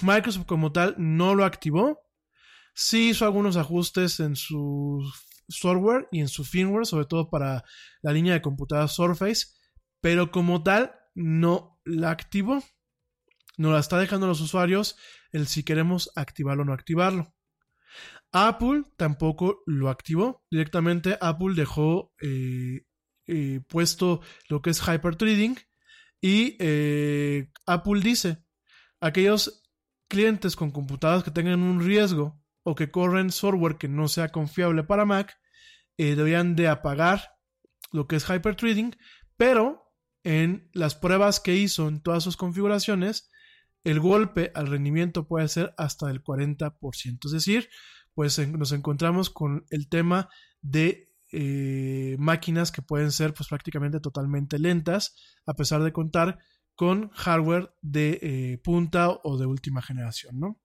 Microsoft 0.00 0.46
como 0.46 0.72
tal 0.72 0.94
no 0.98 1.34
lo 1.34 1.44
activó, 1.44 2.00
sí 2.74 3.10
hizo 3.10 3.24
algunos 3.24 3.56
ajustes 3.56 4.20
en 4.20 4.36
su 4.36 5.02
software 5.48 6.08
y 6.10 6.20
en 6.20 6.28
su 6.28 6.44
firmware, 6.44 6.86
sobre 6.86 7.06
todo 7.06 7.28
para 7.28 7.64
la 8.00 8.12
línea 8.12 8.32
de 8.32 8.42
computadoras 8.42 8.94
Surface, 8.94 9.48
pero 10.00 10.30
como 10.30 10.62
tal 10.62 10.94
no 11.14 11.80
la 11.84 12.10
activó 12.10 12.62
nos 13.56 13.72
la 13.72 13.80
está 13.80 13.98
dejando 13.98 14.26
a 14.26 14.28
los 14.28 14.40
usuarios 14.40 14.96
el 15.30 15.46
si 15.46 15.62
queremos 15.62 16.10
activarlo 16.16 16.62
o 16.62 16.66
no 16.66 16.72
activarlo. 16.72 17.34
Apple 18.32 18.84
tampoco 18.96 19.62
lo 19.66 19.90
activó. 19.90 20.44
Directamente 20.50 21.18
Apple 21.20 21.54
dejó 21.54 22.12
eh, 22.22 22.86
eh, 23.26 23.60
puesto 23.68 24.20
lo 24.48 24.62
que 24.62 24.70
es 24.70 24.80
hyperthreading 24.80 25.56
y 26.20 26.56
eh, 26.60 27.50
Apple 27.66 28.00
dice, 28.00 28.42
aquellos 29.00 29.61
clientes 30.12 30.56
con 30.56 30.70
computadoras 30.70 31.24
que 31.24 31.30
tengan 31.30 31.62
un 31.62 31.80
riesgo 31.80 32.38
o 32.64 32.74
que 32.74 32.90
corren 32.90 33.32
software 33.32 33.78
que 33.78 33.88
no 33.88 34.08
sea 34.08 34.28
confiable 34.28 34.84
para 34.84 35.06
Mac, 35.06 35.38
deberían 35.96 36.54
de 36.54 36.68
apagar 36.68 37.36
lo 37.92 38.06
que 38.06 38.16
es 38.16 38.28
hyperthreading, 38.28 38.94
pero 39.38 39.90
en 40.22 40.68
las 40.74 40.94
pruebas 40.94 41.40
que 41.40 41.56
hizo 41.56 41.88
en 41.88 42.02
todas 42.02 42.22
sus 42.22 42.36
configuraciones, 42.36 43.30
el 43.84 44.00
golpe 44.00 44.52
al 44.54 44.66
rendimiento 44.66 45.26
puede 45.26 45.48
ser 45.48 45.74
hasta 45.78 46.10
el 46.10 46.22
40%. 46.22 47.18
Es 47.24 47.32
decir, 47.32 47.70
pues 48.14 48.38
nos 48.38 48.72
encontramos 48.72 49.30
con 49.30 49.64
el 49.70 49.88
tema 49.88 50.28
de 50.60 51.10
eh, 51.32 52.16
máquinas 52.18 52.70
que 52.70 52.82
pueden 52.82 53.12
ser 53.12 53.32
pues 53.32 53.48
prácticamente 53.48 54.00
totalmente 54.00 54.58
lentas 54.58 55.16
a 55.46 55.54
pesar 55.54 55.82
de 55.82 55.90
contar 55.90 56.38
con 56.74 57.10
hardware 57.10 57.74
de 57.80 58.18
eh, 58.22 58.58
punta 58.58 59.10
o 59.10 59.38
de 59.38 59.46
última 59.46 59.82
generación, 59.82 60.38
¿no? 60.38 60.60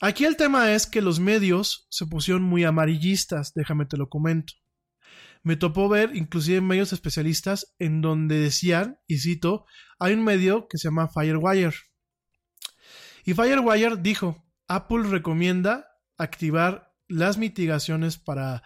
Aquí 0.00 0.24
el 0.24 0.36
tema 0.36 0.72
es 0.72 0.86
que 0.86 1.00
los 1.00 1.20
medios 1.20 1.86
se 1.90 2.06
pusieron 2.06 2.42
muy 2.42 2.64
amarillistas, 2.64 3.52
déjame 3.54 3.86
te 3.86 3.96
lo 3.96 4.08
comento 4.08 4.54
me 5.44 5.56
topó 5.56 5.88
ver 5.90 6.16
inclusive 6.16 6.60
medios 6.62 6.92
especialistas 6.92 7.74
en 7.78 8.00
donde 8.00 8.40
decían, 8.40 8.98
y 9.06 9.18
cito, 9.18 9.66
hay 9.98 10.14
un 10.14 10.24
medio 10.24 10.66
que 10.68 10.78
se 10.78 10.88
llama 10.88 11.08
Firewire. 11.08 11.76
Y 13.26 13.34
Firewire 13.34 13.96
dijo, 13.98 14.42
Apple 14.66 15.02
recomienda 15.04 15.86
activar 16.16 16.94
las 17.08 17.36
mitigaciones 17.36 18.16
para, 18.16 18.62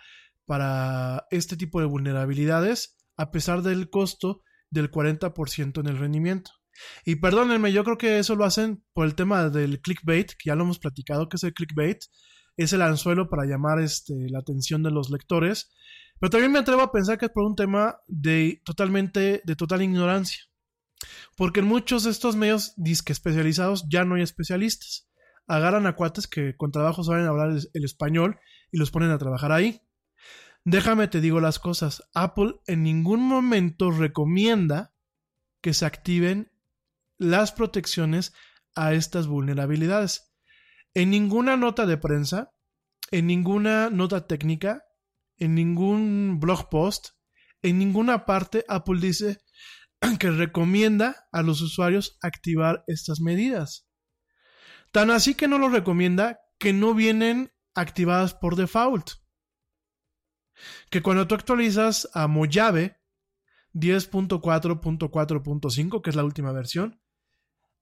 para 0.46 1.26
este 1.32 1.56
tipo 1.56 1.80
de 1.80 1.86
vulnerabilidades 1.86 2.96
a 3.16 3.32
pesar 3.32 3.62
del 3.62 3.90
costo 3.90 4.42
del 4.70 4.90
40% 4.90 5.80
en 5.80 5.86
el 5.86 5.98
rendimiento. 5.98 6.50
Y 7.04 7.16
perdónenme, 7.16 7.72
yo 7.72 7.84
creo 7.84 7.98
que 7.98 8.18
eso 8.18 8.36
lo 8.36 8.44
hacen 8.44 8.84
por 8.92 9.06
el 9.06 9.14
tema 9.14 9.50
del 9.50 9.80
clickbait, 9.80 10.30
que 10.30 10.46
ya 10.46 10.54
lo 10.54 10.64
hemos 10.64 10.78
platicado, 10.78 11.28
que 11.28 11.36
es 11.36 11.44
el 11.44 11.54
clickbait, 11.54 12.04
es 12.56 12.72
el 12.72 12.82
anzuelo 12.82 13.28
para 13.28 13.46
llamar 13.46 13.80
este, 13.80 14.14
la 14.28 14.40
atención 14.40 14.82
de 14.82 14.90
los 14.90 15.10
lectores. 15.10 15.70
Pero 16.20 16.30
también 16.30 16.52
me 16.52 16.58
atrevo 16.58 16.82
a 16.82 16.92
pensar 16.92 17.18
que 17.18 17.26
es 17.26 17.32
por 17.32 17.44
un 17.44 17.54
tema 17.54 17.98
de 18.06 18.60
totalmente, 18.64 19.42
de 19.44 19.56
total 19.56 19.82
ignorancia. 19.82 20.44
Porque 21.36 21.60
en 21.60 21.66
muchos 21.66 22.02
de 22.02 22.10
estos 22.10 22.34
medios 22.34 22.74
disque 22.76 23.12
especializados 23.12 23.86
ya 23.88 24.04
no 24.04 24.16
hay 24.16 24.22
especialistas. 24.22 25.08
Agarran 25.46 25.86
a 25.86 25.94
cuates 25.94 26.26
que 26.26 26.56
con 26.56 26.72
trabajo 26.72 27.04
saben 27.04 27.26
hablar 27.26 27.50
el, 27.50 27.68
el 27.72 27.84
español 27.84 28.38
y 28.72 28.78
los 28.78 28.90
ponen 28.90 29.10
a 29.10 29.18
trabajar 29.18 29.52
ahí. 29.52 29.80
Déjame 30.64 31.08
te 31.08 31.20
digo 31.20 31.40
las 31.40 31.58
cosas. 31.58 32.02
Apple 32.14 32.54
en 32.66 32.82
ningún 32.82 33.20
momento 33.20 33.90
recomienda 33.90 34.94
que 35.60 35.74
se 35.74 35.86
activen 35.86 36.52
las 37.16 37.52
protecciones 37.52 38.32
a 38.74 38.92
estas 38.92 39.26
vulnerabilidades. 39.26 40.34
En 40.94 41.10
ninguna 41.10 41.56
nota 41.56 41.86
de 41.86 41.96
prensa, 41.96 42.52
en 43.10 43.26
ninguna 43.26 43.90
nota 43.90 44.26
técnica, 44.26 44.84
en 45.36 45.54
ningún 45.54 46.38
blog 46.40 46.68
post, 46.68 47.08
en 47.62 47.78
ninguna 47.78 48.24
parte 48.24 48.64
Apple 48.68 49.00
dice 49.00 49.38
que 50.18 50.30
recomienda 50.30 51.28
a 51.32 51.42
los 51.42 51.60
usuarios 51.60 52.18
activar 52.22 52.84
estas 52.86 53.20
medidas. 53.20 53.88
Tan 54.92 55.10
así 55.10 55.34
que 55.34 55.48
no 55.48 55.58
lo 55.58 55.68
recomienda 55.68 56.40
que 56.58 56.72
no 56.72 56.94
vienen 56.94 57.52
activadas 57.74 58.34
por 58.34 58.56
default. 58.56 59.10
Que 60.90 61.02
cuando 61.02 61.26
tú 61.26 61.34
actualizas 61.34 62.08
a 62.14 62.28
Mojave 62.28 62.98
10.4.4.5, 63.74 66.02
que 66.02 66.10
es 66.10 66.16
la 66.16 66.24
última 66.24 66.52
versión, 66.52 67.00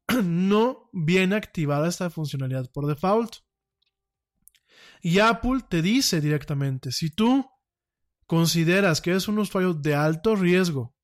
no 0.24 0.88
viene 0.92 1.36
activada 1.36 1.88
esta 1.88 2.10
funcionalidad 2.10 2.70
por 2.70 2.86
default. 2.86 3.36
Y 5.00 5.20
Apple 5.20 5.60
te 5.68 5.82
dice 5.82 6.20
directamente, 6.20 6.92
si 6.92 7.10
tú 7.10 7.48
consideras 8.26 9.00
que 9.00 9.14
es 9.14 9.28
un 9.28 9.38
usuario 9.38 9.74
de 9.74 9.94
alto 9.94 10.34
riesgo, 10.34 10.96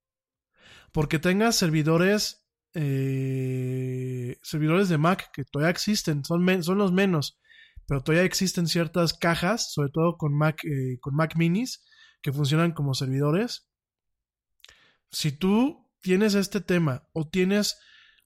porque 0.92 1.18
tengas 1.18 1.56
servidores, 1.56 2.44
eh, 2.74 4.38
servidores 4.42 4.88
de 4.88 4.98
Mac 4.98 5.30
que 5.32 5.44
todavía 5.44 5.70
existen, 5.70 6.24
son, 6.24 6.62
son 6.62 6.78
los 6.78 6.92
menos, 6.92 7.38
pero 7.86 8.02
todavía 8.02 8.24
existen 8.24 8.66
ciertas 8.66 9.14
cajas, 9.14 9.72
sobre 9.72 9.90
todo 9.90 10.16
con 10.16 10.36
Mac, 10.36 10.64
eh, 10.64 10.98
con 11.00 11.14
Mac 11.14 11.36
minis, 11.36 11.84
que 12.22 12.32
funcionan 12.32 12.72
como 12.72 12.94
servidores. 12.94 13.68
Si 15.10 15.32
tú 15.32 15.90
tienes 16.00 16.34
este 16.34 16.60
tema 16.60 17.08
o 17.12 17.28
tienes 17.28 17.78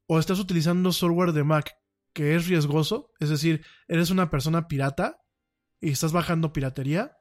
o 0.07 0.19
estás 0.19 0.39
utilizando 0.39 0.93
software 0.93 1.33
de 1.33 1.45
Mac 1.45 1.77
que 2.13 2.35
es 2.35 2.47
riesgoso, 2.47 3.13
es 3.21 3.29
decir, 3.29 3.65
eres 3.89 4.11
una 4.11 4.31
persona 4.31 4.69
pirata 4.69 5.19
y 5.81 5.91
estás 5.91 6.13
bajando 6.13 6.53
piratería, 6.55 7.19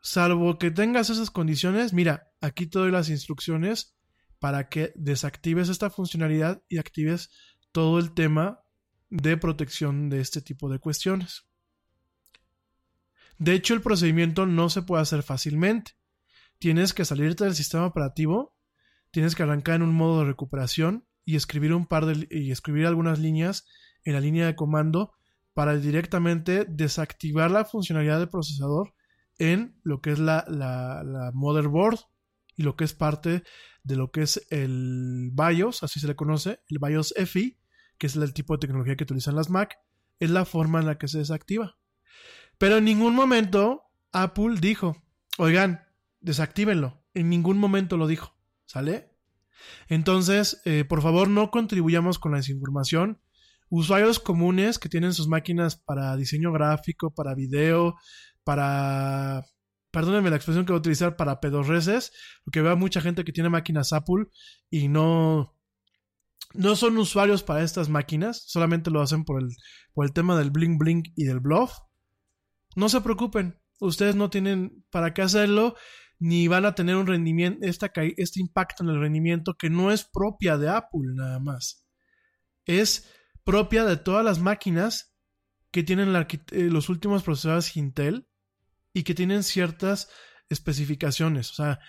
salvo 0.00 0.58
que 0.58 0.70
tengas 0.70 1.10
esas 1.10 1.30
condiciones, 1.30 1.92
mira, 1.92 2.32
aquí 2.40 2.66
te 2.66 2.78
doy 2.78 2.90
las 2.90 3.10
instrucciones 3.10 3.94
para 4.38 4.70
que 4.70 4.94
desactives 4.96 5.68
esta 5.68 5.90
funcionalidad 5.90 6.62
y 6.68 6.78
actives 6.78 7.30
todo 7.72 7.98
el 7.98 8.14
tema 8.14 8.61
de 9.12 9.36
protección 9.36 10.08
de 10.08 10.20
este 10.20 10.40
tipo 10.40 10.70
de 10.70 10.78
cuestiones. 10.78 11.44
De 13.38 13.52
hecho, 13.52 13.74
el 13.74 13.82
procedimiento 13.82 14.46
no 14.46 14.70
se 14.70 14.80
puede 14.80 15.02
hacer 15.02 15.22
fácilmente. 15.22 15.92
Tienes 16.58 16.94
que 16.94 17.04
salirte 17.04 17.44
del 17.44 17.54
sistema 17.54 17.84
operativo, 17.84 18.56
tienes 19.10 19.34
que 19.34 19.42
arrancar 19.42 19.76
en 19.76 19.82
un 19.82 19.94
modo 19.94 20.20
de 20.20 20.26
recuperación 20.26 21.06
y 21.26 21.36
escribir 21.36 21.74
un 21.74 21.86
par 21.86 22.06
de 22.06 22.26
y 22.30 22.52
escribir 22.52 22.86
algunas 22.86 23.18
líneas 23.18 23.66
en 24.04 24.14
la 24.14 24.20
línea 24.20 24.46
de 24.46 24.56
comando 24.56 25.12
para 25.52 25.76
directamente 25.76 26.64
desactivar 26.64 27.50
la 27.50 27.66
funcionalidad 27.66 28.18
del 28.18 28.30
procesador 28.30 28.94
en 29.38 29.78
lo 29.82 30.00
que 30.00 30.12
es 30.12 30.18
la, 30.20 30.46
la, 30.48 31.30
motherboard 31.34 31.98
y 32.56 32.62
lo 32.62 32.76
que 32.76 32.84
es 32.84 32.94
parte 32.94 33.42
de 33.82 33.96
lo 33.96 34.10
que 34.10 34.22
es 34.22 34.46
el 34.48 35.30
BIOS, 35.32 35.82
así 35.82 36.00
se 36.00 36.06
le 36.06 36.16
conoce, 36.16 36.60
el 36.68 36.78
BIOS 36.80 37.12
EFI, 37.16 37.58
que 38.02 38.08
es 38.08 38.16
el 38.16 38.34
tipo 38.34 38.54
de 38.54 38.58
tecnología 38.58 38.96
que 38.96 39.04
utilizan 39.04 39.36
las 39.36 39.48
Mac, 39.48 39.78
es 40.18 40.28
la 40.28 40.44
forma 40.44 40.80
en 40.80 40.86
la 40.86 40.98
que 40.98 41.06
se 41.06 41.18
desactiva. 41.18 41.78
Pero 42.58 42.78
en 42.78 42.84
ningún 42.84 43.14
momento 43.14 43.84
Apple 44.10 44.56
dijo, 44.60 44.96
oigan, 45.38 45.84
desactívenlo. 46.18 47.04
En 47.14 47.30
ningún 47.30 47.58
momento 47.58 47.96
lo 47.96 48.08
dijo. 48.08 48.36
¿Sale? 48.64 49.12
Entonces, 49.86 50.60
eh, 50.64 50.84
por 50.84 51.00
favor, 51.00 51.28
no 51.28 51.52
contribuyamos 51.52 52.18
con 52.18 52.32
la 52.32 52.38
desinformación. 52.38 53.20
Usuarios 53.68 54.18
comunes 54.18 54.80
que 54.80 54.88
tienen 54.88 55.14
sus 55.14 55.28
máquinas 55.28 55.76
para 55.76 56.16
diseño 56.16 56.50
gráfico, 56.50 57.14
para 57.14 57.36
video, 57.36 57.94
para... 58.42 59.44
Perdónenme 59.92 60.30
la 60.30 60.36
expresión 60.36 60.66
que 60.66 60.72
voy 60.72 60.78
a 60.78 60.80
utilizar 60.80 61.14
para 61.14 61.38
pedorreces, 61.38 62.10
porque 62.42 62.62
veo 62.62 62.76
mucha 62.76 63.00
gente 63.00 63.22
que 63.22 63.32
tiene 63.32 63.48
máquinas 63.48 63.92
Apple 63.92 64.24
y 64.70 64.88
no, 64.88 65.54
no 66.54 66.76
son 66.76 66.98
usuarios 66.98 67.42
para 67.42 67.62
estas 67.62 67.88
máquinas, 67.88 68.44
solamente 68.46 68.90
lo 68.90 69.00
hacen 69.00 69.24
por 69.24 69.42
el, 69.42 69.48
por 69.94 70.06
el 70.06 70.12
tema 70.12 70.38
del 70.38 70.50
bling 70.50 70.78
bling 70.78 71.02
y 71.16 71.24
del 71.24 71.40
bluff. 71.40 71.72
No 72.76 72.88
se 72.88 73.00
preocupen, 73.00 73.60
ustedes 73.80 74.14
no 74.14 74.30
tienen 74.30 74.84
para 74.90 75.12
qué 75.14 75.22
hacerlo 75.22 75.74
ni 76.18 76.46
van 76.46 76.64
a 76.64 76.74
tener 76.74 76.94
un 76.94 77.06
rendimiento, 77.06 77.66
este 77.66 78.40
impacto 78.40 78.84
en 78.84 78.90
el 78.90 79.00
rendimiento 79.00 79.54
que 79.54 79.70
no 79.70 79.90
es 79.90 80.04
propia 80.04 80.56
de 80.56 80.68
Apple 80.68 81.00
nada 81.14 81.40
más. 81.40 81.84
Es 82.64 83.10
propia 83.42 83.84
de 83.84 83.96
todas 83.96 84.24
las 84.24 84.38
máquinas 84.38 85.16
que 85.72 85.82
tienen 85.82 86.14
eh, 86.14 86.60
los 86.70 86.88
últimos 86.88 87.24
procesadores 87.24 87.76
Intel 87.76 88.28
y 88.92 89.02
que 89.02 89.14
tienen 89.14 89.42
ciertas 89.42 90.10
especificaciones. 90.48 91.50
O 91.50 91.54
sea, 91.54 91.80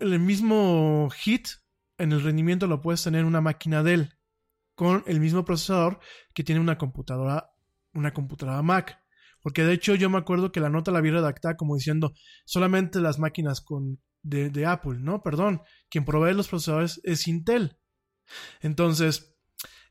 el 0.00 0.20
mismo 0.20 1.08
hit 1.10 1.48
en 2.00 2.12
el 2.12 2.22
rendimiento 2.22 2.66
lo 2.66 2.80
puedes 2.80 3.02
tener 3.02 3.20
en 3.20 3.26
una 3.26 3.40
máquina 3.40 3.82
Dell 3.82 4.14
con 4.74 5.04
el 5.06 5.20
mismo 5.20 5.44
procesador 5.44 6.00
que 6.34 6.42
tiene 6.42 6.60
una 6.60 6.78
computadora, 6.78 7.50
una 7.92 8.12
computadora 8.12 8.62
Mac. 8.62 8.98
Porque 9.42 9.64
de 9.64 9.74
hecho 9.74 9.94
yo 9.94 10.10
me 10.10 10.18
acuerdo 10.18 10.52
que 10.52 10.60
la 10.60 10.70
nota 10.70 10.90
la 10.90 10.98
había 10.98 11.12
redactada 11.12 11.56
como 11.56 11.74
diciendo 11.74 12.12
solamente 12.44 13.00
las 13.00 13.18
máquinas 13.18 13.60
con, 13.60 14.00
de, 14.22 14.66
Apple, 14.66 14.98
¿no? 15.00 15.22
Perdón, 15.22 15.62
quien 15.88 16.04
provee 16.04 16.34
los 16.34 16.48
procesadores 16.48 17.00
es 17.04 17.26
Intel. 17.26 17.78
Entonces, 18.60 19.34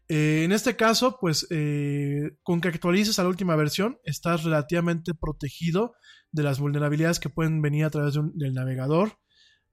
eh, 0.08 0.44
en 0.44 0.52
este 0.52 0.76
caso, 0.76 1.18
pues 1.20 1.48
eh, 1.50 2.32
con 2.44 2.62
que 2.62 2.70
actualices 2.70 3.20
a 3.20 3.24
la 3.24 3.30
última 3.30 3.56
versión, 3.56 4.00
estás 4.04 4.44
relativamente 4.44 5.14
protegido 5.14 5.94
de 6.32 6.44
las 6.44 6.60
vulnerabilidades 6.60 7.20
que 7.20 7.30
pueden 7.30 7.62
venir 7.62 7.86
a 7.86 7.90
través 7.90 8.16
del 8.34 8.54
navegador. 8.54 9.20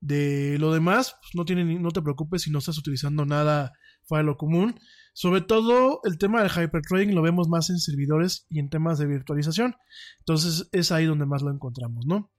De 0.00 0.58
lo 0.58 0.72
demás, 0.72 1.16
pues, 1.20 1.34
no, 1.34 1.44
tiene, 1.44 1.64
no 1.78 1.90
te 1.90 2.02
preocupes 2.02 2.42
si 2.42 2.50
no 2.50 2.58
estás 2.58 2.78
utilizando 2.78 3.24
nada 3.24 3.72
fuera 4.02 4.22
de 4.22 4.26
lo 4.26 4.36
común. 4.36 4.78
Sobre 5.12 5.40
todo 5.40 6.00
el 6.04 6.18
tema 6.18 6.42
del 6.42 6.50
hypertrading 6.50 7.14
lo 7.14 7.22
vemos 7.22 7.48
más 7.48 7.70
en 7.70 7.78
servidores 7.78 8.46
y 8.50 8.58
en 8.58 8.68
temas 8.68 8.98
de 8.98 9.06
virtualización. 9.06 9.76
Entonces 10.18 10.68
es 10.72 10.92
ahí 10.92 11.06
donde 11.06 11.26
más 11.26 11.42
lo 11.42 11.50
encontramos, 11.50 12.06
¿no? 12.06 12.30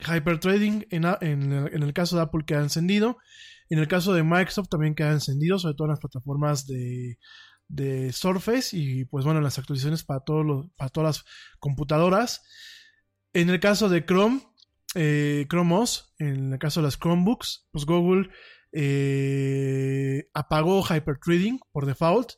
Hypertrading 0.00 0.86
en, 0.90 1.04
en, 1.04 1.82
el 1.82 1.92
caso 1.92 2.16
de 2.16 2.22
Apple 2.22 2.44
queda 2.46 2.62
encendido. 2.62 3.18
En 3.68 3.78
el 3.78 3.88
caso 3.88 4.12
de 4.12 4.22
Microsoft 4.22 4.68
también 4.68 4.94
queda 4.94 5.12
encendido, 5.12 5.58
sobre 5.58 5.74
todo 5.74 5.86
en 5.86 5.90
las 5.90 6.00
plataformas 6.00 6.66
de, 6.66 7.18
de 7.68 8.12
Surface 8.12 8.76
y 8.76 9.04
pues 9.04 9.24
bueno, 9.24 9.40
las 9.40 9.58
actualizaciones 9.58 10.04
para, 10.04 10.20
todos 10.20 10.66
para 10.76 10.90
todas 10.90 11.16
las 11.16 11.24
computadoras. 11.58 12.42
En 13.32 13.50
el 13.50 13.58
caso 13.60 13.88
de 13.88 14.04
Chrome, 14.04 14.42
eh, 14.94 15.46
Chrome 15.48 15.74
OS, 15.74 16.14
en 16.18 16.52
el 16.52 16.58
caso 16.58 16.80
de 16.80 16.84
las 16.84 16.98
Chromebooks, 16.98 17.68
pues 17.72 17.84
Google 17.84 18.30
eh, 18.72 20.28
apagó 20.34 20.82
Hypertrading 20.82 21.60
por 21.72 21.86
default. 21.86 22.32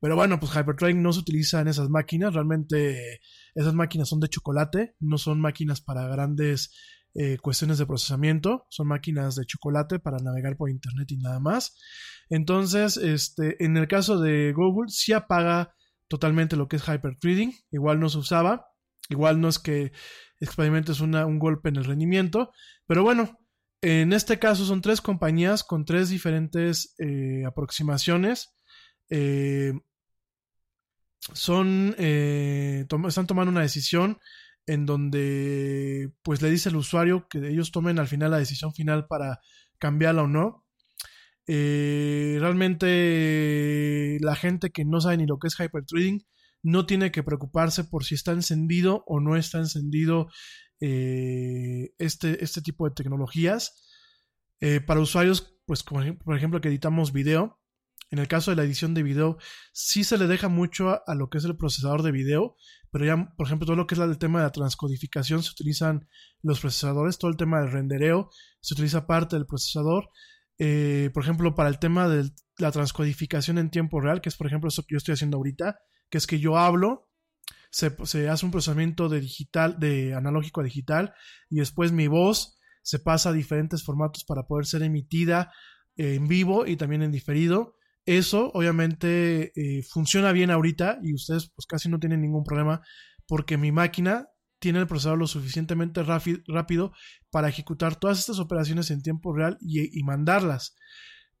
Pero 0.00 0.14
bueno, 0.14 0.38
pues 0.38 0.52
Hypertrading 0.54 1.02
no 1.02 1.12
se 1.12 1.20
utiliza 1.20 1.60
en 1.60 1.68
esas 1.68 1.88
máquinas. 1.88 2.34
Realmente 2.34 3.20
esas 3.54 3.74
máquinas 3.74 4.08
son 4.08 4.20
de 4.20 4.28
chocolate, 4.28 4.94
no 5.00 5.16
son 5.16 5.40
máquinas 5.40 5.80
para 5.80 6.06
grandes 6.08 6.70
eh, 7.14 7.38
cuestiones 7.38 7.78
de 7.78 7.86
procesamiento. 7.86 8.66
Son 8.68 8.88
máquinas 8.88 9.36
de 9.36 9.46
chocolate 9.46 9.98
para 9.98 10.18
navegar 10.18 10.56
por 10.56 10.70
internet 10.70 11.10
y 11.12 11.16
nada 11.16 11.40
más. 11.40 11.76
Entonces, 12.28 12.96
este, 12.96 13.62
en 13.64 13.76
el 13.76 13.88
caso 13.88 14.20
de 14.20 14.52
Google, 14.52 14.90
sí 14.90 15.12
apaga 15.12 15.74
totalmente 16.08 16.56
lo 16.56 16.68
que 16.68 16.76
es 16.76 16.86
Hypertrading. 16.86 17.54
Igual 17.70 18.00
no 18.00 18.08
se 18.08 18.18
usaba. 18.18 18.66
Igual 19.08 19.40
no 19.40 19.48
es 19.48 19.58
que 19.58 19.92
experimentes 20.40 21.00
un 21.00 21.38
golpe 21.38 21.68
en 21.68 21.76
el 21.76 21.84
rendimiento. 21.84 22.52
Pero 22.86 23.02
bueno, 23.02 23.38
en 23.82 24.12
este 24.12 24.38
caso 24.38 24.64
son 24.64 24.80
tres 24.80 25.00
compañías 25.00 25.64
con 25.64 25.84
tres 25.84 26.08
diferentes 26.08 26.94
eh, 26.98 27.44
aproximaciones. 27.46 28.54
Eh, 29.10 29.72
son, 31.34 31.94
eh, 31.98 32.86
están 33.08 33.26
tomando 33.26 33.50
una 33.50 33.62
decisión 33.62 34.18
en 34.66 34.86
donde 34.86 36.12
pues 36.22 36.42
le 36.42 36.50
dice 36.50 36.68
al 36.68 36.76
usuario 36.76 37.28
que 37.28 37.38
ellos 37.48 37.70
tomen 37.70 37.98
al 37.98 38.08
final 38.08 38.30
la 38.32 38.38
decisión 38.38 38.74
final 38.74 39.06
para 39.06 39.40
cambiarla 39.78 40.22
o 40.22 40.28
no. 40.28 40.64
Realmente 41.46 42.58
la 44.20 44.34
gente 44.34 44.70
que 44.70 44.84
no 44.84 45.00
sabe 45.00 45.18
ni 45.18 45.26
lo 45.26 45.38
que 45.38 45.46
es 45.46 45.54
hypertrading 45.60 46.26
no 46.66 46.84
tiene 46.84 47.12
que 47.12 47.22
preocuparse 47.22 47.84
por 47.84 48.04
si 48.04 48.16
está 48.16 48.32
encendido 48.32 49.04
o 49.06 49.20
no 49.20 49.36
está 49.36 49.58
encendido 49.58 50.26
eh, 50.80 51.94
este, 51.98 52.42
este 52.42 52.60
tipo 52.60 52.88
de 52.88 52.94
tecnologías. 52.94 53.84
Eh, 54.60 54.80
para 54.80 54.98
usuarios, 54.98 55.60
pues 55.64 55.84
como 55.84 56.00
por 56.18 56.36
ejemplo 56.36 56.60
que 56.60 56.66
editamos 56.66 57.12
video, 57.12 57.60
en 58.10 58.18
el 58.18 58.26
caso 58.26 58.50
de 58.50 58.56
la 58.56 58.64
edición 58.64 58.94
de 58.94 59.04
video, 59.04 59.38
sí 59.72 60.02
se 60.02 60.18
le 60.18 60.26
deja 60.26 60.48
mucho 60.48 61.02
a, 61.06 61.14
lo 61.14 61.30
que 61.30 61.38
es 61.38 61.44
el 61.44 61.56
procesador 61.56 62.02
de 62.02 62.10
video, 62.10 62.56
pero 62.90 63.04
ya, 63.04 63.32
por 63.36 63.46
ejemplo, 63.46 63.66
todo 63.66 63.76
lo 63.76 63.86
que 63.86 63.94
es 63.94 64.00
el 64.00 64.18
tema 64.18 64.40
de 64.40 64.46
la 64.46 64.52
transcodificación 64.52 65.44
se 65.44 65.52
utilizan 65.52 66.08
los 66.42 66.58
procesadores, 66.58 67.18
todo 67.18 67.30
el 67.30 67.36
tema 67.36 67.60
del 67.60 67.70
rendereo 67.70 68.28
se 68.60 68.74
utiliza 68.74 69.06
parte 69.06 69.36
del 69.36 69.46
procesador. 69.46 70.08
Eh, 70.58 71.10
por 71.14 71.22
ejemplo, 71.22 71.54
para 71.54 71.68
el 71.68 71.78
tema 71.78 72.08
de 72.08 72.28
la 72.58 72.72
transcodificación 72.72 73.58
en 73.58 73.70
tiempo 73.70 74.00
real, 74.00 74.20
que 74.20 74.30
es 74.30 74.36
por 74.36 74.48
ejemplo 74.48 74.66
eso 74.66 74.82
que 74.82 74.94
yo 74.94 74.98
estoy 74.98 75.14
haciendo 75.14 75.36
ahorita, 75.36 75.78
que 76.10 76.18
es 76.18 76.26
que 76.26 76.38
yo 76.38 76.58
hablo, 76.58 77.08
se, 77.70 77.94
se 78.04 78.28
hace 78.28 78.46
un 78.46 78.52
procesamiento 78.52 79.08
de 79.08 79.20
digital, 79.20 79.78
de 79.78 80.14
analógico 80.14 80.60
a 80.60 80.64
digital, 80.64 81.14
y 81.50 81.56
después 81.56 81.92
mi 81.92 82.06
voz 82.08 82.58
se 82.82 82.98
pasa 82.98 83.30
a 83.30 83.32
diferentes 83.32 83.84
formatos 83.84 84.24
para 84.24 84.44
poder 84.44 84.66
ser 84.66 84.82
emitida 84.82 85.52
en 85.96 86.28
vivo 86.28 86.66
y 86.66 86.76
también 86.76 87.02
en 87.02 87.12
diferido. 87.12 87.74
Eso 88.04 88.52
obviamente 88.54 89.52
eh, 89.56 89.82
funciona 89.82 90.30
bien 90.30 90.50
ahorita 90.50 91.00
y 91.02 91.12
ustedes 91.14 91.50
pues 91.54 91.66
casi 91.66 91.88
no 91.88 91.98
tienen 91.98 92.20
ningún 92.20 92.44
problema 92.44 92.82
porque 93.26 93.56
mi 93.56 93.72
máquina 93.72 94.28
tiene 94.60 94.78
el 94.78 94.86
procesador 94.86 95.18
lo 95.18 95.26
suficientemente 95.26 96.02
rápido 96.02 96.92
para 97.30 97.48
ejecutar 97.48 97.96
todas 97.96 98.20
estas 98.20 98.38
operaciones 98.38 98.90
en 98.90 99.02
tiempo 99.02 99.34
real 99.34 99.58
y, 99.60 100.02
mandarlas. 100.04 100.76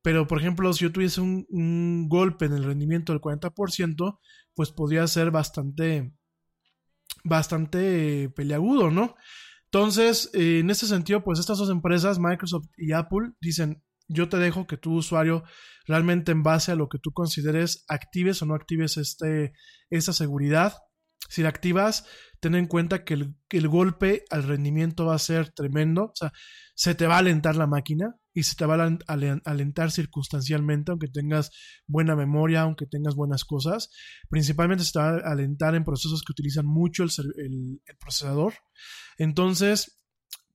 Pero, 0.06 0.28
por 0.28 0.38
ejemplo, 0.38 0.72
si 0.72 0.84
yo 0.84 0.92
tuviese 0.92 1.20
un, 1.20 2.06
golpe 2.08 2.44
en 2.44 2.52
el 2.52 2.62
rendimiento 2.62 3.12
del 3.12 3.20
40%, 3.20 4.20
pues 4.54 4.70
podría 4.70 5.04
ser 5.08 5.32
bastante, 5.32 6.12
bastante 7.24 8.28
peleagudo, 8.28 8.92
¿no? 8.92 9.16
Entonces, 9.64 10.30
eh, 10.32 10.60
en 10.60 10.70
este 10.70 10.86
sentido, 10.86 11.24
pues 11.24 11.40
estas 11.40 11.58
dos 11.58 11.70
empresas, 11.70 12.20
Microsoft 12.20 12.68
y 12.76 12.92
Apple, 12.92 13.32
dicen, 13.40 13.82
yo 14.06 14.28
te 14.28 14.36
dejo 14.36 14.68
que 14.68 14.76
tu 14.76 14.94
usuario 14.94 15.42
realmente 15.88 16.30
en 16.30 16.44
base 16.44 16.70
a 16.70 16.76
lo 16.76 16.88
que 16.88 17.00
tú 17.00 17.10
consideres 17.10 17.84
actives 17.88 18.40
o 18.42 18.46
no 18.46 18.54
actives 18.54 18.98
este, 18.98 19.54
esta 19.90 20.12
seguridad. 20.12 20.74
Si 21.28 21.42
la 21.42 21.48
activas, 21.48 22.06
ten 22.38 22.54
en 22.54 22.68
cuenta 22.68 23.02
que 23.02 23.14
el, 23.14 23.34
que 23.48 23.58
el, 23.58 23.66
golpe 23.66 24.22
al 24.30 24.44
rendimiento 24.44 25.06
va 25.06 25.16
a 25.16 25.18
ser 25.18 25.50
tremendo. 25.50 26.04
O 26.04 26.14
sea, 26.14 26.32
se 26.76 26.94
te 26.94 27.08
va 27.08 27.16
a 27.16 27.18
alentar 27.18 27.56
la 27.56 27.66
máquina 27.66 28.14
y 28.36 28.42
se 28.42 28.54
te 28.54 28.66
va 28.66 28.74
a 28.84 29.40
alentar 29.46 29.90
circunstancialmente, 29.90 30.90
aunque 30.90 31.08
tengas 31.08 31.50
buena 31.86 32.14
memoria, 32.14 32.60
aunque 32.60 32.84
tengas 32.84 33.14
buenas 33.14 33.46
cosas. 33.46 33.90
Principalmente 34.28 34.84
se 34.84 34.92
te 34.92 34.98
va 34.98 35.08
a 35.08 35.32
alentar 35.32 35.74
en 35.74 35.84
procesos 35.84 36.22
que 36.22 36.32
utilizan 36.32 36.66
mucho 36.66 37.02
el, 37.04 37.80
procesador. 37.98 38.52
Entonces, 39.16 40.02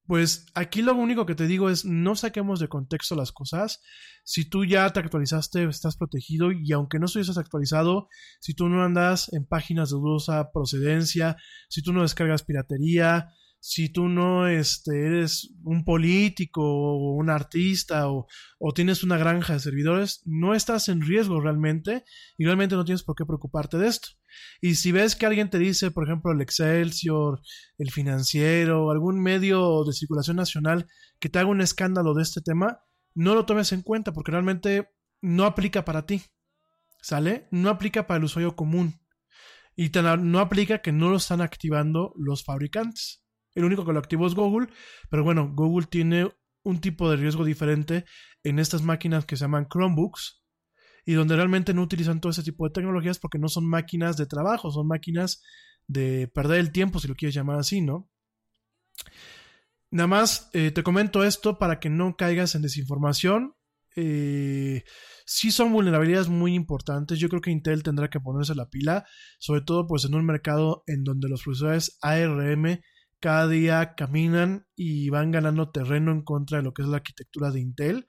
pues 0.06 0.46
aquí 0.54 0.84
lo 0.84 0.94
único 0.94 1.26
que 1.26 1.34
te 1.34 1.48
digo 1.48 1.72
es 1.72 1.84
no 1.84 2.16
saquemos 2.16 2.60
de 2.60 2.68
contexto 2.68 3.16
las 3.16 3.32
cosas. 3.32 3.82
Si 4.24 4.48
tú 4.48 4.64
ya 4.64 4.88
te 4.92 5.00
actualizaste, 5.00 5.64
estás 5.64 5.98
protegido 5.98 6.52
y 6.52 6.72
aunque 6.74 7.00
no 7.00 7.08
estuvieses 7.08 7.40
actualizado, 7.40 8.10
si 8.42 8.54
tú 8.54 8.70
no 8.70 8.84
andas 8.84 9.34
en 9.34 9.48
páginas 9.48 9.90
de 9.90 9.96
dudosa 9.96 10.52
procedencia, 10.52 11.36
si 11.68 11.82
tú 11.82 11.94
no 11.94 12.04
descargas 12.04 12.44
piratería, 12.44 13.32
si 13.64 13.90
tú 13.90 14.08
no 14.08 14.48
este, 14.48 15.06
eres 15.06 15.54
un 15.64 15.86
político 15.86 16.64
o 16.64 17.14
un 17.14 17.30
artista 17.30 18.10
o, 18.10 18.26
o, 18.58 18.74
tienes 18.74 19.04
una 19.04 19.18
granja 19.18 19.54
de 19.54 19.60
servidores, 19.60 20.24
no 20.26 20.56
estás 20.56 20.90
en 20.90 21.02
riesgo 21.02 21.40
realmente 21.40 22.04
y 22.40 22.46
realmente 22.46 22.76
no 22.76 22.84
tienes 22.84 23.04
por 23.04 23.16
qué 23.16 23.24
preocuparte 23.24 23.78
de 23.78 23.88
esto. 23.88 24.10
Y 24.62 24.76
si 24.76 24.92
ves 24.92 25.16
que 25.16 25.28
alguien 25.28 25.52
te 25.52 25.60
dice, 25.60 25.92
por 25.92 26.06
ejemplo, 26.06 26.32
el 26.32 26.42
Excelsior, 26.42 27.42
el 27.78 27.92
financiero, 27.92 28.90
algún 28.90 29.22
medio 29.22 29.84
de 29.84 29.94
circulación 29.94 30.38
nacional 30.38 30.88
que 31.20 31.30
te 31.30 31.38
haga 31.38 31.50
un 31.50 31.62
escándalo 31.62 32.16
de 32.16 32.24
este 32.24 32.42
tema, 32.42 32.80
no 33.14 33.36
lo 33.36 33.46
tomes 33.46 33.72
en 33.74 33.84
cuenta 33.84 34.12
porque 34.12 34.32
realmente 34.32 34.90
no 35.22 35.46
aplica 35.46 35.86
para 35.86 36.08
ti. 36.08 36.24
¿Sale? 37.00 37.48
No 37.52 37.70
aplica 37.70 38.08
para 38.08 38.18
el 38.18 38.24
usuario 38.24 38.56
común. 38.56 39.00
Y 39.76 39.90
no 39.90 40.40
aplica 40.40 40.82
que 40.82 40.92
no 40.92 41.10
lo 41.10 41.18
están 41.18 41.42
activando 41.42 42.14
los 42.16 42.44
fabricantes. 42.44 43.21
El 43.54 43.66
único 43.66 43.86
que 43.86 43.94
lo 43.94 44.00
activó 44.00 44.28
es 44.28 44.36
Google, 44.36 44.68
pero 45.10 45.24
bueno, 45.24 45.52
Google 45.54 45.88
tiene 45.88 46.30
un 46.64 46.80
tipo 46.80 47.10
de 47.10 47.18
riesgo 47.18 47.44
diferente 47.44 48.06
en 48.44 48.60
estas 48.60 48.82
máquinas 48.84 49.26
que 49.26 49.36
se 49.36 49.46
llaman 49.46 49.68
Chromebooks 49.68 50.44
y 51.06 51.14
donde 51.14 51.36
realmente 51.36 51.74
no 51.74 51.82
utilizan 51.82 52.22
todo 52.22 52.32
ese 52.32 52.44
tipo 52.44 52.66
de 52.66 52.74
tecnologías 52.74 53.20
porque 53.20 53.40
no 53.40 53.48
son 53.48 53.68
máquinas 53.68 54.18
de 54.18 54.28
trabajo, 54.28 54.72
son 54.72 54.88
máquinas 54.88 55.42
de 55.88 56.28
perder 56.28 56.60
el 56.60 56.72
tiempo, 56.72 57.00
si 57.00 57.08
lo 57.08 57.16
quieres 57.16 57.36
llamar 57.36 57.60
así, 57.60 57.82
¿no? 57.82 58.10
Nada 59.90 60.08
más 60.08 60.50
eh, 60.54 60.72
te 60.72 60.84
comento 60.84 61.24
esto 61.24 61.58
para 61.58 61.80
que 61.80 61.90
no 61.90 62.16
caigas 62.16 62.56
en 62.56 62.62
desinformación. 62.62 63.56
Eh, 63.98 64.84
sí 65.26 65.52
son 65.52 65.74
vulnerabilidades 65.74 66.30
muy 66.30 66.54
importantes. 66.54 67.20
Yo 67.20 67.28
creo 67.28 67.42
que 67.42 67.52
Intel 67.52 67.84
tendrá 67.84 68.10
que 68.10 68.22
ponerse 68.22 68.56
la 68.56 68.70
pila, 68.70 69.06
sobre 69.40 69.62
todo 69.62 69.88
pues 69.88 70.06
en 70.06 70.16
un 70.16 70.26
mercado 70.26 70.84
en 70.88 71.04
donde 71.04 71.28
los 71.28 71.44
procesadores 71.44 71.98
ARM 72.02 72.80
cada 73.22 73.48
día 73.48 73.94
caminan 73.96 74.66
y 74.76 75.10
van 75.10 75.32
ganando 75.32 75.70
terreno 75.70 76.12
en 76.12 76.24
contra 76.24 76.58
de 76.58 76.64
lo 76.64 76.74
que 76.74 76.82
es 76.82 76.88
la 76.88 76.98
arquitectura 76.98 77.52
de 77.52 77.62
Intel. 77.62 78.08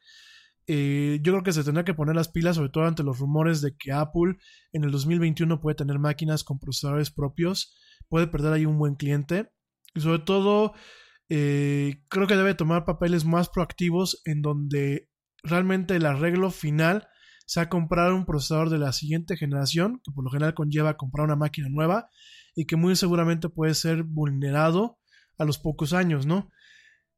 Eh, 0.66 1.20
yo 1.23 1.32
creo 1.32 1.42
que 1.42 1.52
se 1.52 1.65
tendrá 1.65 1.84
que 1.84 1.94
poner 1.94 2.16
las 2.16 2.28
pilas, 2.28 2.57
sobre 2.57 2.70
todo 2.70 2.84
ante 2.84 3.02
los 3.02 3.18
rumores 3.18 3.60
de 3.60 3.76
que 3.76 3.92
Apple 3.92 4.36
en 4.73 4.84
el 4.84 4.91
2021 4.91 5.60
puede 5.60 5.76
tener 5.76 5.99
máquinas 5.99 6.44
con 6.44 6.58
procesadores 6.58 7.10
propios, 7.10 7.76
puede 8.08 8.26
perder 8.26 8.55
ahí 8.55 8.66
un 8.66 8.78
buen 8.78 8.94
cliente. 8.94 9.52
Y 9.94 10.00
sobre 10.00 10.20
todo, 10.20 10.73
eh, 11.28 12.02
creo 12.08 12.26
que 12.26 12.36
debe 12.36 12.55
tomar 12.55 12.84
papeles 12.84 13.24
más 13.24 13.49
proactivos 13.49 14.23
en 14.24 14.41
donde 14.41 15.10
realmente 15.42 15.97
el 15.97 16.07
arreglo 16.07 16.50
final 16.50 17.07
sea 17.47 17.68
comprar 17.68 18.12
un 18.12 18.24
procesador 18.24 18.70
de 18.70 18.78
la 18.78 18.92
siguiente 18.92 19.36
generación, 19.36 20.00
que 20.05 20.12
por 20.12 20.24
lo 20.24 20.31
general 20.31 20.55
conlleva 20.55 20.97
comprar 20.97 21.26
una 21.26 21.36
máquina 21.36 21.68
nueva 21.68 22.08
y 22.55 22.66
que 22.66 22.76
muy 22.76 22.97
seguramente 22.97 23.49
puede 23.49 23.74
ser 23.74 24.05
vulnerado 24.05 24.99
a 25.39 25.44
los 25.44 25.59
pocos 25.59 25.93
años, 25.93 26.27
¿no? 26.27 26.51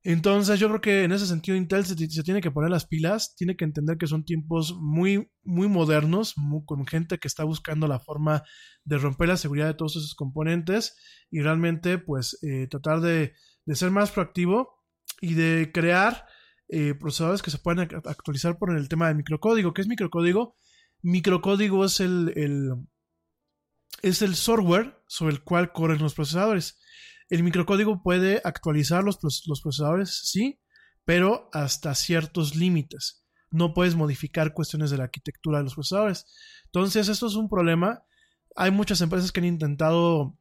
Entonces 0.07 0.61
yo 0.61 0.69
creo 0.69 0.81
que 0.83 1.05
en 1.05 1.13
ese 1.13 1.27
sentido 1.27 1.57
Intel 1.57 1.87
se, 1.87 1.97
tiene 1.97 2.43
que 2.43 2.51
poner 2.51 2.71
las 2.71 2.87
pilas, 2.87 3.35
tiene 3.37 3.57
que 3.57 3.65
entender 3.65 3.97
que 3.97 4.07
son 4.07 4.23
tiempos 4.23 4.75
muy, 4.79 5.31
muy 5.43 5.67
modernos, 5.67 6.35
con 6.67 6.87
gente 6.87 7.19
que 7.19 7.27
está 7.27 7.43
buscando 7.45 7.89
la 7.89 8.01
forma 8.01 8.43
de 8.85 8.99
romper 8.99 9.29
la 9.29 9.39
seguridad 9.39 9.67
de 9.67 9.73
todos 9.73 9.97
esos 9.97 10.15
componentes 10.15 10.95
y 11.31 11.41
realmente 11.41 11.97
pues 11.97 12.39
eh, 12.43 12.67
tratar 12.69 13.01
de, 13.01 13.33
ser 13.73 13.91
más 13.91 14.11
proactivo 14.11 14.75
y 15.23 15.33
de 15.35 15.71
crear 15.73 16.27
eh, 16.69 16.93
procesadores 16.93 17.41
que 17.41 17.51
se 17.51 17.59
puedan 17.59 17.89
actualizar 18.05 18.59
por 18.59 18.77
el 18.77 18.91
tema 18.91 19.09
de 19.09 19.15
microcódigo. 19.15 19.73
¿Qué 19.73 19.81
es 19.81 19.89
microcódigo? 19.89 20.59
Microcódigo 21.01 21.83
es 21.83 22.01
el, 22.01 22.31
el, 22.37 22.73
es 24.03 24.21
el 24.21 24.35
software 24.35 25.03
sobre 25.07 25.33
el 25.33 25.43
cual 25.43 25.73
corren 25.73 26.03
los 26.03 26.13
procesadores. 26.13 26.79
El 27.29 27.43
microcódigo 27.43 28.03
puede 28.03 28.41
actualizar 28.45 29.03
los, 29.05 29.19
los 29.23 29.61
procesadores, 29.63 30.21
sí, 30.25 30.61
pero 31.05 31.49
hasta 31.53 31.95
ciertos 31.95 32.55
límites. 32.55 33.25
No 33.51 33.73
puedes 33.75 33.95
modificar 33.95 34.53
cuestiones 34.53 34.91
de 34.91 34.99
la 34.99 35.05
arquitectura 35.05 35.59
de 35.59 35.65
los 35.65 35.75
procesadores. 35.75 36.27
Entonces, 36.67 37.09
esto 37.09 37.27
es 37.27 37.35
un 37.35 37.49
problema. 37.49 38.03
Hay 38.57 38.71
muchas 38.71 39.01
empresas 39.01 39.33
que 39.33 39.41
han 39.41 39.47
intentado 39.47 40.39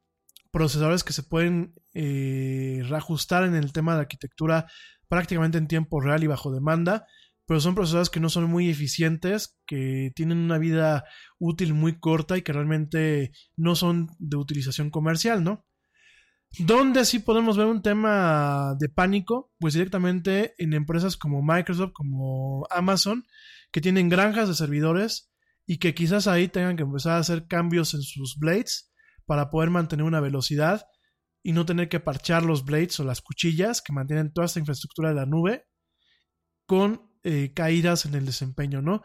procesadores 0.52 1.04
que 1.04 1.14
se 1.14 1.24
pueden 1.24 1.74
eh, 1.94 2.84
reajustar 2.88 3.44
en 3.44 3.56
el 3.56 3.74
tema 3.74 3.96
de 3.96 4.02
arquitectura 4.02 4.68
prácticamente 5.08 5.58
en 5.58 5.68
tiempo 5.68 6.00
real 6.00 6.24
y 6.24 6.28
bajo 6.28 6.52
demanda, 6.52 7.08
pero 7.46 7.60
son 7.60 7.76
procesadores 7.76 8.10
que 8.10 8.20
no 8.20 8.30
son 8.30 8.50
muy 8.50 8.70
eficientes, 8.70 9.60
que 9.66 10.12
tienen 10.16 10.38
una 10.38 10.60
vida 10.60 11.06
útil 11.40 11.74
muy 11.74 12.00
corta 12.00 12.38
y 12.38 12.44
que 12.44 12.54
realmente 12.54 13.32
no 13.58 13.76
son 13.76 14.10
de 14.20 14.38
utilización 14.38 14.92
comercial, 14.92 15.44
¿no? 15.44 15.66
¿Dónde 16.60 17.04
sí 17.06 17.20
podemos 17.20 17.58
ver 17.58 17.66
un 17.66 17.82
tema 17.82 18.76
de 18.80 18.88
pánico? 18.88 19.52
Pues 19.60 19.74
directamente 19.74 20.54
en 20.58 20.74
empresas 20.74 21.18
como 21.18 21.42
Microsoft, 21.42 21.94
como 21.94 22.68
Amazon, 22.70 23.26
que 23.72 23.82
tienen 23.82 24.08
granjas 24.08 24.48
de 24.48 24.54
servidores 24.54 25.34
y 25.66 25.78
que 25.78 25.96
quizás 25.96 26.28
ahí 26.28 26.48
tengan 26.48 26.78
que 26.78 26.84
empezar 26.84 27.14
a 27.14 27.20
hacer 27.20 27.48
cambios 27.48 27.94
en 27.96 28.04
sus 28.04 28.38
blades 28.38 28.94
para 29.26 29.50
poder 29.50 29.72
mantener 29.72 30.06
una 30.06 30.20
velocidad 30.20 30.86
y 31.42 31.54
no 31.54 31.66
tener 31.66 31.90
que 31.90 32.00
parchar 32.00 32.44
los 32.44 32.66
blades 32.66 33.00
o 33.00 33.04
las 33.04 33.22
cuchillas 33.22 33.82
que 33.82 33.94
mantienen 33.94 34.32
toda 34.32 34.46
esta 34.46 34.60
infraestructura 34.60 35.10
de 35.10 35.16
la 35.16 35.26
nube 35.26 35.66
con 36.68 37.12
eh, 37.24 37.52
caídas 37.54 38.06
en 38.06 38.16
el 38.16 38.26
desempeño, 38.26 38.82
¿no? 38.82 39.02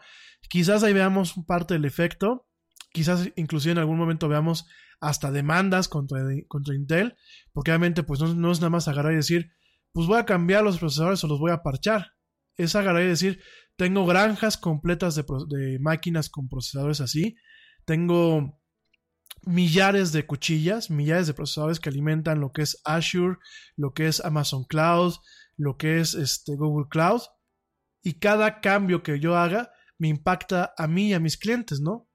Quizás 0.49 0.83
ahí 0.83 0.93
veamos 0.93 1.33
parte 1.47 1.73
del 1.73 1.85
efecto, 1.85 2.48
quizás 2.91 3.29
inclusive 3.35 3.73
en 3.73 3.77
algún 3.77 3.97
momento 3.97 4.27
veamos 4.27 4.67
hasta 4.99 5.31
demandas 5.31 5.87
contra, 5.87 6.19
contra 6.47 6.75
Intel, 6.75 7.15
porque 7.53 7.71
obviamente 7.71 8.03
pues 8.03 8.19
no, 8.19 8.51
es 8.51 8.59
nada 8.59 8.69
más 8.69 8.87
agarrar 8.87 9.13
y 9.13 9.17
decir, 9.17 9.51
pues 9.91 10.07
voy 10.07 10.19
a 10.19 10.25
cambiar 10.25 10.63
los 10.63 10.79
procesadores 10.79 11.23
o 11.23 11.27
los 11.27 11.39
voy 11.39 11.51
a 11.51 11.63
parchar. 11.63 12.13
Es 12.57 12.75
agarrar 12.75 13.03
y 13.03 13.07
decir, 13.07 13.41
tengo 13.77 14.05
granjas 14.05 14.57
completas 14.57 15.15
de, 15.15 15.79
máquinas 15.79 16.29
con 16.29 16.49
procesadores 16.49 16.99
así. 16.99 17.37
Tengo 17.85 18.59
millares 19.43 20.11
de 20.11 20.25
cuchillas, 20.25 20.89
millares 20.89 21.27
de 21.27 21.33
procesadores 21.33 21.79
que 21.79 21.89
alimentan 21.89 22.41
lo 22.41 22.51
que 22.51 22.63
es 22.63 22.81
Azure, 22.83 23.37
lo 23.77 23.93
que 23.93 24.07
es 24.07 24.23
Amazon 24.23 24.65
Cloud, 24.65 25.13
lo 25.55 25.77
que 25.77 25.99
es 25.99 26.13
este, 26.13 26.57
Google 26.57 26.87
Cloud. 26.89 27.21
Y 28.03 28.19
cada 28.19 28.59
cambio 28.59 29.01
que 29.01 29.19
yo 29.21 29.37
haga 29.37 29.71
me 29.97 30.09
impacta 30.09 30.73
a 30.77 30.87
mí 30.87 31.09
y 31.09 31.13
a 31.13 31.19
mis 31.19 31.37
clientes, 31.37 31.79
¿no? 31.79 32.08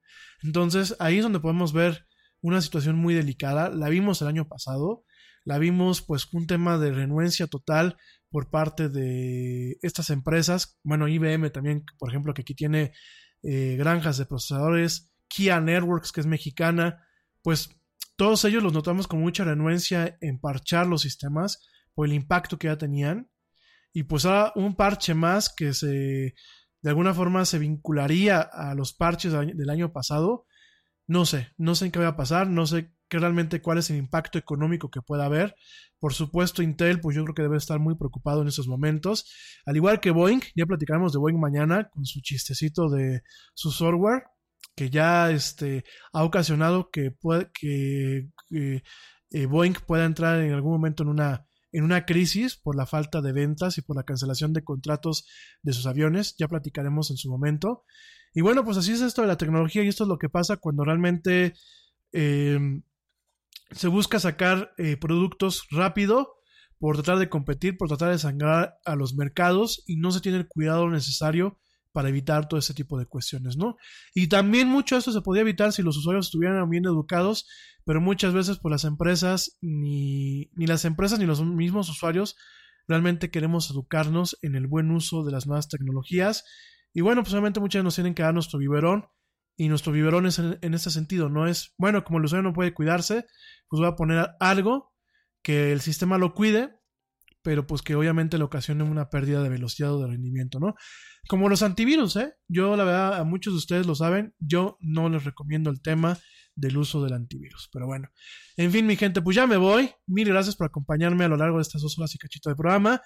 Entonces 0.44 0.94
ahí 1.00 1.16
es 1.18 1.23
donde 1.24 1.40
podemos 1.40 1.73
ver 1.73 2.06
una 2.42 2.60
situación 2.60 2.97
muy 2.97 3.14
delicada. 3.14 3.70
La 3.70 3.89
vimos 3.89 4.20
el 4.20 4.28
año 4.28 4.47
pasado, 4.47 5.05
la 5.44 5.58
vimos 5.58 6.02
pues 6.02 6.32
un 6.32 6.47
tema 6.47 6.78
de 6.78 6.92
renuencia 6.92 7.47
total 7.47 7.97
por 8.31 8.50
parte 8.50 8.90
de 8.90 9.78
estas 9.81 10.10
empresas. 10.10 10.78
Bueno, 10.82 11.08
IBM 11.08 11.50
también, 11.50 11.84
por 11.98 12.10
ejemplo, 12.10 12.34
que 12.34 12.42
aquí 12.42 12.55
tiene 12.55 12.92
eh, 13.42 13.76
granjas 13.78 14.18
de 14.18 14.26
procesadores, 14.26 15.14
Kia 15.28 15.60
Networks, 15.60 16.12
que 16.12 16.20
es 16.20 16.26
mexicana, 16.26 17.02
pues 17.42 17.70
todos 18.16 18.44
ellos 18.44 18.62
los 18.62 18.73
notamos 18.73 19.08
con 19.08 19.20
mucha 19.20 19.44
renuencia 19.44 20.18
en 20.20 20.39
parchar 20.39 20.86
los 20.86 21.02
sistemas 21.02 21.66
por 21.94 22.06
el 22.06 22.12
impacto 22.12 22.58
que 22.58 22.68
ya 22.68 22.76
tenían. 22.76 23.31
Y 23.94 24.02
pues 24.02 24.26
ahora 24.26 24.52
un 24.56 24.76
parche 24.76 25.14
más 25.14 25.52
que 25.55 25.73
se 25.73 26.34
de 26.84 26.90
alguna 26.90 27.14
forma 27.14 27.46
se 27.46 27.58
vincularía 27.58 28.40
a 28.42 28.74
los 28.74 28.92
parches 28.92 29.32
del 29.32 29.70
año- 29.70 29.90
pasado. 29.90 30.44
No 31.06 31.24
sé, 31.24 31.48
no 31.56 31.74
sé 31.74 31.86
en 31.86 31.92
qué 31.92 31.98
va 31.98 32.08
a 32.08 32.16
pasar, 32.16 32.46
no 32.46 32.66
sé 32.66 32.92
qué 33.08 33.18
realmente 33.18 33.62
cuál 33.62 33.78
es 33.78 33.88
el 33.88 33.96
impacto 33.96 34.38
económico 34.38 34.90
que 34.90 35.00
pueda 35.00 35.24
haber. 35.24 35.56
Por 35.98 36.12
supuesto, 36.12 36.62
Intel, 36.62 37.00
pues 37.00 37.16
yo 37.16 37.24
creo 37.24 37.34
que 37.34 37.40
debe 37.42 37.56
estar 37.56 37.78
muy 37.80 37.94
preocupado 37.96 38.42
en 38.42 38.48
estos 38.48 38.68
momentos. 38.68 39.32
Al 39.64 39.76
igual 39.76 39.98
que 40.00 40.10
Boeing, 40.10 40.40
ya 40.54 40.66
platicaremos 40.66 41.14
de 41.14 41.18
Boeing 41.20 41.40
mañana 41.40 41.88
con 41.88 42.04
su 42.04 42.20
chistecito 42.20 42.90
de 42.90 43.22
su 43.54 43.70
software, 43.70 44.24
que 44.76 44.90
ya 44.90 45.30
este, 45.30 45.84
ha 46.12 46.22
ocasionado 46.22 46.90
que, 46.90 47.14
que, 47.54 48.28
eh, 49.30 49.46
Boeing 49.46 49.74
pueda 49.86 50.04
entrar 50.04 50.40
en 50.40 50.52
algún 50.52 50.72
momento 50.72 51.02
en 51.02 51.08
una, 51.08 51.46
en 51.75 51.83
una 51.83 52.07
crisis 52.07 52.57
por 52.57 52.77
la 52.77 52.86
falta 52.86 53.20
de 53.20 53.33
ventas 53.33 53.78
y 53.78 53.83
por 53.83 53.97
la 53.97 54.05
cancelación 54.05 54.53
de 54.53 54.62
contratos 54.62 55.27
de 55.62 55.73
sus 55.73 55.86
aviones. 55.86 56.36
Ya 56.39 56.47
platicaremos 56.47 57.11
en 57.11 57.17
su 57.17 57.28
momento. 57.28 57.85
Y 58.33 58.43
bueno, 58.43 58.65
pues 58.65 58.77
así 58.77 58.93
es 58.93 59.01
esto 59.01 59.23
de 59.23 59.28
la 59.28 59.36
tecnología 59.36 59.83
y 59.83 59.89
esto 59.89 60.05
es 60.05 60.09
lo 60.09 60.19
que 60.19 60.28
pasa 60.28 60.57
cuando 60.57 60.85
realmente 60.85 61.55
eh, 62.12 62.59
se 63.73 63.89
busca 63.89 64.20
sacar 64.20 64.73
eh, 64.78 64.97
productos 64.97 65.67
rápido 65.73 66.36
por 66.78 66.94
tratar 66.94 67.19
de 67.19 67.28
competir, 67.28 67.77
por 67.77 67.89
tratar 67.89 68.12
de 68.12 68.19
sangrar 68.19 68.77
a 68.85 68.94
los 68.94 69.15
mercados 69.15 69.83
y 69.85 69.97
no 69.97 70.12
se 70.12 70.20
tiene 70.20 70.39
el 70.39 70.47
cuidado 70.47 70.89
necesario 70.89 71.59
para 71.94 72.08
evitar 72.08 72.48
todo 72.48 72.58
ese 72.58 72.74
tipo 72.74 72.98
de 72.98 73.06
cuestiones, 73.06 73.56
¿no? 73.56 73.76
Y 74.14 74.26
también 74.26 74.66
mucho 74.66 74.97
de 74.97 74.98
esto 74.98 75.12
se 75.12 75.20
podría 75.20 75.42
evitar 75.42 75.73
si 75.73 75.81
los 75.81 75.97
usuarios 75.97 76.26
estuvieran 76.26 76.68
bien 76.68 76.84
educados, 76.86 77.47
pero 77.84 78.00
muchas 78.00 78.34
veces 78.34 78.58
por 78.58 78.73
las 78.73 78.82
empresas, 78.82 79.56
ni, 79.60 80.50
ni 80.56 80.66
las 80.66 80.84
empresas 80.84 81.20
ni 81.20 81.24
los 81.24 81.40
mismos 81.44 81.89
usuarios 81.89 82.36
realmente 82.89 83.31
queremos 83.31 83.70
educarnos 83.70 84.36
en 84.42 84.56
el 84.56 84.66
buen 84.66 84.90
uso 84.90 85.23
de 85.23 85.31
las 85.31 85.47
nuevas 85.47 85.68
tecnologías. 85.68 86.44
Y 86.92 87.00
bueno, 87.00 87.23
pues 87.23 87.32
obviamente 87.32 87.60
muchas 87.60 87.84
nos 87.84 87.94
tienen 87.94 88.14
que 88.14 88.24
dar 88.24 88.34
nuestro 88.34 88.58
biberón, 88.58 89.06
y 89.56 89.68
nuestro 89.68 89.92
biberón 89.92 90.26
es 90.26 90.40
en, 90.40 90.58
en 90.62 90.74
este 90.74 90.90
sentido, 90.90 91.28
no 91.28 91.47
es, 91.47 91.74
bueno, 91.78 92.02
como 92.02 92.18
el 92.18 92.24
usuario 92.24 92.42
no 92.42 92.52
puede 92.52 92.74
cuidarse, 92.74 93.24
pues 93.68 93.78
voy 93.78 93.86
a 93.86 93.94
poner 93.94 94.31
algo 94.40 94.92
que 95.42 95.70
el 95.70 95.81
sistema 95.81 96.18
lo 96.18 96.34
cuide, 96.34 96.74
pero 97.44 97.66
pues 97.66 97.82
que 97.82 97.94
obviamente 97.94 98.39
le 98.39 98.44
ocasione 98.44 98.82
una 98.82 99.10
pérdida 99.10 99.42
de 99.42 99.50
velocidad 99.50 99.94
o 99.94 100.00
de 100.00 100.08
rendimiento, 100.08 100.58
¿no? 100.58 100.74
Como 101.28 101.48
los 101.48 101.62
antivirus, 101.62 102.16
¿eh? 102.16 102.32
Yo 102.48 102.74
la 102.76 102.84
verdad, 102.84 103.20
a 103.20 103.24
muchos 103.24 103.52
de 103.52 103.58
ustedes 103.58 103.86
lo 103.86 103.94
saben, 103.94 104.34
yo 104.40 104.78
no 104.81 105.08
les 105.08 105.24
recomiendo 105.24 105.70
el 105.70 105.81
tema 105.81 106.18
del 106.56 106.76
uso 106.76 107.05
del 107.05 107.12
antivirus, 107.12 107.68
pero 107.73 107.86
bueno. 107.86 108.08
En 108.56 108.73
fin, 108.73 108.86
mi 108.86 108.97
gente, 108.97 109.23
pues 109.23 109.36
ya 109.36 109.47
me 109.47 109.56
voy. 109.56 109.90
Mil 110.06 110.28
gracias 110.28 110.56
por 110.56 110.66
acompañarme 110.66 111.24
a 111.24 111.28
lo 111.28 111.36
largo 111.36 111.58
de 111.58 111.62
estas 111.62 111.82
dos 111.82 111.98
horas 111.98 112.14
y 112.14 112.18
cachito 112.18 112.48
de 112.48 112.56
programa. 112.56 113.00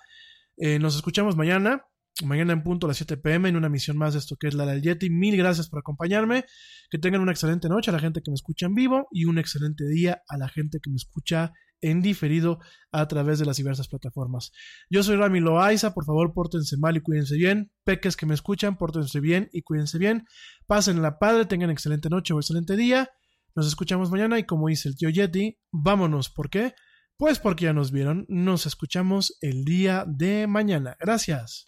Eh, 0.56 0.78
nos 0.78 0.96
escuchamos 0.96 1.36
mañana 1.36 1.82
mañana 2.24 2.52
en 2.52 2.62
punto 2.62 2.86
a 2.86 2.88
las 2.88 2.96
7 2.96 3.16
pm 3.18 3.48
en 3.48 3.56
una 3.56 3.68
misión 3.68 3.96
más 3.96 4.14
de 4.14 4.18
esto 4.18 4.36
que 4.36 4.48
es 4.48 4.54
la 4.54 4.66
del 4.66 4.82
Yeti. 4.82 5.10
Mil 5.10 5.36
gracias 5.36 5.68
por 5.68 5.80
acompañarme. 5.80 6.44
Que 6.90 6.98
tengan 6.98 7.20
una 7.20 7.32
excelente 7.32 7.68
noche 7.68 7.90
a 7.90 7.92
la 7.92 8.00
gente 8.00 8.22
que 8.22 8.30
me 8.30 8.34
escucha 8.34 8.66
en 8.66 8.74
vivo 8.74 9.08
y 9.10 9.26
un 9.26 9.38
excelente 9.38 9.86
día 9.86 10.22
a 10.28 10.38
la 10.38 10.48
gente 10.48 10.78
que 10.82 10.90
me 10.90 10.96
escucha 10.96 11.52
en 11.80 12.02
diferido 12.02 12.58
a 12.92 13.06
través 13.08 13.38
de 13.38 13.46
las 13.46 13.56
diversas 13.56 13.88
plataformas. 13.88 14.52
Yo 14.90 15.02
soy 15.02 15.16
Rami 15.16 15.40
Loaiza, 15.40 15.94
por 15.94 16.04
favor 16.04 16.32
pórtense 16.32 16.76
mal 16.76 16.96
y 16.96 17.00
cuídense 17.00 17.36
bien. 17.36 17.72
Peques 17.84 18.16
que 18.16 18.26
me 18.26 18.34
escuchan, 18.34 18.76
pórtense 18.76 19.20
bien 19.20 19.48
y 19.52 19.62
cuídense 19.62 19.98
bien. 19.98 20.26
Pasen 20.66 21.02
la 21.02 21.18
padre, 21.18 21.46
tengan 21.46 21.70
excelente 21.70 22.08
noche 22.08 22.34
o 22.34 22.38
excelente 22.38 22.76
día. 22.76 23.10
Nos 23.54 23.66
escuchamos 23.66 24.10
mañana 24.10 24.38
y 24.38 24.44
como 24.44 24.68
dice 24.68 24.88
el 24.88 24.96
tío 24.96 25.08
Yeti, 25.08 25.58
vámonos. 25.72 26.30
¿Por 26.30 26.50
qué? 26.50 26.74
Pues 27.16 27.40
porque 27.40 27.64
ya 27.64 27.72
nos 27.72 27.90
vieron. 27.90 28.24
Nos 28.28 28.66
escuchamos 28.66 29.36
el 29.40 29.64
día 29.64 30.04
de 30.06 30.46
mañana. 30.46 30.96
Gracias. 31.00 31.67